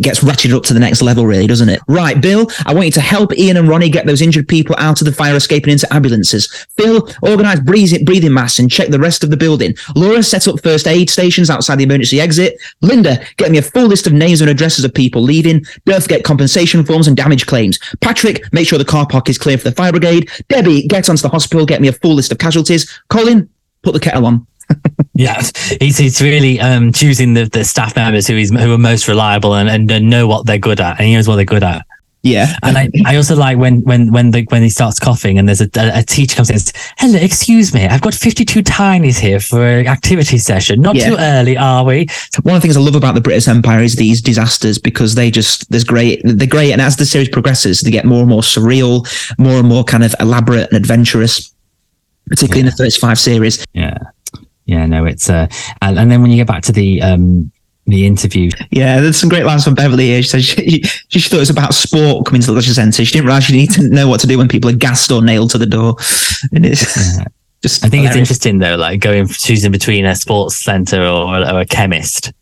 gets 0.00 0.20
ratcheted 0.20 0.54
up 0.54 0.62
to 0.64 0.74
the 0.74 0.80
next 0.80 1.02
level, 1.02 1.26
really, 1.26 1.46
doesn't 1.46 1.68
it? 1.68 1.80
Right, 1.88 2.20
Bill. 2.20 2.46
I 2.66 2.74
want 2.74 2.86
you 2.86 2.92
to 2.92 3.00
help 3.00 3.36
Ian 3.36 3.56
and 3.56 3.68
Ronnie 3.68 3.90
get 3.90 4.06
those 4.06 4.22
injured 4.22 4.48
people 4.48 4.74
out 4.78 5.00
of 5.00 5.04
the 5.04 5.12
fire 5.12 5.36
escape 5.36 5.64
and 5.64 5.72
into 5.72 5.92
ambulances. 5.92 6.66
Phil, 6.76 7.08
organise 7.22 7.60
breathing, 7.60 8.04
breathing 8.04 8.32
masks 8.32 8.58
and 8.58 8.70
check 8.70 8.88
the 8.88 8.98
rest 8.98 9.24
of 9.24 9.30
the 9.30 9.36
building. 9.36 9.74
Laura, 9.94 10.22
set 10.22 10.48
up 10.48 10.62
first 10.62 10.86
aid 10.86 11.10
stations 11.10 11.50
outside 11.50 11.76
the 11.76 11.84
emergency 11.84 12.20
exit. 12.20 12.60
Linda, 12.80 13.24
get 13.36 13.50
me 13.50 13.58
a 13.58 13.62
full 13.62 13.86
list 13.86 14.06
of 14.06 14.12
names 14.12 14.40
and 14.40 14.50
addresses 14.50 14.84
of 14.84 14.94
people 14.94 15.22
leaving. 15.22 15.64
Don't 15.84 16.02
forget 16.02 16.24
compensation 16.24 16.84
forms 16.84 17.08
and 17.08 17.16
damage 17.16 17.46
claims. 17.46 17.78
Patrick, 18.00 18.50
make 18.52 18.66
sure 18.66 18.78
the 18.78 18.84
car 18.84 19.06
park 19.06 19.28
is 19.28 19.38
clear 19.38 19.58
for 19.58 19.64
the 19.64 19.74
fire 19.74 19.92
brigade. 19.92 20.30
Debbie, 20.48 20.86
get 20.86 21.08
onto 21.08 21.22
the 21.22 21.28
hospital. 21.28 21.66
Get 21.66 21.80
me 21.80 21.88
a 21.88 21.92
full 21.92 22.14
list 22.14 22.32
of 22.32 22.38
casualties. 22.38 23.00
Colin, 23.08 23.48
put 23.82 23.92
the 23.92 24.00
kettle 24.00 24.26
on 24.26 24.46
yeah, 25.14 25.42
he's, 25.80 25.98
he's 25.98 26.22
really 26.22 26.60
um, 26.60 26.92
choosing 26.92 27.34
the, 27.34 27.44
the 27.44 27.64
staff 27.64 27.96
members 27.96 28.26
who 28.26 28.36
he's 28.36 28.50
who 28.50 28.72
are 28.72 28.78
most 28.78 29.08
reliable 29.08 29.54
and, 29.54 29.68
and, 29.68 29.90
and 29.90 30.08
know 30.08 30.26
what 30.26 30.46
they're 30.46 30.58
good 30.58 30.80
at, 30.80 30.98
and 30.98 31.08
he 31.08 31.14
knows 31.14 31.28
what 31.28 31.36
they're 31.36 31.44
good 31.44 31.62
at. 31.62 31.86
Yeah, 32.22 32.54
and 32.62 32.76
I, 32.76 32.90
I 33.06 33.16
also 33.16 33.34
like 33.34 33.56
when 33.56 33.80
when 33.84 34.12
when 34.12 34.30
the 34.30 34.44
when 34.50 34.62
he 34.62 34.68
starts 34.68 34.98
coughing 34.98 35.38
and 35.38 35.48
there's 35.48 35.62
a, 35.62 35.70
a, 35.76 36.00
a 36.00 36.02
teacher 36.02 36.36
comes 36.36 36.50
in 36.50 36.54
and 36.54 36.62
says, 36.62 36.92
"Hello, 36.98 37.18
excuse 37.18 37.72
me, 37.72 37.86
I've 37.86 38.02
got 38.02 38.12
52 38.12 38.62
tinies 38.62 39.18
here 39.18 39.40
for 39.40 39.62
an 39.62 39.86
activity 39.86 40.36
session. 40.36 40.82
Not 40.82 40.96
yeah. 40.96 41.08
too 41.08 41.16
early, 41.18 41.56
are 41.56 41.82
we?" 41.82 42.08
One 42.42 42.56
of 42.56 42.60
the 42.60 42.66
things 42.66 42.76
I 42.76 42.80
love 42.80 42.94
about 42.94 43.14
the 43.14 43.22
Brittas 43.22 43.48
Empire 43.48 43.80
is 43.80 43.96
these 43.96 44.20
disasters 44.20 44.78
because 44.78 45.14
they 45.14 45.30
just 45.30 45.70
there's 45.70 45.84
great 45.84 46.20
they're 46.22 46.46
great, 46.46 46.72
and 46.72 46.82
as 46.82 46.98
the 46.98 47.06
series 47.06 47.30
progresses, 47.30 47.80
they 47.80 47.90
get 47.90 48.04
more 48.04 48.20
and 48.20 48.28
more 48.28 48.42
surreal, 48.42 49.08
more 49.38 49.58
and 49.58 49.66
more 49.66 49.82
kind 49.82 50.04
of 50.04 50.14
elaborate 50.20 50.68
and 50.68 50.76
adventurous, 50.76 51.54
particularly 52.26 52.60
yeah. 52.60 52.66
in 52.66 52.70
the 52.70 52.84
first 52.84 53.00
five 53.00 53.18
series. 53.18 53.64
Yeah 53.72 53.96
yeah, 54.70 54.86
no, 54.86 55.04
it's 55.04 55.28
uh, 55.28 55.48
and, 55.82 55.98
and 55.98 56.10
then 56.12 56.22
when 56.22 56.30
you 56.30 56.36
get 56.36 56.46
back 56.46 56.62
to 56.62 56.72
the 56.72 57.02
um 57.02 57.50
the 57.86 58.06
interview. 58.06 58.50
Yeah, 58.70 59.00
there's 59.00 59.16
some 59.16 59.28
great 59.28 59.44
lines 59.44 59.64
from 59.64 59.74
Beverly 59.74 60.06
here. 60.06 60.22
She 60.22 60.28
said 60.28 60.44
she, 60.44 60.82
she, 60.82 61.18
she, 61.18 61.28
thought 61.28 61.38
it 61.38 61.40
was 61.40 61.50
about 61.50 61.74
sport 61.74 62.24
coming 62.24 62.40
to 62.40 62.46
the 62.46 62.52
leisure 62.52 62.72
centre. 62.72 63.04
She 63.04 63.12
didn't 63.12 63.26
realize 63.26 63.50
you 63.50 63.56
need 63.56 63.72
to 63.72 63.88
know 63.88 64.06
what 64.06 64.20
to 64.20 64.28
do 64.28 64.38
when 64.38 64.46
people 64.46 64.70
are 64.70 64.74
gassed 64.74 65.10
or 65.10 65.22
nailed 65.22 65.50
to 65.50 65.58
the 65.58 65.66
door. 65.66 65.96
And 66.52 66.64
it's 66.64 67.18
yeah. 67.18 67.24
just. 67.62 67.84
I 67.84 67.88
think 67.88 68.02
hilarious. 68.02 68.30
it's 68.30 68.30
interesting 68.30 68.58
though, 68.58 68.76
like 68.76 69.00
going 69.00 69.26
choosing 69.26 69.72
between 69.72 70.04
a 70.04 70.14
sports 70.14 70.56
centre 70.56 71.02
or, 71.02 71.36
or 71.36 71.60
a 71.60 71.66
chemist. 71.66 72.32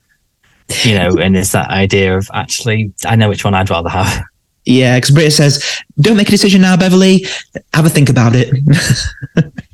You 0.85 0.99
know, 0.99 1.17
and 1.17 1.35
it's 1.35 1.53
that 1.53 1.71
idea 1.71 2.15
of 2.15 2.31
actually, 2.35 2.93
I 3.07 3.17
know 3.17 3.31
which 3.31 3.43
one 3.43 3.55
I'd 3.55 3.71
rather 3.71 3.89
have. 3.89 4.23
Yeah, 4.67 4.99
because 4.99 5.17
Brittas 5.17 5.33
says, 5.33 5.83
"Don't 5.99 6.19
make 6.19 6.29
a 6.29 6.31
decision 6.31 6.61
now, 6.61 6.77
Beverly. 6.77 7.25
Have 7.73 7.87
a 7.87 7.89
think 7.89 8.11
about 8.11 8.33
it." 8.35 8.55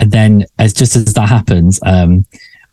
And 0.00 0.10
then, 0.10 0.44
as 0.58 0.72
just 0.72 0.96
as 0.96 1.14
that 1.14 1.28
happens, 1.28 1.80
um, 1.84 2.24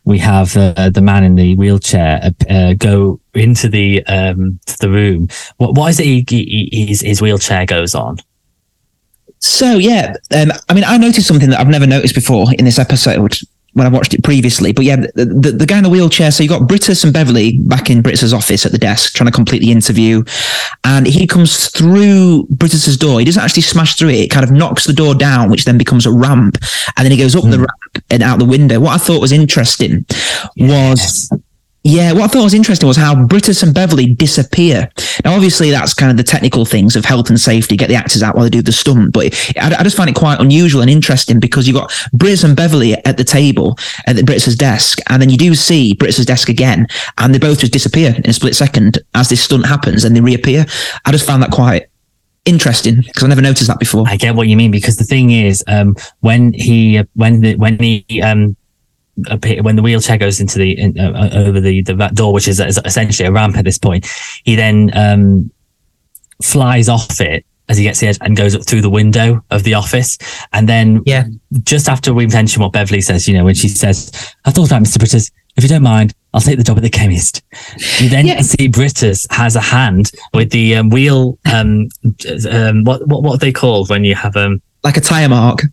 we 0.03 0.17
have 0.17 0.57
uh, 0.57 0.89
the 0.89 1.01
man 1.01 1.23
in 1.23 1.35
the 1.35 1.55
wheelchair 1.55 2.19
uh, 2.23 2.51
uh, 2.51 2.73
go 2.73 3.19
into 3.33 3.69
the 3.69 4.03
um, 4.05 4.59
the 4.79 4.89
room. 4.89 5.27
What 5.57 5.89
is 5.89 5.99
it? 5.99 6.05
He, 6.05 6.25
he, 6.27 6.85
his 6.87 7.01
his 7.01 7.21
wheelchair 7.21 7.65
goes 7.65 7.93
on. 7.93 8.17
So 9.39 9.77
yeah, 9.77 10.15
um, 10.35 10.51
I 10.69 10.73
mean, 10.73 10.83
I 10.83 10.97
noticed 10.97 11.27
something 11.27 11.49
that 11.49 11.59
I've 11.59 11.67
never 11.67 11.87
noticed 11.87 12.15
before 12.15 12.47
in 12.57 12.65
this 12.65 12.79
episode 12.79 13.37
when 13.73 13.87
I 13.87 13.89
watched 13.89 14.13
it 14.13 14.23
previously. 14.23 14.73
But 14.73 14.85
yeah, 14.85 14.97
the, 14.97 15.25
the, 15.25 15.51
the, 15.51 15.65
guy 15.65 15.77
in 15.77 15.83
the 15.83 15.89
wheelchair. 15.89 16.31
So 16.31 16.43
you 16.43 16.49
got 16.49 16.63
Brittas 16.63 17.03
and 17.03 17.13
Beverly 17.13 17.57
back 17.59 17.89
in 17.89 18.01
Brittas's 18.01 18.33
office 18.33 18.65
at 18.65 18.71
the 18.71 18.77
desk 18.77 19.15
trying 19.15 19.27
to 19.27 19.35
complete 19.35 19.59
the 19.59 19.71
interview, 19.71 20.23
and 20.83 21.07
he 21.07 21.25
comes 21.25 21.69
through 21.69 22.47
Brittas's 22.47 22.97
door. 22.97 23.19
He 23.19 23.25
doesn't 23.25 23.41
actually 23.41 23.63
smash 23.63 23.95
through 23.95 24.09
it. 24.09 24.19
It 24.19 24.31
kind 24.31 24.43
of 24.43 24.51
knocks 24.51 24.85
the 24.85 24.93
door 24.93 25.15
down, 25.15 25.49
which 25.49 25.65
then 25.65 25.77
becomes 25.77 26.05
a 26.05 26.11
ramp, 26.11 26.57
and 26.97 27.05
then 27.05 27.11
he 27.11 27.17
goes 27.17 27.35
up 27.35 27.43
mm. 27.43 27.51
the 27.51 27.57
hmm. 27.57 27.63
ramp 27.63 28.05
and 28.09 28.23
out 28.23 28.39
the 28.39 28.45
window. 28.45 28.79
What 28.79 28.93
I 28.93 28.97
thought 28.97 29.21
was 29.21 29.31
interesting 29.31 30.05
was. 30.57 31.31
Yeah, 31.83 32.11
what 32.11 32.23
I 32.23 32.27
thought 32.27 32.43
was 32.43 32.53
interesting 32.53 32.87
was 32.87 32.97
how 32.97 33.15
Brittas 33.15 33.63
and 33.63 33.73
Beverly 33.73 34.13
disappear. 34.13 34.87
Now, 35.25 35.33
obviously, 35.33 35.71
that's 35.71 35.95
kind 35.95 36.11
of 36.11 36.17
the 36.17 36.23
technical 36.23 36.63
things 36.63 36.95
of 36.95 37.05
health 37.05 37.29
and 37.29 37.39
safety, 37.39 37.75
get 37.75 37.89
the 37.89 37.95
actors 37.95 38.21
out 38.21 38.35
while 38.35 38.43
they 38.43 38.51
do 38.51 38.61
the 38.61 38.71
stunt. 38.71 39.13
But 39.13 39.33
I, 39.59 39.75
I 39.79 39.83
just 39.83 39.97
find 39.97 40.07
it 40.07 40.15
quite 40.15 40.39
unusual 40.39 40.81
and 40.81 40.91
interesting 40.91 41.39
because 41.39 41.67
you've 41.67 41.77
got 41.77 41.89
Brittas 42.15 42.43
and 42.43 42.55
Beverly 42.55 42.93
at 43.05 43.17
the 43.17 43.23
table 43.23 43.79
at 44.05 44.15
the 44.15 44.21
Brittas's 44.21 44.55
desk, 44.55 44.99
and 45.09 45.19
then 45.19 45.31
you 45.31 45.37
do 45.37 45.55
see 45.55 45.95
Brittas's 45.95 46.27
desk 46.27 46.49
again, 46.49 46.85
and 47.17 47.33
they 47.33 47.39
both 47.39 47.59
just 47.59 47.73
disappear 47.73 48.13
in 48.15 48.29
a 48.29 48.33
split 48.33 48.55
second 48.55 48.99
as 49.15 49.29
this 49.29 49.43
stunt 49.43 49.65
happens 49.65 50.03
and 50.03 50.15
they 50.15 50.21
reappear. 50.21 50.67
I 51.05 51.11
just 51.11 51.25
found 51.25 51.41
that 51.41 51.49
quite 51.49 51.87
interesting 52.45 52.97
because 52.97 53.23
I 53.23 53.27
never 53.27 53.41
noticed 53.41 53.67
that 53.67 53.79
before. 53.79 54.05
I 54.07 54.17
get 54.17 54.35
what 54.35 54.47
you 54.47 54.55
mean 54.55 54.71
because 54.71 54.97
the 54.97 55.03
thing 55.03 55.31
is, 55.31 55.63
um, 55.67 55.95
when 56.19 56.53
he 56.53 57.01
when 57.15 57.41
the 57.41 57.55
when 57.55 57.79
he 57.79 58.21
um 58.21 58.55
when 59.61 59.75
the 59.75 59.81
wheelchair 59.81 60.17
goes 60.17 60.39
into 60.39 60.57
the 60.59 60.77
in, 60.77 60.99
uh, 60.99 61.11
uh, 61.11 61.29
over 61.33 61.59
the 61.59 61.81
the 61.83 61.95
back 61.95 62.13
door, 62.13 62.33
which 62.33 62.47
is, 62.47 62.59
is 62.59 62.79
essentially 62.85 63.27
a 63.27 63.31
ramp 63.31 63.57
at 63.57 63.65
this 63.65 63.77
point, 63.77 64.07
he 64.43 64.55
then 64.55 64.91
um 64.93 65.51
flies 66.43 66.89
off 66.89 67.21
it 67.21 67.45
as 67.69 67.77
he 67.77 67.83
gets 67.83 67.99
the 67.99 68.07
edge 68.07 68.17
and 68.21 68.35
goes 68.35 68.53
up 68.55 68.65
through 68.65 68.81
the 68.81 68.89
window 68.89 69.41
of 69.51 69.63
the 69.63 69.73
office, 69.73 70.17
and 70.51 70.67
then 70.67 71.01
Yeah. 71.05 71.25
just 71.63 71.87
after 71.87 72.13
we 72.13 72.27
mention 72.27 72.61
what 72.61 72.73
Beverly 72.73 72.99
says, 73.01 73.27
you 73.27 73.33
know, 73.33 73.45
when 73.45 73.55
she 73.55 73.69
says, 73.69 74.11
"I 74.45 74.51
thought 74.51 74.67
about 74.67 74.81
Mister 74.81 74.99
Brittas. 74.99 75.31
If 75.57 75.63
you 75.63 75.69
don't 75.69 75.83
mind, 75.83 76.13
I'll 76.33 76.41
take 76.41 76.57
the 76.57 76.63
job 76.63 76.77
at 76.77 76.83
the 76.83 76.89
chemist." 76.89 77.41
You 77.99 78.09
then 78.09 78.25
Yeah. 78.27 78.41
see 78.41 78.67
Brittas 78.69 79.25
has 79.31 79.55
a 79.55 79.61
hand 79.61 80.11
with 80.33 80.49
the 80.51 80.75
um, 80.75 80.89
wheel. 80.89 81.37
Um, 81.45 81.87
um, 82.49 82.83
what 82.83 83.07
what 83.07 83.23
what 83.23 83.35
are 83.35 83.37
they 83.37 83.51
called 83.53 83.89
when 83.89 84.03
you 84.03 84.15
have 84.15 84.35
um 84.35 84.61
Like 84.83 84.97
a 84.97 85.01
tire 85.01 85.29
mark. 85.29 85.63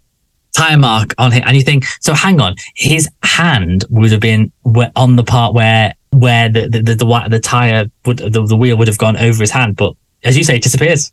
Tire 0.58 0.78
mark 0.78 1.14
on 1.18 1.32
it, 1.32 1.42
and 1.46 1.56
you 1.56 1.62
think, 1.62 1.84
so 2.00 2.12
hang 2.14 2.40
on, 2.40 2.54
his 2.74 3.08
hand 3.22 3.84
would 3.90 4.12
have 4.12 4.20
been 4.20 4.50
on 4.96 5.16
the 5.16 5.24
part 5.24 5.54
where 5.54 5.94
where 6.10 6.48
the 6.48 6.68
the 6.68 6.82
the, 6.82 6.94
the, 6.94 7.26
the 7.28 7.40
tire 7.40 7.86
would 8.06 8.18
the, 8.18 8.44
the 8.46 8.56
wheel 8.56 8.76
would 8.76 8.88
have 8.88 8.98
gone 8.98 9.16
over 9.16 9.42
his 9.42 9.50
hand, 9.50 9.76
but 9.76 9.94
as 10.24 10.36
you 10.36 10.44
say, 10.44 10.56
it 10.56 10.62
disappears. 10.62 11.12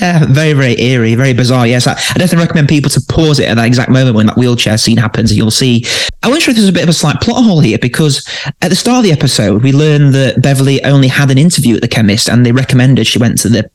Yeah, 0.00 0.24
very, 0.26 0.54
very 0.54 0.80
eerie, 0.80 1.14
very 1.14 1.34
bizarre. 1.34 1.66
Yes, 1.66 1.86
I, 1.86 1.92
I 1.92 2.18
definitely 2.18 2.38
recommend 2.38 2.68
people 2.68 2.90
to 2.90 3.00
pause 3.10 3.38
it 3.38 3.48
at 3.48 3.56
that 3.56 3.66
exact 3.66 3.90
moment 3.90 4.16
when 4.16 4.26
that 4.26 4.36
wheelchair 4.36 4.78
scene 4.78 4.96
happens, 4.96 5.30
and 5.30 5.36
you'll 5.36 5.50
see. 5.50 5.84
I 6.22 6.28
wonder 6.28 6.50
if 6.50 6.56
there's 6.56 6.68
a 6.68 6.72
bit 6.72 6.84
of 6.84 6.88
a 6.88 6.94
slight 6.94 7.20
plot 7.20 7.44
hole 7.44 7.60
here 7.60 7.78
because 7.78 8.26
at 8.62 8.68
the 8.68 8.76
start 8.76 8.98
of 8.98 9.04
the 9.04 9.12
episode, 9.12 9.62
we 9.62 9.72
learned 9.72 10.14
that 10.14 10.40
Beverly 10.40 10.82
only 10.84 11.08
had 11.08 11.30
an 11.30 11.38
interview 11.38 11.74
at 11.76 11.82
the 11.82 11.88
chemist, 11.88 12.28
and 12.30 12.46
they 12.46 12.52
recommended 12.52 13.06
she 13.06 13.18
went 13.18 13.38
to 13.38 13.48
the 13.48 13.70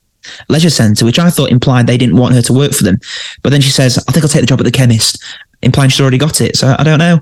leisure 0.48 0.70
centre, 0.70 1.06
which 1.06 1.20
I 1.20 1.30
thought 1.30 1.52
implied 1.52 1.88
they 1.88 1.98
didn't 1.98 2.18
want 2.18 2.36
her 2.36 2.42
to 2.44 2.54
work 2.54 2.74
for 2.74 2.84
them. 2.84 3.00
But 3.42 3.50
then 3.52 3.62
she 3.62 3.70
says, 3.70 3.98
"I 4.08 4.12
think 4.12 4.24
I'll 4.24 4.30
take 4.30 4.42
the 4.42 4.48
job 4.48 4.60
at 4.60 4.66
the 4.66 4.72
chemist," 4.72 5.22
implying 5.62 5.90
she's 5.90 6.02
already 6.02 6.18
got 6.18 6.42
it. 6.42 6.56
So 6.58 6.76
I 6.78 6.84
don't 6.84 7.00
know. 7.00 7.20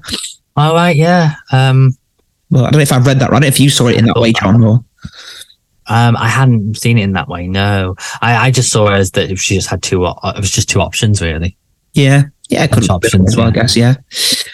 All 0.55 0.73
right, 0.73 0.95
yeah. 0.95 1.35
Um, 1.51 1.95
Well, 2.49 2.65
I 2.65 2.71
don't 2.71 2.79
know 2.79 2.83
if 2.83 2.91
I've 2.91 3.05
read 3.05 3.19
that 3.19 3.29
right. 3.29 3.37
I 3.37 3.39
don't 3.39 3.41
know 3.41 3.47
if 3.47 3.59
you 3.59 3.69
saw 3.69 3.87
it 3.87 3.97
in 3.97 4.05
that 4.05 4.19
way, 4.19 4.31
John. 4.33 4.63
Or 4.63 4.83
um, 5.87 6.17
I 6.17 6.27
hadn't 6.27 6.77
seen 6.77 6.97
it 6.97 7.03
in 7.03 7.13
that 7.13 7.27
way. 7.27 7.47
No, 7.47 7.95
I, 8.21 8.47
I 8.47 8.51
just 8.51 8.71
saw 8.71 8.87
it 8.87 8.93
as 8.93 9.11
that 9.11 9.37
she 9.37 9.55
just 9.55 9.69
had 9.69 9.83
two, 9.83 10.05
it 10.05 10.15
was 10.37 10.51
just 10.51 10.69
two 10.69 10.81
options 10.81 11.21
really. 11.21 11.57
Yeah. 11.97 12.23
Yeah, 12.49 12.63
it 12.63 12.71
could 12.71 12.87
have 12.87 13.01
been 13.01 13.27
as 13.27 13.35
well, 13.35 13.47
I 13.47 13.51
guess, 13.51 13.75
yeah. 13.75 13.95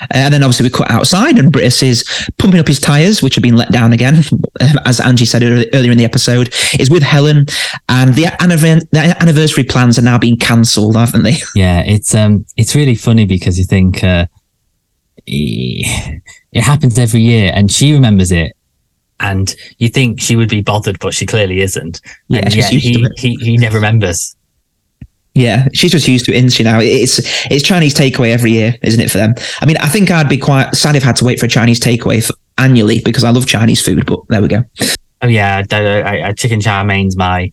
Uh, 0.01 0.07
and 0.15 0.33
then 0.33 0.41
obviously 0.41 0.63
we 0.63 0.71
cut 0.71 0.89
outside 0.89 1.37
and 1.37 1.53
Brittas 1.53 1.83
is 1.83 2.03
pumping 2.39 2.59
up 2.59 2.67
his 2.67 2.79
tyres, 2.79 3.21
which 3.21 3.35
have 3.35 3.43
been 3.43 3.55
let 3.55 3.71
down 3.71 3.93
again, 3.93 4.15
um, 4.61 4.79
as 4.85 4.99
Angie 4.99 5.25
said 5.25 5.43
earlier 5.43 5.91
in 5.91 5.99
the 5.99 6.03
episode, 6.03 6.51
is 6.79 6.89
with 6.89 7.03
Helen. 7.03 7.45
And 7.89 8.15
the, 8.15 8.23
anniver- 8.39 8.89
the 8.89 9.15
anniversary 9.21 9.63
plans 9.63 9.99
are 9.99 10.01
now 10.01 10.17
being 10.17 10.37
cancelled, 10.37 10.95
haven't 10.95 11.21
they? 11.21 11.37
Yeah, 11.55 11.81
it's 11.81 12.15
um, 12.15 12.45
it's 12.57 12.73
really 12.73 12.95
funny 12.95 13.25
because 13.25 13.59
you 13.59 13.65
think 13.65 14.03
uh, 14.03 14.25
it 15.27 16.63
happens 16.63 16.97
every 16.97 17.21
year, 17.21 17.51
and 17.53 17.71
she 17.71 17.93
remembers 17.93 18.31
it, 18.31 18.55
and 19.19 19.55
you 19.77 19.89
think 19.89 20.19
she 20.19 20.35
would 20.35 20.49
be 20.49 20.61
bothered, 20.61 20.97
but 20.99 21.13
she 21.13 21.27
clearly 21.27 21.61
isn't. 21.61 22.01
Yeah, 22.27 22.39
and 22.39 22.53
she's 22.53 22.71
yet 22.71 23.11
he, 23.19 23.35
he 23.35 23.35
he 23.35 23.57
never 23.57 23.75
remembers. 23.75 24.35
Yeah, 25.35 25.67
she's 25.73 25.91
just 25.91 26.07
used 26.07 26.25
to 26.25 26.31
it, 26.31 26.37
isn't 26.37 26.51
she 26.51 26.63
now? 26.63 26.79
It's 26.79 27.19
it's 27.49 27.63
Chinese 27.63 27.95
takeaway 27.95 28.31
every 28.31 28.51
year, 28.51 28.75
isn't 28.83 29.01
it, 29.01 29.09
for 29.09 29.17
them? 29.17 29.33
I 29.61 29.65
mean, 29.65 29.77
I 29.77 29.87
think 29.87 30.11
I'd 30.11 30.29
be 30.29 30.37
quite 30.37 30.75
sad 30.75 30.95
if 30.95 31.03
I 31.03 31.07
had 31.07 31.15
to 31.17 31.25
wait 31.25 31.39
for 31.39 31.47
a 31.47 31.49
Chinese 31.49 31.79
takeaway 31.79 32.23
for, 32.23 32.33
annually 32.57 32.99
because 32.99 33.23
I 33.23 33.31
love 33.31 33.47
Chinese 33.47 33.83
food, 33.83 34.05
but 34.05 34.19
there 34.29 34.41
we 34.41 34.47
go. 34.47 34.63
Oh 35.21 35.27
yeah, 35.27 35.63
I, 35.71 36.01
I, 36.01 36.27
I, 36.27 36.33
chicken 36.33 36.61
chow 36.61 36.83
mein's 36.83 37.15
my 37.15 37.51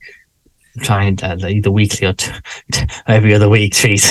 trying 0.81 1.19
uh, 1.23 1.39
either 1.49 1.71
weekly 1.71 2.07
or 2.07 2.13
t- 2.13 2.33
t- 2.73 2.87
every 3.07 3.35
other 3.35 3.49
week 3.49 3.73
treat. 3.73 4.07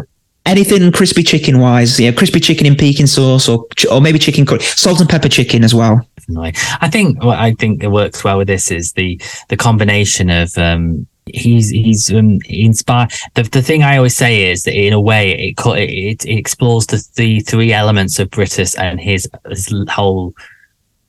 Anything 0.46 0.90
crispy 0.90 1.22
chicken 1.22 1.60
wise, 1.60 2.00
yeah, 2.00 2.10
crispy 2.10 2.40
chicken 2.40 2.66
in 2.66 2.74
Peking 2.74 3.06
sauce 3.06 3.48
or 3.48 3.66
ch- 3.76 3.86
or 3.86 4.00
maybe 4.00 4.18
chicken 4.18 4.44
curry, 4.44 4.60
salt 4.60 4.98
and 4.98 5.08
pepper 5.08 5.28
chicken 5.28 5.62
as 5.62 5.72
well. 5.72 6.06
I 6.36 6.88
think 6.90 7.22
what 7.22 7.38
I 7.38 7.52
think 7.52 7.80
that 7.82 7.90
works 7.90 8.24
well 8.24 8.38
with 8.38 8.48
this 8.48 8.70
is 8.70 8.94
the 8.94 9.20
the 9.48 9.56
combination 9.56 10.30
of 10.30 10.56
um 10.58 11.06
he's 11.26 11.70
he's 11.70 12.12
um, 12.12 12.38
inspired. 12.48 13.12
The 13.34 13.44
the 13.44 13.62
thing 13.62 13.82
I 13.82 13.96
always 13.96 14.16
say 14.16 14.50
is 14.50 14.62
that 14.64 14.74
in 14.74 14.92
a 14.92 15.00
way 15.00 15.32
it 15.32 15.54
it, 15.66 16.24
it 16.24 16.38
explores 16.38 16.86
the, 16.86 17.04
the 17.16 17.40
three 17.40 17.72
elements 17.72 18.18
of 18.18 18.30
Brittas 18.30 18.78
and 18.78 19.00
his 19.00 19.28
his 19.48 19.72
whole 19.88 20.34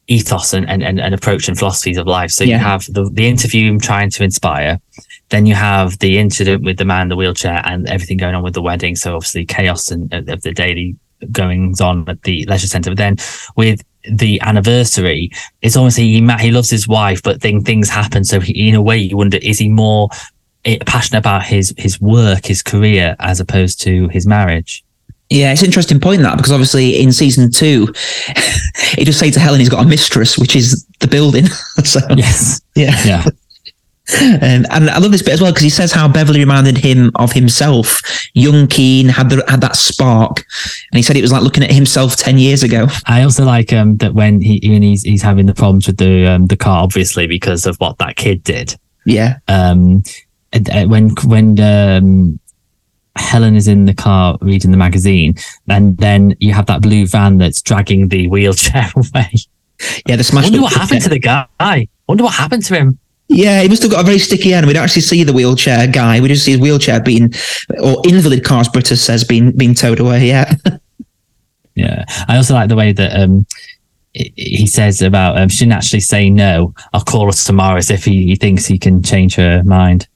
ethos 0.08 0.54
and, 0.54 0.70
and, 0.70 0.84
and, 0.84 1.00
and 1.00 1.16
approach 1.16 1.48
and 1.48 1.58
philosophies 1.58 1.98
of 1.98 2.06
life. 2.06 2.30
So 2.32 2.44
Yeah. 2.44 2.58
you 2.58 2.64
have 2.64 2.86
the 2.94 3.10
the 3.10 3.28
interview 3.28 3.78
trying 3.80 4.10
to 4.12 4.24
inspire. 4.24 4.80
Then 5.30 5.46
you 5.46 5.56
have 5.56 5.98
the 6.00 6.18
incident 6.20 6.64
with 6.64 6.78
the 6.78 6.86
man 6.86 7.04
in 7.04 7.08
the 7.10 7.16
wheelchair 7.16 7.62
and 7.66 7.88
everything 7.88 8.18
going 8.18 8.36
on 8.36 8.44
with 8.44 8.54
the 8.54 8.62
wedding. 8.62 8.96
So 8.96 9.16
obviously 9.16 9.46
chaos 9.46 9.92
and 9.92 10.14
of 10.14 10.42
the 10.42 10.52
daily 10.54 10.96
goings 11.32 11.80
on 11.82 12.08
at 12.10 12.22
the 12.24 12.46
leisure 12.48 12.68
centre. 12.68 12.92
But 12.92 12.98
then 12.98 13.16
with 13.56 13.82
the 14.10 14.40
anniversary, 14.42 15.32
it's 15.62 15.76
almost 15.76 15.98
he 15.98 16.20
he 16.40 16.52
loves 16.52 16.70
his 16.70 16.88
wife, 16.88 17.22
but 17.24 17.42
then 17.42 17.62
things 17.62 17.90
happen. 17.90 18.24
So 18.24 18.40
he, 18.40 18.70
in 18.70 18.76
a 18.76 18.82
way, 18.82 18.98
you 18.98 19.18
wonder 19.18 19.38
is 19.42 19.60
he 19.60 19.70
more 19.70 20.10
eh, 20.66 20.78
passionate 20.86 21.20
about 21.20 21.44
his 21.44 21.74
his 21.78 22.00
work, 22.02 22.46
his 22.46 22.62
career, 22.62 23.16
as 23.20 23.40
opposed 23.40 23.82
to 23.82 24.08
his 24.10 24.26
marriage? 24.28 24.84
Yeah, 25.30 25.52
it's 25.52 25.62
an 25.62 25.68
interesting 25.68 26.00
point 26.00 26.22
that 26.22 26.38
because 26.38 26.52
obviously 26.52 27.02
in 27.02 27.12
season 27.12 27.50
two, 27.50 27.88
he 28.96 29.04
just 29.06 29.20
say 29.20 29.32
to 29.32 29.40
Helen 29.40 29.60
he's 29.60 29.70
got 29.70 29.84
a 29.86 29.88
mistress, 29.88 30.38
which 30.38 30.56
is 30.56 30.86
the 31.00 31.08
building. 31.08 31.46
so 31.84 32.00
Yes. 32.16 32.62
yeah, 32.76 32.96
Yeah. 33.06 33.26
And, 34.12 34.66
and 34.70 34.90
I 34.90 34.98
love 34.98 35.12
this 35.12 35.22
bit 35.22 35.34
as 35.34 35.42
well 35.42 35.52
because 35.52 35.64
he 35.64 35.70
says 35.70 35.94
how 35.94 36.10
Beverly 36.10 36.42
reminded 36.42 36.78
him 36.78 37.12
of 37.16 37.32
himself, 37.32 38.02
young, 38.34 38.68
keen, 38.68 39.08
had 39.08 39.30
the, 39.30 39.44
had 39.48 39.62
that 39.62 39.78
spark, 39.78 40.46
and 40.92 40.98
he 40.98 41.02
said 41.02 41.16
it 41.16 41.22
was 41.22 41.32
like 41.32 41.42
looking 41.42 41.64
at 41.64 41.72
himself 41.72 42.18
ten 42.18 42.38
years 42.38 42.64
ago. 42.64 42.88
I 43.06 43.24
also 43.24 43.46
like 43.46 43.72
um 43.72 43.96
that 43.98 44.14
when 44.14 44.42
he 44.42 44.60
when 44.64 44.82
he's 44.82 45.04
he's 45.04 45.22
having 45.22 45.46
the 45.46 45.54
problems 45.54 45.88
with 45.88 45.98
the 45.98 46.28
um 46.28 46.48
the 46.48 46.58
car, 46.58 46.84
obviously 46.84 47.28
because 47.28 47.66
of 47.66 47.78
what 47.78 47.98
that 48.00 48.18
kid 48.18 48.44
did. 48.44 48.76
Yeah, 49.06 49.38
um 49.48 50.04
and, 50.52 50.70
uh, 50.70 50.86
when 50.86 51.12
when 51.26 51.60
um 51.62 52.40
Helen 53.16 53.56
is 53.56 53.68
in 53.70 53.86
the 53.86 53.94
car 53.94 54.38
reading 54.42 54.72
the 54.72 54.78
magazine, 54.78 55.36
and 55.70 55.98
then 55.98 56.36
you 56.40 56.52
have 56.54 56.66
that 56.66 56.82
blue 56.82 57.08
van 57.08 57.38
that's 57.38 57.62
dragging 57.62 58.10
the 58.10 58.28
wheelchair 58.28 58.92
away. 58.98 59.32
yeah, 60.06 60.18
the 60.18 60.26
smashed. 60.26 60.48
Wonder 60.48 60.62
what 60.62 60.74
happened 60.74 61.02
to 61.04 61.10
the 61.10 61.20
guy. 61.20 61.88
Wonder 62.08 62.24
what 62.26 62.34
happened 62.34 62.66
to 62.66 62.76
him. 62.76 63.00
Yeah, 63.30 63.62
he 63.62 63.70
must 63.70 63.82
have 63.82 63.92
got 63.92 64.02
a 64.02 64.06
very 64.06 64.20
sticky 64.20 64.52
hand. 64.52 64.68
We 64.68 64.74
don't 64.74 64.84
actually 64.84 65.02
see 65.04 65.24
the 65.24 65.34
wheelchair 65.34 65.88
guy. 65.88 66.20
We 66.20 66.28
just 66.28 66.46
see 66.46 66.52
his 66.52 66.60
wheelchair 66.62 67.00
being, 67.02 67.34
or 67.82 68.02
invalid 68.06 68.44
cars, 68.44 68.68
Brittas 68.68 68.98
says, 69.00 69.24
being 69.24 69.52
being 69.58 69.74
towed 69.74 70.00
away. 70.00 70.28
Yeah, 70.28 70.54
Yeah, 71.76 72.06
I 72.28 72.38
also 72.38 72.54
like 72.54 72.70
the 72.70 72.76
way 72.76 72.92
that 72.94 73.20
um 73.20 73.46
he- 74.14 74.34
he 74.36 74.68
says 74.68 75.02
about 75.02 75.38
um, 75.40 75.50
she 75.50 75.60
didn't 75.66 75.74
actually 75.74 76.02
say 76.02 76.30
no. 76.30 76.74
I'll 76.94 77.02
call 77.04 77.30
us 77.30 77.44
tomorrow 77.44 77.78
as 77.78 77.90
if 77.90 78.06
he, 78.06 78.26
he 78.28 78.36
thinks 78.36 78.66
he 78.66 78.78
can 78.78 79.02
change 79.02 79.36
her 79.36 79.64
mind. 79.64 80.08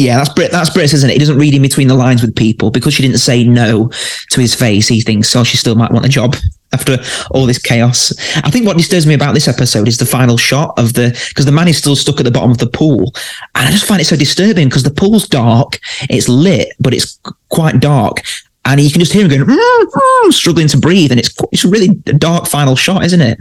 Yeah, 0.00 0.16
that's 0.16 0.30
Brit. 0.30 0.50
That's 0.50 0.70
Brittas, 0.70 0.94
isn't 0.94 1.10
it? 1.10 1.12
He 1.12 1.18
doesn't 1.18 1.38
read 1.38 1.52
in 1.52 1.60
between 1.60 1.88
the 1.88 1.94
lines 1.94 2.22
with 2.22 2.34
people 2.34 2.70
because 2.70 2.94
she 2.94 3.02
didn't 3.02 3.18
say 3.18 3.44
no 3.44 3.90
to 4.30 4.40
his 4.40 4.54
face. 4.54 4.88
He 4.88 5.02
thinks, 5.02 5.36
oh, 5.36 5.44
she 5.44 5.58
still 5.58 5.74
might 5.74 5.90
want 5.90 6.04
the 6.04 6.08
job 6.08 6.36
after 6.72 6.96
all 7.30 7.44
this 7.44 7.58
chaos. 7.58 8.12
I 8.36 8.50
think 8.50 8.64
what 8.66 8.78
disturbs 8.78 9.06
me 9.06 9.12
about 9.12 9.34
this 9.34 9.46
episode 9.46 9.88
is 9.88 9.98
the 9.98 10.06
final 10.06 10.38
shot 10.38 10.72
of 10.78 10.94
the 10.94 11.10
because 11.28 11.44
the 11.44 11.52
man 11.52 11.68
is 11.68 11.76
still 11.76 11.96
stuck 11.96 12.18
at 12.18 12.24
the 12.24 12.30
bottom 12.30 12.50
of 12.50 12.56
the 12.56 12.66
pool, 12.66 13.12
and 13.54 13.68
I 13.68 13.70
just 13.70 13.86
find 13.86 14.00
it 14.00 14.06
so 14.06 14.16
disturbing 14.16 14.68
because 14.68 14.84
the 14.84 14.90
pool's 14.90 15.28
dark, 15.28 15.78
it's 16.08 16.30
lit, 16.30 16.72
but 16.80 16.94
it's 16.94 17.20
quite 17.50 17.80
dark. 17.80 18.22
And 18.64 18.80
you 18.80 18.90
can 18.90 19.00
just 19.00 19.12
hear 19.12 19.22
him 19.22 19.28
going, 19.28 19.58
"Mm, 19.58 19.84
mm," 19.86 20.32
struggling 20.32 20.68
to 20.68 20.78
breathe, 20.78 21.10
and 21.10 21.20
it's 21.20 21.34
it's 21.52 21.64
a 21.64 21.68
really 21.68 21.88
dark 22.16 22.46
final 22.46 22.76
shot, 22.76 23.04
isn't 23.04 23.20
it? 23.20 23.38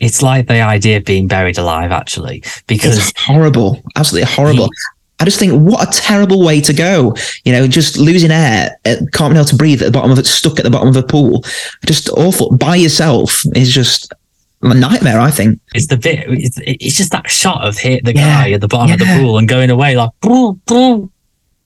It's 0.00 0.22
like 0.22 0.48
the 0.48 0.60
idea 0.60 0.98
of 0.98 1.04
being 1.04 1.28
buried 1.28 1.58
alive, 1.58 1.92
actually, 1.92 2.42
because 2.66 2.98
It's 2.98 3.20
horrible, 3.20 3.82
absolutely 3.96 4.30
horrible. 4.32 4.68
I 5.20 5.24
just 5.24 5.38
think, 5.38 5.52
what 5.52 5.88
a 5.88 6.00
terrible 6.00 6.44
way 6.44 6.60
to 6.60 6.72
go. 6.72 7.14
You 7.44 7.52
know, 7.52 7.66
just 7.66 7.98
losing 7.98 8.30
air, 8.30 8.78
uh, 8.84 8.96
can't 9.12 9.32
be 9.34 9.38
able 9.38 9.46
to 9.46 9.56
breathe 9.56 9.82
at 9.82 9.86
the 9.86 9.90
bottom 9.90 10.10
of 10.10 10.18
it, 10.18 10.26
stuck 10.26 10.58
at 10.58 10.64
the 10.64 10.70
bottom 10.70 10.88
of 10.88 10.96
a 10.96 11.02
pool. 11.02 11.42
Just 11.86 12.08
awful. 12.10 12.56
By 12.56 12.76
yourself 12.76 13.42
is 13.56 13.72
just 13.72 14.12
a 14.62 14.74
nightmare, 14.74 15.18
I 15.20 15.30
think. 15.30 15.60
it's 15.74 15.86
the 15.88 15.96
bit. 15.96 16.24
It's, 16.28 16.58
it's 16.62 16.96
just 16.96 17.12
that 17.12 17.28
shot 17.30 17.64
of 17.66 17.78
hit 17.78 18.04
the 18.04 18.14
Yeah, 18.14 18.44
guy 18.44 18.50
at 18.52 18.60
the 18.60 18.68
bottom 18.68 18.92
of 18.92 18.98
the 18.98 19.06
pool 19.18 19.38
and 19.38 19.48
going 19.48 19.70
away 19.70 19.96
like. 19.96 20.10
"Boom, 20.20 20.60
boom." 20.66 21.10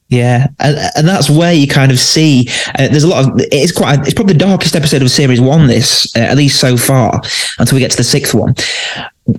Yeah, 0.09 0.48
and, 0.59 0.76
and 0.94 1.09
that's 1.09 1.30
where 1.30 1.55
you 1.55 1.66
kind 1.66 1.90
of 1.90 1.98
see 1.98 2.46
uh, 2.78 2.88
there's 2.88 3.03
a 3.03 3.09
lot 3.09 3.24
of 3.24 3.32
it's 3.50 3.72
quite 3.72 4.00
it's 4.00 4.12
probably 4.12 4.34
the 4.34 4.40
darkest 4.40 4.76
episode 4.76 5.00
of 5.00 5.11
series 5.11 5.40
one 5.40 5.68
this 5.68 6.14
uh, 6.14 6.20
at 6.20 6.36
least 6.36 6.61
so 6.61 6.76
far 6.76 7.22
until 7.59 7.76
we 7.76 7.80
get 7.80 7.90
to 7.92 7.96
the 7.96 8.05
sixth 8.05 8.34
one, 8.34 8.55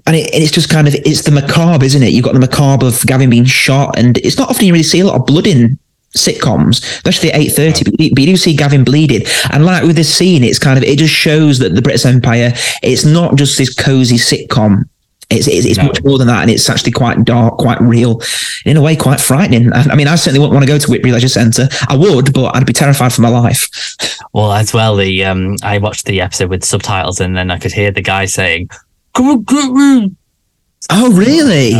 and, 0.06 0.16
it, 0.16 0.34
and 0.34 0.44
it's 0.44 0.52
just 0.52 0.70
kind 0.70 0.88
of 0.88 0.96
it's 0.96 1.24
the 1.24 1.32
macabre, 1.32 1.86
isn't 1.86 2.04
it? 2.04 2.12
You've 2.14 2.26
got 2.26 2.34
the 2.34 2.40
macabre 2.40 2.86
of 2.86 3.02
Gavin 3.06 3.30
being 3.30 3.46
shot, 3.46 3.98
and 3.98 4.18
it's 4.20 4.38
not 4.38 4.50
often 4.50 4.66
you 4.66 4.74
really 4.74 4.84
see 4.84 5.00
a 5.02 5.06
lot 5.06 5.20
of 5.20 5.26
blood 5.26 5.48
in 5.48 5.78
sitcoms, 6.16 6.84
especially 6.84 7.32
at 7.32 7.40
eight 7.40 7.50
thirty. 7.50 7.84
But, 7.84 8.00
you- 8.00 8.10
but 8.12 8.20
you 8.20 8.28
do 8.28 8.38
see 8.38 8.56
Gavin 8.56 8.84
bleeding, 8.84 9.24
and 9.52 9.66
like 9.66 9.84
with 9.84 9.96
this 9.96 10.14
scene, 10.14 10.44
it's 10.44 10.60
kind 10.60 10.78
of 10.78 10.84
it 10.84 10.98
just 11.00 11.14
shows 11.14 11.60
that 11.60 11.76
the 11.76 11.82
Brittas 11.82 12.06
Empire 12.06 12.54
it's 12.82 13.06
not 13.06 13.36
just 13.36 13.58
this 13.58 13.74
cozy 13.74 14.18
sitcom 14.18 14.84
It's, 15.30 15.48
it's, 15.48 15.66
it's 15.66 15.78
No. 15.80 15.86
much 15.86 16.04
more 16.04 16.18
than 16.20 16.28
that, 16.28 16.42
and 16.44 16.52
it's 16.52 16.70
actually 16.70 16.92
quite 16.92 17.24
dark, 17.26 17.58
quite 17.58 17.82
real, 17.82 18.22
in 18.66 18.78
a 18.78 18.82
way, 18.82 18.96
quite 18.96 19.20
frightening. 19.20 19.72
And, 19.74 19.92
I 19.92 19.96
mean, 19.96 20.08
I 20.08 20.16
certainly 20.16 20.40
wouldn't 20.40 20.54
want 20.54 20.66
to 20.68 20.72
go 20.72 20.78
to 20.78 20.88
Whitbury 20.92 21.12
Leisure 21.14 21.30
Centre. 21.30 21.68
I 21.90 21.96
would, 21.96 22.32
but 22.34 22.56
I'd 22.56 22.66
be 22.68 22.74
terrified 22.74 23.12
for 23.14 23.22
my 23.22 23.30
life. 23.30 23.68
Well, 24.34 24.52
as 24.54 24.74
well, 24.74 24.96
the 24.96 25.26
um, 25.26 25.56
I 25.64 25.80
watched 25.80 26.06
the 26.06 26.22
episode 26.22 26.50
with 26.52 26.64
subtitles, 26.64 27.20
and 27.20 27.36
then 27.36 27.50
I 27.50 27.58
could 27.58 27.72
hear 27.72 27.90
the 27.90 28.02
guy 28.04 28.26
saying, 28.26 28.70
"Come 29.14 29.30
on, 29.30 29.44
get 29.44 29.72
me." 29.72 30.12
Oh, 30.90 31.12
really? 31.12 31.76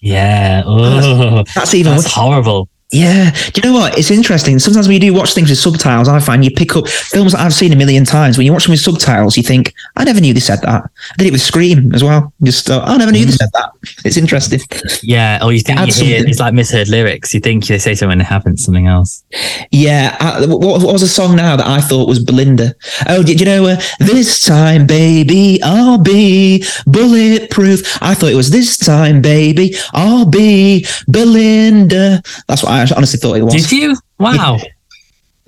Yeah. 0.00 0.62
Oh, 0.66 1.44
That's 1.54 1.74
even 1.74 1.92
that's 1.92 2.12
horrible. 2.12 2.68
Yeah. 2.92 3.30
Do 3.52 3.60
you 3.60 3.72
know 3.72 3.78
what? 3.78 3.98
It's 3.98 4.10
interesting. 4.10 4.58
Sometimes 4.58 4.86
when 4.86 4.94
you 4.94 5.00
do 5.00 5.14
watch 5.14 5.32
things 5.32 5.48
with 5.48 5.58
subtitles, 5.58 6.08
I 6.08 6.20
find 6.20 6.44
you 6.44 6.50
pick 6.50 6.76
up 6.76 6.86
films 6.86 7.32
that 7.32 7.40
I've 7.40 7.54
seen 7.54 7.72
a 7.72 7.76
million 7.76 8.04
times. 8.04 8.36
When 8.36 8.44
you 8.44 8.52
watch 8.52 8.64
them 8.64 8.72
with 8.72 8.80
subtitles, 8.80 9.36
you 9.36 9.42
think, 9.42 9.72
I 9.96 10.04
never 10.04 10.20
knew 10.20 10.34
they 10.34 10.40
said 10.40 10.60
that. 10.60 10.84
I 10.84 11.14
did 11.16 11.28
it 11.28 11.32
with 11.32 11.40
Scream 11.40 11.94
as 11.94 12.04
well. 12.04 12.34
Just, 12.42 12.68
uh, 12.68 12.82
I 12.84 12.98
never 12.98 13.10
knew 13.10 13.24
they 13.24 13.32
said 13.32 13.48
that. 13.54 13.70
It's 14.04 14.18
interesting. 14.18 14.60
Yeah. 15.02 15.40
Or 15.42 15.52
you 15.52 15.60
think 15.60 15.78
you 15.80 15.86
hear 15.86 15.92
something. 15.92 16.28
it's 16.28 16.38
like 16.38 16.52
misheard 16.52 16.88
lyrics. 16.88 17.32
You 17.32 17.40
think 17.40 17.66
they 17.66 17.78
say 17.78 17.94
something 17.94 18.12
and 18.12 18.20
it 18.20 18.26
happens 18.26 18.62
something 18.62 18.86
else. 18.86 19.24
Yeah. 19.70 20.14
I, 20.20 20.44
what, 20.44 20.82
what 20.82 20.92
was 20.92 21.02
a 21.02 21.08
song 21.08 21.34
now 21.34 21.56
that 21.56 21.66
I 21.66 21.80
thought 21.80 22.08
was 22.08 22.22
Belinda? 22.22 22.74
Oh, 23.08 23.22
did 23.22 23.40
you 23.40 23.46
know, 23.46 23.64
uh, 23.66 23.80
this 24.00 24.44
time, 24.44 24.86
baby, 24.86 25.58
I'll 25.62 25.98
be 25.98 26.64
bulletproof. 26.86 28.02
I 28.02 28.14
thought 28.14 28.30
it 28.30 28.36
was 28.36 28.50
this 28.50 28.76
time, 28.76 29.22
baby, 29.22 29.74
I'll 29.94 30.26
be 30.26 30.86
Belinda. 31.08 32.22
That's 32.48 32.62
what 32.62 32.72
I 32.72 32.81
honestly 32.90 33.18
thought 33.18 33.36
it 33.36 33.42
was. 33.42 33.54
Did 33.54 33.72
you? 33.72 33.96
Wow. 34.18 34.58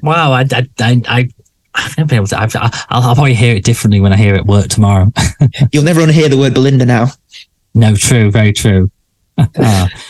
Wow. 0.03 0.33
I, 0.33 0.43
I, 0.53 0.69
I, 0.81 1.03
I 1.09 1.29
I've 1.75 1.97
never 1.99 2.09
been 2.09 2.17
able 2.17 2.27
to. 2.29 2.41
I've, 2.41 2.55
I'll, 2.57 2.71
I'll 2.91 3.15
probably 3.15 3.35
hear 3.35 3.57
it 3.57 3.65
differently 3.65 4.01
when 4.01 4.13
I 4.13 4.17
hear 4.17 4.35
it 4.35 4.41
at 4.41 4.47
work 4.47 4.69
tomorrow. 4.69 5.13
You'll 5.73 5.85
never 5.85 6.01
unhear 6.01 6.31
the 6.31 6.39
word 6.39 6.55
Belinda 6.55 6.87
now. 6.87 7.09
no, 7.75 7.97
true. 7.97 8.31
Very 8.31 8.53
true. 8.53 8.91
oh, 9.39 9.45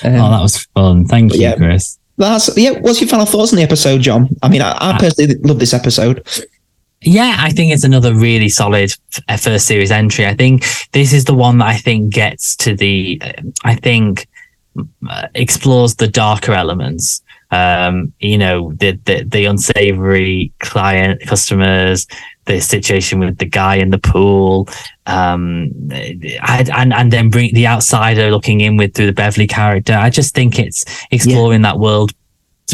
Um, 0.04 0.14
oh, 0.16 0.30
that 0.30 0.42
was 0.42 0.66
fun. 0.74 1.06
Thank 1.06 1.34
you, 1.34 1.40
yeah. 1.40 1.56
Chris. 1.56 1.98
That's 2.16 2.56
yeah. 2.56 2.72
What's 2.72 3.00
your 3.00 3.08
final 3.08 3.26
thoughts 3.26 3.52
on 3.52 3.56
the 3.56 3.62
episode, 3.62 4.02
John? 4.02 4.28
I 4.42 4.48
mean, 4.48 4.62
I, 4.62 4.76
I 4.78 4.98
personally 4.98 5.34
love 5.36 5.58
this 5.58 5.74
episode. 5.74 6.26
Yeah, 7.00 7.36
I 7.38 7.50
think 7.50 7.72
it's 7.72 7.84
another 7.84 8.14
really 8.14 8.48
solid 8.48 8.92
first 9.38 9.66
series 9.66 9.90
entry. 9.90 10.26
I 10.26 10.34
think 10.34 10.64
this 10.92 11.12
is 11.12 11.24
the 11.24 11.34
one 11.34 11.58
that 11.58 11.66
I 11.66 11.76
think 11.76 12.14
gets 12.14 12.56
to 12.56 12.74
the, 12.74 13.20
I 13.62 13.74
think 13.74 14.20
uh, 14.20 14.24
explores 15.34 15.96
the 15.96 16.08
darker 16.08 16.52
elements. 16.52 17.22
Um, 17.50 18.12
you 18.18 18.38
know, 18.38 18.72
the 18.74 18.92
the, 19.04 19.22
the 19.24 19.44
unsavory 19.44 20.52
client 20.58 21.20
customers, 21.22 22.06
the 22.46 22.60
situation 22.60 23.20
with 23.20 23.38
the 23.38 23.46
guy 23.46 23.76
in 23.76 23.90
the 23.90 23.98
pool, 23.98 24.68
um, 25.06 25.70
I, 25.92 26.66
and 26.74 26.92
and 26.92 27.12
then 27.12 27.30
bring 27.30 27.54
the 27.54 27.66
outsider 27.66 28.30
looking 28.30 28.60
in 28.60 28.76
with 28.76 28.94
through 28.94 29.06
the 29.06 29.12
Beverly 29.12 29.46
character. 29.46 29.94
I 29.94 30.10
just 30.10 30.34
think 30.34 30.58
it's 30.58 30.84
exploring 31.10 31.62
that 31.62 31.78
world 31.78 32.12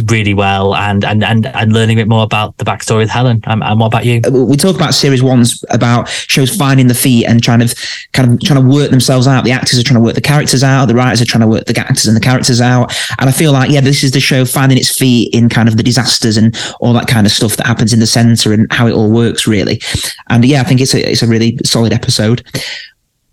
really 0.06 0.34
well 0.34 0.74
and 0.74 1.04
and 1.04 1.24
and 1.24 1.46
and 1.46 1.72
learning 1.72 1.98
a 1.98 2.02
bit 2.02 2.08
more 2.08 2.22
about 2.22 2.56
the 2.58 2.64
backstory 2.64 2.98
with 2.98 3.10
Helen. 3.10 3.42
Um, 3.46 3.62
and 3.62 3.80
what 3.80 3.86
about 3.86 4.04
you? 4.04 4.20
Uh, 4.24 4.30
We 4.30 4.56
talk 4.56 4.76
about 4.76 4.94
series 4.94 5.22
ones 5.22 5.64
about 5.70 6.08
shows 6.08 6.54
finding 6.54 6.86
the 6.86 6.94
feet 6.94 7.26
and 7.26 7.42
trying 7.42 7.60
to 7.60 7.74
kind 8.12 8.32
of 8.32 8.40
trying 8.40 8.62
to 8.62 8.68
work 8.68 8.90
themselves 8.90 9.26
out. 9.26 9.44
The 9.44 9.50
actors 9.50 9.78
are 9.78 9.82
trying 9.82 10.00
to 10.00 10.04
work 10.04 10.14
the 10.14 10.20
characters 10.20 10.62
out. 10.62 10.86
The 10.86 10.94
writers 10.94 11.20
are 11.20 11.24
trying 11.24 11.42
to 11.42 11.48
work 11.48 11.66
the 11.66 11.78
actors 11.78 12.06
and 12.06 12.16
the 12.16 12.20
characters 12.20 12.60
out. 12.60 12.94
And 13.18 13.28
I 13.28 13.32
feel 13.32 13.52
like 13.52 13.70
yeah, 13.70 13.80
this 13.80 14.04
is 14.04 14.12
the 14.12 14.20
show 14.20 14.44
finding 14.44 14.78
its 14.78 14.96
feet 14.96 15.34
in 15.34 15.48
kind 15.48 15.68
of 15.68 15.76
the 15.76 15.82
disasters 15.82 16.36
and 16.36 16.56
all 16.80 16.92
that 16.92 17.08
kind 17.08 17.26
of 17.26 17.32
stuff 17.32 17.56
that 17.56 17.66
happens 17.66 17.92
in 17.92 18.00
the 18.00 18.06
center 18.06 18.52
and 18.52 18.72
how 18.72 18.86
it 18.86 18.92
all 18.92 19.10
works 19.10 19.46
really. 19.46 19.80
And 20.28 20.44
yeah, 20.44 20.60
I 20.60 20.64
think 20.64 20.80
it's 20.80 20.94
a 20.94 21.10
it's 21.10 21.22
a 21.22 21.26
really 21.26 21.58
solid 21.64 21.92
episode. 21.92 22.46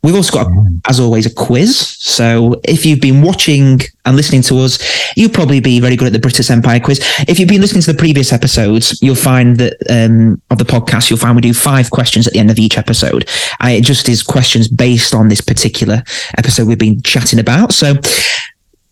We've 0.04 0.16
also 0.16 0.32
got, 0.32 0.48
as 0.88 1.00
always, 1.00 1.26
a 1.26 1.34
quiz. 1.34 1.76
So 2.00 2.62
if 2.64 2.86
you've 2.86 3.02
been 3.02 3.22
watching 3.22 3.82
and 4.06 4.16
listening 4.16 4.42
to 4.44 4.60
us, 4.60 4.78
you'll 5.18 5.32
probably 5.32 5.60
be 5.60 5.80
very 5.80 5.96
good 5.96 6.08
at 6.08 6.14
the 6.14 6.28
Brittas 6.28 6.52
Empire 6.52 6.80
quiz. 6.80 7.00
If 7.28 7.40
you've 7.40 7.50
been 7.50 7.62
listening 7.62 7.82
to 7.82 7.94
the 7.94 7.98
previous 7.98 8.32
episodes, 8.32 9.02
you'll 9.02 9.16
find 9.16 9.58
that 9.58 9.76
um, 9.90 10.42
of 10.50 10.60
the 10.60 10.66
podcast, 10.66 11.10
you'll 11.10 11.20
find 11.20 11.36
we 11.36 11.42
do 11.42 11.54
five 11.54 11.90
questions 11.90 12.28
at 12.28 12.34
the 12.34 12.40
end 12.40 12.52
of 12.52 12.60
each 12.60 12.78
episode. 12.78 13.28
And 13.60 13.74
it 13.74 13.84
just 13.84 14.08
is 14.08 14.24
questions 14.24 14.68
based 14.68 15.14
on 15.14 15.30
this 15.30 15.42
particular 15.42 16.04
episode 16.38 16.68
we've 16.68 16.78
been 16.78 17.02
chatting 17.02 17.40
about. 17.40 17.74
So 17.74 17.96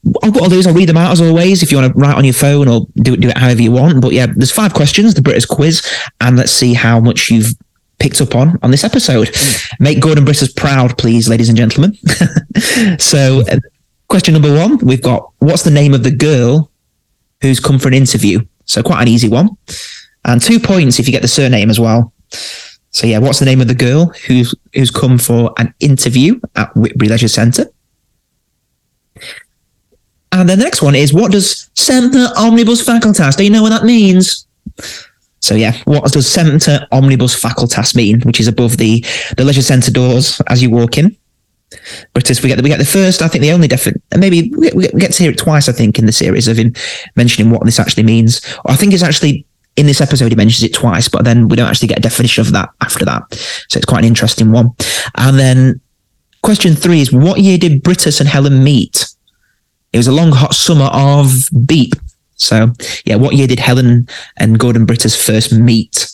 what 0.06 0.44
I'll 0.44 0.50
do 0.50 0.60
is 0.60 0.68
I'll 0.68 0.74
read 0.74 0.90
them 0.90 0.98
out 0.98 1.12
as 1.12 1.22
always. 1.22 1.64
If 1.64 1.72
you 1.72 1.78
want 1.80 1.94
to 1.94 2.00
write 2.00 2.16
on 2.16 2.26
your 2.26 2.34
phone 2.34 2.68
or 2.68 2.88
do 2.98 3.14
it, 3.14 3.22
do 3.22 3.30
it 3.30 3.38
however 3.38 3.62
you 3.62 3.72
want. 3.72 4.02
But 4.02 4.14
yeah, 4.14 4.28
there's 4.36 4.52
five 4.52 4.74
questions, 4.74 5.14
the 5.14 5.22
Brittas 5.22 5.48
quiz, 5.48 5.82
and 6.22 6.38
let's 6.38 6.52
see 6.52 6.74
how 6.74 7.00
much 7.00 7.32
you've 7.32 7.54
picked 8.00 8.22
up 8.22 8.36
on 8.36 8.58
on 8.64 8.72
this 8.72 8.84
episode. 8.84 9.36
Make 9.80 10.00
Gordon 10.00 10.26
Brittas 10.26 10.56
proud, 10.56 10.98
please, 10.98 11.28
ladies 11.28 11.50
and 11.50 11.58
gentlemen. 11.58 11.98
so, 13.00 13.42
uh, 13.50 13.60
question 14.08 14.34
number 14.34 14.54
one, 14.54 14.78
we've 14.80 15.02
got 15.02 15.32
what's 15.40 15.64
the 15.64 15.72
name 15.72 15.94
of 15.94 16.04
the 16.04 16.12
girl 16.12 16.72
who's 17.42 17.60
come 17.60 17.80
for 17.80 17.88
an 17.88 17.94
interview? 17.94 18.40
So 18.66 18.82
quite 18.82 19.02
an 19.02 19.08
easy 19.08 19.30
one, 19.30 19.50
and 20.26 20.42
two 20.42 20.60
points 20.60 21.00
if 21.00 21.08
you 21.08 21.12
get 21.12 21.22
the 21.22 21.28
surname 21.28 21.70
as 21.70 21.80
well. 21.80 22.14
So 22.92 23.08
yeah, 23.08 23.20
what's 23.20 23.40
the 23.40 23.46
name 23.46 23.62
of 23.62 23.68
the 23.68 23.76
girl 23.76 24.08
who's 24.26 24.56
who's 24.74 24.92
come 24.92 25.18
for 25.18 25.54
an 25.58 25.74
interview 25.80 26.40
at 26.56 26.74
Whitbury 26.76 27.10
Leisure 27.10 27.28
Centre? 27.28 27.66
And 30.32 30.50
the 30.50 30.58
next 30.58 30.82
one 30.82 30.96
is 30.96 31.14
what 31.14 31.32
does 31.32 31.70
Semper 31.76 32.28
Omnibus 32.38 32.86
Facultas? 32.86 33.38
Do 33.38 33.44
you 33.44 33.50
know 33.50 33.62
what 33.62 33.70
that 33.70 33.86
means? 33.86 34.46
So 35.46 35.54
yeah, 35.54 35.78
what 35.86 36.12
does 36.12 36.28
Semper 36.28 36.88
Omnibus 36.92 37.40
Facultas 37.40 37.96
mean? 37.96 38.22
Which 38.22 38.40
is 38.40 38.48
above 38.48 38.78
the 38.78 39.06
the 39.38 39.46
leisure 39.46 39.62
centre 39.62 39.92
doors 39.92 40.42
as 40.48 40.64
you 40.64 40.72
walk 40.72 40.98
in. 40.98 41.16
But 42.14 42.30
as 42.32 42.42
we 42.42 42.50
get 42.50 42.56
the, 42.56 42.64
we 42.64 42.70
get 42.70 42.80
the 42.80 42.86
first, 42.86 43.22
I 43.22 43.28
think 43.28 43.44
the 43.44 43.52
only 43.52 43.68
definite, 43.68 44.02
maybe 44.18 44.52
we 44.58 44.72
we 44.74 44.88
get 45.00 45.14
to 45.14 45.24
hear 45.24 45.32
it 45.32 45.38
twice. 45.38 45.70
I 45.70 45.72
think 45.72 46.00
in 46.00 46.08
the 46.08 46.12
series 46.12 46.48
of 46.48 46.58
him 46.58 46.74
mentioning 47.16 47.52
what 47.52 47.64
this 47.64 47.80
actually 47.80 48.04
means. 48.04 48.42
I 48.66 48.76
think 48.76 48.92
it's 48.92 49.04
actually 49.04 49.46
in 49.76 49.86
this 49.86 50.02
episode 50.02 50.32
he 50.32 50.36
mentions 50.36 50.64
it 50.64 50.74
twice, 50.74 51.08
but 51.08 51.26
then 51.26 51.48
we 51.48 51.56
don't 51.56 51.70
actually 51.70 51.90
get 51.90 52.00
a 52.00 52.02
definition 52.02 52.42
of 52.42 52.52
that 52.54 52.70
after 52.82 53.06
that. 53.06 53.22
So 53.70 53.78
it's 53.78 53.86
quite 53.86 54.00
an 54.00 54.06
interesting 54.06 54.52
one. 54.52 54.72
And 55.16 55.38
then 55.38 55.80
question 56.42 56.74
three 56.76 57.02
is 57.02 57.12
what 57.12 57.40
year 57.40 57.60
did 57.60 57.84
Brittas 57.84 58.20
and 58.20 58.30
Helen 58.30 58.64
meet? 58.64 59.06
It 59.94 59.98
was 59.98 60.08
a 60.08 60.12
long 60.12 60.32
hot 60.32 60.56
summer 60.56 60.90
of 60.92 61.50
beep. 61.68 61.94
So 62.36 62.72
yeah, 63.06 63.16
what 63.16 63.36
year 63.36 63.48
did 63.48 63.60
Helen 63.60 64.08
and 64.38 64.60
Gordon 64.60 64.86
Brittas 64.86 65.16
first 65.16 65.54
meet? 65.54 66.12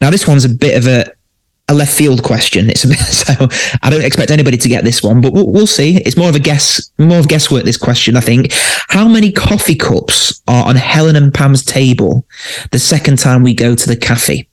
Now 0.00 0.10
this 0.10 0.26
one's 0.26 0.44
a 0.44 0.48
bit 0.48 0.76
of 0.76 0.86
a 0.86 1.12
a 1.68 1.74
left 1.74 1.92
field 1.92 2.22
question. 2.22 2.70
It's 2.70 2.84
a 2.84 2.88
bit, 2.88 2.98
so 2.98 3.34
I 3.82 3.90
don't 3.90 4.04
expect 4.04 4.30
anybody 4.30 4.56
to 4.56 4.68
get 4.68 4.84
this 4.84 5.02
one, 5.02 5.20
but 5.20 5.32
we'll, 5.32 5.48
we'll 5.48 5.66
see. 5.66 5.98
It's 5.98 6.16
more 6.16 6.28
of 6.28 6.34
a 6.34 6.40
guess, 6.40 6.90
more 6.98 7.18
of 7.18 7.28
guesswork. 7.28 7.64
This 7.64 7.76
question, 7.76 8.16
I 8.16 8.20
think. 8.20 8.52
How 8.88 9.06
many 9.06 9.30
coffee 9.30 9.74
cups 9.74 10.42
are 10.48 10.66
on 10.66 10.76
Helen 10.76 11.16
and 11.16 11.32
Pam's 11.32 11.64
table 11.64 12.26
the 12.72 12.78
second 12.78 13.18
time 13.18 13.42
we 13.42 13.54
go 13.54 13.74
to 13.74 13.88
the 13.88 13.96
cafe? 13.96 14.48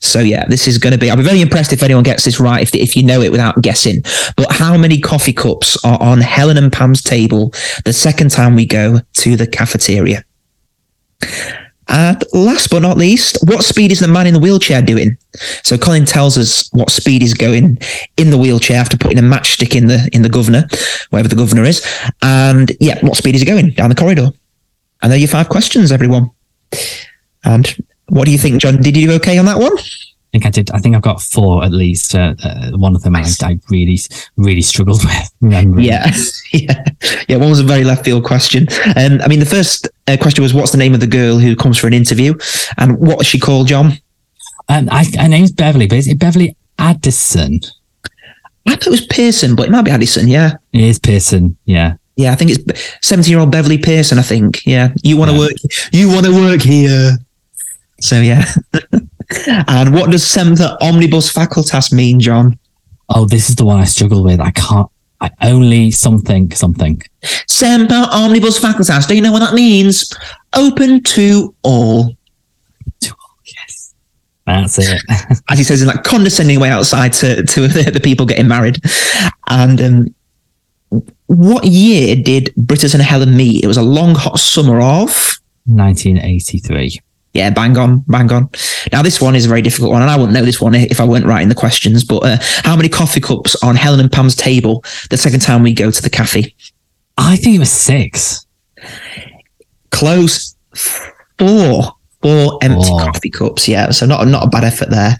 So 0.00 0.20
yeah, 0.20 0.46
this 0.46 0.66
is 0.66 0.78
going 0.78 0.92
to 0.92 0.98
be. 0.98 1.10
I'll 1.10 1.16
be 1.16 1.22
very 1.22 1.40
impressed 1.40 1.72
if 1.72 1.82
anyone 1.82 2.04
gets 2.04 2.24
this 2.24 2.40
right. 2.40 2.62
If 2.62 2.74
if 2.74 2.96
you 2.96 3.02
know 3.02 3.20
it 3.20 3.32
without 3.32 3.60
guessing. 3.62 4.02
But 4.36 4.50
how 4.50 4.76
many 4.76 5.00
coffee 5.00 5.32
cups 5.32 5.82
are 5.84 6.00
on 6.00 6.20
Helen 6.20 6.56
and 6.56 6.72
Pam's 6.72 7.02
table 7.02 7.52
the 7.84 7.92
second 7.92 8.30
time 8.30 8.54
we 8.54 8.66
go 8.66 9.00
to 9.14 9.36
the 9.36 9.46
cafeteria? 9.46 10.24
And 11.88 12.24
last 12.32 12.70
but 12.70 12.80
not 12.80 12.96
least, 12.96 13.38
what 13.44 13.62
speed 13.62 13.92
is 13.92 14.00
the 14.00 14.08
man 14.08 14.26
in 14.26 14.32
the 14.32 14.40
wheelchair 14.40 14.80
doing? 14.80 15.18
So 15.62 15.76
Colin 15.76 16.06
tells 16.06 16.38
us 16.38 16.70
what 16.72 16.90
speed 16.90 17.20
he's 17.20 17.34
going 17.34 17.78
in 18.16 18.30
the 18.30 18.38
wheelchair 18.38 18.80
after 18.80 18.96
putting 18.96 19.18
a 19.18 19.22
matchstick 19.22 19.76
in 19.76 19.86
the 19.86 20.08
in 20.12 20.22
the 20.22 20.30
governor, 20.30 20.66
wherever 21.10 21.28
the 21.28 21.36
governor 21.36 21.64
is. 21.64 21.86
And 22.22 22.72
yeah, 22.80 22.98
what 23.04 23.16
speed 23.16 23.34
is 23.34 23.42
he 23.42 23.46
going 23.46 23.70
down 23.70 23.90
the 23.90 23.94
corridor? 23.94 24.30
And 25.02 25.12
there 25.12 25.16
are 25.16 25.20
your 25.20 25.28
five 25.28 25.50
questions, 25.50 25.92
everyone. 25.92 26.30
And 27.44 27.76
what 28.08 28.24
do 28.26 28.32
you 28.32 28.38
think, 28.38 28.60
John? 28.60 28.80
Did 28.80 28.96
you 28.96 29.08
do 29.08 29.12
okay 29.14 29.38
on 29.38 29.46
that 29.46 29.58
one? 29.58 29.76
I 29.76 30.36
think 30.38 30.46
I 30.46 30.50
did. 30.50 30.70
I 30.72 30.78
think 30.78 30.96
I've 30.96 31.02
got 31.02 31.22
four 31.22 31.62
at 31.64 31.70
least. 31.70 32.14
Uh, 32.14 32.34
uh, 32.42 32.72
one 32.72 32.96
of 32.96 33.02
them 33.02 33.14
I, 33.14 33.24
I 33.42 33.58
really, 33.70 33.98
really 34.36 34.62
struggled 34.62 35.04
with 35.04 35.30
remembering. 35.40 35.84
Yeah, 35.86 36.10
yeah, 36.52 36.84
yeah. 37.28 37.36
One 37.36 37.50
was 37.50 37.60
a 37.60 37.64
very 37.64 37.84
left 37.84 38.04
field 38.04 38.24
question. 38.24 38.66
Um, 38.96 39.20
I 39.22 39.28
mean, 39.28 39.38
the 39.38 39.46
first 39.46 39.88
uh, 40.08 40.16
question 40.20 40.42
was, 40.42 40.52
"What's 40.52 40.72
the 40.72 40.78
name 40.78 40.92
of 40.92 41.00
the 41.00 41.06
girl 41.06 41.38
who 41.38 41.54
comes 41.54 41.78
for 41.78 41.86
an 41.86 41.94
interview?" 41.94 42.34
And 42.78 42.98
what 42.98 43.18
was 43.18 43.26
she 43.28 43.38
called, 43.38 43.68
John? 43.68 43.92
Um, 44.68 44.88
I, 44.90 45.04
her 45.20 45.28
name's 45.28 45.52
Beverly, 45.52 45.86
but 45.86 45.98
is 45.98 46.08
it 46.08 46.18
Beverly 46.18 46.56
Addison? 46.78 47.60
I 48.66 48.70
thought 48.76 48.86
it 48.88 48.90
was 48.90 49.06
Pearson, 49.06 49.54
but 49.54 49.66
it 49.68 49.70
might 49.70 49.82
be 49.82 49.90
Addison. 49.90 50.26
Yeah, 50.26 50.52
It 50.72 50.80
is 50.80 50.98
Pearson. 50.98 51.56
Yeah. 51.66 51.94
yeah. 52.16 52.32
I 52.32 52.34
think 52.34 52.50
it's 52.50 52.98
seventeen-year-old 53.06 53.52
Beverly 53.52 53.78
Pearson. 53.78 54.18
I 54.18 54.22
think. 54.22 54.66
Yeah, 54.66 54.88
you 55.04 55.16
want 55.16 55.30
to 55.30 55.34
Yeah. 55.36 55.40
work? 55.42 55.52
You 55.92 56.08
want 56.08 56.26
to 56.26 56.32
work 56.34 56.62
here? 56.62 57.12
So 58.04 58.20
yeah. 58.20 58.44
and 59.66 59.94
what 59.94 60.10
does 60.10 60.26
Semper 60.26 60.76
Omnibus 60.82 61.32
Facultas 61.32 61.90
mean, 61.90 62.20
John? 62.20 62.58
Oh, 63.08 63.24
this 63.24 63.48
is 63.48 63.56
the 63.56 63.64
one 63.64 63.80
I 63.80 63.84
struggle 63.84 64.22
with. 64.22 64.40
I 64.40 64.50
can't. 64.50 64.90
I 65.22 65.30
only 65.40 65.90
something 65.90 66.50
something. 66.50 67.00
Semper 67.48 68.06
Omnibus 68.12 68.60
Facultas. 68.60 69.08
Do 69.08 69.14
you 69.14 69.22
know 69.22 69.32
what 69.32 69.38
that 69.38 69.54
means? 69.54 70.14
Open 70.54 71.02
to 71.04 71.54
all. 71.62 72.10
To 73.00 73.10
all, 73.10 73.36
yes. 73.46 73.94
That's 74.44 74.78
it. 74.78 75.00
as 75.48 75.56
he 75.56 75.64
says 75.64 75.80
in 75.80 75.88
that 75.88 76.04
condescending 76.04 76.60
way 76.60 76.68
outside 76.68 77.14
to 77.14 77.42
to 77.42 77.68
the, 77.68 77.90
the 77.94 78.00
people 78.00 78.26
getting 78.26 78.48
married. 78.48 78.82
And 79.48 79.80
um, 79.80 80.14
what 81.24 81.64
year 81.64 82.16
did 82.16 82.52
Brittas 82.58 82.92
and 82.92 83.02
Helen 83.02 83.34
meet? 83.34 83.64
It 83.64 83.66
was 83.66 83.78
a 83.78 83.82
long 83.82 84.14
hot 84.14 84.38
summer 84.38 84.82
of 84.82 85.38
1983. 85.64 87.00
Yeah, 87.34 87.50
bang 87.50 87.76
on, 87.76 88.00
bang 88.06 88.30
on. 88.32 88.48
Now 88.92 89.02
this 89.02 89.20
one 89.20 89.34
is 89.34 89.44
a 89.44 89.48
very 89.48 89.60
difficult 89.60 89.90
one, 89.90 90.02
and 90.02 90.10
I 90.10 90.16
wouldn't 90.16 90.32
know 90.34 90.44
this 90.44 90.60
one 90.60 90.74
if 90.74 91.00
I 91.00 91.04
weren't 91.04 91.26
writing 91.26 91.48
the 91.48 91.54
questions. 91.56 92.04
But 92.04 92.18
uh, 92.24 92.36
how 92.62 92.76
many 92.76 92.88
coffee 92.88 93.20
cups 93.20 93.56
on 93.62 93.74
Helen 93.74 93.98
and 94.00 94.10
Pam's 94.10 94.36
table 94.36 94.84
the 95.10 95.16
second 95.16 95.40
time 95.40 95.62
we 95.62 95.74
go 95.74 95.90
to 95.90 96.02
the 96.02 96.10
cafe? 96.10 96.54
I 97.18 97.36
think 97.36 97.56
it 97.56 97.58
was 97.58 97.72
six. 97.72 98.46
Close. 99.90 100.56
Four. 101.38 101.92
Four 102.22 102.58
empty 102.62 102.86
Four. 102.88 103.00
coffee 103.00 103.30
cups. 103.30 103.68
Yeah, 103.68 103.90
so 103.90 104.06
not 104.06 104.26
not 104.28 104.44
a 104.44 104.48
bad 104.48 104.64
effort 104.64 104.90
there. 104.90 105.18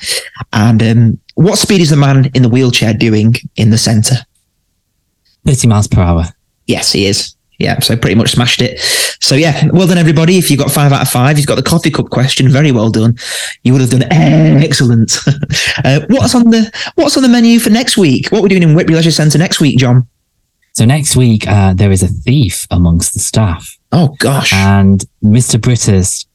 And 0.53 0.83
um, 0.83 1.21
what 1.35 1.59
speed 1.59 1.81
is 1.81 1.91
the 1.91 1.97
man 1.97 2.31
in 2.35 2.43
the 2.43 2.49
wheelchair 2.49 2.95
doing 2.95 3.35
in 3.57 3.71
the 3.71 3.79
centre? 3.79 4.17
30 5.47 5.69
miles 5.69 5.89
per 5.89 6.01
hour. 6.01 6.25
Yes, 6.67 6.93
he 6.93 7.07
is. 7.07 7.35
Yeah, 7.59 7.79
so 7.81 7.97
pretty 7.97 8.17
much 8.17 8.33
smashed 8.33 8.61
it. 8.61 8.81
So 9.21 9.35
yeah, 9.37 9.69
well 9.73 9.87
done 9.87 9.99
everybody. 9.99 10.39
If 10.39 10.51
you 10.51 10.57
got 10.57 10.71
five 10.71 10.93
out 10.93 11.03
of 11.03 11.09
five, 11.09 11.39
you've 11.39 11.47
got 11.47 11.55
the 11.55 11.63
coffee 11.63 11.91
cup 11.91 12.11
question. 12.11 12.49
Very 12.49 12.73
well 12.73 12.91
done. 12.91 13.17
You 13.63 13.73
would 13.73 13.81
have 13.81 13.91
done 13.91 14.05
excellent. 14.13 15.17
uh, 15.85 16.01
what's 16.09 16.35
on 16.35 16.51
the 16.51 16.71
What's 16.97 17.17
on 17.17 17.23
the 17.23 17.29
menu 17.29 17.59
for 17.59 17.71
next 17.71 17.97
week? 17.97 18.29
What 18.29 18.43
we're 18.43 18.49
doing 18.49 18.63
in 18.63 18.75
Whitbury 18.75 18.97
Leisure 18.97 19.11
Centre 19.11 19.39
next 19.39 19.61
week, 19.61 19.79
John? 19.79 20.09
So 20.75 20.85
next 20.85 21.15
week, 21.15 21.47
uh, 21.47 21.73
there 21.75 21.93
is 21.93 22.03
a 22.03 22.09
thief 22.09 22.67
amongst 22.71 23.15
the 23.15 23.21
staff, 23.21 23.79
Oh 23.93 24.17
gosh, 24.19 24.53
and 24.53 25.05
Mr. 25.23 25.59
Brittas 25.61 26.27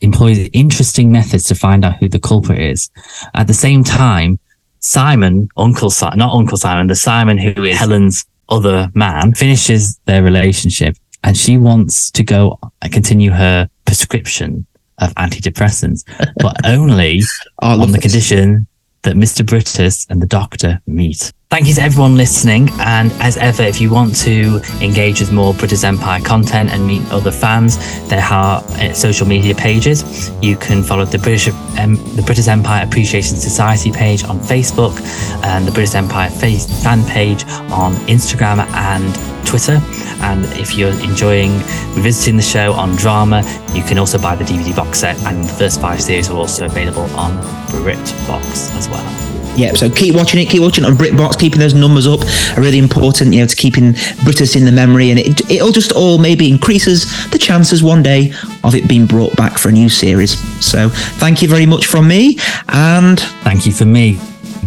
employs 0.00 0.48
interesting 0.54 1.12
methods 1.12 1.44
to 1.44 1.54
find 1.54 1.84
out 1.84 1.96
who 1.96 2.08
the 2.08 2.18
culprit 2.18 2.60
is. 2.60 2.90
At 3.34 3.46
the 3.46 3.54
same 3.54 3.84
time, 3.84 4.38
Simon, 4.80 5.48
Uncle 5.56 5.90
Simon, 5.90 6.18
not 6.18 6.34
Uncle 6.34 6.56
Simon, 6.56 6.86
the 6.86 6.94
Simon 6.94 7.36
who 7.36 7.64
is 7.64 7.78
Helen's 7.78 8.24
other 8.48 8.90
man, 8.94 9.34
finishes 9.34 9.98
their 10.04 10.22
relationship, 10.22 10.96
and 11.22 11.36
she 11.36 11.56
wants 11.58 12.10
to 12.12 12.22
go 12.22 12.58
and 12.82 12.92
continue 12.92 13.30
her 13.30 13.68
prescription 13.84 14.66
of 14.98 15.14
antidepressants, 15.14 16.04
but 16.36 16.56
only 16.64 17.20
oh, 17.62 17.80
on 17.82 17.90
the 17.92 17.98
this. 17.98 18.02
condition 18.02 18.66
that 19.02 19.16
Mr. 19.16 19.44
Brittas 19.44 20.06
and 20.08 20.20
the 20.20 20.26
doctor 20.26 20.80
meet. 20.86 21.32
Thank 21.50 21.68
you 21.68 21.74
to 21.74 21.82
everyone 21.82 22.16
listening. 22.16 22.68
And 22.80 23.12
as 23.20 23.36
ever, 23.36 23.62
if 23.62 23.80
you 23.80 23.88
want 23.88 24.16
to 24.22 24.60
engage 24.80 25.20
with 25.20 25.30
more 25.30 25.52
Brittas 25.54 25.84
Empire 25.84 26.20
content 26.20 26.70
and 26.70 26.84
meet 26.84 27.08
other 27.12 27.30
fans, 27.30 27.78
there 28.08 28.24
are 28.24 28.58
uh, 28.60 28.92
social 28.92 29.26
media 29.26 29.54
pages. 29.54 30.32
You 30.42 30.56
can 30.56 30.82
follow 30.82 31.04
the 31.04 31.18
Brittas 31.18 31.52
um, 31.78 31.94
the 32.16 32.22
Brittas 32.22 32.48
Empire 32.48 32.84
Appreciation 32.84 33.36
Society 33.36 33.92
page 33.92 34.24
on 34.24 34.40
Facebook 34.40 35.00
and 35.44 35.64
the 35.64 35.70
Brittas 35.70 35.94
Empire 35.94 36.28
face 36.28 36.66
fan 36.82 37.04
page 37.04 37.44
on 37.70 37.92
Instagram 38.08 38.66
and 38.72 39.46
Twitter. 39.46 39.80
And 40.22 40.44
if 40.58 40.76
you're 40.76 40.98
enjoying 41.04 41.52
revisiting 41.94 42.36
the 42.36 42.42
show 42.42 42.72
on 42.72 42.96
drama, 42.96 43.42
you 43.74 43.82
can 43.84 43.98
also 43.98 44.18
buy 44.18 44.34
the 44.34 44.44
DVD 44.44 44.74
box 44.74 44.98
set, 45.00 45.22
and 45.24 45.44
the 45.44 45.52
first 45.52 45.80
five 45.80 46.02
series 46.02 46.30
are 46.30 46.36
also 46.36 46.66
available 46.66 47.04
on 47.16 47.36
BritBox 47.68 48.74
as 48.76 48.88
well. 48.88 49.34
Yep, 49.56 49.76
so 49.76 49.88
keep 49.88 50.16
watching 50.16 50.40
it, 50.40 50.46
keep 50.50 50.62
watching 50.62 50.82
it 50.82 50.88
on 50.88 50.94
BritBox, 50.94 51.33
keeping 51.38 51.58
those 51.58 51.74
numbers 51.74 52.06
up 52.06 52.20
are 52.56 52.60
really 52.60 52.78
important, 52.78 53.34
you 53.34 53.40
know, 53.40 53.46
to 53.46 53.56
keeping 53.56 53.94
Brittas 54.24 54.56
in 54.56 54.64
the 54.64 54.72
memory, 54.72 55.10
and 55.10 55.18
it, 55.18 55.50
it'll 55.50 55.72
just 55.72 55.92
all 55.92 56.18
maybe 56.18 56.48
increases 56.50 57.28
the 57.30 57.38
chances 57.38 57.82
one 57.82 58.02
day 58.02 58.32
of 58.62 58.74
it 58.74 58.88
being 58.88 59.06
brought 59.06 59.34
back 59.36 59.58
for 59.58 59.68
a 59.68 59.72
new 59.72 59.88
series. 59.88 60.38
So 60.64 60.88
thank 60.88 61.42
you 61.42 61.48
very 61.48 61.66
much 61.66 61.86
from 61.86 62.08
me, 62.08 62.38
and 62.68 63.20
Thank 63.44 63.66
you 63.66 63.72
for 63.72 63.84
me. 63.84 64.18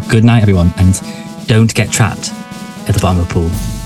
Good 0.08 0.24
night, 0.24 0.44
everyone, 0.44 0.72
and 0.78 1.02
don't 1.48 1.74
get 1.74 1.92
trapped 1.92 2.32
at 2.88 2.94
the 2.94 3.00
bottom 3.02 3.20
of 3.20 3.28
the 3.28 3.34
pool. 3.34 3.77